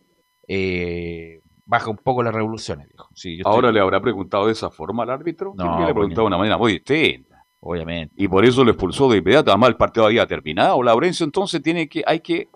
eh, 0.48 1.40
baja 1.66 1.90
un 1.90 1.98
poco 1.98 2.24
las 2.24 2.34
revoluciones, 2.34 2.88
viejo. 2.88 3.08
Sí, 3.14 3.38
yo 3.38 3.42
estoy- 3.42 3.54
Ahora 3.54 3.72
le 3.72 3.80
habrá 3.80 4.02
preguntado 4.02 4.48
de 4.48 4.52
esa 4.52 4.70
forma 4.70 5.04
al 5.04 5.10
árbitro. 5.10 5.54
No, 5.56 5.80
le 5.86 5.94
preguntado 5.94 6.22
de 6.24 6.28
una 6.28 6.38
manera 6.38 6.58
muy 6.58 6.74
distinta. 6.74 7.44
Obviamente. 7.66 8.14
Y 8.18 8.28
por 8.28 8.44
eso 8.44 8.62
lo 8.66 8.72
expulsó 8.72 9.10
de 9.10 9.20
inmediato. 9.20 9.50
Además, 9.52 9.70
el 9.70 9.78
partido 9.78 10.06
había 10.06 10.28
terminado. 10.28 10.84
Laurencio 10.84 11.24
entonces 11.24 11.62
tiene 11.62 11.88
que, 11.88 12.04
hay 12.06 12.20
que 12.20 12.50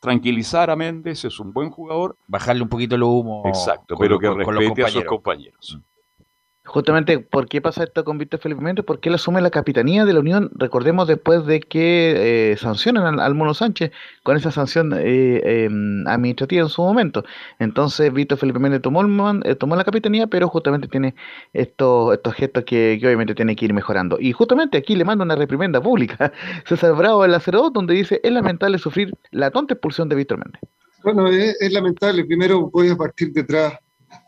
tranquilizar 0.00 0.70
a 0.70 0.76
Méndez, 0.76 1.24
es 1.24 1.40
un 1.40 1.52
buen 1.52 1.70
jugador. 1.70 2.16
Bajarle 2.28 2.62
un 2.62 2.68
poquito 2.68 2.94
el 2.96 3.02
humo. 3.02 3.42
Exacto, 3.46 3.94
con 3.96 4.04
pero 4.04 4.18
que 4.18 4.26
con- 4.28 4.42
con 4.44 4.54
los 4.54 4.62
respete 4.62 4.82
a 4.82 4.88
sus 4.88 5.04
compañeros. 5.08 5.80
Justamente, 6.66 7.20
¿por 7.20 7.48
qué 7.48 7.60
pasa 7.60 7.84
esto 7.84 8.04
con 8.04 8.18
Víctor 8.18 8.40
Felipe 8.40 8.60
Méndez? 8.60 8.84
Porque 8.84 9.08
él 9.08 9.14
asume 9.14 9.40
la 9.40 9.50
capitanía 9.50 10.04
de 10.04 10.12
la 10.12 10.20
Unión, 10.20 10.50
recordemos 10.54 11.06
después 11.06 11.46
de 11.46 11.60
que 11.60 12.52
eh, 12.52 12.56
sancionan 12.56 13.06
al, 13.06 13.20
al 13.20 13.34
Mono 13.34 13.54
Sánchez 13.54 13.92
con 14.24 14.36
esa 14.36 14.50
sanción 14.50 14.92
eh, 14.92 15.40
eh, 15.44 15.68
administrativa 16.06 16.62
en 16.62 16.68
su 16.68 16.82
momento. 16.82 17.24
Entonces, 17.60 18.12
Víctor 18.12 18.38
Felipe 18.38 18.58
Méndez 18.58 18.82
tomó, 18.82 19.00
el 19.00 19.42
eh, 19.44 19.54
tomó 19.54 19.76
la 19.76 19.84
capitanía, 19.84 20.26
pero 20.26 20.48
justamente 20.48 20.88
tiene 20.88 21.14
estos, 21.52 22.14
estos 22.14 22.34
gestos 22.34 22.64
que, 22.64 22.98
que 23.00 23.06
obviamente 23.06 23.34
tiene 23.34 23.54
que 23.54 23.64
ir 23.64 23.72
mejorando. 23.72 24.18
Y 24.20 24.32
justamente 24.32 24.76
aquí 24.76 24.96
le 24.96 25.04
manda 25.04 25.24
una 25.24 25.36
reprimenda 25.36 25.80
pública. 25.80 26.32
César 26.66 26.94
Bravo 26.94 27.26
la 27.26 27.38
02, 27.38 27.72
donde 27.72 27.94
dice, 27.94 28.20
es 28.22 28.32
lamentable 28.32 28.78
sufrir 28.78 29.14
la 29.30 29.50
tonta 29.50 29.74
expulsión 29.74 30.08
de 30.08 30.16
Víctor 30.16 30.38
Méndez. 30.38 30.60
Bueno, 31.04 31.28
es, 31.28 31.56
es 31.60 31.72
lamentable. 31.72 32.24
Primero 32.24 32.68
voy 32.70 32.88
a 32.88 32.96
partir 32.96 33.32
detrás 33.32 33.74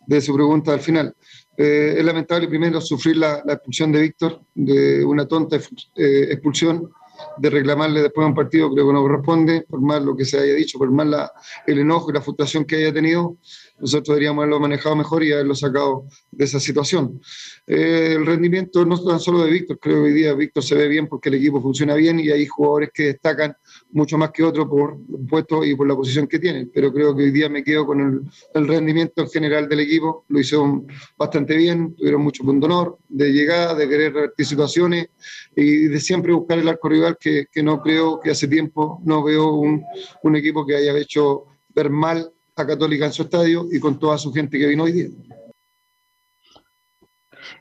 de 0.07 0.21
su 0.21 0.35
pregunta 0.35 0.73
al 0.73 0.81
final. 0.81 1.15
Eh, 1.61 1.97
es 1.99 2.05
lamentable 2.05 2.47
primero 2.47 2.81
sufrir 2.81 3.17
la, 3.17 3.43
la 3.45 3.55
expulsión 3.55 3.91
de 3.91 4.01
Víctor, 4.01 4.41
de 4.55 5.05
una 5.05 5.27
tonta 5.27 5.57
eh, 5.57 6.29
expulsión, 6.31 6.89
de 7.37 7.51
reclamarle 7.51 8.01
después 8.01 8.25
de 8.25 8.29
un 8.29 8.35
partido, 8.35 8.73
creo 8.73 8.87
que 8.87 8.93
no 8.93 9.03
corresponde, 9.03 9.67
por 9.69 9.81
más 9.81 10.01
lo 10.01 10.15
que 10.17 10.25
se 10.25 10.39
haya 10.39 10.55
dicho, 10.55 10.79
por 10.79 10.89
más 10.93 11.09
la, 11.09 11.33
el 11.67 11.81
enojo 11.81 12.11
y 12.11 12.15
la 12.15 12.23
frustración 12.23 12.65
que 12.65 12.77
haya 12.77 12.93
tenido, 12.93 13.39
nosotros 13.81 14.09
deberíamos 14.09 14.43
haberlo 14.43 14.61
manejado 14.61 14.97
mejor 14.97 15.23
y 15.23 15.33
haberlo 15.33 15.55
sacado 15.55 16.05
de 16.31 16.45
esa 16.45 16.61
situación. 16.61 17.21
Eh, 17.67 18.15
el 18.17 18.27
rendimiento 18.27 18.85
no 18.85 19.03
tan 19.03 19.21
solo 19.21 19.45
de 19.45 19.51
Víctor, 19.51 19.79
creo 19.79 19.97
que 19.97 20.03
hoy 20.03 20.13
día 20.13 20.35
Víctor 20.35 20.63
se 20.63 20.75
ve 20.75 20.89
bien 20.89 21.07
porque 21.07 21.29
el 21.29 21.37
equipo 21.37 21.61
funciona 21.61 21.95
bien 21.95 22.19
y 22.21 22.31
hay 22.31 22.47
jugadores 22.47 22.91
que 22.93 23.05
destacan 23.05 23.55
mucho 23.91 24.19
más 24.19 24.31
que 24.31 24.43
otros 24.43 24.67
por 24.69 24.99
puesto 25.29 25.65
y 25.65 25.75
por 25.75 25.87
la 25.87 25.95
posición 25.95 26.27
que 26.27 26.39
tienen, 26.39 26.71
pero 26.73 26.93
creo 26.93 27.15
que 27.17 27.25
hoy 27.25 27.31
día 27.31 27.49
me 27.49 27.63
quedo 27.63 27.87
con 27.87 28.01
el, 28.01 28.21
el 28.55 28.69
rendimiento 28.69 29.23
en 29.23 29.29
general 29.29 29.69
del 29.69 29.81
equipo, 29.81 30.25
lo 30.29 30.41
hicieron 30.41 30.87
bastante 31.17 31.57
bien, 31.57 31.95
tuvieron 31.95 32.23
mucho 32.23 32.45
punto 32.45 32.67
honor 32.67 32.99
de 33.09 33.33
llegada, 33.33 33.75
de 33.75 33.89
querer 33.89 34.13
revertir 34.13 34.47
situaciones 34.47 35.09
y 35.55 35.87
de 35.87 36.01
siempre 36.01 36.33
buscar 36.33 36.59
el 36.59 36.69
arco 36.69 36.89
rival 36.89 37.17
que, 37.19 37.47
que 37.51 37.63
no 37.63 37.81
creo 37.81 38.21
que 38.21 38.31
hace 38.31 38.49
tiempo 38.49 39.01
no 39.05 39.23
veo 39.23 39.55
un, 39.55 39.85
un 40.23 40.37
equipo 40.37 40.67
que 40.67 40.77
haya 40.77 40.97
hecho 40.97 41.45
ver 41.75 41.91
mal 41.91 42.33
a 42.59 42.67
Católica 42.67 43.07
en 43.07 43.13
su 43.13 43.23
estadio 43.23 43.67
y 43.71 43.81
con 43.81 43.99
toda 43.99 44.19
su 44.19 44.33
gente 44.33 44.59
que 44.59 44.67
vino 44.67 44.85
hoy 44.85 44.93
día. 44.93 45.09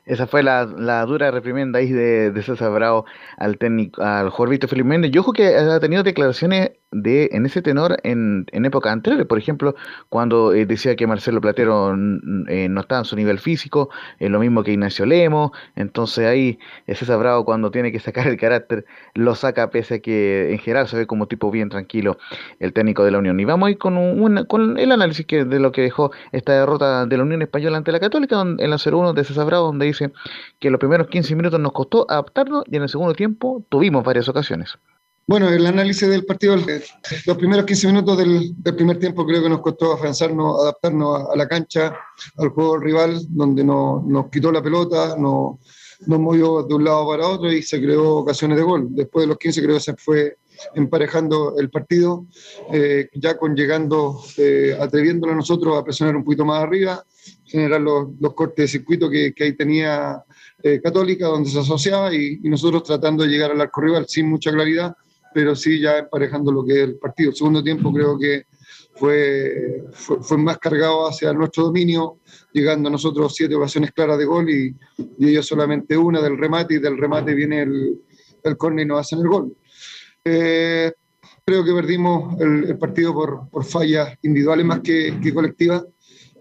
Esa 0.04 0.26
fue 0.26 0.42
la, 0.42 0.64
la 0.64 1.04
dura 1.04 1.30
reprimenda 1.30 1.78
ahí 1.78 1.90
de, 1.90 2.30
de 2.30 2.42
César 2.42 2.72
Bravo 2.72 3.04
al 3.36 3.58
técnico, 3.58 4.02
al 4.02 4.30
jugador 4.30 4.50
Víctor 4.50 4.70
Felipe 4.70 4.88
Méndez. 4.88 5.10
Yo 5.10 5.20
ojo 5.20 5.32
que 5.32 5.54
ha 5.56 5.80
tenido 5.80 6.02
declaraciones 6.02 6.72
de, 6.90 7.28
en 7.32 7.44
ese 7.46 7.60
tenor 7.62 7.96
en, 8.02 8.46
en 8.52 8.64
épocas 8.64 8.92
anteriores. 8.92 9.26
Por 9.26 9.38
ejemplo, 9.38 9.74
cuando 10.08 10.54
eh, 10.54 10.66
decía 10.66 10.96
que 10.96 11.06
Marcelo 11.06 11.40
Platero 11.40 11.92
eh, 12.48 12.68
no 12.70 12.80
estaba 12.80 13.00
en 13.00 13.04
su 13.04 13.16
nivel 13.16 13.38
físico, 13.38 13.90
eh, 14.18 14.28
lo 14.28 14.38
mismo 14.40 14.62
que 14.62 14.72
Ignacio 14.72 15.04
Lemos. 15.06 15.50
Entonces 15.76 16.26
ahí 16.26 16.58
César 16.86 17.18
Bravo 17.18 17.44
cuando 17.44 17.70
tiene 17.70 17.92
que 17.92 18.00
sacar 18.00 18.26
el 18.26 18.36
carácter, 18.38 18.84
lo 19.14 19.34
saca 19.34 19.70
pese 19.70 19.96
a 19.96 19.98
que 20.00 20.52
en 20.52 20.58
general 20.58 20.88
se 20.88 20.96
ve 20.96 21.06
como 21.06 21.26
tipo 21.28 21.50
bien 21.50 21.68
tranquilo 21.68 22.18
el 22.58 22.72
técnico 22.72 23.04
de 23.04 23.10
la 23.10 23.18
Unión. 23.18 23.38
Y 23.40 23.44
vamos 23.44 23.68
a 23.68 23.70
ir 23.70 23.78
con, 23.78 23.96
un- 23.96 24.44
con 24.46 24.78
el 24.78 24.92
análisis 24.92 25.26
que, 25.26 25.44
de 25.44 25.60
lo 25.60 25.72
que 25.72 25.82
dejó 25.82 26.10
esta 26.32 26.52
derrota 26.52 27.06
de 27.06 27.16
la 27.16 27.22
Unión 27.22 27.42
Española 27.42 27.76
ante 27.76 27.92
la 27.92 28.00
Católica 28.00 28.36
donde- 28.36 28.64
en 28.64 28.70
la 28.70 28.78
0-1 28.78 29.12
de 29.12 29.24
César 29.24 29.46
Bravo, 29.46 29.66
donde 29.66 29.86
dice 29.86 30.12
que 30.58 30.70
los 30.70 30.80
primeros 30.80 31.08
15 31.08 31.34
minutos 31.36 31.60
nos 31.60 31.72
costó 31.72 32.06
adaptarnos 32.10 32.64
y 32.66 32.76
en 32.76 32.82
el 32.82 32.88
segundo 32.88 33.14
tiempo 33.14 33.64
tuvimos 33.68 34.04
varias 34.04 34.28
ocasiones. 34.28 34.78
Bueno, 35.28 35.50
el 35.50 35.66
análisis 35.66 36.08
del 36.08 36.24
partido, 36.24 36.56
los 37.26 37.36
primeros 37.36 37.66
15 37.66 37.86
minutos 37.88 38.16
del, 38.16 38.54
primer 38.74 38.98
tiempo 38.98 39.26
creo 39.26 39.42
que 39.42 39.50
nos 39.50 39.60
costó 39.60 39.92
afianzarnos, 39.92 40.62
adaptarnos 40.62 41.28
a, 41.30 41.36
la 41.36 41.46
cancha, 41.46 41.94
al 42.38 42.48
juego 42.48 42.78
rival, 42.78 43.20
donde 43.28 43.62
no- 43.62 44.02
nos 44.08 44.30
quitó 44.30 44.50
la 44.50 44.62
pelota, 44.62 45.16
no- 45.18 45.60
nos 46.06 46.18
movió 46.18 46.62
de 46.62 46.74
un 46.74 46.82
lado 46.82 47.06
para 47.08 47.28
otro 47.28 47.52
y 47.52 47.60
se 47.60 47.78
creó 47.78 48.16
ocasiones 48.16 48.56
de 48.56 48.62
gol. 48.62 48.86
Después 48.92 49.24
de 49.24 49.26
los 49.26 49.36
15 49.36 49.62
creo 49.62 49.74
que 49.74 49.82
se 49.82 49.96
fue 49.96 50.38
emparejando 50.74 51.58
el 51.58 51.68
partido, 51.68 52.24
eh, 52.72 53.10
ya 53.12 53.36
con 53.36 53.54
llegando, 53.54 54.22
eh, 54.38 54.78
atreviéndonos 54.80 55.36
nosotros 55.36 55.76
a 55.76 55.84
presionar 55.84 56.16
un 56.16 56.24
poquito 56.24 56.46
más 56.46 56.62
arriba, 56.62 57.04
generar 57.44 57.82
los, 57.82 58.08
los 58.18 58.32
cortes 58.32 58.64
de 58.64 58.78
circuito 58.78 59.10
que, 59.10 59.34
que 59.34 59.44
ahí 59.44 59.52
tenía 59.54 60.24
eh, 60.62 60.80
Católica, 60.82 61.26
donde 61.26 61.50
se 61.50 61.58
asociaba, 61.58 62.14
y 62.14 62.38
nosotros 62.44 62.82
tratando 62.84 63.24
de 63.24 63.28
llegar 63.28 63.50
al 63.50 63.60
arco 63.60 63.82
rival 63.82 64.06
sin 64.08 64.26
mucha 64.26 64.50
claridad, 64.50 64.96
pero 65.38 65.54
sí 65.54 65.78
ya 65.78 65.98
emparejando 65.98 66.50
lo 66.50 66.64
que 66.64 66.72
es 66.72 66.80
el 66.80 66.98
partido. 66.98 67.30
El 67.30 67.36
segundo 67.36 67.62
tiempo 67.62 67.92
creo 67.92 68.18
que 68.18 68.46
fue, 68.96 69.84
fue, 69.92 70.36
más 70.36 70.58
cargado 70.58 71.06
hacia 71.06 71.32
nuestro 71.32 71.66
dominio, 71.66 72.18
llegando 72.52 72.88
a 72.88 72.90
nosotros 72.90 73.36
siete 73.36 73.54
ocasiones 73.54 73.92
claras 73.92 74.18
de 74.18 74.24
gol 74.24 74.50
y, 74.50 74.74
y 75.16 75.28
ellos 75.28 75.46
solamente 75.46 75.96
una 75.96 76.20
del 76.20 76.36
remate 76.36 76.74
y 76.74 76.78
del 76.78 76.98
remate 76.98 77.36
viene 77.36 77.62
el, 77.62 78.00
el 78.42 78.56
córner 78.56 78.84
y 78.84 78.88
nos 78.88 78.98
hacen 78.98 79.20
el 79.20 79.28
gol. 79.28 79.56
Eh, 80.24 80.90
creo 81.46 81.64
que 81.64 81.72
perdimos 81.72 82.40
el, 82.40 82.64
el 82.64 82.76
partido 82.76 83.14
por, 83.14 83.48
por, 83.48 83.64
fallas 83.64 84.18
individuales 84.22 84.66
más 84.66 84.80
que, 84.80 85.20
que 85.22 85.32
colectivas 85.32 85.84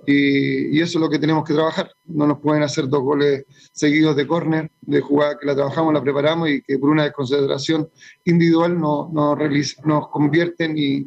y, 0.09 0.77
y, 0.77 0.81
eso 0.81 0.97
es 0.97 1.01
lo 1.01 1.09
que 1.09 1.19
tenemos 1.19 1.43
que 1.43 1.53
trabajar. 1.53 1.91
No 2.05 2.25
nos 2.25 2.39
pueden 2.39 2.63
hacer 2.63 2.87
dos 2.87 3.01
goles 3.01 3.45
seguidos 3.73 4.15
de 4.15 4.25
córner, 4.25 4.71
de 4.79 5.01
jugada 5.01 5.37
que 5.37 5.45
la 5.45 5.53
trabajamos, 5.53 5.93
la 5.93 6.01
preparamos 6.01 6.49
y 6.49 6.61
que 6.61 6.79
por 6.79 6.89
una 6.89 7.03
desconcentración 7.03 7.89
individual 8.23 8.79
nos, 8.79 9.11
nos, 9.11 9.37
nos 9.83 10.07
convierten 10.07 10.77
y, 10.77 11.05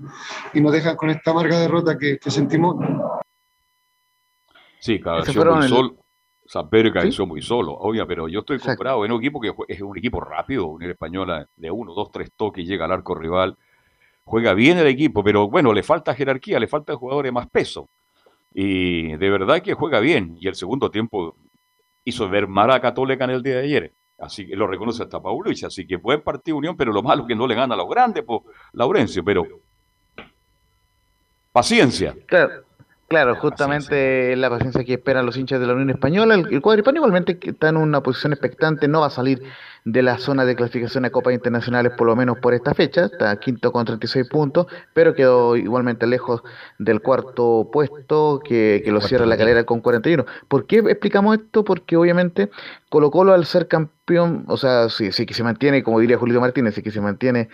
y, 0.52 0.60
nos 0.60 0.72
dejan 0.72 0.96
con 0.96 1.08
esta 1.08 1.30
amarga 1.30 1.58
derrota 1.58 1.96
que, 1.96 2.18
que 2.18 2.30
sentimos. 2.30 2.76
Sí, 4.80 5.00
cabeció 5.00 5.44
muy 5.46 5.64
el... 5.64 5.68
solo. 5.70 5.96
Saber 6.44 6.92
cabeció 6.92 7.24
¿Sí? 7.24 7.28
muy 7.28 7.42
solo, 7.42 7.72
obvio, 7.72 8.06
pero 8.08 8.26
yo 8.26 8.40
estoy 8.40 8.58
comprado 8.58 9.04
en 9.04 9.12
un 9.12 9.20
equipo 9.20 9.40
que 9.40 9.52
es 9.68 9.80
un 9.80 9.96
equipo 9.96 10.20
rápido, 10.20 10.66
un 10.66 10.82
española 10.82 11.46
de 11.54 11.70
uno, 11.70 11.94
dos, 11.94 12.10
tres 12.10 12.32
toques, 12.36 12.66
llega 12.66 12.86
al 12.86 12.92
arco 12.92 13.14
rival, 13.14 13.56
juega 14.24 14.52
bien 14.52 14.76
el 14.78 14.88
equipo, 14.88 15.22
pero 15.22 15.48
bueno, 15.48 15.72
le 15.72 15.84
falta 15.84 16.12
jerarquía, 16.12 16.58
le 16.58 16.66
falta 16.66 16.96
jugadores 16.96 17.28
de 17.28 17.32
más 17.32 17.48
peso. 17.48 17.88
Y 18.52 19.16
de 19.16 19.30
verdad 19.30 19.62
que 19.62 19.74
juega 19.74 20.00
bien. 20.00 20.36
Y 20.40 20.48
el 20.48 20.54
segundo 20.54 20.90
tiempo 20.90 21.36
hizo 22.04 22.28
ver 22.28 22.48
mal 22.48 22.70
a 22.70 22.80
Católica 22.80 23.24
en 23.24 23.30
el 23.30 23.42
día 23.42 23.56
de 23.56 23.64
ayer. 23.64 23.94
Así 24.18 24.46
que 24.46 24.56
lo 24.56 24.66
reconoce 24.66 25.02
hasta 25.02 25.20
Paulich. 25.20 25.64
Así 25.64 25.86
que 25.86 25.96
buen 25.96 26.22
partido 26.22 26.56
Unión, 26.56 26.76
pero 26.76 26.92
lo 26.92 27.02
malo 27.02 27.22
es 27.22 27.28
que 27.28 27.34
no 27.34 27.46
le 27.46 27.54
gana 27.54 27.74
a 27.74 27.78
los 27.78 27.88
grandes, 27.88 28.24
pues, 28.24 28.40
Laurencio. 28.72 29.24
Pero 29.24 29.46
paciencia. 31.52 32.14
Claro. 32.26 32.64
Claro, 33.10 33.34
justamente 33.34 34.36
la 34.36 34.48
paciencia 34.48 34.84
que 34.84 34.92
esperan 34.92 35.26
los 35.26 35.36
hinchas 35.36 35.58
de 35.58 35.66
la 35.66 35.72
Unión 35.72 35.90
Española. 35.90 36.36
El, 36.36 36.46
el 36.54 36.60
cuadro 36.60 36.94
igualmente 36.94 37.36
está 37.42 37.70
en 37.70 37.76
una 37.76 38.04
posición 38.04 38.32
expectante, 38.32 38.86
no 38.86 39.00
va 39.00 39.08
a 39.08 39.10
salir 39.10 39.42
de 39.84 40.02
la 40.02 40.18
zona 40.18 40.44
de 40.44 40.56
clasificación 40.56 41.04
a 41.04 41.10
Copas 41.10 41.34
Internacionales 41.34 41.92
por 41.96 42.06
lo 42.06 42.16
menos 42.16 42.38
por 42.38 42.54
esta 42.54 42.74
fecha, 42.74 43.06
está 43.06 43.34
quinto 43.38 43.72
con 43.72 43.84
36 43.84 44.28
puntos, 44.28 44.66
pero 44.92 45.14
quedó 45.14 45.56
igualmente 45.56 46.06
lejos 46.06 46.42
del 46.78 47.00
cuarto 47.00 47.68
puesto 47.72 48.40
que, 48.44 48.82
que 48.84 48.92
lo 48.92 49.00
cierra 49.00 49.26
la 49.26 49.36
calera 49.36 49.64
con 49.64 49.80
41. 49.80 50.24
¿Por 50.48 50.66
qué 50.66 50.78
explicamos 50.78 51.38
esto? 51.38 51.64
Porque 51.64 51.96
obviamente 51.96 52.50
Colo 52.90 53.12
Colo 53.12 53.32
al 53.32 53.46
ser 53.46 53.68
campeón, 53.68 54.44
o 54.48 54.56
sea, 54.56 54.88
si, 54.88 55.12
si 55.12 55.24
que 55.24 55.32
se 55.32 55.44
mantiene, 55.44 55.84
como 55.84 56.00
diría 56.00 56.18
Julio 56.18 56.40
Martínez, 56.40 56.74
si 56.74 56.82
que 56.82 56.90
se 56.90 57.00
mantiene, 57.00 57.48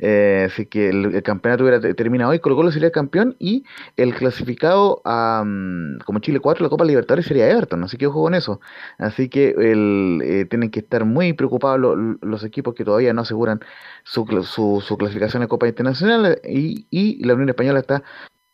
eh, 0.00 0.48
si 0.56 0.66
que 0.66 0.88
el, 0.88 1.14
el 1.14 1.22
campeonato 1.22 1.62
hubiera 1.62 1.80
terminado 1.94 2.32
hoy, 2.32 2.40
Colo 2.40 2.56
Colo 2.56 2.72
sería 2.72 2.90
campeón 2.90 3.36
y 3.38 3.62
el 3.96 4.14
clasificado 4.14 5.00
a, 5.04 5.44
como 6.04 6.18
Chile 6.18 6.40
4, 6.40 6.64
la 6.64 6.70
Copa 6.70 6.84
Libertadores 6.84 7.26
sería 7.26 7.48
Everton, 7.48 7.84
así 7.84 7.96
que 7.96 8.08
ojo 8.08 8.22
con 8.22 8.34
eso. 8.34 8.60
Así 8.98 9.28
que 9.28 9.50
el, 9.50 10.20
eh, 10.24 10.44
tienen 10.46 10.70
que 10.70 10.80
estar 10.80 11.04
muy 11.04 11.34
preocupados 11.34 11.69
los, 11.78 12.44
equipos 12.44 12.74
que 12.74 12.84
todavía 12.84 13.12
no 13.12 13.22
aseguran 13.22 13.60
su, 14.04 14.24
su, 14.82 14.96
clasificación 14.98 15.42
a 15.42 15.48
Copa 15.48 15.68
Internacional 15.68 16.40
y, 16.44 16.86
y 16.90 17.24
la 17.24 17.34
Unión 17.34 17.50
Española 17.50 17.80
está 17.80 18.02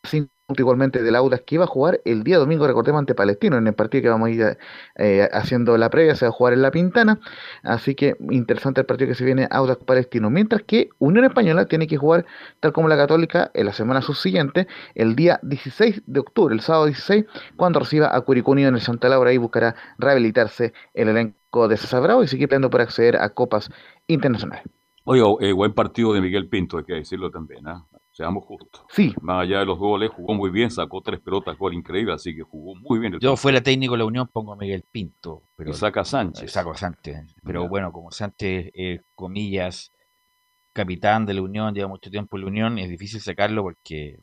sin 0.04 0.30
igualmente 0.56 1.02
del 1.02 1.16
Audas 1.16 1.40
que 1.44 1.56
iba 1.56 1.64
a 1.64 1.66
jugar 1.66 2.00
el 2.04 2.22
día 2.22 2.38
domingo, 2.38 2.66
recordemos, 2.66 3.00
ante 3.00 3.14
Palestino, 3.16 3.56
en 3.56 3.66
el 3.66 3.74
partido 3.74 4.02
que 4.02 4.08
vamos 4.08 4.28
a 4.28 4.30
ir 4.30 4.58
eh, 4.96 5.28
haciendo 5.32 5.76
la 5.76 5.90
previa, 5.90 6.14
se 6.14 6.24
va 6.24 6.28
a 6.28 6.32
jugar 6.32 6.52
en 6.52 6.62
La 6.62 6.70
Pintana, 6.70 7.18
así 7.64 7.96
que 7.96 8.16
interesante 8.30 8.80
el 8.80 8.86
partido 8.86 9.08
que 9.08 9.16
se 9.16 9.24
viene 9.24 9.48
Audas 9.50 9.78
Palestino, 9.78 10.30
mientras 10.30 10.62
que 10.62 10.90
Unión 10.98 11.24
Española 11.24 11.66
tiene 11.66 11.88
que 11.88 11.96
jugar, 11.96 12.26
tal 12.60 12.72
como 12.72 12.88
la 12.88 12.96
Católica, 12.96 13.50
en 13.54 13.66
la 13.66 13.72
semana 13.72 14.02
subsiguiente, 14.02 14.68
el 14.94 15.16
día 15.16 15.40
16 15.42 16.02
de 16.06 16.20
octubre, 16.20 16.54
el 16.54 16.60
sábado 16.60 16.86
16, 16.86 17.24
cuando 17.56 17.80
reciba 17.80 18.14
a 18.14 18.20
Curicunio 18.20 18.68
en 18.68 18.76
el 18.76 18.80
Santa 18.80 19.08
Laura 19.08 19.32
y 19.32 19.38
buscará 19.38 19.74
rehabilitarse 19.98 20.72
el 20.94 21.08
elenco 21.08 21.45
de 21.68 21.76
César 21.76 22.02
Bravo 22.02 22.22
y 22.22 22.28
seguir 22.28 22.48
peleando 22.48 22.70
por 22.70 22.80
acceder 22.80 23.16
a 23.16 23.30
copas 23.30 23.70
internacionales. 24.06 24.64
Oye, 25.04 25.22
eh, 25.40 25.52
buen 25.52 25.72
partido 25.72 26.12
de 26.12 26.20
Miguel 26.20 26.48
Pinto, 26.48 26.78
hay 26.78 26.84
que 26.84 26.94
decirlo 26.94 27.30
también, 27.30 27.66
¿eh? 27.66 27.96
seamos 28.16 28.44
justos. 28.44 28.82
Sí. 28.88 29.14
Más 29.20 29.42
allá 29.42 29.58
de 29.58 29.66
los 29.66 29.78
goles, 29.78 30.10
jugó 30.10 30.32
muy 30.32 30.48
bien, 30.50 30.70
sacó 30.70 31.02
tres 31.02 31.20
pelotas, 31.20 31.56
gol 31.58 31.74
increíble, 31.74 32.14
así 32.14 32.34
que 32.34 32.42
jugó 32.42 32.74
muy 32.74 32.98
bien. 32.98 33.14
El 33.14 33.20
Yo 33.20 33.36
fuera 33.36 33.60
técnico 33.60 33.92
de 33.92 33.98
la 33.98 34.04
Unión, 34.06 34.26
pongo 34.32 34.54
a 34.54 34.56
Miguel 34.56 34.84
Pinto. 34.90 35.42
Pero, 35.54 35.70
y 35.70 35.74
saca 35.74 36.00
a 36.00 36.04
Sánchez. 36.04 36.50
Saco 36.50 36.70
a 36.70 36.76
Sánchez. 36.76 37.34
Pero 37.44 37.60
yeah. 37.60 37.68
bueno, 37.68 37.92
como 37.92 38.10
Sánchez, 38.10 38.70
eh, 38.74 39.02
comillas, 39.14 39.92
capitán 40.72 41.26
de 41.26 41.34
la 41.34 41.42
Unión, 41.42 41.74
lleva 41.74 41.88
mucho 41.88 42.10
tiempo 42.10 42.36
en 42.36 42.42
la 42.42 42.48
Unión, 42.48 42.78
es 42.78 42.88
difícil 42.88 43.20
sacarlo 43.20 43.62
porque, 43.62 44.20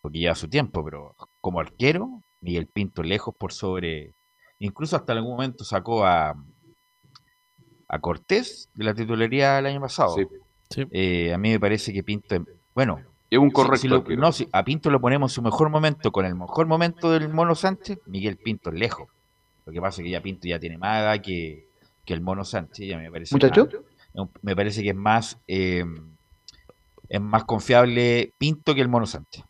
porque 0.00 0.20
lleva 0.20 0.36
su 0.36 0.48
tiempo, 0.48 0.84
pero 0.84 1.16
como 1.40 1.58
arquero, 1.58 2.22
Miguel 2.40 2.68
Pinto 2.68 3.02
lejos 3.02 3.34
por 3.34 3.52
sobre. 3.52 4.14
Incluso 4.60 4.94
hasta 4.94 5.12
algún 5.12 5.32
momento 5.32 5.64
sacó 5.64 6.06
a, 6.06 6.34
a 7.88 7.98
Cortés 7.98 8.68
de 8.74 8.84
la 8.84 8.94
titularidad 8.94 9.58
el 9.58 9.66
año 9.66 9.80
pasado. 9.80 10.14
Sí. 10.14 10.26
Sí. 10.70 10.84
Eh, 10.90 11.32
a 11.32 11.38
mí 11.38 11.50
me 11.50 11.60
parece 11.60 11.92
que 11.92 12.02
Pinto, 12.02 12.36
bueno, 12.74 13.00
es 13.30 13.38
un 13.38 13.50
correcto. 13.50 13.76
Si, 13.76 13.82
si 13.82 13.88
lo, 13.88 14.02
no, 14.16 14.32
si 14.32 14.48
a 14.52 14.64
Pinto 14.64 14.90
lo 14.90 15.00
ponemos 15.00 15.32
en 15.32 15.34
su 15.34 15.42
mejor 15.42 15.68
momento, 15.68 16.12
con 16.12 16.24
el 16.24 16.34
mejor 16.34 16.66
momento 16.66 17.10
del 17.10 17.28
Mono 17.28 17.54
Sánchez, 17.54 17.98
Miguel 18.06 18.36
Pinto 18.36 18.70
es 18.70 18.78
lejos. 18.78 19.08
Lo 19.66 19.72
que 19.72 19.80
pasa 19.80 20.00
es 20.00 20.04
que 20.04 20.10
ya 20.10 20.22
Pinto 20.22 20.46
ya 20.46 20.58
tiene 20.58 20.78
más 20.78 21.00
edad 21.00 21.20
que, 21.20 21.68
que 22.04 22.14
el 22.14 22.20
Mono 22.20 22.44
Sánchez. 22.44 22.86
Ya 22.86 22.98
me 22.98 23.10
parece 23.10 23.34
¿Muchacho? 23.34 23.68
Más, 24.14 24.28
me 24.42 24.54
parece 24.54 24.82
que 24.82 24.90
es 24.90 24.94
más, 24.94 25.38
eh, 25.48 25.84
es 27.08 27.20
más 27.20 27.44
confiable 27.44 28.32
Pinto 28.38 28.74
que 28.74 28.80
el 28.80 28.88
Mono 28.88 29.06
Sánchez. 29.06 29.44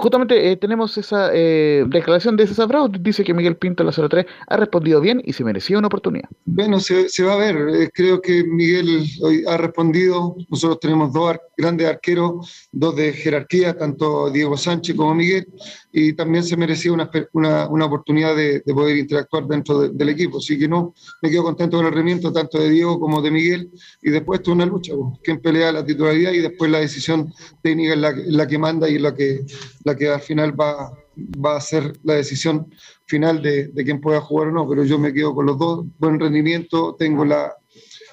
Justamente 0.00 0.50
eh, 0.50 0.56
tenemos 0.56 0.96
esa 0.96 1.28
eh, 1.34 1.84
declaración 1.86 2.34
de 2.34 2.46
César 2.46 2.66
Bravo, 2.68 2.88
dice 2.88 3.22
que 3.22 3.34
Miguel 3.34 3.56
Pinto 3.56 3.82
en 3.82 3.88
la 3.88 4.08
03 4.08 4.24
ha 4.46 4.56
respondido 4.56 4.98
bien 4.98 5.20
y 5.26 5.34
se 5.34 5.44
merecía 5.44 5.76
una 5.76 5.88
oportunidad. 5.88 6.26
Bueno, 6.46 6.80
se, 6.80 7.10
se 7.10 7.22
va 7.22 7.34
a 7.34 7.36
ver, 7.36 7.56
eh, 7.68 7.90
creo 7.92 8.18
que 8.22 8.42
Miguel 8.42 9.04
hoy 9.20 9.44
ha 9.46 9.58
respondido, 9.58 10.36
nosotros 10.48 10.80
tenemos 10.80 11.12
dos 11.12 11.28
ar 11.28 11.42
grandes 11.54 11.86
arqueros, 11.86 12.68
dos 12.72 12.96
de 12.96 13.12
jerarquía, 13.12 13.76
tanto 13.76 14.30
Diego 14.30 14.56
Sánchez 14.56 14.96
como 14.96 15.14
Miguel, 15.14 15.46
y 15.92 16.14
también 16.14 16.44
se 16.44 16.56
merecía 16.56 16.94
una, 16.94 17.10
una, 17.34 17.68
una 17.68 17.84
oportunidad 17.84 18.34
de, 18.34 18.60
de, 18.60 18.72
poder 18.72 18.96
interactuar 18.96 19.46
dentro 19.46 19.80
de, 19.80 19.90
del 19.90 20.08
equipo, 20.08 20.38
así 20.38 20.58
que 20.58 20.66
no, 20.66 20.94
me 21.20 21.28
quedo 21.28 21.42
contento 21.42 21.76
con 21.76 21.84
el 21.84 21.92
rendimiento 21.92 22.32
tanto 22.32 22.58
de 22.58 22.70
Diego 22.70 22.98
como 22.98 23.20
de 23.20 23.30
Miguel, 23.30 23.70
y 24.00 24.08
después 24.08 24.40
esto 24.40 24.52
es 24.52 24.54
una 24.54 24.64
lucha, 24.64 24.94
pues, 24.96 25.18
quien 25.22 25.40
pelea 25.40 25.72
la 25.72 25.84
titularidad 25.84 26.32
y 26.32 26.38
después 26.38 26.70
la 26.70 26.78
decisión 26.78 27.30
técnica 27.62 27.92
es 27.92 27.98
la, 27.98 28.14
la 28.16 28.46
que 28.46 28.56
manda 28.56 28.88
y 28.88 28.98
la 28.98 29.14
que 29.14 29.44
la 29.84 29.89
que 29.96 30.08
al 30.08 30.20
final 30.20 30.58
va, 30.58 30.92
va 31.16 31.56
a 31.56 31.60
ser 31.60 31.92
la 32.02 32.14
decisión 32.14 32.72
final 33.06 33.42
de, 33.42 33.68
de, 33.68 33.84
quién 33.84 34.00
pueda 34.00 34.20
jugar 34.20 34.48
o 34.48 34.52
no, 34.52 34.68
pero 34.68 34.84
yo 34.84 34.98
me 34.98 35.12
quedo 35.12 35.34
con 35.34 35.46
los 35.46 35.58
dos, 35.58 35.86
buen 35.98 36.18
rendimiento, 36.18 36.94
tengo 36.98 37.24
la, 37.24 37.54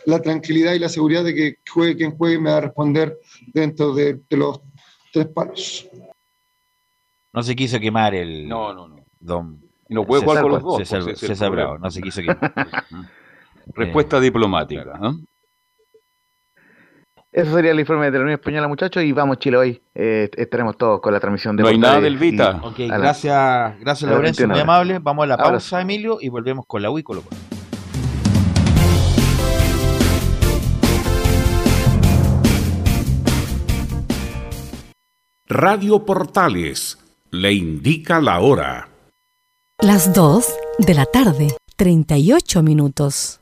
la 0.05 0.21
tranquilidad 0.21 0.73
y 0.73 0.79
la 0.79 0.89
seguridad 0.89 1.23
de 1.23 1.33
que 1.33 1.55
juegue 1.69 1.97
quien 1.97 2.17
juegue 2.17 2.39
me 2.39 2.51
va 2.51 2.57
a 2.57 2.61
responder 2.61 3.17
dentro 3.53 3.93
de, 3.93 4.21
de 4.29 4.37
los 4.37 4.61
tres 5.11 5.27
palos. 5.27 5.89
No 7.33 7.43
se 7.43 7.55
quiso 7.55 7.79
quemar 7.79 8.15
el... 8.15 8.47
No, 8.47 8.73
no, 8.73 8.87
no. 8.87 8.97
Don 9.19 9.67
no 9.89 10.05
puede 10.05 10.23
jugar 10.23 10.41
con 10.41 10.51
los 10.51 10.63
dos. 10.63 10.77
César, 10.79 11.03
César, 11.03 11.29
César 11.29 11.51
Bravo, 11.51 11.77
no 11.77 11.89
se 11.89 12.01
quiso 12.01 12.21
quemar. 12.21 12.53
Respuesta 13.67 14.17
eh, 14.17 14.21
diplomática. 14.21 14.83
claro. 14.83 14.99
¿no? 14.99 15.19
Eso 17.37 17.53
sería 17.53 17.69
el 17.69 17.79
informe 17.79 18.09
de 18.09 18.17
la 18.17 18.23
Unión 18.23 18.39
Española, 18.39 18.67
muchachos, 18.67 19.03
y 19.03 19.11
vamos 19.11 19.37
Chile 19.37 19.57
hoy. 19.57 19.81
Eh, 19.93 20.27
estaremos 20.35 20.75
todos 20.75 20.99
con 20.99 21.13
la 21.13 21.19
transmisión 21.19 21.55
de 21.55 21.61
No 21.61 21.69
hay 21.69 21.77
nada 21.77 22.01
del 22.01 22.17
Vita. 22.17 22.59
Y, 22.63 22.65
ok, 22.65 22.97
gracias, 22.97 23.79
gracias 23.79 24.09
Lorenzo, 24.09 24.47
muy 24.47 24.59
amable. 24.59 24.97
Vamos 24.97 25.25
a 25.25 25.27
la 25.27 25.37
pausa, 25.37 25.75
Ahora. 25.75 25.83
Emilio, 25.83 26.17
y 26.19 26.29
volvemos 26.29 26.65
con 26.65 26.81
la 26.81 26.89
UIColo. 26.89 27.21
Radio 35.45 36.03
Portales 36.05 36.97
le 37.29 37.53
indica 37.53 38.19
la 38.19 38.39
hora. 38.39 38.89
Las 39.79 40.11
2 40.11 40.43
de 40.79 40.93
la 40.95 41.05
tarde, 41.05 41.55
38 41.75 42.63
minutos. 42.63 43.41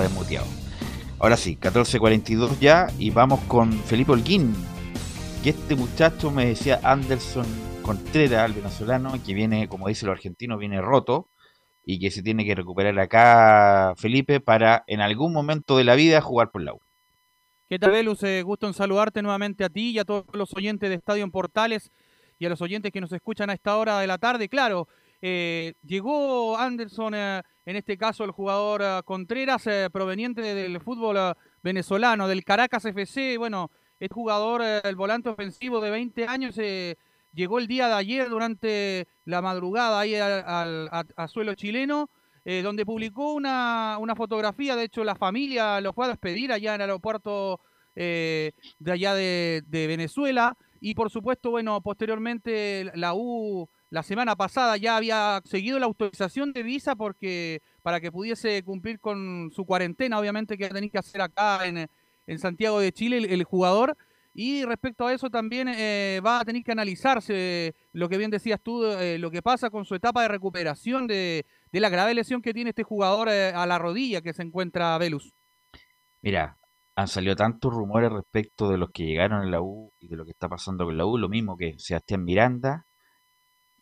Desmuteado. 0.00 0.46
Ahora 1.18 1.36
sí, 1.36 1.56
14.42 1.60 2.58
ya 2.58 2.88
y 2.98 3.10
vamos 3.10 3.40
con 3.48 3.72
Felipe 3.72 4.12
Holguín. 4.12 4.54
Que 5.42 5.50
este 5.50 5.74
muchacho 5.74 6.30
me 6.30 6.46
decía 6.46 6.80
Anderson 6.82 7.46
Contreras, 7.82 8.48
el 8.48 8.54
venezolano, 8.54 9.12
que 9.24 9.34
viene, 9.34 9.68
como 9.68 9.88
dice 9.88 10.06
los 10.06 10.14
argentinos, 10.14 10.58
viene 10.58 10.80
roto 10.80 11.28
y 11.84 11.98
que 11.98 12.10
se 12.10 12.22
tiene 12.22 12.44
que 12.44 12.54
recuperar 12.54 12.98
acá 12.98 13.94
Felipe 13.96 14.40
para 14.40 14.84
en 14.86 15.00
algún 15.00 15.32
momento 15.32 15.76
de 15.76 15.84
la 15.84 15.96
vida 15.96 16.20
jugar 16.20 16.50
por 16.50 16.62
la 16.62 16.74
U. 16.74 16.80
¿Qué 17.68 17.78
tal, 17.78 17.90
Velus? 17.90 18.20
Gusto 18.44 18.66
en 18.66 18.74
saludarte 18.74 19.22
nuevamente 19.22 19.64
a 19.64 19.68
ti 19.68 19.90
y 19.90 19.98
a 19.98 20.04
todos 20.04 20.26
los 20.32 20.54
oyentes 20.54 20.90
de 20.90 20.96
Estadio 20.96 21.24
en 21.24 21.30
Portales 21.30 21.90
y 22.38 22.46
a 22.46 22.48
los 22.48 22.60
oyentes 22.60 22.92
que 22.92 23.00
nos 23.00 23.12
escuchan 23.12 23.50
a 23.50 23.54
esta 23.54 23.76
hora 23.76 23.98
de 23.98 24.06
la 24.06 24.18
tarde. 24.18 24.48
Claro, 24.48 24.88
eh, 25.24 25.74
llegó 25.84 26.58
Anderson, 26.58 27.14
eh, 27.14 27.42
en 27.64 27.76
este 27.76 27.96
caso 27.96 28.24
el 28.24 28.32
jugador 28.32 28.82
eh, 28.82 29.00
Contreras, 29.04 29.62
proveniente 29.92 30.42
del 30.42 30.80
fútbol 30.80 31.36
venezolano, 31.62 32.26
del 32.26 32.44
Caracas 32.44 32.84
FC. 32.84 33.38
Bueno, 33.38 33.70
es 34.00 34.08
jugador, 34.10 34.62
el 34.62 34.96
volante 34.96 35.28
ofensivo 35.28 35.80
de 35.80 35.90
20 35.90 36.26
años. 36.26 36.56
llegó 37.32 37.58
el 37.60 37.68
día 37.68 37.86
de 37.86 37.94
ayer 37.94 38.28
durante 38.28 39.06
la 39.24 39.40
madrugada 39.40 40.00
ahí 40.00 40.16
al, 40.16 40.88
suelo 41.28 41.54
chileno. 41.54 42.10
donde 42.44 42.84
publicó 42.84 43.34
una, 43.34 43.98
una 44.00 44.16
fotografía, 44.16 44.74
de 44.74 44.84
hecho 44.84 45.04
la 45.04 45.14
familia 45.14 45.80
lo 45.80 45.92
fue 45.92 46.06
a 46.06 46.08
despedir 46.08 46.52
allá 46.52 46.74
en 46.74 46.80
el 46.80 46.90
aeropuerto 46.90 47.60
de 47.94 48.52
allá 48.84 49.14
de 49.14 49.62
Venezuela. 49.70 50.56
Y 50.80 50.96
por 50.96 51.10
supuesto, 51.10 51.52
bueno, 51.52 51.80
posteriormente 51.80 52.90
la 52.96 53.14
U 53.14 53.68
la 53.92 54.02
semana 54.02 54.36
pasada 54.36 54.78
ya 54.78 54.96
había 54.96 55.42
seguido 55.44 55.78
la 55.78 55.84
autorización 55.84 56.54
de 56.54 56.62
visa 56.62 56.96
porque 56.96 57.60
para 57.82 58.00
que 58.00 58.10
pudiese 58.10 58.62
cumplir 58.64 58.98
con 58.98 59.50
su 59.52 59.66
cuarentena, 59.66 60.18
obviamente 60.18 60.56
que 60.56 60.70
tenía 60.70 60.88
que 60.88 60.96
hacer 60.96 61.20
acá 61.20 61.66
en, 61.66 61.86
en 62.26 62.38
Santiago 62.38 62.80
de 62.80 62.90
Chile 62.90 63.18
el, 63.18 63.44
jugador. 63.44 63.94
Y 64.32 64.64
respecto 64.64 65.06
a 65.06 65.12
eso 65.12 65.28
también 65.28 65.68
eh, 65.68 66.22
va 66.24 66.40
a 66.40 66.44
tener 66.46 66.62
que 66.62 66.72
analizarse 66.72 67.74
lo 67.92 68.08
que 68.08 68.16
bien 68.16 68.30
decías 68.30 68.62
tú, 68.62 68.82
eh, 68.86 69.18
lo 69.18 69.30
que 69.30 69.42
pasa 69.42 69.68
con 69.68 69.84
su 69.84 69.94
etapa 69.94 70.22
de 70.22 70.28
recuperación 70.28 71.06
de, 71.06 71.44
de 71.70 71.80
la 71.80 71.90
grave 71.90 72.14
lesión 72.14 72.40
que 72.40 72.54
tiene 72.54 72.70
este 72.70 72.84
jugador 72.84 73.28
eh, 73.28 73.52
a 73.54 73.66
la 73.66 73.78
rodilla 73.78 74.22
que 74.22 74.32
se 74.32 74.42
encuentra 74.42 74.96
Velus. 74.96 75.34
Mira, 76.22 76.56
han 76.96 77.08
salido 77.08 77.36
tantos 77.36 77.70
rumores 77.70 78.10
respecto 78.10 78.70
de 78.70 78.78
los 78.78 78.88
que 78.90 79.04
llegaron 79.04 79.42
en 79.42 79.50
la 79.50 79.60
U 79.60 79.92
y 80.00 80.08
de 80.08 80.16
lo 80.16 80.24
que 80.24 80.30
está 80.30 80.48
pasando 80.48 80.86
con 80.86 80.96
la 80.96 81.04
U, 81.04 81.18
lo 81.18 81.28
mismo 81.28 81.58
que 81.58 81.74
Sebastián 81.76 82.24
Miranda. 82.24 82.86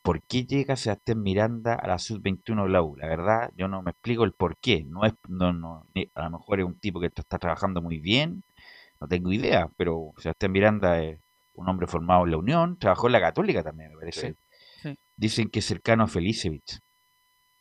¿Por 0.02 0.22
qué 0.22 0.44
llega 0.46 0.76
Sebastián 0.76 1.22
Miranda 1.22 1.74
a 1.74 1.86
la 1.86 1.98
sub-21 1.98 2.64
de 2.64 2.70
la 2.70 2.82
U? 2.82 2.96
La 2.96 3.06
verdad, 3.08 3.50
yo 3.56 3.68
no 3.68 3.82
me 3.82 3.90
explico 3.92 4.24
el 4.24 4.32
por 4.32 4.56
qué. 4.58 4.84
No 4.84 5.04
es, 5.04 5.12
no, 5.28 5.52
no, 5.52 5.86
a 6.14 6.24
lo 6.24 6.30
mejor 6.30 6.60
es 6.60 6.66
un 6.66 6.78
tipo 6.78 7.00
que 7.00 7.06
está 7.14 7.38
trabajando 7.38 7.82
muy 7.82 7.98
bien, 7.98 8.42
no 9.00 9.08
tengo 9.08 9.32
idea, 9.32 9.68
pero 9.76 10.12
Sebastián 10.18 10.52
Miranda 10.52 11.02
es 11.02 11.20
un 11.54 11.68
hombre 11.68 11.86
formado 11.86 12.24
en 12.24 12.30
la 12.32 12.38
Unión, 12.38 12.78
trabajó 12.78 13.08
en 13.08 13.12
la 13.14 13.20
Católica 13.20 13.62
también, 13.62 13.92
me 13.92 13.98
parece. 13.98 14.36
Sí. 14.82 14.96
Dicen 15.16 15.50
que 15.50 15.58
es 15.60 15.66
cercano 15.66 16.04
a 16.04 16.08
Felicevich. 16.08 16.80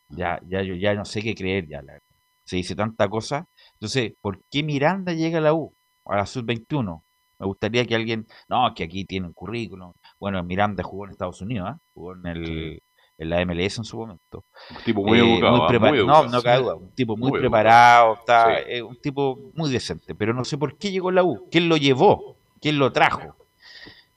Ya, 0.10 0.40
ya, 0.48 0.62
yo 0.64 0.76
ya 0.76 0.94
no 0.96 1.06
sé 1.06 1.22
qué 1.22 1.36
creer, 1.36 1.68
ya 1.68 1.82
la- 1.82 2.00
se 2.44 2.56
dice 2.56 2.76
tanta 2.76 3.08
cosa. 3.10 3.48
Entonces, 3.74 4.14
¿por 4.22 4.42
qué 4.50 4.64
Miranda 4.64 5.14
llega 5.14 5.38
a 5.38 5.42
la 5.42 5.54
U, 5.54 5.74
a 6.06 6.18
la 6.18 6.26
sub-21? 6.26 7.04
Me 7.40 7.46
gustaría 7.46 7.86
que 7.86 7.96
alguien, 7.96 8.28
no, 8.50 8.74
que 8.76 8.84
aquí 8.84 9.06
tiene 9.06 9.28
un 9.28 9.34
currículum. 9.34 9.94
Bueno, 10.20 10.44
Miranda 10.44 10.84
jugó 10.84 11.06
en 11.06 11.12
Estados 11.12 11.42
Unidos, 11.42 11.70
¿ah? 11.70 11.80
jugó 11.94 12.14
en 12.14 12.26
el 12.26 12.82
en 13.20 13.30
la 13.30 13.46
MLS 13.46 13.78
en 13.78 13.84
su 13.84 13.98
momento. 13.98 14.46
Un 14.72 14.84
tipo 14.84 15.04
muy 15.04 15.20
educado, 15.20 15.66
¿ah? 15.66 15.80
Muy 15.80 15.90
no, 15.90 15.96
educado, 15.96 16.28
no 16.30 16.40
sí. 16.40 16.44
cabe 16.46 16.64
duda, 16.64 16.76
un 16.76 16.92
tipo 16.92 17.18
muy, 17.18 17.32
Muy 17.32 17.40
preparado, 17.42 18.14
está, 18.14 18.58
Sí. 18.58 18.64
es 18.70 18.82
un 18.82 18.96
tipo 18.96 19.52
muy 19.54 19.70
decente, 19.70 20.16
pero 20.16 20.34
no 20.34 20.46
sé 20.46 20.58
por 20.58 20.78
qué 20.78 20.90
llegó 20.90 21.12
la 21.12 21.24
U, 21.24 21.48
quién 21.52 21.68
lo 21.68 21.76
llevó, 21.76 22.38
quién 22.62 22.80
lo 22.80 22.94
trajo. 22.94 23.36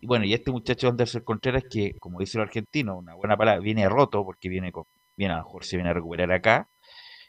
Y 0.01 0.07
bueno, 0.07 0.25
y 0.25 0.35
este 0.35 0.53
muchacho 0.53 0.89
Anderson 0.89 1.23
Contreras, 1.23 1.65
que 1.69 1.99
como 1.99 2.21
dice 2.21 2.39
el 2.39 2.43
argentino, 2.43 2.97
una 2.97 3.15
buena 3.15 3.37
palabra, 3.37 3.61
viene 3.61 3.89
roto 3.89 4.25
porque 4.25 4.49
viene, 4.49 4.71
con, 4.71 4.85
viene 5.17 5.35
a 5.35 5.39
lo 5.39 5.45
mejor 5.45 5.65
se 5.65 5.77
viene 5.77 5.91
a 5.91 5.95
recuperar 5.95 6.31
acá, 6.33 6.69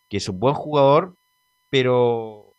que 0.08 0.18
es 0.18 0.30
un 0.30 0.40
buen 0.40 0.54
jugador, 0.54 1.16
pero, 1.72 2.54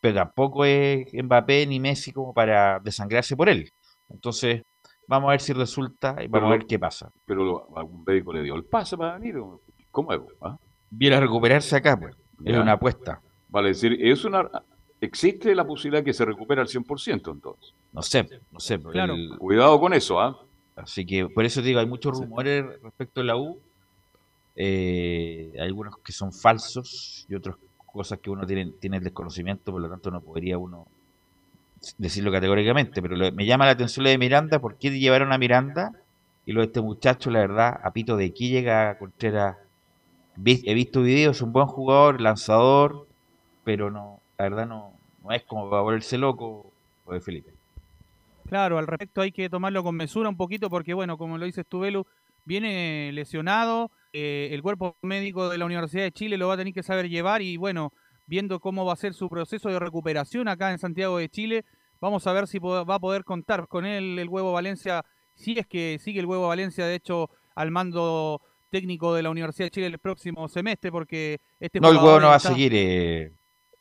pero 0.00 0.14
tampoco 0.14 0.66
es 0.66 1.06
Mbappé 1.14 1.66
ni 1.66 1.80
Messi 1.80 2.12
como 2.12 2.34
para 2.34 2.80
desangrarse 2.80 3.34
por 3.34 3.48
él. 3.48 3.70
Entonces, 4.10 4.62
vamos 5.10 5.28
a 5.28 5.32
ver 5.32 5.40
si 5.40 5.52
resulta 5.52 6.12
y 6.22 6.28
vamos 6.28 6.30
Pero 6.32 6.46
a 6.46 6.50
ver 6.50 6.66
qué 6.66 6.78
pasa. 6.78 7.10
Pero 7.26 7.44
lo- 7.44 7.76
algún 7.76 8.04
médico 8.06 8.32
le 8.32 8.42
dio 8.42 8.54
el 8.54 8.64
pase 8.64 8.96
para 8.96 9.18
venir. 9.18 9.36
¿o? 9.38 9.60
¿Cómo 9.90 10.12
es? 10.12 10.20
ah? 10.40 10.56
Viene 10.88 11.16
a 11.16 11.20
recuperarse 11.20 11.76
acá, 11.76 11.98
pues. 11.98 12.14
Es 12.44 12.56
una 12.56 12.72
apuesta. 12.72 13.20
Vale 13.48 13.68
decir, 13.68 13.98
es 14.00 14.24
una, 14.24 14.48
existe 15.00 15.54
la 15.54 15.66
posibilidad 15.66 16.04
que 16.04 16.12
se 16.12 16.24
recupere 16.24 16.60
al 16.60 16.68
100% 16.68 17.32
entonces. 17.32 17.74
No 17.92 18.02
sé, 18.02 18.26
no 18.52 18.60
sé. 18.60 18.78
pero 18.78 18.92
Claro. 18.92 19.14
el- 19.14 19.36
Cuidado 19.36 19.78
con 19.80 19.92
eso, 19.92 20.20
¿ah? 20.20 20.38
Así 20.76 21.04
que 21.04 21.28
por 21.28 21.44
eso 21.44 21.60
te 21.60 21.66
digo, 21.68 21.80
hay 21.80 21.86
muchos 21.86 22.18
rumores 22.18 22.64
respecto 22.82 23.20
a 23.20 23.24
la 23.24 23.36
U. 23.36 23.58
eh, 24.56 25.52
hay 25.54 25.66
algunos 25.66 25.96
que 25.98 26.12
son 26.12 26.32
falsos 26.32 27.24
y 27.28 27.34
otras 27.34 27.56
cosas 27.86 28.18
que 28.18 28.30
uno 28.30 28.46
tiene, 28.46 28.72
tiene 28.80 28.98
el 28.98 29.04
desconocimiento, 29.04 29.72
por 29.72 29.80
lo 29.80 29.88
tanto 29.88 30.10
no 30.10 30.20
podría 30.20 30.58
uno 30.58 30.86
decirlo 31.98 32.30
categóricamente, 32.30 33.00
pero 33.00 33.16
me 33.32 33.46
llama 33.46 33.66
la 33.66 33.72
atención 33.72 34.04
lo 34.04 34.10
de 34.10 34.18
Miranda, 34.18 34.58
¿por 34.58 34.76
qué 34.76 34.90
llevaron 34.90 35.32
a 35.32 35.38
Miranda? 35.38 35.92
Y 36.46 36.52
lo 36.52 36.60
de 36.60 36.66
este 36.66 36.80
muchacho, 36.80 37.30
la 37.30 37.40
verdad, 37.40 37.80
a 37.82 37.92
pito 37.92 38.16
de 38.16 38.26
aquí 38.26 38.48
llega 38.50 38.98
Contreras. 38.98 39.56
He 40.44 40.74
visto 40.74 41.02
videos, 41.02 41.36
es 41.36 41.42
un 41.42 41.52
buen 41.52 41.66
jugador, 41.66 42.20
lanzador, 42.20 43.06
pero 43.64 43.90
no, 43.90 44.20
la 44.38 44.44
verdad 44.44 44.66
no, 44.66 44.92
no 45.22 45.32
es 45.32 45.42
como 45.44 45.68
para 45.68 45.82
volverse 45.82 46.18
loco 46.18 46.72
o 47.04 47.12
de 47.12 47.20
Felipe. 47.20 47.52
Claro, 48.48 48.78
al 48.78 48.86
respecto 48.86 49.20
hay 49.20 49.32
que 49.32 49.48
tomarlo 49.48 49.84
con 49.84 49.94
mesura 49.94 50.28
un 50.28 50.36
poquito 50.36 50.70
porque, 50.70 50.94
bueno, 50.94 51.16
como 51.16 51.38
lo 51.38 51.46
dices 51.46 51.64
tú, 51.68 51.80
Belu, 51.80 52.06
viene 52.44 53.12
lesionado, 53.12 53.90
eh, 54.12 54.48
el 54.50 54.62
cuerpo 54.62 54.96
médico 55.02 55.48
de 55.50 55.58
la 55.58 55.66
Universidad 55.66 56.02
de 56.02 56.12
Chile 56.12 56.36
lo 56.36 56.48
va 56.48 56.54
a 56.54 56.56
tener 56.56 56.74
que 56.74 56.82
saber 56.82 57.08
llevar 57.08 57.42
y, 57.42 57.56
bueno, 57.56 57.92
viendo 58.30 58.60
cómo 58.60 58.84
va 58.84 58.92
a 58.92 58.96
ser 58.96 59.12
su 59.12 59.28
proceso 59.28 59.68
de 59.68 59.78
recuperación 59.78 60.46
acá 60.46 60.70
en 60.70 60.78
Santiago 60.78 61.18
de 61.18 61.28
Chile, 61.28 61.64
vamos 62.00 62.26
a 62.26 62.32
ver 62.32 62.46
si 62.46 62.58
va 62.58 62.94
a 62.94 62.98
poder 63.00 63.24
contar 63.24 63.66
con 63.66 63.84
él 63.84 64.18
el 64.18 64.28
Huevo 64.28 64.52
Valencia, 64.52 65.04
si 65.34 65.58
es 65.58 65.66
que 65.66 65.98
sigue 65.98 66.20
el 66.20 66.26
Huevo 66.26 66.48
Valencia, 66.48 66.86
de 66.86 66.94
hecho, 66.94 67.28
al 67.56 67.70
mando 67.72 68.40
técnico 68.70 69.12
de 69.14 69.24
la 69.24 69.30
Universidad 69.30 69.66
de 69.66 69.70
Chile 69.72 69.86
el 69.88 69.98
próximo 69.98 70.48
semestre, 70.48 70.92
porque 70.92 71.40
este 71.58 71.80
No, 71.80 71.90
el 71.90 71.96
Huevo 71.96 72.20
no 72.20 72.28
va 72.28 72.36
a 72.36 72.40
seguir, 72.40 72.72
eh, 72.74 73.32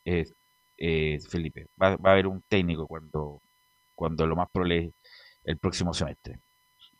eh, 0.03 1.19
Felipe, 1.29 1.67
va, 1.79 1.95
va 1.97 2.09
a 2.09 2.13
haber 2.13 2.25
un 2.25 2.41
técnico 2.49 2.87
cuando 2.87 3.41
cuando 3.99 4.25
lo 4.25 4.37
más 4.37 4.47
probable 4.49 4.93
el 5.43 5.57
próximo 5.57 5.93
semestre. 5.93 6.39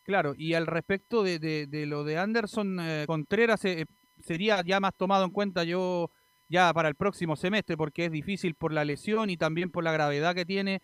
Claro, 0.03 0.34
y 0.35 0.53
al 0.53 0.67
respecto 0.67 1.23
de, 1.23 1.67
lo 1.88 2.03
de 2.03 2.17
Anderson 2.17 2.77
eh, 2.81 3.03
Contreras, 3.07 3.63
eh, 3.63 3.85
sería 4.19 4.61
ya 4.65 4.81
más 4.81 4.93
tomado 4.97 5.23
en 5.23 5.31
cuenta 5.31 5.63
yo 5.63 6.11
ya 6.49 6.73
para 6.73 6.89
el 6.89 6.95
próximo 6.95 7.35
semestre, 7.35 7.77
porque 7.77 8.05
es 8.05 8.11
difícil 8.11 8.55
por 8.55 8.73
la 8.73 8.84
lesión 8.84 9.30
y 9.30 9.38
también 9.38 9.71
por 9.71 9.84
la 9.84 9.91
gravedad 9.91 10.35
que 10.35 10.45
tiene 10.45 10.81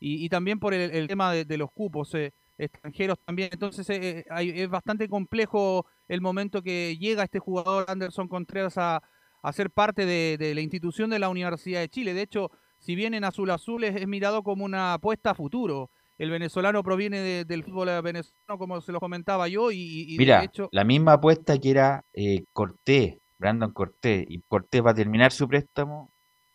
y, 0.00 0.28
también 0.28 0.60
por 0.60 0.74
el, 0.74 1.08
tema 1.08 1.32
de, 1.32 1.58
los 1.58 1.72
cupos 1.72 2.14
eh, 2.14 2.32
extranjeros 2.56 3.18
también. 3.24 3.50
Entonces 3.52 3.86
es 3.90 4.68
bastante 4.68 5.08
complejo 5.08 5.86
el 6.06 6.20
momento 6.20 6.62
que 6.62 6.96
llega 6.96 7.24
este 7.24 7.40
jugador 7.40 7.84
Anderson 7.88 8.28
Contreras 8.28 8.78
a, 8.78 9.02
a 9.42 9.52
ser 9.52 9.70
parte 9.70 10.06
de 10.06 10.54
la 10.54 10.60
institución 10.60 11.10
de 11.10 11.18
la 11.18 11.28
Universidad 11.28 11.80
de 11.80 11.88
Chile. 11.88 12.14
De 12.14 12.22
hecho, 12.22 12.50
si 12.78 12.94
bien 12.94 13.14
en 13.14 13.24
Azul 13.24 13.50
Azul 13.50 13.84
es, 13.84 14.06
mirado 14.06 14.42
como 14.42 14.64
una 14.64 14.94
apuesta 14.94 15.30
a 15.30 15.34
futuro. 15.34 15.90
El 16.16 16.30
venezolano 16.30 16.82
proviene 16.82 17.44
del 17.44 17.62
fútbol 17.62 17.88
venezolano, 18.02 18.58
como 18.58 18.80
se 18.80 18.90
lo 18.90 18.98
comentaba 18.98 19.46
yo, 19.46 19.70
y, 19.70 20.16
Mira, 20.18 20.42
hecho... 20.42 20.68
la 20.72 20.82
misma 20.82 21.12
apuesta 21.12 21.56
que 21.58 21.70
era 21.70 22.04
eh, 22.12 22.42
Cortés, 22.52 23.18
Brandon 23.38 23.70
Cortés, 23.70 24.26
y 24.28 24.40
Cortés 24.40 24.84
va 24.84 24.90
a 24.90 24.94
terminar 24.94 25.32
su 25.32 25.48
préstamo. 25.48 26.10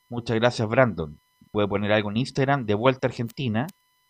Muchas 0.10 0.38
gracias, 0.38 0.68
Brandon. 0.68 1.18
Puede 1.52 1.68
poner 1.68 1.92
algo 1.92 2.12
en 2.12 2.18
Instagram, 2.18 2.66
de 2.66 2.74
vuelta 2.74 3.08
a 3.08 3.10
Argentina. 3.10 3.68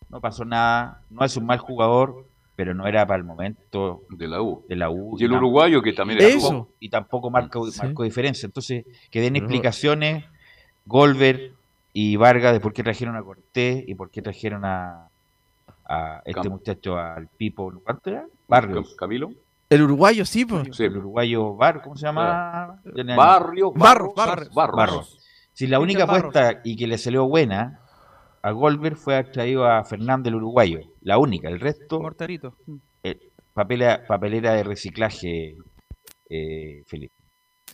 No 0.08 0.20
pasó 0.20 0.44
nada, 0.44 1.02
no 1.10 1.24
es 1.24 1.36
un 1.36 1.46
mal 1.46 1.58
jugador, 1.58 2.26
pero 2.56 2.74
no 2.74 2.86
era 2.86 3.06
para 3.06 3.18
el 3.18 3.24
momento 3.24 4.02
de 4.10 4.28
la 4.28 4.42
U. 4.42 4.64
De 4.68 4.76
la 4.76 4.90
U 4.90 5.16
y 5.18 5.24
el 5.24 5.32
uruguayo 5.32 5.82
que 5.82 5.92
también 5.92 6.20
era 6.20 6.28
Eso. 6.28 6.68
Y 6.78 6.88
tampoco 6.88 7.30
marcó, 7.30 7.66
diferencia. 8.04 8.46
Entonces, 8.46 8.84
que 9.10 9.20
den 9.20 9.36
explicaciones. 9.36 10.24
Golver, 10.86 11.54
y 11.96 12.16
Vargas 12.16 12.52
de 12.52 12.60
por 12.60 12.74
qué 12.74 12.82
trajeron 12.82 13.16
a 13.16 13.22
Cortés 13.22 13.84
y 13.86 13.94
por 13.94 14.10
qué 14.10 14.20
trajeron 14.20 14.64
a, 14.64 15.08
a 15.86 16.22
este 16.24 16.48
muchacho, 16.48 16.98
al 16.98 17.28
Pipo, 17.28 17.72
¿cuánto 17.84 18.10
era? 18.10 18.26
Barrios. 18.48 18.94
Camilo. 18.96 19.30
El 19.74 19.82
uruguayo, 19.82 20.24
sí, 20.24 20.44
pues. 20.44 20.78
El 20.78 20.96
uruguayo 20.98 21.56
Bar, 21.56 21.82
¿cómo 21.82 21.96
se 21.96 22.06
llama? 22.06 22.80
Barrio, 23.16 23.72
Barros, 23.72 24.14
Barros, 24.14 24.54
Barros. 24.54 25.18
Si 25.52 25.66
la 25.66 25.80
única 25.80 26.04
apuesta 26.04 26.60
y 26.62 26.76
que 26.76 26.86
le 26.86 26.96
salió 26.96 27.26
buena 27.26 27.80
a 28.40 28.52
Goldberg 28.52 28.96
fue 28.96 29.24
traído 29.24 29.66
a 29.66 29.82
Fernández 29.84 30.28
el 30.28 30.36
uruguayo. 30.36 30.80
La 31.00 31.18
única, 31.18 31.48
el 31.48 31.58
resto. 31.58 32.00
Mortarito. 32.00 32.56
Eh, 33.02 33.32
papelera, 33.52 34.06
papelera 34.06 34.52
de 34.52 34.62
reciclaje, 34.62 35.56
eh, 36.30 36.82
Felipe. 36.86 37.14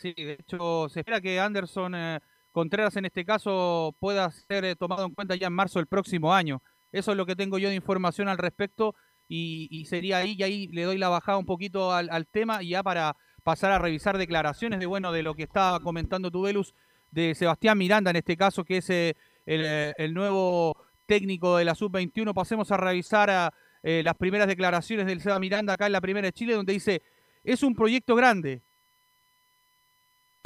Sí, 0.01 0.15
de 0.15 0.39
hecho, 0.41 0.89
se 0.89 1.01
espera 1.01 1.21
que 1.21 1.39
Anderson 1.39 1.95
eh, 1.95 2.21
Contreras 2.51 2.97
en 2.97 3.05
este 3.05 3.27
caso 3.27 3.95
pueda 3.99 4.31
ser 4.31 4.65
eh, 4.65 4.75
tomado 4.75 5.05
en 5.05 5.15
cuenta 5.15 5.35
ya 5.35 5.49
en 5.49 5.53
marzo 5.53 5.79
del 5.79 5.87
próximo 5.87 6.33
año. 6.33 6.63
Eso 6.93 7.11
es 7.11 7.17
lo 7.17 7.27
que 7.27 7.37
tengo 7.37 7.59
yo 7.59 7.69
de 7.69 7.75
información 7.75 8.29
al 8.29 8.39
respecto 8.39 8.95
y, 9.33 9.85
sería 9.85 10.19
ahí 10.19 10.35
y 10.37 10.43
ahí 10.43 10.67
le 10.69 10.83
doy 10.83 10.99
la 10.99 11.09
bajada 11.09 11.39
un 11.39 11.47
poquito 11.47 11.93
al, 11.93 12.27
tema 12.27 12.63
y 12.63 12.71
ya 12.71 12.83
para 12.83 13.17
pasar 13.45 13.71
a 13.71 13.79
revisar 13.79 14.19
declaraciones 14.19 14.81
de 14.81 14.87
bueno 14.87 15.13
de 15.13 15.23
lo 15.23 15.35
que 15.35 15.45
estaba 15.45 15.79
comentando 15.79 16.31
Tubelus 16.31 16.75
de 17.13 17.35
Sebastián 17.37 17.79
Miranda 17.79 18.11
en 18.11 18.17
este 18.17 18.37
caso 18.37 18.65
que 18.65 18.79
es 18.79 18.91
eh, 18.91 19.17
eh, 19.47 19.93
el, 19.97 20.15
nuevo 20.15 20.77
técnico 21.07 21.57
de 21.57 21.65
la 21.65 21.77
sub-21 21.77 22.35
pasemos 22.35 22.73
a 22.73 22.77
revisar 22.77 23.53
las 23.83 24.15
primeras 24.17 24.49
declaraciones 24.49 25.07
del 25.07 25.21
Seba 25.21 25.39
Miranda 25.39 25.75
acá 25.75 25.87
en 25.87 25.93
la 25.93 26.01
primera 26.01 26.27
de 26.27 26.33
Chile 26.33 26.55
donde 26.55 26.73
dice 26.73 27.03
es 27.45 27.63
un 27.63 27.75
proyecto 27.75 28.17
grande 28.17 28.63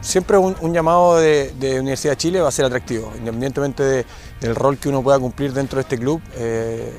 Siempre 0.03 0.37
un, 0.37 0.75
llamado 0.75 1.19
de, 1.19 1.51
Universidad 1.81 2.13
de 2.13 2.17
Chile 2.19 2.41
va 2.43 2.49
a 2.49 2.53
ser 2.53 2.67
atractivo, 2.67 3.11
independientemente 3.17 4.05
del 4.39 4.55
rol 4.55 4.77
que 4.77 4.91
uno 4.91 5.03
pueda 5.03 5.19
cumplir 5.19 5.55
dentro 5.55 5.77
de 5.77 5.83
este 5.83 5.97
club. 5.97 6.21
Eh, 6.37 6.93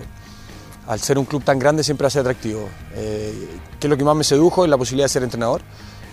al 0.87 0.99
ser 0.99 1.17
un 1.17 1.25
club 1.25 1.43
tan 1.43 1.59
grande 1.59 1.83
siempre 1.83 2.09
ser 2.09 2.21
atractivo. 2.21 2.67
Eh, 2.93 3.49
¿Qué 3.79 3.87
es 3.87 3.89
lo 3.89 3.97
que 3.97 4.03
más 4.03 4.15
me 4.15 4.23
sedujo? 4.23 4.63
Es 4.63 4.69
la 4.69 4.77
posibilidad 4.77 5.05
de 5.05 5.09
ser 5.09 5.23
entrenador. 5.23 5.61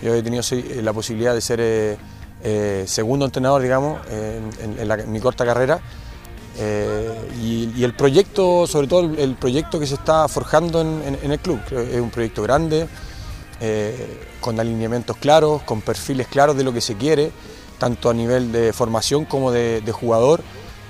Yo 0.01 0.13
he 0.13 0.23
tenido 0.23 0.43
eh, 0.51 0.81
la 0.81 0.93
posibilidad 0.93 1.33
de 1.33 1.41
ser 1.41 1.97
segundo 2.87 3.25
entrenador, 3.25 3.61
digamos, 3.61 4.01
en, 4.09 5.11
mi 5.11 5.19
corta 5.21 5.45
carrera. 5.45 5.79
Y, 7.41 7.83
el 7.83 7.95
proyecto, 7.95 8.67
sobre 8.67 8.87
todo 8.87 9.01
el, 9.01 9.35
proyecto 9.35 9.79
que 9.79 9.87
se 9.87 9.95
está 9.95 10.27
forjando 10.27 10.81
en, 10.81 11.31
el 11.31 11.39
club, 11.39 11.59
es 11.71 12.01
un 12.01 12.09
proyecto 12.09 12.43
grande, 12.43 12.87
eh, 13.65 14.19
con 14.41 14.59
alineamientos 14.59 15.15
claros, 15.15 15.61
con 15.61 15.79
perfiles 15.79 16.27
claros 16.27 16.57
de 16.57 16.65
lo 16.65 16.73
que 16.73 16.81
se 16.81 16.95
quiere, 16.95 17.31
tanto 17.77 18.09
a 18.09 18.13
nivel 18.13 18.51
de 18.51 18.73
formación 18.73 19.23
como 19.23 19.51
de, 19.51 19.81
jugador, 19.93 20.41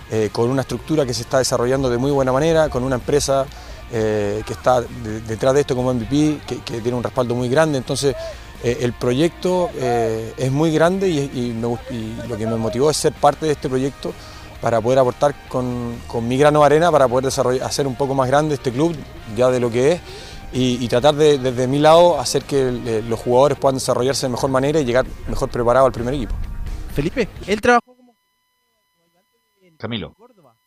eh, 0.09 0.29
con 0.31 0.49
una 0.49 0.61
estructura 0.61 1.05
que 1.05 1.13
se 1.13 1.21
está 1.21 1.37
desarrollando 1.37 1.87
de 1.91 1.99
muy 1.99 2.09
buena 2.09 2.31
manera, 2.31 2.69
con 2.69 2.83
una 2.83 2.95
empresa 2.95 3.45
eh, 3.93 4.43
que 4.45 4.53
está 4.53 4.81
detrás 4.81 5.53
de 5.53 5.61
esto 5.61 5.75
como 5.75 5.93
MVP, 5.93 6.39
que, 6.47 6.81
tiene 6.81 6.97
un 6.97 7.03
respaldo 7.03 7.35
muy 7.35 7.47
grande. 7.47 7.77
Entonces, 7.77 8.15
el 8.63 8.93
proyecto 8.93 9.69
es 9.75 10.51
muy 10.51 10.71
grande 10.71 11.09
y, 11.09 11.53
lo 11.53 12.37
que 12.37 12.47
me 12.47 12.55
motivó 12.55 12.89
es 12.89 12.97
ser 12.97 13.13
parte 13.13 13.45
de 13.45 13.51
este 13.51 13.69
proyecto 13.69 14.13
para 14.63 14.79
poder 14.79 14.99
aportar 14.99 15.35
con, 15.49 15.97
mi 16.21 16.37
grano 16.37 16.61
de 16.61 16.65
arena, 16.67 16.89
para 16.89 17.05
poder 17.09 17.25
desarrollar, 17.25 17.67
hacer 17.67 17.85
un 17.85 17.95
poco 17.95 18.15
más 18.15 18.29
grande 18.29 18.55
este 18.55 18.71
club, 18.71 18.95
ya 19.35 19.49
de 19.49 19.59
lo 19.59 19.69
que 19.69 19.91
es, 19.91 20.01
y, 20.53 20.87
tratar 20.87 21.15
de, 21.15 21.37
desde 21.37 21.67
mi 21.67 21.79
lado 21.79 22.19
hacer 22.19 22.43
que 22.43 22.69
eh, 22.69 23.03
los 23.05 23.19
jugadores 23.19 23.57
puedan 23.57 23.75
desarrollarse 23.75 24.27
de 24.27 24.31
mejor 24.31 24.49
manera 24.49 24.79
y 24.79 24.85
llegar 24.85 25.05
mejor 25.27 25.49
preparado 25.49 25.85
al 25.85 25.91
primer 25.91 26.13
equipo. 26.13 26.33
Felipe, 26.93 27.27
él 27.47 27.59
trabajó 27.59 27.95
como 27.95 28.15
Camilo. 29.77 30.15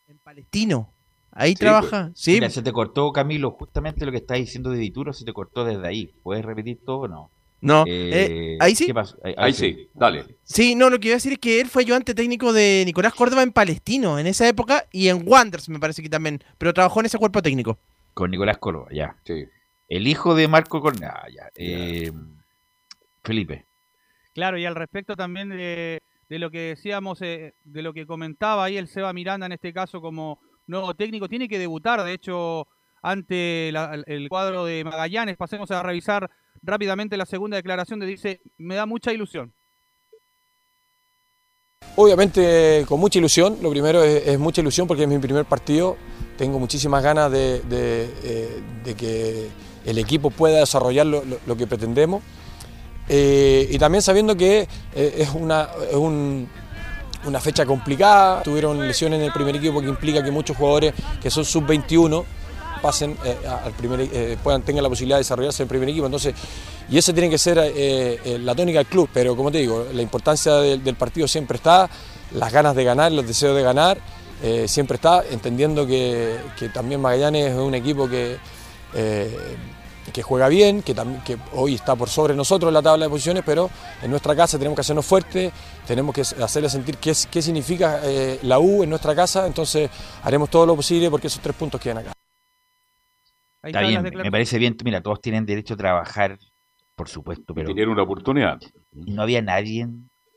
en 0.09 0.19
Palestino. 0.19 0.93
Ahí 1.39 1.55
trabaja. 1.55 2.11
sí. 2.15 2.33
Mira, 2.33 2.49
se 2.49 2.63
te 2.63 2.73
cortó, 2.73 3.13
Camilo, 3.13 3.51
justamente 3.51 4.07
lo 4.07 4.11
que 4.11 4.19
estás 4.19 4.39
diciendo 4.39 4.71
de 4.71 4.79
Dituro 4.79 5.13
se 5.13 5.25
te 5.25 5.35
cortó 5.35 5.65
desde 5.65 5.87
ahí. 5.87 6.15
¿Puedes 6.23 6.45
repetir 6.45 6.79
todo 6.85 7.01
o 7.01 7.09
no? 7.09 7.31
No, 7.61 7.85
eh, 7.87 8.55
eh, 8.55 8.59
ahí 8.61 8.75
sí. 8.75 8.93
Ahí, 9.37 9.53
sí. 9.53 9.89
dale. 9.95 10.25
Sí, 10.45 10.75
no, 10.75 10.89
lo 10.89 10.99
que 10.99 11.09
iba 11.09 11.15
a 11.15 11.17
decir 11.17 11.33
es 11.33 11.39
que 11.39 11.61
él 11.61 11.69
fue 11.69 11.83
ayudante 11.83 12.15
técnico 12.15 12.53
de 12.53 12.85
Nicolás 12.87 13.15
Córdoba 13.15 13.43
en 13.43 13.53
Palestino 13.53 14.19
en 14.19 14.27
esa 14.27 14.49
época 14.49 14.87
y 14.93 15.09
en 15.09 15.23
Wanderers 15.27 15.69
me 15.69 15.79
parece 15.79 16.03
que 16.03 16.09
también, 16.09 16.43
pero 16.59 16.73
trabajó 16.73 17.01
en 17.01 17.07
ese 17.07 17.19
cuerpo 17.19 17.43
técnico. 17.43 17.79
Con 18.15 18.31
Nicolás 18.31 18.57
Córdoba, 18.59 18.89
ya. 18.93 19.17
Sí. 19.25 19.45
El 19.89 20.07
hijo 20.07 20.35
de 20.35 20.49
Marco 20.49 20.81
Cornea. 20.81 21.13
Ah, 21.17 21.51
eh, 21.55 22.13
Felipe. 23.23 23.67
Claro, 24.33 24.59
y 24.59 24.65
al 24.65 24.75
respecto 24.75 25.17
también 25.17 25.51
de, 25.51 26.01
lo 26.29 26.51
que 26.51 26.61
decíamos, 26.61 27.21
de 27.21 27.53
lo 27.65 27.93
que 27.93 28.07
comentaba 28.07 28.65
ahí 28.65 28.77
el 28.77 28.89
Seba 28.89 29.13
Miranda 29.13 29.47
en 29.47 29.53
este 29.53 29.73
caso 29.73 30.01
como 30.01 30.41
nuevo 30.67 30.95
técnico, 30.95 31.29
tiene 31.29 31.49
que 31.49 31.59
debutar, 31.59 32.03
de 32.03 32.13
hecho, 32.13 32.67
ante 33.03 33.69
el 33.69 34.29
cuadro 34.29 34.65
de 34.65 34.85
Magallanes. 34.85 35.37
Pasemos 35.37 35.71
a 35.71 35.83
revisar 35.83 36.31
rápidamente 36.63 37.17
la 37.17 37.27
segunda 37.27 37.57
declaración 37.57 38.01
de 38.01 38.07
dice, 38.07 38.41
me 38.59 38.75
da 38.75 38.87
mucha 38.87 39.13
ilusión. 39.13 39.53
Obviamente 41.95 42.85
con 42.89 43.01
mucha 43.01 43.19
ilusión, 43.19 43.59
lo 43.63 43.71
primero 43.71 44.03
es, 44.03 44.39
mucha 44.39 44.61
ilusión 44.61 44.87
porque 44.87 45.05
es 45.05 45.09
mi 45.09 45.19
primer 45.19 45.45
partido, 45.45 45.97
tengo 46.37 46.59
muchísimas 46.59 47.03
ganas 47.03 47.31
de 47.31 47.63
eh, 47.71 48.95
que 48.97 49.51
el 49.87 49.99
equipo 49.99 50.31
pueda 50.31 50.59
desarrollar 50.59 51.07
lo, 51.07 51.57
que 51.57 51.67
pretendemos. 51.67 52.23
Eh, 53.09 53.69
y 53.71 53.79
también 53.79 54.03
sabiendo 54.03 54.37
que 54.37 54.69
eh, 54.95 55.15
es, 55.19 55.31
una, 55.31 55.69
una 57.27 57.41
fecha 57.41 57.67
complicada, 57.67 58.43
tuvieron 58.43 58.87
lesiones 58.87 59.19
en 59.19 59.27
el 59.27 59.33
primer 59.33 59.57
equipo 59.57 59.81
que 59.81 59.89
implica 59.89 60.23
que 60.23 60.31
muchos 60.31 60.57
jugadores 60.57 60.95
que 61.21 61.31
son 61.31 61.45
sub-21 61.45 62.25
pasen 62.81 63.17
eh, 63.25 63.37
al 63.47 63.73
primer, 63.73 64.39
puedan, 64.39 64.63
tengan 64.63 64.83
la 64.83 64.89
posibilidad 64.89 65.17
de 65.17 65.21
desarrollarse 65.21 65.63
en 65.63 65.65
el 65.65 65.69
primer 65.69 65.89
equipo. 65.89 66.07
Entonces, 66.07 66.35
y 66.89 66.99
ese 66.99 67.13
tiene 67.13 67.29
que 67.29 67.39
ser 67.39 67.57
la 68.41 68.55
tónica 68.55 68.79
del 68.79 68.87
club, 68.87 69.09
pero 69.13 69.37
como 69.37 69.51
te 69.51 69.59
digo, 69.59 69.87
la 69.93 70.03
importancia 70.03 70.55
del 70.55 70.95
partido 70.95 71.27
siempre 71.27 71.57
está, 71.57 71.91
las 72.33 72.53
ganas 72.53 72.77
de 72.77 72.85
ganar, 72.85 73.11
los 73.13 73.27
deseos 73.27 73.57
de 73.57 73.63
ganar 73.63 73.99
eh, 74.43 74.69
siempre 74.69 74.97
está, 74.97 75.25
entendiendo 75.31 75.87
que, 75.87 76.39
también 76.73 77.01
Magallanes 77.01 77.53
es 77.53 77.57
un 77.57 77.75
equipo 77.75 78.09
que, 78.09 78.37
eh, 78.95 79.39
que 80.13 80.23
juega 80.23 80.49
bien, 80.49 80.83
que, 80.83 80.95
que 81.25 81.37
hoy 81.53 81.75
está 81.75 81.97
por 81.97 82.09
sobre 82.09 82.35
nosotros 82.35 82.69
en 82.71 82.75
la 82.75 82.83
tabla 82.83 83.07
de 83.07 83.11
posiciones, 83.11 83.43
pero 83.45 83.71
en 84.03 84.11
nuestra 84.11 84.35
casa 84.35 84.59
tenemos 84.59 84.77
que 84.77 84.81
hacernos 84.81 85.07
fuertes, 85.07 85.53
tenemos 85.87 86.15
que 86.15 86.21
hacerle 86.21 86.69
sentir 86.69 86.99
qué, 86.99 87.13
qué 87.31 87.43
significa 87.43 88.01
eh, 88.05 88.39
la 88.43 88.59
U 88.59 88.83
en 88.83 88.91
nuestra 88.91 89.15
casa, 89.15 89.47
entonces 89.47 89.91
haremos 90.23 90.51
todo 90.51 90.67
lo 90.67 90.77
posible 90.77 91.11
porque 91.11 91.27
esos 91.27 91.43
tres 91.43 91.55
puntos 91.57 91.81
quedan 91.81 91.99
acá. 91.99 92.13
Está 93.63 93.81
bien, 93.81 94.03
me 94.03 94.31
parece 94.31 94.59
bien, 94.59 94.77
mira, 94.85 95.01
todos 95.01 95.21
tienen 95.21 95.45
derecho 95.45 95.75
a 95.75 95.77
trabajar, 95.77 96.39
por 96.95 97.09
supuesto, 97.09 97.53
pero... 97.53 97.69
Tener 97.69 97.89
una 97.89 98.05
oportunidad. 98.05 98.61
No 98.93 99.23
había 99.23 99.43
nadie 99.43 99.89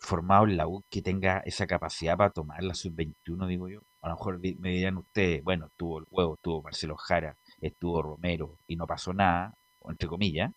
formado 0.01 0.45
en 0.45 0.57
la 0.57 0.67
U 0.67 0.83
que 0.89 1.01
tenga 1.01 1.39
esa 1.45 1.67
capacidad 1.67 2.17
para 2.17 2.31
tomar 2.31 2.63
la 2.63 2.73
sub-21, 2.73 3.47
digo 3.47 3.69
yo. 3.69 3.81
A 4.01 4.09
lo 4.09 4.15
mejor 4.15 4.39
me 4.39 4.69
dirán 4.69 4.97
ustedes, 4.97 5.43
bueno, 5.43 5.67
estuvo 5.67 5.99
el 5.99 6.05
huevo, 6.09 6.35
estuvo 6.35 6.63
Marcelo 6.63 6.95
Jara, 6.95 7.35
estuvo 7.59 8.01
Romero 8.01 8.57
y 8.65 8.75
no 8.75 8.87
pasó 8.87 9.13
nada, 9.13 9.53
entre 9.91 10.07
comillas. 10.07 10.51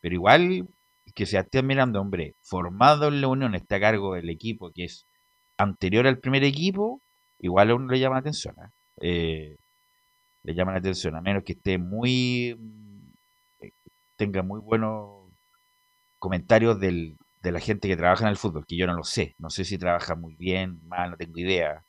Pero 0.00 0.14
igual 0.14 0.68
que 1.14 1.26
Sebastián 1.26 1.66
Miranda, 1.66 2.00
hombre, 2.00 2.34
formado 2.42 3.08
en 3.08 3.20
la 3.20 3.28
Unión, 3.28 3.54
está 3.54 3.76
a 3.76 3.80
cargo 3.80 4.14
del 4.14 4.30
equipo 4.30 4.70
que 4.72 4.84
es 4.84 5.06
anterior 5.58 6.06
al 6.06 6.18
primer 6.18 6.44
equipo, 6.44 7.00
igual 7.38 7.70
a 7.70 7.74
uno 7.74 7.92
le 7.92 8.00
llama 8.00 8.16
la 8.16 8.20
atención. 8.20 8.54
¿eh? 8.58 8.70
eh 9.00 9.56
le 10.44 10.54
llama 10.54 10.72
la 10.72 10.78
atención, 10.78 11.16
a 11.16 11.20
menos 11.20 11.42
que 11.44 11.54
esté 11.54 11.78
muy. 11.78 12.56
Eh, 13.60 13.72
tenga 14.16 14.42
muy 14.42 14.60
buenos 14.60 15.32
comentarios 16.18 16.78
del, 16.80 17.16
de 17.42 17.52
la 17.52 17.60
gente 17.60 17.88
que 17.88 17.96
trabaja 17.96 18.24
en 18.24 18.30
el 18.30 18.36
fútbol, 18.36 18.66
que 18.66 18.76
yo 18.76 18.86
no 18.86 18.94
lo 18.94 19.04
sé. 19.04 19.34
No 19.38 19.50
sé 19.50 19.64
si 19.64 19.78
trabaja 19.78 20.14
muy 20.14 20.36
bien, 20.36 20.80
mal, 20.88 21.10
no 21.12 21.16
tengo 21.16 21.38
idea. 21.38 21.84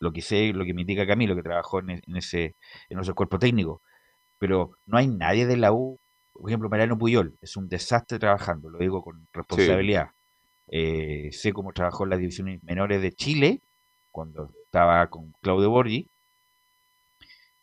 Lo 0.00 0.12
que 0.12 0.22
sé, 0.22 0.52
lo 0.52 0.64
que 0.64 0.74
me 0.74 0.82
indica 0.82 1.06
Camilo, 1.06 1.36
que 1.36 1.42
trabajó 1.42 1.80
en, 1.80 2.00
ese, 2.16 2.56
en 2.88 2.98
ese 2.98 3.12
cuerpo 3.14 3.38
técnico. 3.38 3.82
Pero 4.38 4.72
no 4.86 4.98
hay 4.98 5.08
nadie 5.08 5.46
de 5.46 5.56
la 5.56 5.72
U, 5.72 5.98
por 6.40 6.50
ejemplo, 6.50 6.70
Mariano 6.70 6.96
Puyol, 6.96 7.36
es 7.42 7.56
un 7.56 7.68
desastre 7.68 8.18
trabajando, 8.18 8.70
lo 8.70 8.78
digo 8.78 9.02
con 9.02 9.28
responsabilidad. 9.32 10.08
Eh, 10.68 11.28
sé 11.32 11.52
cómo 11.52 11.72
trabajó 11.72 12.04
en 12.04 12.10
las 12.10 12.18
divisiones 12.18 12.62
menores 12.64 13.02
de 13.02 13.12
Chile, 13.12 13.60
cuando 14.10 14.50
estaba 14.64 15.06
con 15.08 15.34
Claudio 15.42 15.68
Borgi, 15.68 16.08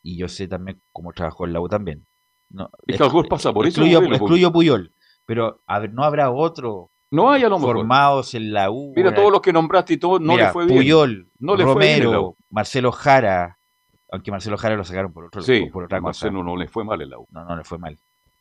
y 0.03 0.17
yo 0.17 0.27
sé 0.27 0.47
también 0.47 0.79
cómo 0.91 1.11
trabajó 1.11 1.45
en 1.45 1.53
la 1.53 1.59
U 1.59 1.67
también. 1.67 2.05
No, 2.49 2.69
es 2.85 2.97
que 2.97 3.23
pasa 3.27 3.51
por 3.51 3.65
eso. 3.65 3.83
Excluyo, 3.83 4.51
Puyol, 4.51 4.93
pero 5.25 5.59
a 5.65 5.79
ver, 5.79 5.91
no 5.91 6.03
habrá 6.03 6.29
otro 6.29 6.91
no 7.09 7.31
hay 7.31 7.43
a 7.43 7.49
lo 7.49 7.57
Formados 7.57 8.35
en 8.35 8.53
la 8.53 8.69
U. 8.69 8.93
Mira, 8.95 9.15
todos 9.15 9.31
los 9.31 9.41
que 9.41 9.51
nombraste 9.51 9.93
y 9.93 9.97
todo, 9.97 10.19
no 10.19 10.37
le 10.37 10.49
fue 10.49 10.65
bien. 10.65 10.77
Puyol, 10.77 11.31
no 11.39 11.55
le 11.55 11.63
Romero, 11.63 12.35
Marcelo 12.51 12.91
Jara. 12.91 13.57
Aunque 14.11 14.29
Marcelo 14.29 14.57
Jara 14.57 14.75
lo 14.75 14.85
sacaron 14.85 15.11
por, 15.11 15.25
otro, 15.25 15.41
sí, 15.41 15.65
por 15.65 15.85
otra 15.85 15.99
Marcelo 15.99 16.39
cosa. 16.39 16.45
no 16.45 16.55
le 16.55 16.67
fue 16.67 16.85
mal 16.85 17.01
en 17.01 17.09
la 17.09 17.19
U. 17.19 17.27
No, 17.31 17.43
no 17.43 17.57
le 17.57 17.63
fue 17.63 17.77
mal. 17.77 17.97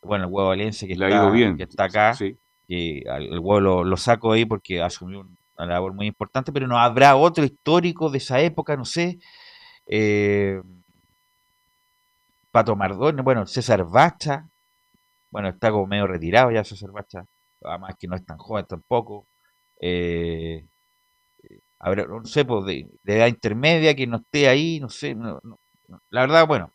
Bueno, 0.06 0.24
el 0.24 0.30
huevo 0.32 0.48
Valencia 0.48 0.86
que, 0.86 0.94
está, 0.94 1.30
bien. 1.30 1.56
que 1.56 1.64
está 1.64 1.84
acá. 1.84 2.14
Sí. 2.14 2.36
Que 2.66 2.98
el 3.06 3.38
huevo 3.38 3.60
lo, 3.60 3.84
lo, 3.84 3.96
saco 3.96 4.32
ahí 4.32 4.44
porque 4.44 4.82
asumió 4.82 5.20
una 5.56 5.66
labor 5.66 5.92
muy 5.94 6.06
importante, 6.06 6.52
pero 6.52 6.66
no 6.66 6.78
habrá 6.78 7.16
otro 7.16 7.44
histórico 7.44 8.10
de 8.10 8.18
esa 8.18 8.40
época, 8.40 8.76
no 8.76 8.84
sé. 8.84 9.18
Eh, 9.86 10.60
Pato 12.50 12.74
Mardone, 12.76 13.22
bueno, 13.22 13.46
César 13.46 13.84
Bacha. 13.84 14.48
Bueno, 15.30 15.48
está 15.48 15.70
como 15.70 15.86
medio 15.86 16.06
retirado 16.06 16.50
ya 16.50 16.64
César 16.64 16.90
Bacha 16.90 17.26
además 17.64 17.94
que 17.98 18.08
no 18.08 18.16
es 18.16 18.24
tan 18.24 18.38
joven 18.38 18.66
tampoco. 18.66 19.26
Eh, 19.80 20.66
no 21.80 22.24
sé, 22.24 22.44
pues 22.44 22.64
de, 22.64 22.88
edad 23.04 23.26
intermedia, 23.26 23.94
que 23.94 24.06
no 24.06 24.18
esté 24.18 24.48
ahí, 24.48 24.80
no 24.80 24.88
sé. 24.88 25.14
la 26.10 26.20
verdad, 26.20 26.46
bueno, 26.46 26.72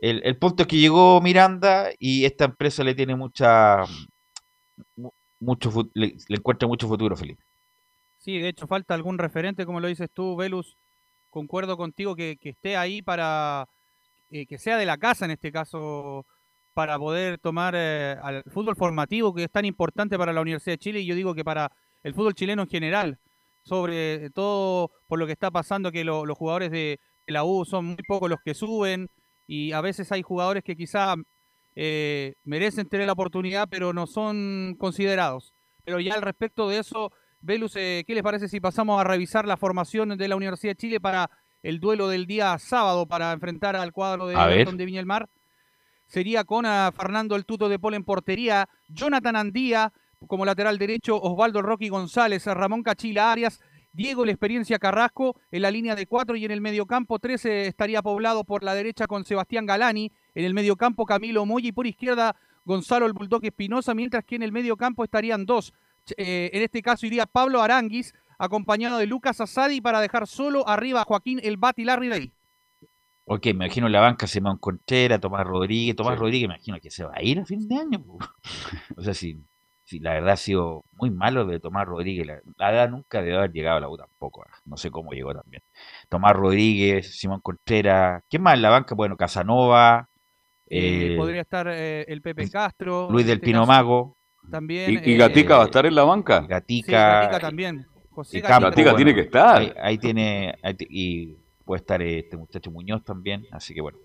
el, 0.00 0.36
punto 0.38 0.62
es 0.62 0.66
que 0.66 0.78
llegó 0.78 1.20
Miranda 1.20 1.90
y 1.98 2.24
esta 2.24 2.46
empresa 2.46 2.82
le 2.84 2.94
tiene 2.94 3.14
mucha. 3.14 3.84
Mucho, 5.38 5.90
le, 5.94 6.16
encuentra 6.28 6.68
mucho 6.68 6.88
futuro, 6.88 7.16
Felipe. 7.16 7.42
Sí, 8.18 8.38
de 8.38 8.48
hecho, 8.48 8.66
falta 8.66 8.94
algún 8.94 9.18
referente, 9.18 9.64
como 9.64 9.80
lo 9.80 9.88
dices 9.88 10.10
tú, 10.12 10.36
Velus. 10.36 10.76
Concuerdo 11.30 11.76
contigo 11.76 12.16
que, 12.16 12.38
esté 12.42 12.76
ahí 12.76 13.02
para 13.02 13.68
eh, 14.30 14.46
que 14.46 14.58
sea 14.58 14.76
de 14.76 14.86
la 14.86 14.98
casa, 14.98 15.24
en 15.24 15.30
este 15.30 15.52
caso, 15.52 16.26
para 16.74 16.98
poder 16.98 17.38
tomar 17.38 17.74
eh, 17.76 18.16
al 18.22 18.42
fútbol 18.44 18.76
formativo 18.76 19.34
que 19.34 19.44
es 19.44 19.50
tan 19.50 19.64
importante 19.64 20.18
para 20.18 20.32
la 20.32 20.40
Universidad 20.40 20.74
de 20.74 20.78
Chile 20.78 21.00
y 21.00 21.06
yo 21.06 21.14
digo 21.14 21.34
que 21.34 21.44
para 21.44 21.72
el 22.02 22.14
fútbol 22.14 22.34
chileno 22.34 22.62
en 22.62 22.68
general, 22.68 23.18
sobre 23.62 24.30
todo 24.30 24.90
por 25.06 25.18
lo 25.18 25.26
que 25.26 25.32
está 25.32 25.50
pasando 25.50 25.92
que 25.92 26.04
los 26.04 26.36
jugadores 26.36 26.70
de, 26.70 27.00
la 27.26 27.44
U 27.44 27.64
son 27.64 27.84
muy 27.86 28.02
pocos 28.08 28.28
los 28.28 28.40
que 28.44 28.54
suben 28.54 29.08
y 29.50 29.72
a 29.72 29.80
veces 29.80 30.12
hay 30.12 30.22
jugadores 30.22 30.62
que 30.62 30.76
quizá 30.76 31.16
eh, 31.74 32.34
merecen 32.44 32.88
tener 32.88 33.08
la 33.08 33.14
oportunidad 33.14 33.66
pero 33.68 33.92
no 33.92 34.06
son 34.06 34.76
considerados. 34.78 35.52
Pero 35.84 35.98
ya 35.98 36.14
al 36.14 36.22
respecto 36.22 36.68
de 36.68 36.78
eso, 36.78 37.10
Velus, 37.40 37.74
eh, 37.74 38.04
¿qué 38.06 38.14
les 38.14 38.22
parece 38.22 38.48
si 38.48 38.60
pasamos 38.60 39.00
a 39.00 39.04
revisar 39.04 39.48
la 39.48 39.56
formación 39.56 40.16
de 40.16 40.28
la 40.28 40.36
Universidad 40.36 40.72
de 40.72 40.76
Chile 40.76 41.00
para 41.00 41.28
el 41.64 41.80
duelo 41.80 42.06
del 42.06 42.26
día 42.26 42.56
sábado 42.58 43.06
para 43.06 43.32
enfrentar 43.32 43.74
al 43.74 43.92
cuadro 43.92 44.28
de, 44.28 44.36
de 44.36 44.84
Viña 44.84 45.00
del 45.00 45.06
Mar? 45.06 45.28
sería 46.06 46.42
con 46.42 46.66
a 46.66 46.92
Fernando 46.92 47.36
el 47.36 47.44
Tuto 47.44 47.68
de 47.68 47.78
Pol 47.78 47.94
en 47.94 48.04
portería, 48.04 48.68
Jonathan 48.88 49.36
Andía 49.36 49.92
como 50.26 50.44
lateral 50.44 50.76
derecho, 50.76 51.20
Osvaldo 51.20 51.62
Rocky 51.62 51.88
González, 51.88 52.44
Ramón 52.46 52.82
Cachila 52.82 53.32
Arias, 53.32 53.60
Diego 53.92 54.24
La 54.24 54.32
Experiencia 54.32 54.78
Carrasco 54.78 55.36
en 55.50 55.62
la 55.62 55.70
línea 55.70 55.96
de 55.96 56.06
cuatro 56.06 56.36
y 56.36 56.44
en 56.44 56.50
el 56.50 56.60
mediocampo 56.60 57.18
13 57.18 57.66
estaría 57.66 58.02
poblado 58.02 58.44
por 58.44 58.62
la 58.62 58.74
derecha 58.74 59.06
con 59.06 59.24
Sebastián 59.24 59.66
Galani, 59.66 60.12
en 60.34 60.44
el 60.44 60.54
mediocampo 60.54 61.06
Camilo 61.06 61.44
Moya 61.44 61.68
y 61.68 61.72
por 61.72 61.86
izquierda 61.86 62.36
Gonzalo 62.64 63.06
el 63.06 63.12
Bulldog 63.12 63.44
Espinosa, 63.44 63.94
mientras 63.94 64.24
que 64.24 64.36
en 64.36 64.42
el 64.42 64.52
mediocampo 64.52 65.02
estarían 65.02 65.44
dos. 65.44 65.72
Eh, 66.16 66.50
en 66.52 66.62
este 66.62 66.82
caso 66.82 67.06
iría 67.06 67.26
Pablo 67.26 67.62
Aranguis, 67.62 68.14
acompañado 68.38 68.98
de 68.98 69.06
Lucas 69.06 69.40
Asadi 69.40 69.80
para 69.80 70.00
dejar 70.00 70.26
solo 70.26 70.66
arriba 70.68 71.02
a 71.02 71.04
Joaquín 71.04 71.40
El 71.42 71.56
Bati 71.56 71.84
Larry 71.84 72.32
Ok, 73.24 73.46
me 73.46 73.50
imagino 73.50 73.88
la 73.88 74.00
banca 74.00 74.26
Simón 74.26 74.58
Contreras, 74.58 75.20
Tomás 75.20 75.46
Rodríguez. 75.46 75.94
Tomás 75.94 76.18
Rodríguez, 76.18 76.48
me 76.48 76.54
imagino 76.54 76.80
que 76.80 76.90
se 76.90 77.04
va 77.04 77.12
a 77.14 77.22
ir 77.22 77.38
a 77.38 77.44
fin 77.44 77.68
de 77.68 77.76
año. 77.76 78.04
o 78.96 79.02
sea, 79.02 79.14
si, 79.14 79.40
la 79.98 80.12
verdad 80.12 80.34
ha 80.34 80.36
sido 80.36 80.84
muy 80.92 81.10
malo 81.10 81.44
de 81.46 81.58
Tomás 81.58 81.86
Rodríguez. 81.86 82.26
La, 82.56 82.70
verdad 82.70 82.88
nunca 82.90 83.22
debe 83.22 83.36
haber 83.36 83.52
llegado 83.52 83.78
a 83.78 83.80
la 83.80 83.88
U 83.88 83.96
tampoco. 83.96 84.44
Ah, 84.48 84.56
no 84.64 84.76
sé 84.76 84.90
cómo 84.90 85.12
llegó 85.12 85.34
también. 85.34 85.62
Tomás 86.08 86.32
Rodríguez, 86.32 87.18
Simón 87.18 87.40
Contreras. 87.40 88.22
¿Quién 88.30 88.42
más 88.42 88.54
en 88.54 88.62
la 88.62 88.70
banca? 88.70 88.94
Bueno, 88.94 89.16
Casanova. 89.16 90.08
Eh, 90.68 91.14
podría 91.16 91.40
estar 91.40 91.66
eh, 91.68 92.04
el 92.06 92.22
Pepe 92.22 92.48
Castro. 92.48 93.08
Luis 93.10 93.26
del 93.26 93.38
este 93.38 93.46
Pino 93.46 93.66
Mago. 93.66 94.16
También. 94.48 95.02
¿Y, 95.04 95.16
Gatica 95.16 95.56
va 95.56 95.62
a 95.62 95.66
estar 95.66 95.84
en 95.84 95.94
la 95.94 96.04
banca? 96.04 96.40
Gatica. 96.42 97.22
Gatica 97.22 97.40
también. 97.40 97.86
José 98.10 98.40
Gatica, 98.40 98.94
tiene 98.94 99.14
que 99.14 99.22
estar. 99.22 99.74
Ahí, 99.80 99.98
tiene. 99.98 100.54
y 100.88 101.36
puede 101.64 101.80
estar 101.80 102.02
este 102.02 102.36
muchacho 102.36 102.70
Muñoz 102.70 103.04
también, 103.04 103.46
así 103.52 103.72
que 103.74 103.80
bueno. 103.80 103.98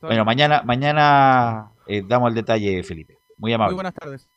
bueno, 0.00 0.24
mañana, 0.24 0.62
mañana 0.62 1.72
eh, 1.86 2.02
damos 2.06 2.28
el 2.28 2.34
detalle, 2.34 2.82
Felipe. 2.82 3.18
Muy 3.38 3.52
amable. 3.52 3.72
Muy 3.72 3.76
buenas 3.76 3.94
tardes. 3.94 4.28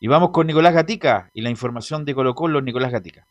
Y 0.00 0.06
vamos 0.06 0.30
con 0.30 0.46
Nicolás 0.46 0.74
Gatica 0.74 1.28
y 1.32 1.40
la 1.40 1.50
información 1.50 2.04
de 2.04 2.14
Colo 2.14 2.34
Colo, 2.34 2.60
Nicolás 2.60 2.92
Gatica. 2.92 3.26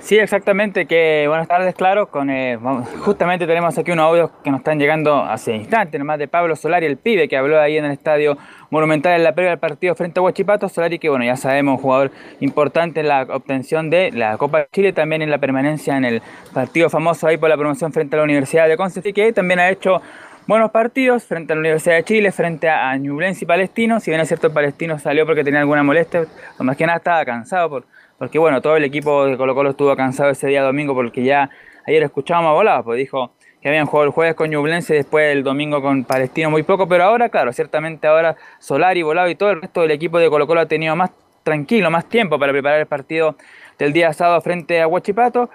Sí, 0.00 0.18
exactamente, 0.18 0.86
que 0.86 1.26
buenas 1.28 1.46
tardes, 1.46 1.72
claro, 1.76 2.10
con 2.10 2.30
eh, 2.30 2.58
justamente 2.98 3.46
tenemos 3.46 3.78
aquí 3.78 3.92
unos 3.92 4.06
audios 4.06 4.30
que 4.42 4.50
nos 4.50 4.58
están 4.58 4.80
llegando 4.80 5.22
hace 5.22 5.54
instantes, 5.54 6.00
nomás 6.00 6.18
de 6.18 6.26
Pablo 6.26 6.56
Solari, 6.56 6.86
el 6.86 6.96
pibe 6.96 7.28
que 7.28 7.36
habló 7.36 7.60
ahí 7.60 7.76
en 7.76 7.84
el 7.84 7.92
estadio 7.92 8.36
monumental 8.70 9.12
en 9.12 9.22
la 9.22 9.34
previa 9.34 9.50
del 9.50 9.60
partido 9.60 9.94
frente 9.94 10.18
a 10.18 10.24
Huachipato, 10.24 10.68
Solari 10.68 10.98
que 10.98 11.08
bueno, 11.08 11.24
ya 11.24 11.36
sabemos, 11.36 11.76
un 11.76 11.82
jugador 11.82 12.10
importante 12.40 13.00
en 13.00 13.08
la 13.08 13.22
obtención 13.22 13.90
de 13.90 14.10
la 14.10 14.36
Copa 14.36 14.58
de 14.58 14.68
Chile, 14.72 14.92
también 14.92 15.22
en 15.22 15.30
la 15.30 15.38
permanencia 15.38 15.96
en 15.96 16.04
el 16.04 16.22
partido 16.52 16.90
famoso 16.90 17.28
ahí 17.28 17.36
por 17.36 17.48
la 17.48 17.56
promoción 17.56 17.92
frente 17.92 18.16
a 18.16 18.18
la 18.18 18.24
Universidad 18.24 18.66
de 18.66 18.76
Concepción, 18.76 19.14
que 19.14 19.32
también 19.32 19.60
ha 19.60 19.68
hecho 19.68 20.02
buenos 20.50 20.72
partidos 20.72 21.22
frente 21.22 21.52
a 21.52 21.54
la 21.54 21.60
Universidad 21.60 21.94
de 21.94 22.02
Chile, 22.02 22.32
frente 22.32 22.68
a 22.68 22.96
Ñublense 22.96 23.44
y 23.44 23.46
Palestino, 23.46 24.00
si 24.00 24.10
bien 24.10 24.20
es 24.20 24.26
cierto 24.26 24.48
el 24.48 24.52
Palestino 24.52 24.98
salió 24.98 25.24
porque 25.24 25.44
tenía 25.44 25.60
alguna 25.60 25.84
molestia, 25.84 26.26
más 26.58 26.76
que 26.76 26.84
nada 26.86 26.98
estaba 26.98 27.24
cansado 27.24 27.70
por 27.70 27.84
porque 28.18 28.36
bueno, 28.40 28.60
todo 28.60 28.76
el 28.76 28.82
equipo 28.82 29.26
de 29.26 29.36
Colo 29.36 29.54
Colo 29.54 29.70
estuvo 29.70 29.94
cansado 29.94 30.30
ese 30.30 30.48
día 30.48 30.64
domingo 30.64 30.92
porque 30.92 31.22
ya 31.22 31.50
ayer 31.86 32.02
escuchábamos 32.02 32.50
a 32.50 32.54
Volado, 32.54 32.82
pues 32.82 32.98
dijo 32.98 33.30
que 33.62 33.68
habían 33.68 33.86
jugado 33.86 34.06
el 34.06 34.10
jueves 34.10 34.34
con 34.34 34.50
Ñublense 34.50 34.92
y 34.92 34.96
después 34.96 35.30
el 35.30 35.44
domingo 35.44 35.80
con 35.80 36.02
Palestino 36.02 36.50
muy 36.50 36.64
poco, 36.64 36.88
pero 36.88 37.04
ahora, 37.04 37.28
claro, 37.28 37.52
ciertamente 37.52 38.08
ahora 38.08 38.34
Solari, 38.58 39.02
Volado 39.02 39.30
y 39.30 39.36
todo 39.36 39.52
el 39.52 39.60
resto 39.60 39.82
del 39.82 39.92
equipo 39.92 40.18
de 40.18 40.28
Colo 40.30 40.48
Colo 40.48 40.62
ha 40.62 40.66
tenido 40.66 40.96
más 40.96 41.12
tranquilo, 41.44 41.92
más 41.92 42.06
tiempo 42.06 42.40
para 42.40 42.50
preparar 42.50 42.80
el 42.80 42.86
partido 42.86 43.36
del 43.78 43.92
día 43.92 44.12
sábado 44.12 44.40
frente 44.40 44.80
a 44.80 44.88
Huachipato. 44.88 45.48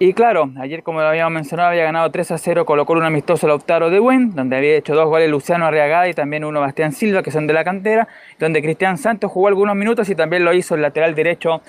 Y 0.00 0.12
claro, 0.12 0.52
ayer 0.60 0.84
como 0.84 1.00
lo 1.00 1.08
habíamos 1.08 1.32
mencionado, 1.32 1.70
había 1.70 1.82
ganado 1.82 2.08
3 2.08 2.30
a 2.30 2.38
0 2.38 2.64
Colo 2.64 2.86
Colo 2.86 3.00
un 3.00 3.06
amistoso 3.06 3.48
Lautaro 3.48 3.90
de 3.90 3.98
Buen, 3.98 4.32
donde 4.32 4.56
había 4.56 4.76
hecho 4.76 4.94
dos 4.94 5.06
goles 5.06 5.28
Luciano 5.28 5.66
Arriagada 5.66 6.08
y 6.08 6.14
también 6.14 6.44
uno 6.44 6.60
Bastián 6.60 6.92
Silva, 6.92 7.24
que 7.24 7.32
son 7.32 7.48
de 7.48 7.52
la 7.52 7.64
cantera, 7.64 8.06
donde 8.38 8.62
Cristian 8.62 8.96
Santos 8.96 9.32
jugó 9.32 9.48
algunos 9.48 9.74
minutos 9.74 10.08
y 10.08 10.14
también 10.14 10.44
lo 10.44 10.52
hizo 10.52 10.76
el 10.76 10.82
lateral 10.82 11.16
derecho 11.16 11.62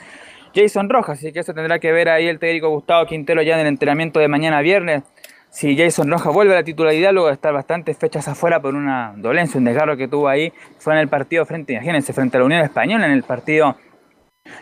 Jason 0.53 0.89
Rojas, 0.89 1.17
así 1.17 1.31
que 1.31 1.39
eso 1.39 1.55
tendrá 1.55 1.79
que 1.79 1.91
ver 1.91 2.07
ahí 2.09 2.27
el 2.27 2.37
técnico 2.37 2.69
Gustavo 2.69 3.07
Quintero 3.07 3.41
ya 3.41 3.55
en 3.55 3.61
el 3.61 3.67
entrenamiento 3.67 4.19
de 4.19 4.27
mañana 4.27 4.61
viernes. 4.61 5.01
Si 5.49 5.75
Jason 5.75 6.11
Rojas 6.11 6.31
vuelve 6.31 6.53
a 6.53 6.57
la 6.57 6.63
titularidad 6.63 7.11
luego 7.11 7.29
de 7.29 7.33
estar 7.33 7.51
bastantes 7.51 7.97
fechas 7.97 8.27
afuera 8.27 8.59
por 8.59 8.75
una 8.75 9.13
dolencia, 9.17 9.57
un 9.57 9.65
desgarro 9.65 9.97
que 9.97 10.07
tuvo 10.07 10.27
ahí, 10.27 10.53
fue 10.77 10.93
en 10.93 10.99
el 10.99 11.07
partido 11.07 11.47
frente, 11.47 11.73
imagínense, 11.73 12.13
frente 12.13 12.37
a 12.37 12.41
la 12.41 12.45
Unión 12.45 12.61
Española, 12.61 13.07
en 13.07 13.13
el 13.13 13.23
partido 13.23 13.75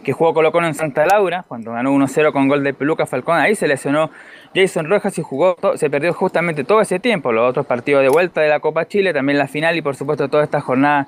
que 0.03 0.13
jugó 0.13 0.33
Colo 0.33 0.51
Colo 0.51 0.67
en 0.67 0.73
Santa 0.73 1.05
Laura, 1.05 1.45
cuando 1.47 1.71
ganó 1.71 1.93
1-0 1.93 2.31
con 2.31 2.47
gol 2.47 2.63
de 2.63 2.73
Peluca 2.73 3.05
Falcón, 3.05 3.39
ahí 3.39 3.55
se 3.55 3.67
lesionó 3.67 4.09
Jason 4.55 4.89
Rojas 4.89 5.17
y 5.17 5.21
jugó, 5.21 5.57
se 5.75 5.89
perdió 5.89 6.13
justamente 6.13 6.63
todo 6.63 6.81
ese 6.81 6.99
tiempo, 6.99 7.31
los 7.31 7.49
otros 7.49 7.65
partidos 7.65 8.03
de 8.03 8.09
vuelta 8.09 8.41
de 8.41 8.49
la 8.49 8.59
Copa 8.59 8.87
Chile, 8.87 9.13
también 9.13 9.37
la 9.37 9.47
final 9.47 9.75
y 9.77 9.81
por 9.81 9.95
supuesto 9.95 10.29
toda 10.29 10.43
esta 10.43 10.61
jornada 10.61 11.07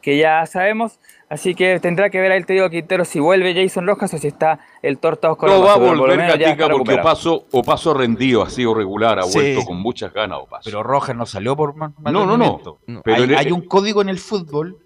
que 0.00 0.16
ya 0.16 0.46
sabemos. 0.46 0.98
Así 1.28 1.54
que 1.54 1.78
tendrá 1.78 2.08
que 2.08 2.20
ver 2.20 2.32
ahí 2.32 2.38
el 2.38 2.46
Trío 2.46 2.70
Quintero 2.70 3.04
si 3.04 3.20
vuelve 3.20 3.54
Jason 3.54 3.86
Rojas 3.86 4.14
o 4.14 4.18
si 4.18 4.28
está 4.28 4.60
el 4.80 4.98
Torta 4.98 5.30
Oscar. 5.30 5.50
No 5.50 5.62
va 5.62 5.74
a 5.74 5.76
volver 5.76 6.16
Gatica 6.16 6.68
porque 6.70 6.94
Opaso, 6.94 7.44
Opaso 7.52 7.92
rendido, 7.92 8.42
ha 8.42 8.48
sido 8.48 8.72
regular, 8.72 9.18
ha 9.18 9.26
vuelto 9.26 9.64
con 9.66 9.76
muchas 9.76 10.12
ganas 10.14 10.38
Opaso. 10.38 10.62
Pero 10.64 10.82
Rojas 10.82 11.14
no 11.14 11.26
salió 11.26 11.54
por 11.54 11.74
mal 11.74 11.92
No, 12.00 12.24
no, 12.24 12.38
no. 12.38 12.60
Pero 13.04 13.24
hay, 13.24 13.34
hay 13.34 13.52
un 13.52 13.60
código 13.60 14.00
en 14.00 14.08
el 14.08 14.18
fútbol 14.18 14.78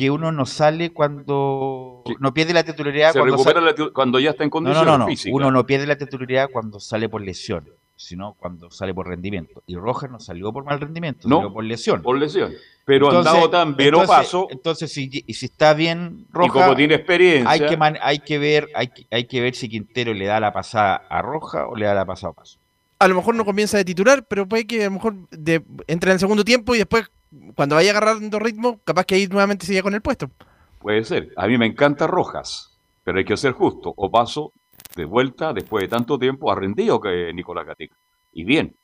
que 0.00 0.10
uno 0.10 0.32
no 0.32 0.46
sale 0.46 0.94
cuando 0.94 2.02
no 2.20 2.32
pierde 2.32 2.54
la 2.54 2.64
titularidad 2.64 3.12
Se 3.12 3.18
cuando, 3.18 3.36
recupera 3.36 3.60
sale- 3.60 3.70
la 3.70 3.76
titu- 3.76 3.92
cuando 3.92 4.18
ya 4.18 4.30
está 4.30 4.44
en 4.44 4.48
No, 4.48 4.50
condiciones 4.50 4.86
no, 4.86 4.96
no, 4.98 5.06
no. 5.06 5.14
Uno 5.30 5.50
no 5.50 5.66
pierde 5.66 5.86
la 5.86 5.96
titularidad 5.98 6.48
cuando 6.50 6.80
sale 6.80 7.10
por 7.10 7.20
lesión, 7.20 7.68
sino 7.96 8.32
cuando 8.38 8.70
sale 8.70 8.94
por 8.94 9.06
rendimiento. 9.08 9.62
Y 9.66 9.76
Rojas 9.76 10.10
no 10.10 10.18
salió 10.18 10.54
por 10.54 10.64
mal 10.64 10.80
rendimiento, 10.80 11.28
No, 11.28 11.36
salió 11.36 11.52
por 11.52 11.64
lesión. 11.64 12.00
Por 12.00 12.18
lesión. 12.18 12.50
Pero 12.86 13.08
Entonces- 13.08 13.30
andado 13.30 13.50
tan 13.50 13.76
bien 13.76 13.88
entonces- 13.90 14.08
Opaso, 14.10 14.48
Entonces, 14.50 14.90
si, 14.90 15.10
y 15.26 15.34
si 15.34 15.44
está 15.44 15.74
bien 15.74 16.24
y 16.28 16.32
Rojas, 16.32 16.50
como 16.64 16.76
tiene 16.76 16.94
experiencia, 16.94 17.50
hay 17.50 17.60
que 17.66 17.76
man- 17.76 17.98
hay 18.00 18.20
que 18.20 18.38
ver, 18.38 18.68
hay 18.74 18.88
que, 18.88 19.06
hay 19.10 19.24
que 19.26 19.42
ver 19.42 19.54
si 19.54 19.68
Quintero 19.68 20.14
le 20.14 20.24
da 20.24 20.40
la 20.40 20.50
pasada 20.54 20.94
a 21.10 21.20
Roja 21.20 21.66
o 21.68 21.76
le 21.76 21.84
da 21.84 21.92
la 21.92 22.06
pasada 22.06 22.28
a 22.28 22.30
Opaso. 22.30 22.58
A 23.00 23.08
lo 23.08 23.16
mejor 23.16 23.34
no 23.34 23.44
comienza 23.44 23.76
de 23.78 23.84
titular, 23.84 24.24
pero 24.28 24.46
puede 24.46 24.66
que 24.66 24.82
a 24.82 24.84
lo 24.84 24.92
mejor 24.92 25.14
de, 25.30 25.64
entre 25.88 26.10
en 26.10 26.14
el 26.14 26.20
segundo 26.20 26.44
tiempo 26.44 26.74
y 26.74 26.78
después, 26.78 27.10
cuando 27.56 27.74
vaya 27.74 27.90
agarrando 27.90 28.38
ritmo, 28.38 28.78
capaz 28.84 29.04
que 29.04 29.16
ahí 29.16 29.26
nuevamente 29.26 29.66
siga 29.66 29.82
con 29.82 29.94
el 29.94 30.02
puesto. 30.02 30.30
puede 30.78 31.02
ser. 31.04 31.30
A 31.36 31.48
mí 31.48 31.58
me 31.58 31.66
encanta 31.66 32.06
Rojas, 32.06 32.78
pero 33.02 33.18
hay 33.18 33.24
que 33.24 33.36
ser 33.36 33.52
justo. 33.52 33.92
Opaso, 33.96 34.52
de 34.94 35.06
vuelta, 35.06 35.52
después 35.52 35.82
de 35.82 35.88
tanto 35.88 36.18
tiempo, 36.18 36.52
ha 36.52 36.54
rendido 36.54 37.00
que 37.00 37.32
Nicolás 37.32 37.66
Gatica. 37.66 37.96
Y 38.32 38.44
bien. 38.44 38.76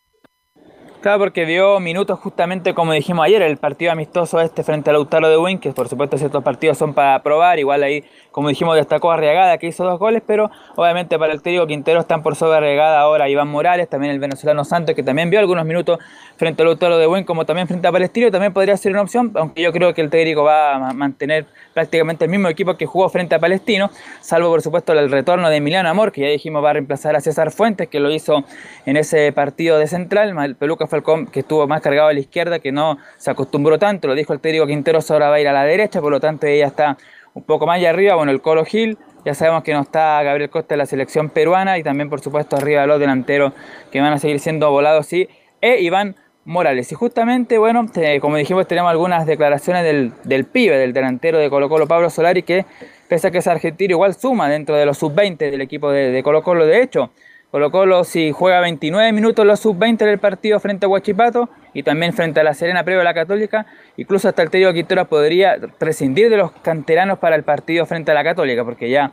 Claro, 1.07 1.21
porque 1.21 1.47
dio 1.47 1.79
minutos 1.79 2.19
justamente 2.19 2.75
como 2.75 2.93
dijimos 2.93 3.27
ayer, 3.27 3.41
el 3.43 3.59
partido 3.59 3.93
amistoso 3.93 4.41
este 4.41 4.65
frente 4.65 4.91
al 4.91 4.95
Lautaro 4.95 5.29
de 5.29 5.37
Win, 5.37 5.59
que 5.59 5.71
por 5.73 5.89
supuesto 5.89 6.17
estos 6.17 6.43
partidos 6.43 6.79
son 6.79 6.95
para 6.95 7.23
probar, 7.23 7.59
igual 7.59 7.83
ahí, 7.83 8.05
como 8.37 8.51
dijimos, 8.51 8.77
destacó 8.77 9.11
Arriagada 9.13 9.57
que 9.57 9.67
hizo 9.67 9.83
dos 9.83 9.99
goles, 9.99 10.23
pero 10.27 10.51
obviamente 10.75 11.19
para 11.19 11.33
el 11.33 11.41
técnico 11.41 11.67
Quintero 11.67 12.01
están 12.01 12.23
por 12.23 12.37
sobre 12.37 12.59
Arriagada 12.59 13.01
ahora 13.01 13.31
Iván 13.31 13.49
Morales, 13.49 13.89
también 13.89 14.13
el 14.13 14.19
venezolano 14.19 14.63
Santos, 14.63 14.95
que 14.95 15.03
también 15.03 15.31
vio 15.31 15.41
algunos 15.41 15.65
minutos 15.65 15.99
frente 16.37 16.63
al 16.63 16.69
Lautaro 16.69 16.99
de 16.99 17.07
Win, 17.07 17.25
como 17.25 17.47
también 17.47 17.67
frente 17.67 17.89
a 17.89 17.93
Palestino, 17.93 18.31
también 18.31 18.53
podría 18.53 18.77
ser 18.77 18.93
una 18.93 19.01
opción, 19.01 19.33
aunque 19.37 19.63
yo 19.63 19.73
creo 19.73 19.95
que 19.95 20.03
el 20.03 20.11
técnico 20.11 20.45
va 20.45 20.75
a 20.75 20.79
ma- 20.79 20.93
mantener 20.93 21.47
prácticamente 21.73 22.27
el 22.27 22.31
mismo 22.31 22.49
equipo 22.49 22.77
que 22.77 22.85
jugó 22.85 23.09
frente 23.09 23.35
a 23.35 23.39
Palestino, 23.39 23.91
salvo 24.21 24.51
por 24.51 24.61
supuesto 24.61 24.93
el 24.93 25.11
retorno 25.11 25.49
de 25.49 25.57
Emiliano 25.57 25.89
Amor, 25.89 26.13
que 26.13 26.21
ya 26.21 26.29
dijimos 26.29 26.63
va 26.63 26.69
a 26.69 26.73
reemplazar 26.75 27.17
a 27.17 27.23
César 27.23 27.51
Fuentes, 27.53 27.89
que 27.89 28.01
lo 28.01 28.11
hizo 28.11 28.45
en 28.85 28.99
ese 28.99 29.33
partido 29.33 29.79
de 29.79 29.87
central, 29.87 30.37
el 30.45 30.57
Peluca 30.57 30.87
Falcón, 30.87 31.27
que 31.27 31.41
estuvo 31.41 31.67
más 31.67 31.81
cargado 31.81 32.09
a 32.09 32.13
la 32.13 32.21
izquierda, 32.21 32.59
que 32.59 32.71
no 32.71 32.99
se 33.17 33.31
acostumbró 33.31 33.79
tanto, 33.79 34.09
lo 34.09 34.15
dijo 34.15 34.35
el 34.35 34.41
técnico 34.41 34.67
Quinteros, 34.67 35.11
ahora 35.11 35.31
va 35.31 35.37
a 35.37 35.41
ir 35.41 35.49
a 35.49 35.55
la 35.55 35.65
derecha, 35.65 36.03
por 36.03 36.13
lo 36.13 36.21
tanto 36.21 36.47
ella 36.47 36.67
está 36.67 36.99
un 37.37 37.43
poco 37.43 37.67
más 37.67 37.77
allá 37.77 37.91
arriba, 37.91 38.15
bueno, 38.15 38.33
el 38.33 38.41
Colo 38.41 38.65
Gil, 38.65 38.97
ya 39.27 39.35
sabemos 39.35 39.63
que 39.63 39.75
no 39.75 39.83
está 39.83 40.23
Gabriel 40.23 40.49
Costa 40.49 40.75
de 40.75 40.79
la 40.79 40.87
selección 40.87 41.29
peruana, 41.29 41.77
y 41.77 41.83
también 41.83 42.09
por 42.09 42.23
supuesto 42.23 42.57
arriba 42.57 42.87
los 42.87 42.99
delanteros 42.99 43.53
que 43.93 44.01
van 44.01 44.15
a 44.15 44.19
seguir 44.19 44.41
siendo 44.41 44.71
volados, 44.71 45.05
sí, 45.07 45.29
e 45.61 45.83
Iván 45.83 46.17
Morales. 46.47 46.91
Y 46.93 46.95
justamente, 46.95 47.59
bueno, 47.59 47.91
como 48.23 48.37
dijimos, 48.39 48.67
tenemos 48.67 48.91
algunas 48.91 49.27
declaraciones 49.27 49.85
del, 49.85 50.15
del 50.25 50.47
pibe, 50.47 50.79
del 50.79 50.95
delantero 50.95 51.37
de 51.37 51.51
Colo 51.51 51.69
Colo, 51.69 51.87
Pablo 51.87 52.09
Solari, 52.09 52.43
que 52.43 52.65
pese 53.07 53.29
a 53.29 53.31
que 53.31 53.39
es 53.39 53.47
argentino, 53.47 53.93
igual 53.93 54.15
suma 54.15 54.49
dentro 54.49 54.75
de 54.75 54.87
los 54.87 54.97
sub-20 54.97 55.37
del 55.37 55.61
equipo 55.61 55.91
de, 55.91 56.11
de 56.13 56.23
Colo 56.23 56.43
Colo. 56.43 56.65
De 56.65 56.81
hecho, 56.81 57.11
Colo 57.51 57.71
Colo 57.71 58.05
si 58.05 58.33
juega 58.33 58.61
29 58.61 59.13
minutos 59.13 59.45
los 59.45 59.61
sub-20 59.61 59.99
del 59.99 60.19
partido 60.19 60.59
frente 60.59 60.87
a 60.87 60.89
Huachipato 60.89 61.51
y 61.77 61.83
también 61.83 62.15
frente 62.15 62.41
a 62.41 62.43
la 62.43 62.55
Serena 62.55 62.85
previo 62.85 63.03
a 63.03 63.05
la 63.05 63.13
Católica, 63.13 63.67
incluso 63.99 64.31
hasta 64.31 64.43
el 64.43 64.49
Técnico 64.49 64.73
Quintero 64.73 65.05
podría 65.05 65.59
prescindir 65.79 66.31
de 66.31 66.39
los 66.39 66.51
canteranos 66.51 67.19
para 67.19 67.37
el 67.37 67.43
partido 67.43 67.85
frente 67.85 68.11
a 68.13 68.15
la 68.15 68.25
Católica, 68.25 68.65
porque 68.65 68.89
ya 68.89 69.13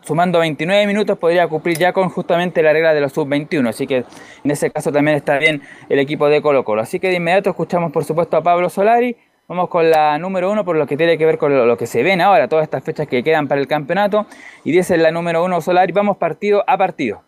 sumando 0.00 0.40
29 0.40 0.84
minutos 0.88 1.16
podría 1.16 1.46
cumplir 1.46 1.78
ya 1.78 1.92
con 1.92 2.08
justamente 2.08 2.60
la 2.60 2.72
regla 2.72 2.92
de 2.92 3.00
los 3.00 3.12
sub-21, 3.12 3.68
así 3.68 3.86
que 3.86 3.98
en 4.42 4.50
ese 4.50 4.68
caso 4.72 4.90
también 4.90 5.16
está 5.16 5.38
bien 5.38 5.62
el 5.88 6.00
equipo 6.00 6.28
de 6.28 6.42
Colo 6.42 6.64
Colo. 6.64 6.82
Así 6.82 6.98
que 6.98 7.06
de 7.08 7.14
inmediato 7.14 7.50
escuchamos 7.50 7.92
por 7.92 8.02
supuesto 8.02 8.36
a 8.36 8.42
Pablo 8.42 8.68
Solari, 8.68 9.16
vamos 9.46 9.68
con 9.68 9.88
la 9.88 10.18
número 10.18 10.50
uno 10.50 10.64
por 10.64 10.74
lo 10.74 10.88
que 10.88 10.96
tiene 10.96 11.16
que 11.16 11.24
ver 11.24 11.38
con 11.38 11.68
lo 11.68 11.76
que 11.76 11.86
se 11.86 12.02
ven 12.02 12.20
ahora, 12.20 12.48
todas 12.48 12.64
estas 12.64 12.82
fechas 12.82 13.06
que 13.06 13.22
quedan 13.22 13.46
para 13.46 13.60
el 13.60 13.68
campeonato, 13.68 14.26
y 14.64 14.72
dice 14.72 14.96
la 14.96 15.12
número 15.12 15.44
uno 15.44 15.60
Solari, 15.60 15.92
vamos 15.92 16.16
partido 16.16 16.64
a 16.66 16.76
partido. 16.76 17.25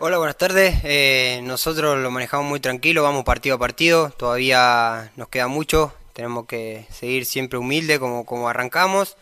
Hola, 0.00 0.18
buenas 0.18 0.38
tardes. 0.38 0.78
Eh, 0.84 1.40
nosotros 1.42 1.98
lo 1.98 2.10
manejamos 2.12 2.46
muy 2.46 2.60
tranquilo, 2.60 3.02
vamos 3.02 3.24
partido 3.24 3.56
a 3.56 3.58
partido. 3.58 4.10
Todavía 4.10 5.10
nos 5.16 5.28
queda 5.28 5.48
mucho. 5.48 5.92
Tenemos 6.12 6.46
que 6.46 6.86
seguir 6.92 7.26
siempre 7.26 7.58
humilde 7.58 7.98
como, 7.98 8.24
como 8.24 8.48
arrancamos. 8.48 9.16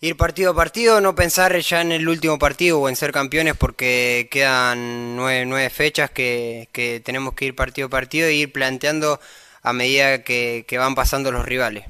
Ir 0.00 0.16
partido 0.16 0.52
a 0.52 0.54
partido, 0.54 1.02
no 1.02 1.14
pensar 1.14 1.58
ya 1.58 1.82
en 1.82 1.92
el 1.92 2.08
último 2.08 2.38
partido 2.38 2.80
o 2.80 2.88
en 2.88 2.96
ser 2.96 3.12
campeones 3.12 3.56
porque 3.56 4.28
quedan 4.30 5.16
nueve, 5.16 5.44
nueve 5.44 5.68
fechas 5.68 6.10
que, 6.10 6.68
que 6.72 7.00
tenemos 7.04 7.34
que 7.34 7.44
ir 7.46 7.54
partido 7.54 7.88
a 7.88 7.90
partido 7.90 8.28
e 8.28 8.34
ir 8.34 8.52
planteando 8.52 9.20
a 9.62 9.72
medida 9.74 10.24
que, 10.24 10.64
que 10.66 10.78
van 10.78 10.94
pasando 10.94 11.30
los 11.30 11.44
rivales. 11.44 11.84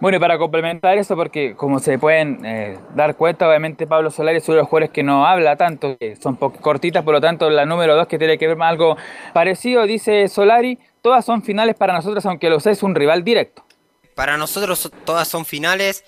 Bueno, 0.00 0.16
y 0.16 0.20
para 0.20 0.38
complementar 0.38 0.96
eso, 0.96 1.14
porque 1.14 1.54
como 1.56 1.78
se 1.78 1.98
pueden 1.98 2.42
eh, 2.44 2.78
dar 2.94 3.16
cuenta, 3.16 3.46
obviamente 3.46 3.86
Pablo 3.86 4.10
Solari 4.10 4.38
es 4.38 4.48
uno 4.48 4.56
de 4.56 4.60
los 4.62 4.68
jugadores 4.68 4.90
que 4.90 5.02
no 5.02 5.26
habla 5.26 5.56
tanto, 5.56 5.98
que 5.98 6.16
son 6.16 6.36
cortitas, 6.36 7.04
por 7.04 7.12
lo 7.14 7.20
tanto 7.20 7.50
la 7.50 7.66
número 7.66 7.94
dos 7.94 8.06
que 8.08 8.18
tiene 8.18 8.38
que 8.38 8.46
ver 8.48 8.56
más 8.56 8.70
algo 8.70 8.96
parecido, 9.34 9.86
dice 9.86 10.26
Solari, 10.28 10.78
todas 11.02 11.24
son 11.26 11.42
finales 11.42 11.76
para 11.76 11.92
nosotros, 11.92 12.24
aunque 12.24 12.48
los 12.48 12.66
es 12.66 12.82
un 12.82 12.94
rival 12.94 13.24
directo. 13.24 13.62
Para 14.14 14.36
nosotros 14.36 14.78
so- 14.80 14.90
todas 14.90 15.28
son 15.28 15.44
finales. 15.46 16.04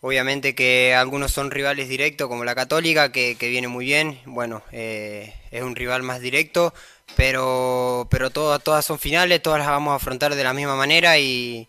Obviamente 0.00 0.54
que 0.54 0.94
algunos 0.94 1.32
son 1.32 1.50
rivales 1.50 1.88
directos, 1.88 2.28
como 2.28 2.44
la 2.44 2.54
Católica, 2.54 3.12
que, 3.12 3.36
que 3.38 3.48
viene 3.50 3.68
muy 3.68 3.86
bien. 3.86 4.20
Bueno, 4.26 4.62
eh, 4.72 5.34
es 5.50 5.62
un 5.62 5.76
rival 5.76 6.02
más 6.04 6.20
directo, 6.20 6.74
pero, 7.16 8.08
pero 8.10 8.30
todas, 8.30 8.62
todas 8.62 8.84
son 8.84 8.98
finales, 8.98 9.42
todas 9.42 9.60
las 9.60 9.68
vamos 9.68 9.92
a 9.92 9.96
afrontar 9.96 10.34
de 10.34 10.44
la 10.44 10.54
misma 10.54 10.76
manera 10.76 11.18
y, 11.18 11.68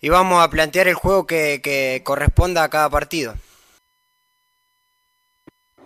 y 0.00 0.08
vamos 0.08 0.42
a 0.42 0.50
plantear 0.50 0.88
el 0.88 0.94
juego 0.94 1.26
que, 1.26 1.60
que 1.62 2.02
corresponda 2.04 2.62
a 2.64 2.68
cada 2.68 2.88
partido. 2.90 3.34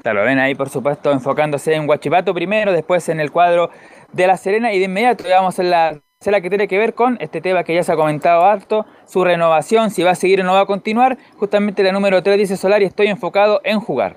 Claro, 0.02 0.24
ven 0.24 0.40
ahí, 0.40 0.56
por 0.56 0.68
supuesto, 0.68 1.12
enfocándose 1.12 1.74
en 1.74 1.88
Huachipato 1.88 2.34
primero, 2.34 2.72
después 2.72 3.08
en 3.08 3.20
el 3.20 3.30
cuadro 3.30 3.70
de 4.12 4.26
La 4.26 4.36
Serena 4.36 4.72
y 4.72 4.78
de 4.78 4.86
inmediato 4.86 5.24
ya 5.24 5.36
vamos 5.36 5.58
a 5.60 5.62
la, 5.62 6.00
la 6.24 6.40
que 6.40 6.48
tiene 6.48 6.66
que 6.66 6.76
ver 6.76 6.94
con 6.94 7.18
este 7.20 7.40
tema 7.40 7.62
que 7.62 7.74
ya 7.74 7.84
se 7.84 7.92
ha 7.92 7.96
comentado 7.96 8.44
harto, 8.44 8.84
su 9.06 9.24
renovación, 9.24 9.90
si 9.90 10.02
va 10.02 10.10
a 10.10 10.16
seguir 10.16 10.40
o 10.40 10.44
no 10.44 10.54
va 10.54 10.60
a 10.62 10.66
continuar. 10.66 11.18
Justamente 11.36 11.84
la 11.84 11.92
número 11.92 12.20
3 12.20 12.36
dice 12.36 12.56
Solari, 12.56 12.84
estoy 12.84 13.06
enfocado 13.06 13.60
en 13.62 13.78
jugar. 13.78 14.16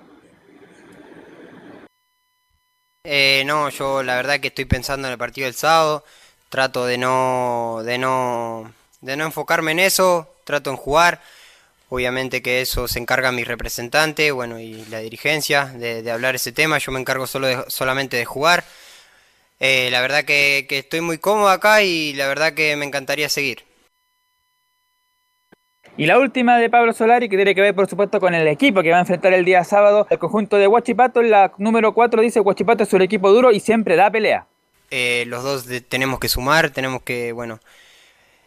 Eh, 3.04 3.44
no, 3.46 3.70
yo 3.70 4.02
la 4.02 4.16
verdad 4.16 4.40
que 4.40 4.48
estoy 4.48 4.66
pensando 4.66 5.08
en 5.08 5.12
el 5.12 5.20
partido 5.20 5.46
del 5.46 5.54
sábado. 5.54 6.04
Trato 6.50 6.86
de 6.88 6.98
no, 6.98 7.82
de 7.84 8.00
no, 8.00 8.72
de 9.06 9.16
no 9.18 9.26
enfocarme 9.26 9.72
en 9.72 9.80
eso. 9.80 10.28
Trato 10.44 10.70
en 10.70 10.78
jugar. 10.78 11.22
Obviamente 11.90 12.42
que 12.42 12.62
eso 12.62 12.88
se 12.88 13.00
encarga 13.00 13.32
mi 13.32 13.44
representante, 13.44 14.32
bueno, 14.32 14.60
y 14.60 14.86
la 14.86 15.00
dirigencia 15.00 15.66
de, 15.66 16.02
de 16.02 16.12
hablar 16.12 16.36
ese 16.36 16.52
tema. 16.52 16.78
Yo 16.80 16.92
me 16.92 17.00
encargo 17.00 17.28
solo 17.28 17.48
de- 17.48 17.64
solamente 17.68 18.18
de 18.18 18.26
jugar. 18.26 18.64
Eh, 19.60 19.90
la 19.92 20.02
verdad 20.02 20.26
que, 20.26 20.66
que 20.68 20.80
estoy 20.80 21.02
muy 21.02 21.18
cómodo 21.20 21.50
acá 21.50 21.82
y 21.84 22.14
la 22.14 22.28
verdad 22.28 22.54
que 22.54 22.76
me 22.76 22.86
encantaría 22.86 23.30
seguir. 23.30 23.64
Y 25.98 26.08
la 26.08 26.20
última 26.20 26.58
de 26.58 26.70
Pablo 26.70 26.92
Solari, 26.92 27.30
que 27.30 27.38
tiene 27.38 27.56
que 27.56 27.62
ver, 27.62 27.74
por 27.74 27.88
supuesto, 27.88 28.20
con 28.20 28.34
el 28.36 28.48
equipo 28.50 28.82
que 28.84 28.92
va 28.92 28.98
a 28.98 29.02
enfrentar 29.02 29.32
el 29.34 29.46
día 29.46 29.64
sábado 29.64 30.08
el 30.10 30.20
conjunto 30.20 30.58
de 30.58 30.68
Huachipato. 30.68 31.22
La 31.22 31.54
número 31.58 31.94
4 31.94 32.22
dice 32.22 32.42
Huachipato 32.42 32.84
es 32.84 32.92
un 32.92 33.02
equipo 33.02 33.32
duro 33.32 33.52
y 33.52 33.62
siempre 33.62 33.96
da 33.96 34.12
pelea. 34.12 34.46
Eh, 34.92 35.24
los 35.28 35.44
dos 35.44 35.66
de- 35.68 35.80
tenemos 35.82 36.20
que 36.20 36.28
sumar, 36.28 36.72
tenemos 36.72 37.02
que, 37.04 37.32
bueno, 37.32 37.60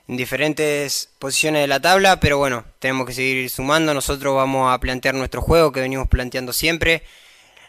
en 0.08 0.16
diferentes 0.16 1.10
posiciones 1.18 1.60
de 1.60 1.66
la 1.68 1.80
tabla, 1.80 2.18
pero 2.18 2.38
bueno, 2.38 2.64
tenemos 2.78 3.06
que 3.06 3.12
seguir 3.12 3.50
sumando. 3.50 3.92
Nosotros 3.92 4.34
vamos 4.34 4.72
a 4.72 4.80
plantear 4.80 5.14
nuestro 5.14 5.42
juego 5.42 5.70
que 5.70 5.80
venimos 5.80 6.08
planteando 6.08 6.54
siempre, 6.54 7.02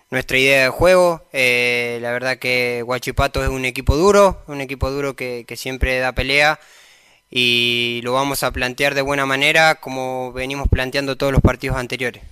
nuestra 0.10 0.38
idea 0.38 0.64
de 0.64 0.70
juego. 0.70 1.28
Eh, 1.34 2.00
la 2.02 2.12
verdad 2.12 2.38
que 2.38 2.82
Huachipato 2.86 3.44
es 3.44 3.50
un 3.50 3.66
equipo 3.66 3.98
duro, 3.98 4.42
un 4.48 4.62
equipo 4.62 4.90
duro 4.90 5.16
que, 5.16 5.44
que 5.46 5.58
siempre 5.58 6.00
da 6.00 6.14
pelea 6.14 6.60
y 7.30 8.00
lo 8.04 8.14
vamos 8.14 8.44
a 8.44 8.52
plantear 8.52 8.96
de 8.96 9.02
buena 9.02 9.26
manera 9.26 9.76
como 9.76 10.32
venimos 10.34 10.68
planteando 10.70 11.18
todos 11.18 11.34
los 11.34 11.42
partidos 11.42 11.78
anteriores. 11.78 12.24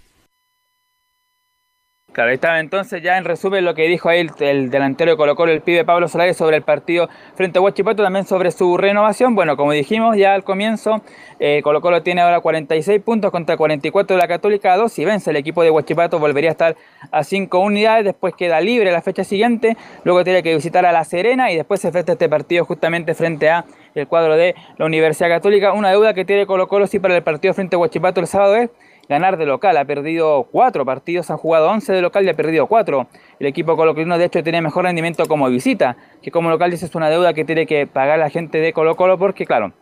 Claro, 2.18 2.31
ahí 2.31 2.34
estaba 2.34 2.60
entonces 2.60 3.03
ya 3.03 3.15
en 3.19 3.26
resumen 3.26 3.64
lo 3.64 3.76
que 3.76 3.88
dijo 3.88 4.10
ahí 4.10 4.27
el, 4.39 4.72
delantero 4.72 5.11
de 5.11 5.18
Colo 5.18 5.35
Colo, 5.35 5.52
el 5.52 5.61
pibe 5.61 5.85
Pablo 5.85 6.07
Solares, 6.07 6.35
sobre 6.35 6.57
el 6.57 6.64
partido 6.64 7.10
frente 7.35 7.60
a 7.60 7.61
Huachipato, 7.61 8.02
también 8.02 8.26
sobre 8.26 8.49
su 8.49 8.76
renovación. 8.76 9.35
Bueno, 9.35 9.56
como 9.56 9.72
dijimos 9.72 10.18
ya 10.18 10.34
al 10.34 10.44
comienzo, 10.44 11.03
eh, 11.39 11.61
Colo 11.64 11.80
Colo 11.80 12.02
tiene 12.02 12.22
ahora 12.22 12.39
46 12.39 13.03
puntos 13.03 13.30
contra 13.30 13.56
44 13.56 14.15
de 14.15 14.19
la 14.19 14.27
Católica 14.27 14.73
a 14.73 14.77
2. 14.77 14.91
Si 14.91 15.06
vence 15.06 15.30
el 15.30 15.35
equipo 15.35 15.61
de 15.61 15.69
Huachipato 15.69 16.18
volvería 16.18 16.49
a 16.49 16.53
estar 16.53 16.76
a 17.11 17.23
5 17.23 17.60
unidades, 17.60 18.06
después 18.06 18.34
queda 18.34 18.61
libre 18.61 18.91
la 18.91 19.03
fecha 19.03 19.23
siguiente, 19.23 19.77
luego 20.03 20.23
tiene 20.23 20.41
que 20.41 20.56
visitar 20.56 20.88
a 20.88 20.91
La 20.91 21.03
Serena 21.03 21.52
y 21.52 21.56
después 21.56 21.81
se 21.81 21.89
enfrenta 21.89 22.14
este 22.14 22.27
partido 22.27 22.65
justamente 22.65 23.14
frente 23.14 23.52
a 23.52 23.64
el 23.94 24.07
cuadro 24.07 24.35
de 24.35 24.56
la 24.80 24.85
Universidad 24.88 25.30
Católica. 25.30 25.72
Una 25.72 25.91
deuda 25.91 26.15
que 26.15 26.26
tiene 26.26 26.48
Colo 26.48 26.68
Colo 26.68 26.88
sí 26.88 26.98
para 26.98 27.15
el 27.15 27.22
partido 27.22 27.53
frente 27.53 27.76
a 27.76 27.80
Huachipato 27.80 28.22
el 28.22 28.27
sábado 28.27 28.56
es 28.56 28.72
ganar 29.10 29.38
de 29.38 29.46
local. 29.46 29.78
Ha 29.78 29.86
perdido 29.86 30.48
cuatro 30.52 30.86
partidos, 30.86 31.30
ha 31.32 31.38
jugado 31.38 31.70
11 31.70 31.94
de 31.94 32.02
local 32.02 32.26
y 32.26 32.30
ha 32.30 32.34
perdido 32.34 32.68
cuatro. 32.68 33.08
El 33.40 33.48
equipo 33.48 33.76
colocolino 33.76 34.18
de 34.18 34.26
hecho 34.26 34.44
tiene 34.44 34.62
mejor 34.62 34.86
rendimiento 34.86 35.26
como 35.26 35.50
visita, 35.50 35.98
que 36.22 36.32
como 36.32 36.50
local 36.50 36.72
dice 36.72 36.86
es 36.86 36.96
una 36.96 37.10
deuda 37.10 37.34
que 37.34 37.46
tiene 37.46 37.66
que 37.66 37.88
pagar 37.88 38.20
la 38.20 38.30
gente 38.30 38.60
de 38.60 38.74
Colo 38.74 38.96
Colo 38.96 39.18
porque 39.18 39.46
claro, 39.46 39.74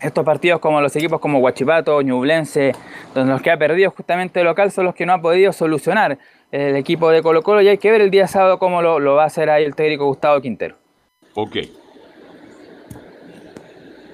estos 0.00 0.24
partidos 0.24 0.60
como 0.60 0.80
los 0.80 0.94
equipos 0.96 1.20
como 1.20 1.38
Huachipato, 1.38 2.00
Ñublense, 2.02 2.72
donde 3.14 3.32
los 3.32 3.42
que 3.42 3.50
ha 3.50 3.58
perdido 3.58 3.90
justamente 3.90 4.40
de 4.40 4.44
local 4.44 4.70
son 4.70 4.84
los 4.86 4.94
que 4.94 5.06
no 5.06 5.12
ha 5.12 5.20
podido 5.20 5.52
solucionar 5.52 6.18
el 6.50 6.76
equipo 6.76 7.10
de 7.10 7.22
Colo 7.22 7.42
Colo 7.42 7.62
y 7.62 7.68
hay 7.68 7.78
que 7.78 7.90
ver 7.90 8.00
el 8.00 8.10
día 8.10 8.26
sábado 8.26 8.58
cómo 8.58 8.82
lo, 8.82 8.98
lo 8.98 9.14
va 9.14 9.24
a 9.24 9.26
hacer 9.26 9.50
ahí 9.50 9.64
el 9.64 9.74
técnico 9.74 10.06
Gustavo 10.06 10.40
Quintero. 10.40 10.76
Ok. 11.34 11.56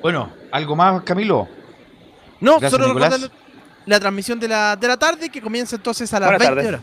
Bueno, 0.03 0.31
¿algo 0.53 0.77
más, 0.77 1.03
Camilo? 1.03 1.49
No, 2.41 2.61
solo 2.61 2.89
recordar 2.89 3.19
la 3.87 4.01
transmisión 4.01 4.39
de 4.39 4.49
la, 4.49 4.77
de 4.77 4.89
la 4.89 4.97
tarde 4.97 5.31
que 5.31 5.41
comienza 5.41 5.77
entonces 5.77 6.13
a 6.13 6.21
las 6.21 6.39
20 6.39 6.67
horas. 6.67 6.81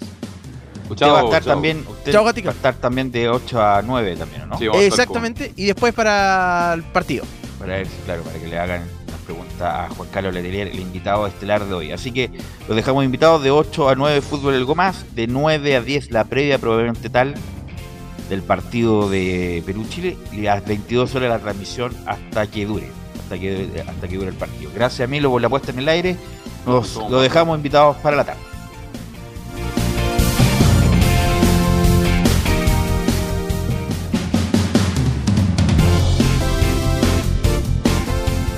Usted 0.89 1.07
va 1.07 1.21
a 1.21 1.23
estar 1.23 1.43
también, 1.43 1.85
usted 1.87 2.15
va 2.15 2.29
a 2.29 2.51
estar 2.51 2.75
también 2.75 3.11
de 3.11 3.29
8 3.29 3.61
a 3.61 3.81
9 3.81 4.15
también, 4.15 4.49
¿no? 4.49 4.57
Exactamente, 4.79 5.53
y 5.55 5.65
después 5.65 5.93
para 5.93 6.73
el 6.73 6.83
partido. 6.83 7.25
Para 7.59 7.79
él, 7.79 7.87
claro, 8.05 8.23
para 8.23 8.39
que 8.39 8.47
le 8.47 8.59
hagan 8.59 8.83
las 9.07 9.19
preguntas 9.21 9.61
a 9.61 9.89
Juan 9.89 10.09
Carlos 10.11 10.33
Letelier, 10.33 10.67
el 10.67 10.79
invitado 10.79 11.25
estelar 11.25 11.65
de 11.65 11.73
hoy. 11.73 11.91
Así 11.91 12.11
que 12.11 12.29
los 12.67 12.75
dejamos 12.75 13.05
invitados 13.05 13.41
de 13.43 13.51
8 13.51 13.89
a 13.89 13.95
9 13.95 14.21
fútbol 14.21 14.55
el 14.55 14.65
Gomás, 14.65 15.05
de 15.15 15.27
9 15.27 15.75
a 15.75 15.81
10 15.81 16.11
la 16.11 16.25
previa 16.25 16.57
probablemente 16.59 17.09
tal 17.09 17.33
del 18.29 18.41
partido 18.41 19.09
de 19.09 19.63
Perú-Chile 19.65 20.17
y 20.31 20.47
a 20.47 20.55
las 20.55 20.65
22 20.65 21.15
horas 21.15 21.29
la 21.29 21.39
transmisión 21.39 21.93
hasta 22.05 22.47
que 22.47 22.65
dure, 22.65 22.89
hasta 23.21 23.39
que, 23.39 23.83
hasta 23.87 24.07
que 24.07 24.15
dure 24.15 24.29
el 24.29 24.35
partido. 24.35 24.69
Gracias 24.75 25.07
a 25.07 25.09
Milo 25.09 25.29
por 25.29 25.41
la 25.41 25.49
puesta 25.49 25.71
en 25.71 25.79
el 25.79 25.89
aire 25.89 26.17
nos 26.65 26.95
lo 26.95 27.21
dejamos 27.21 27.57
invitados 27.57 27.97
para 27.97 28.17
la 28.17 28.23
tarde. 28.23 28.41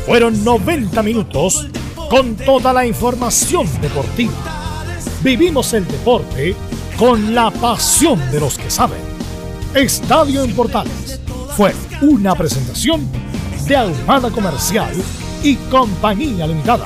Fueron 0.05 0.43
90 0.43 1.01
minutos 1.01 1.67
con 2.09 2.35
toda 2.35 2.71
la 2.71 2.85
información 2.85 3.67
deportiva. 3.81 4.33
Vivimos 5.23 5.73
el 5.73 5.87
deporte 5.87 6.55
con 6.97 7.33
la 7.33 7.49
pasión 7.49 8.19
de 8.31 8.39
los 8.39 8.57
que 8.57 8.69
saben. 8.69 8.99
Estadio 9.73 10.43
en 10.43 10.55
Portales 10.55 11.19
fue 11.57 11.73
una 12.01 12.35
presentación 12.35 13.09
de 13.67 13.75
Almada 13.75 14.29
Comercial 14.29 14.93
y 15.43 15.55
Compañía 15.55 16.45
Limitada 16.45 16.85